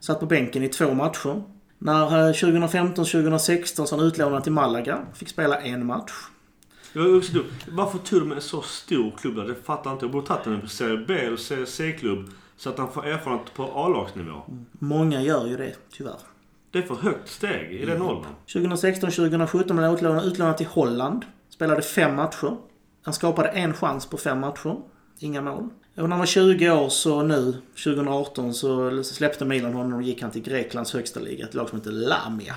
Satt 0.00 0.20
på 0.20 0.26
bänken 0.26 0.62
i 0.62 0.68
två 0.68 0.94
matcher. 0.94 1.42
När 1.78 2.28
eh, 2.28 2.32
2015-2016 2.32 3.84
så 3.84 3.96
han 3.96 4.06
utlånad 4.06 4.42
till 4.42 4.52
Malaga. 4.52 4.98
Fick 5.14 5.28
spela 5.28 5.60
en 5.60 5.86
match. 5.86 6.12
Var 6.92 7.16
också 7.16 7.32
dumt. 7.32 7.44
Varför 7.68 7.98
tog 7.98 8.20
de 8.20 8.32
en 8.32 8.40
så 8.40 8.62
stor 8.62 9.12
klubb 9.18 9.36
där? 9.36 9.44
Det 9.44 9.54
fattar 9.54 9.92
inte. 9.92 10.04
Jag 10.04 10.12
borde 10.12 10.26
tagit 10.26 10.44
den 10.44 10.60
på 10.60 10.68
Serie 10.68 11.04
B 11.08 11.14
eller 11.14 11.36
Serie 11.36 11.66
C-klubb. 11.66 12.30
Så 12.56 12.70
att 12.70 12.78
han 12.78 12.92
får 12.92 13.06
erfarenhet 13.06 13.54
på 13.54 13.64
A-lagsnivå. 13.74 14.42
Många 14.72 15.22
gör 15.22 15.46
ju 15.46 15.56
det, 15.56 15.74
tyvärr. 15.90 16.20
Det 16.70 16.78
är 16.78 16.82
för 16.82 16.94
högt 16.94 17.28
steg 17.28 17.72
i 17.72 17.86
den 17.86 18.02
åldern. 18.02 18.32
2016-2017 18.46 19.96
blev 19.98 20.14
han 20.14 20.24
utlånad 20.24 20.56
till 20.56 20.66
Holland. 20.66 21.24
Spelade 21.48 21.82
fem 21.82 22.16
matcher. 22.16 22.56
Han 23.02 23.14
skapade 23.14 23.48
en 23.48 23.74
chans 23.74 24.06
på 24.06 24.16
fem 24.16 24.40
matcher. 24.40 24.76
Inga 25.18 25.42
mål. 25.42 25.68
Och 25.94 26.02
när 26.02 26.08
han 26.08 26.18
var 26.18 26.26
20 26.26 26.70
år 26.70 26.88
så 26.88 27.22
nu, 27.22 27.56
2018, 27.84 28.54
så 28.54 29.02
släppte 29.02 29.44
Milan 29.44 29.74
honom 29.74 29.94
och 29.94 30.02
gick 30.02 30.22
han 30.22 30.30
till 30.30 30.42
Greklands 30.42 30.92
högsta 30.92 31.20
liga. 31.20 31.44
Ett 31.44 31.54
lag 31.54 31.68
som 31.68 31.78
heter 31.78 31.90
Lamia. 31.90 32.54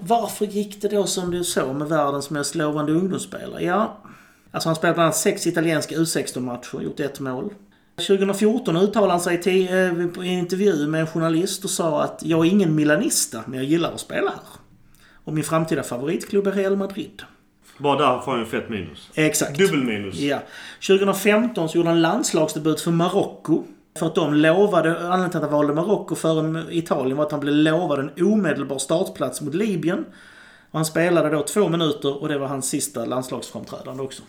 Varför 0.00 0.46
gick 0.46 0.82
det 0.82 0.88
då 0.88 1.06
som 1.06 1.30
du 1.30 1.44
såg 1.44 1.76
med 1.76 1.88
världens 1.88 2.30
mest 2.30 2.54
lovande 2.54 2.92
ungdomsspelare? 2.92 3.64
Ja, 3.64 3.98
alltså 4.50 4.68
han 4.68 4.76
spelade 4.76 4.94
bland 4.94 5.04
annat 5.04 5.16
sex 5.16 5.46
italienska 5.46 5.94
U16-matcher, 5.96 6.74
och 6.74 6.82
gjort 6.82 7.00
ett 7.00 7.20
mål. 7.20 7.54
2014 7.96 8.76
uttalade 8.76 9.12
han 9.12 9.20
sig 9.20 9.42
till, 9.42 9.68
eh, 9.68 9.74
i 9.74 10.28
en 10.32 10.38
intervju 10.38 10.86
med 10.86 11.00
en 11.00 11.06
journalist 11.06 11.64
och 11.64 11.70
sa 11.70 12.02
att 12.02 12.22
jag 12.24 12.46
är 12.46 12.50
ingen 12.50 12.74
milanista, 12.74 13.42
men 13.46 13.58
jag 13.58 13.68
gillar 13.68 13.92
att 13.92 14.00
spela 14.00 14.30
här. 14.30 14.60
Och 15.24 15.32
min 15.32 15.44
framtida 15.44 15.82
favoritklubb 15.82 16.46
är 16.46 16.52
Real 16.52 16.76
Madrid. 16.76 17.22
Bara 17.78 17.98
där 17.98 18.20
får 18.20 18.32
han 18.32 18.40
ju 18.40 18.46
fett 18.46 18.68
minus. 18.68 19.10
Exakt. 19.14 19.58
Dubbelminus. 19.58 20.18
Ja. 20.18 20.38
2015 20.86 21.68
så 21.68 21.76
gjorde 21.76 21.88
han 21.88 22.02
landslagsdebut 22.02 22.80
för 22.80 22.90
Marocko. 22.90 23.64
För 23.98 24.06
att 24.06 24.14
de 24.14 24.34
lovade, 24.34 24.90
anledningen 24.90 25.30
till 25.30 25.36
att 25.36 25.42
han 25.42 25.52
valde 25.52 25.74
Marocko 25.74 26.14
före 26.14 26.64
Italien 26.70 27.16
var 27.16 27.24
att 27.24 27.32
han 27.32 27.40
blev 27.40 27.54
lovad 27.54 27.98
en 27.98 28.24
omedelbar 28.24 28.78
startplats 28.78 29.40
mot 29.40 29.54
Libyen. 29.54 30.04
Och 30.70 30.78
han 30.78 30.84
spelade 30.84 31.30
då 31.30 31.42
två 31.42 31.68
minuter 31.68 32.22
och 32.22 32.28
det 32.28 32.38
var 32.38 32.46
hans 32.46 32.68
sista 32.68 33.04
landslagsframträdande 33.04 34.02
också. 34.02 34.22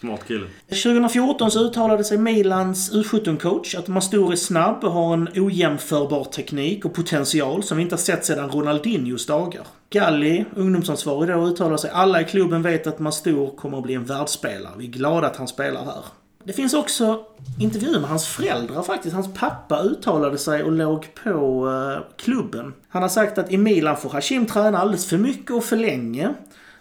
Smart 0.00 0.26
kille. 0.28 0.46
2014 0.68 1.50
så 1.50 1.64
uttalade 1.64 2.04
sig 2.04 2.18
Milans 2.18 2.92
U17-coach 2.92 3.74
att 3.74 3.88
Mastur 3.88 4.32
är 4.32 4.36
snabb 4.36 4.84
och 4.84 4.92
har 4.92 5.14
en 5.14 5.28
ojämförbar 5.36 6.24
teknik 6.24 6.84
och 6.84 6.94
potential 6.94 7.62
som 7.62 7.76
vi 7.76 7.82
inte 7.82 7.94
har 7.94 8.00
sett 8.00 8.24
sedan 8.24 8.50
Ronaldinhos 8.50 9.26
dagar. 9.26 9.62
Galli, 9.90 10.44
ungdomsansvarig 10.56 11.30
då, 11.34 11.46
uttalar 11.46 11.76
sig. 11.76 11.90
Alla 11.94 12.20
i 12.20 12.24
klubben 12.24 12.62
vet 12.62 12.86
att 12.86 12.98
Mastur 12.98 13.56
kommer 13.56 13.78
att 13.78 13.84
bli 13.84 13.94
en 13.94 14.04
världsspelare. 14.04 14.72
Vi 14.78 14.86
är 14.86 14.90
glada 14.90 15.26
att 15.26 15.36
han 15.36 15.48
spelar 15.48 15.84
här. 15.84 16.04
Det 16.44 16.52
finns 16.52 16.74
också 16.74 17.24
intervjuer 17.60 18.00
med 18.00 18.10
hans 18.10 18.26
föräldrar 18.26 18.82
faktiskt. 18.82 19.14
Hans 19.14 19.34
pappa 19.34 19.82
uttalade 19.82 20.38
sig 20.38 20.62
och 20.62 20.72
låg 20.72 21.06
på 21.24 21.68
eh, 21.68 22.16
klubben. 22.16 22.74
Han 22.88 23.02
har 23.02 23.08
sagt 23.08 23.38
att 23.38 23.52
i 23.52 23.58
Milan 23.58 23.96
får 23.96 24.10
Hashim 24.10 24.46
träna 24.46 24.78
alldeles 24.78 25.06
för 25.06 25.18
mycket 25.18 25.50
och 25.50 25.64
för 25.64 25.76
länge. 25.76 26.34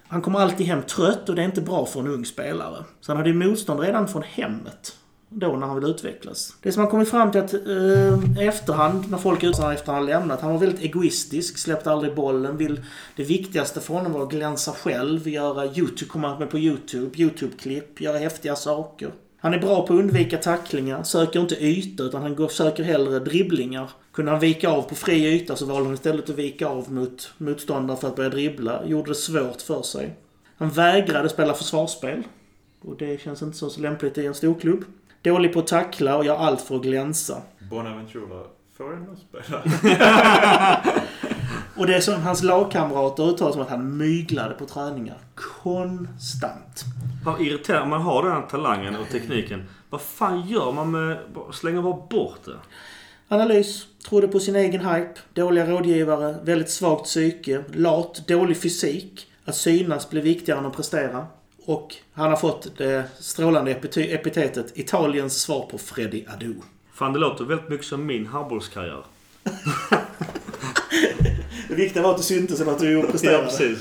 Han 0.10 0.22
kommer 0.22 0.40
alltid 0.40 0.68
hem 0.68 0.82
trött 0.82 1.30
och 1.30 1.36
det 1.36 1.42
är 1.42 1.46
inte 1.46 1.62
bra 1.62 1.86
för 1.86 2.00
en 2.00 2.08
ung 2.08 2.26
spelare. 2.26 2.84
Så 3.02 3.12
han 3.12 3.18
hade 3.18 3.30
ju 3.30 3.36
motstånd 3.36 3.80
redan 3.80 4.08
från 4.08 4.24
hemmet. 4.24 4.96
Då 5.30 5.48
när 5.48 5.68
han 5.68 5.76
vill 5.76 5.90
utvecklas. 5.90 6.56
Det 6.62 6.72
som 6.72 6.82
han 6.82 6.92
kommit 6.92 7.10
fram 7.10 7.32
till 7.32 7.42
att 7.42 7.54
eh, 7.54 8.42
i 8.42 8.48
efterhand, 8.48 9.12
när 9.12 9.18
folk 9.18 9.44
uttalar 9.44 9.74
efter 9.74 9.92
han 9.92 10.06
lämnat, 10.06 10.42
han 10.42 10.52
var 10.52 10.60
väldigt 10.60 10.82
egoistisk, 10.82 11.58
släppte 11.58 11.92
aldrig 11.92 12.16
bollen. 12.16 12.58
Vill, 12.58 12.82
det 13.16 13.24
viktigaste 13.24 13.80
för 13.80 13.94
honom 13.94 14.14
var 14.14 14.24
att 14.24 14.32
glänsa 14.32 14.72
själv, 14.72 15.28
göra 15.28 15.66
YouTube, 15.66 16.06
komma 16.10 16.40
med 16.40 16.50
på 16.50 16.60
YouTube, 16.60 17.18
YouTube-klipp, 17.18 18.02
göra 18.02 18.18
häftiga 18.18 18.56
saker. 18.56 19.12
Han 19.40 19.54
är 19.54 19.60
bra 19.60 19.88
på 19.88 19.94
att 19.94 20.00
undvika 20.00 20.38
tacklingar, 20.38 21.04
söker 21.04 21.40
inte 21.40 21.56
yta 21.56 22.04
utan 22.04 22.22
han 22.22 22.36
går, 22.36 22.48
söker 22.48 22.84
hellre 22.84 23.20
dribblingar. 23.20 23.90
Kunde 24.18 24.32
han 24.32 24.40
vika 24.40 24.70
av 24.70 24.82
på 24.82 24.96
fri 24.96 25.26
yta 25.26 25.56
så 25.56 25.66
valde 25.66 25.86
han 25.86 25.94
istället 25.94 26.30
att 26.30 26.36
vika 26.36 26.68
av 26.68 26.92
mot 26.92 27.34
motståndare 27.38 27.98
för 27.98 28.08
att 28.08 28.16
börja 28.16 28.30
dribbla. 28.30 28.86
Gjorde 28.86 29.12
det 29.12 29.16
svårt 29.16 29.62
för 29.62 29.82
sig. 29.82 30.16
Han 30.58 30.70
vägrade 30.70 31.30
spela 31.30 31.54
försvarsspel. 31.54 32.24
Och 32.82 32.98
det 32.98 33.22
känns 33.22 33.42
inte 33.42 33.58
så, 33.58 33.70
så 33.70 33.82
lämpligt 33.82 34.18
i 34.18 34.26
en 34.26 34.34
storklubb. 34.34 34.86
Dålig 35.22 35.54
på 35.54 35.60
att 35.60 35.68
tackla 35.68 36.18
och 36.18 36.26
gör 36.26 36.36
allt 36.38 36.62
för 36.62 36.76
att 36.76 36.82
glänsa. 36.82 37.42
Bonaventura 37.70 38.44
får 38.78 38.94
ändå 38.94 39.16
spela. 39.16 39.64
Och 41.78 41.88
det 41.88 41.96
är 41.96 42.02
som 42.02 42.22
hans 42.22 42.44
lagkamrater 42.44 43.30
uttalar 43.30 43.52
som 43.52 43.62
att 43.62 43.70
han 43.70 43.98
myglade 43.98 44.54
på 44.54 44.66
träningar. 44.66 45.18
Konstant. 45.36 46.84
Vad 47.26 47.42
irriterande. 47.42 47.90
Man 47.90 48.02
har 48.02 48.24
den 48.24 48.32
här 48.32 48.42
talangen 48.42 48.96
och 48.96 49.10
tekniken. 49.10 49.64
Vad 49.90 50.02
fan 50.02 50.48
gör 50.48 50.72
man 50.72 50.92
med... 50.92 51.18
Slänger 51.54 51.82
bara 51.82 52.08
bort 52.10 52.40
det. 52.46 52.58
Analys. 53.28 53.86
Trodde 54.10 54.28
på 54.28 54.40
sin 54.40 54.56
egen 54.56 54.82
hype. 54.86 55.14
Dåliga 55.34 55.66
rådgivare. 55.70 56.36
Väldigt 56.44 56.70
svagt 56.70 57.04
psyke. 57.04 57.64
Lat. 57.74 58.28
Dålig 58.28 58.58
fysik. 58.58 59.28
Att 59.46 59.56
synas 59.56 60.10
blir 60.10 60.22
viktigare 60.22 60.60
än 60.60 60.66
att 60.66 60.76
prestera. 60.76 61.28
Och 61.66 61.96
han 62.14 62.30
har 62.30 62.38
fått 62.38 62.78
det 62.78 63.04
strålande 63.20 63.72
epite- 63.74 64.14
epitetet 64.14 64.78
Italiens 64.78 65.42
svar 65.42 65.66
på 65.72 65.78
Freddy 65.78 66.24
Adu. 66.28 66.56
Fan, 66.94 67.14
det 67.14 67.20
låter 67.20 67.46
väldigt 67.46 67.70
mycket 67.70 67.86
som 67.88 68.06
min 68.06 68.26
handbollskarriär. 68.28 69.04
Det 71.70 71.76
viktiga 71.76 72.04
var 72.04 72.12
att 72.12 72.18
du 72.18 72.24
syntes 72.24 72.62
än 72.62 72.70
att 72.70 72.80
du 72.80 72.92
Ja, 73.00 73.08
presterade. 73.12 73.44
precis. 73.44 73.80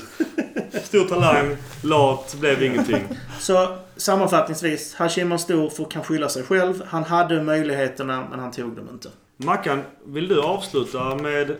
Stor 0.83 1.07
talang, 1.07 1.57
lat, 1.83 2.35
blev 2.39 2.63
ingenting. 2.63 3.01
Så 3.39 3.77
sammanfattningsvis, 3.97 4.93
Hashim 4.95 5.27
Mastur 5.29 5.69
får 5.69 5.85
kan 5.85 6.03
skylla 6.03 6.29
sig 6.29 6.43
själv. 6.43 6.83
Han 6.87 7.03
hade 7.03 7.43
möjligheterna, 7.43 8.27
men 8.29 8.39
han 8.39 8.51
tog 8.51 8.75
dem 8.75 8.87
inte. 8.91 9.09
Mackan, 9.39 9.81
vill 10.05 10.27
du 10.27 10.41
avsluta 10.41 11.15
med 11.15 11.55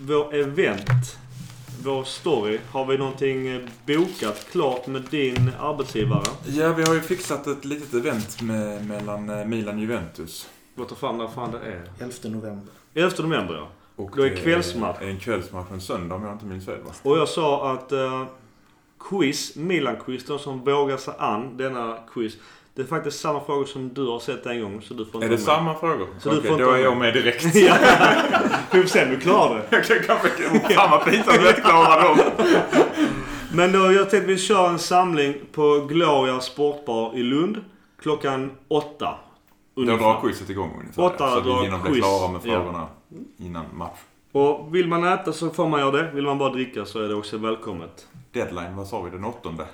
vår 0.00 0.34
event? 0.34 1.18
Vår 1.84 2.04
story. 2.04 2.58
Har 2.70 2.86
vi 2.86 2.98
någonting 2.98 3.46
eh, 3.48 3.60
bokat 3.86 4.46
klart 4.50 4.86
med 4.86 5.02
din 5.10 5.50
arbetsgivare? 5.60 6.22
Ja, 6.46 6.72
vi 6.72 6.82
har 6.82 6.94
ju 6.94 7.00
fixat 7.00 7.46
ett 7.46 7.64
litet 7.64 7.94
event 7.94 8.42
med, 8.42 8.86
mellan 8.86 9.30
eh, 9.30 9.46
Milan 9.46 9.74
och 9.74 9.80
Juventus. 9.80 10.48
Låt 10.76 10.88
ta 10.88 10.94
fram 10.94 11.18
när 11.18 11.28
fan 11.28 11.52
det 11.52 11.58
är. 11.58 11.82
11 11.98 12.14
november. 12.24 12.72
11 12.94 13.16
november 13.18 13.54
ja. 13.54 13.68
Och 13.96 14.10
Då 14.16 14.22
är 14.22 14.30
det 14.30 14.36
kvällsmatch. 14.36 14.96
är 15.00 15.06
en 15.06 15.18
kvällsmatch 15.18 15.70
en 15.72 15.80
söndag 15.80 16.14
om 16.14 16.22
jag 16.24 16.32
inte 16.32 16.44
minns 16.44 16.64
fel 16.66 16.82
va? 16.84 16.90
Och 17.02 17.18
jag 17.18 17.28
sa 17.28 17.72
att 17.72 17.92
eh, 17.92 18.24
quiz, 18.98 19.56
Milan-quiz, 19.56 20.26
de 20.26 20.38
som 20.38 20.60
vågar 20.64 20.96
sig 20.96 21.14
an 21.18 21.56
denna 21.56 21.98
quiz. 22.14 22.34
Det 22.74 22.82
är 22.82 22.86
faktiskt 22.86 23.20
samma 23.20 23.40
frågor 23.40 23.64
som 23.64 23.94
du 23.94 24.06
har 24.06 24.18
sett 24.20 24.46
en 24.46 24.62
gång. 24.62 24.82
Så 24.82 24.94
du 24.94 25.04
får 25.04 25.22
Är 25.22 25.24
inte 25.24 25.36
det 25.36 25.46
vara 25.46 25.62
med. 25.62 25.76
samma 25.76 25.80
frågor? 25.94 26.06
Så 26.20 26.28
du 26.30 26.36
Okej, 26.38 26.48
får 26.50 26.56
inte 26.60 26.64
då 26.70 26.76
är 26.76 26.78
jag 26.82 26.96
med 26.96 27.14
direkt. 27.14 27.44
Ja. 27.54 27.74
Vi 28.72 28.80
får 28.82 28.88
se 28.88 29.04
om 29.04 29.10
du 29.10 29.20
klarar 29.20 29.54
det. 29.54 29.64
jag 29.70 29.84
kan 29.84 29.96
kanske... 30.06 30.28
Fan 30.74 30.90
vad 30.90 31.04
pinsamt 31.04 31.28
att 31.28 31.44
jag 31.44 31.48
inte 31.50 31.60
klarar 31.60 32.02
dem. 32.08 32.18
Men 33.54 33.72
då, 33.72 33.92
jag 33.92 34.10
tänkte 34.10 34.26
vi 34.28 34.38
kör 34.38 34.68
en 34.68 34.78
samling 34.78 35.34
på 35.52 35.86
Gloria 35.88 36.40
Sportbar 36.40 37.12
i 37.16 37.22
Lund. 37.22 37.64
Klockan 38.02 38.50
åtta. 38.68 39.14
Då 39.76 39.82
drar 39.82 40.20
quizet 40.20 40.50
igång 40.50 40.76
ungefär. 40.80 41.02
Åtta 41.02 41.30
så 41.30 41.40
drar 41.40 41.58
vi 41.60 41.64
hinner 41.64 41.78
bli 41.90 42.00
klara 42.00 42.28
med 42.32 42.40
Ja. 42.44 42.50
frågorna 42.58 42.86
innan 43.38 43.64
match. 43.74 43.98
Och 44.32 44.74
vill 44.74 44.88
man 44.88 45.04
äta 45.04 45.32
så 45.32 45.50
får 45.50 45.68
man 45.68 45.80
göra 45.80 45.90
det. 45.90 46.10
Vill 46.14 46.24
man 46.24 46.38
bara 46.38 46.50
dricka 46.50 46.84
så 46.84 46.98
är 47.04 47.08
det 47.08 47.14
också 47.14 47.38
välkommet. 47.38 48.06
Deadline, 48.32 48.76
vad 48.76 48.86
sa 48.86 49.02
vi? 49.02 49.10
Den 49.10 49.24
åttonde? 49.24 49.64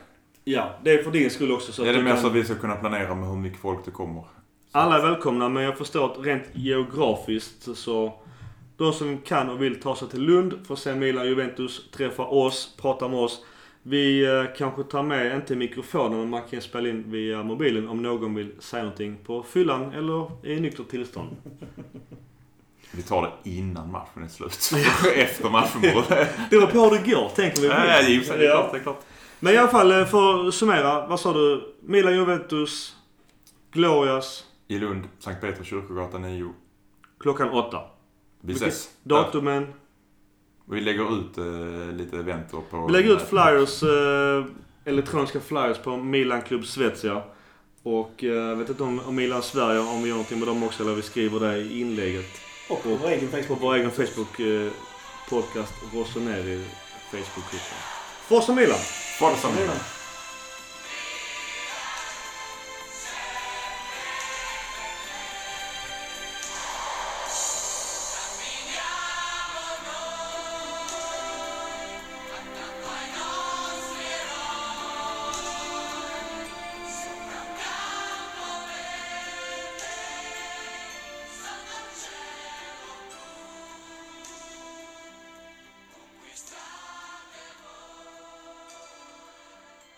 Ja, 0.51 0.71
det 0.85 0.91
är 0.93 1.03
för 1.03 1.11
din 1.11 1.31
skull 1.31 1.53
också. 1.53 1.73
Så 1.73 1.83
är 1.85 1.89
att 1.89 1.95
det 1.95 2.03
mer 2.03 2.11
kan- 2.11 2.21
så 2.21 2.27
att 2.27 2.33
vi 2.35 2.45
ska 2.45 2.55
kunna 2.55 2.75
planera 2.77 3.15
med 3.15 3.29
hur 3.29 3.37
mycket 3.37 3.61
folk 3.61 3.85
det 3.85 3.91
kommer? 3.91 4.25
Alla 4.73 4.99
är 4.99 5.03
välkomna, 5.03 5.49
men 5.49 5.63
jag 5.63 5.79
förstår 5.79 6.13
att 6.13 6.27
rent 6.27 6.43
geografiskt 6.53 7.77
så... 7.77 8.13
De 8.77 8.93
som 8.93 9.19
kan 9.19 9.49
och 9.51 9.63
vill 9.63 9.81
ta 9.81 9.97
sig 9.97 10.09
till 10.09 10.23
Lund 10.23 10.55
för 10.67 10.75
att 10.75 10.81
se 10.81 10.95
Milan 10.95 11.27
Juventus, 11.27 11.91
träffa 11.91 12.23
oss, 12.23 12.77
prata 12.81 13.09
med 13.09 13.19
oss. 13.19 13.45
Vi 13.83 14.25
eh, 14.27 14.45
kanske 14.59 14.83
tar 14.83 15.03
med, 15.03 15.37
inte 15.37 15.57
mikrofonen, 15.57 16.19
men 16.19 16.29
man 16.31 16.43
kan 16.51 16.61
spela 16.61 16.89
in 16.89 17.05
via 17.11 17.43
mobilen 17.43 17.89
om 17.89 18.03
någon 18.03 18.35
vill 18.35 18.51
säga 18.59 18.83
någonting 18.83 19.17
på 19.27 19.43
fyllan 19.43 19.93
eller 19.93 20.47
i 20.47 20.61
nyktert 20.61 20.89
tillstånd. 20.89 21.37
Vi 22.93 23.03
tar 23.03 23.23
det 23.23 23.51
innan 23.51 23.91
matchen 23.93 24.23
är 24.25 24.29
slut. 24.29 24.71
Efter 25.15 25.51
matchen 25.51 25.81
borde 25.81 26.29
Det 26.51 26.57
beror 26.57 26.67
på 26.67 26.79
hur 26.81 26.91
det 26.91 27.11
går, 27.11 27.29
tänker 27.29 27.61
vi. 27.63 27.67
Ja, 27.69 27.87
ja. 27.87 28.03
Det 28.03 28.15
är 28.17 28.21
klart, 28.51 28.73
det 28.73 28.79
är 28.79 28.83
klart. 28.83 29.01
Men 29.41 29.55
i 29.55 29.57
alla 29.57 29.69
fall, 29.69 29.93
eh, 29.93 30.05
för 30.07 30.49
att 30.49 30.55
summera. 30.55 31.07
Vad 31.07 31.21
sa 31.21 31.33
du? 31.33 31.75
Milan 31.81 32.15
Juventus, 32.17 32.97
Glorias, 33.73 34.45
I 34.69 34.79
Lund, 34.79 35.05
Sankt 35.19 35.41
Peter 35.41 35.65
kyrkogata 35.65 36.19
9. 36.19 36.53
klockan 37.21 37.51
åtta. 37.51 37.81
Vi 38.41 38.53
Vilket- 38.53 38.69
ses. 38.69 38.91
Datumen. 39.03 39.73
Vi 40.71 40.81
lägger 40.81 41.19
ut 41.19 41.39
eh, 41.39 41.97
lite 41.97 42.17
eventer 42.19 42.59
på... 42.71 42.87
Vi 42.87 42.93
lägger 42.93 43.13
ut 43.17 43.23
flyers, 43.23 43.83
eh, 43.83 44.45
elektroniska 44.85 45.41
flyers 45.41 45.79
på 45.79 45.97
Milan 45.97 46.43
Club 46.43 46.67
Svezia. 46.67 47.23
Och 47.83 48.25
eh, 48.25 48.31
jag 48.33 48.57
vet 48.57 48.69
inte 48.69 48.83
om, 48.83 49.01
om 49.07 49.15
Milan 49.15 49.43
Sverige, 49.43 49.81
om 49.81 50.03
vi 50.03 50.09
gör 50.09 50.15
någonting 50.17 50.39
med 50.39 50.49
dem 50.49 50.63
också, 50.63 50.83
eller 50.83 50.95
vi 50.95 51.03
skriver 51.03 51.41
det 51.41 51.57
i 51.59 51.81
inlägget. 51.81 52.27
Och 52.71 52.83
på 52.83 52.89
vår 52.89 53.09
egen 53.09 53.29
På 53.29 53.37
Facebook. 53.37 53.59
vår 53.63 53.75
egen 53.75 53.91
Facebook 53.91 54.41
eh, 54.41 54.71
podcast, 55.31 55.73
Rossoneri 55.95 56.65
Facebook-gruppen. 57.11 57.79
Forza 58.29 58.55
Milan! 58.55 58.79
Forza 59.19 59.49
Milan. 59.49 59.67
Milan. 59.67 59.98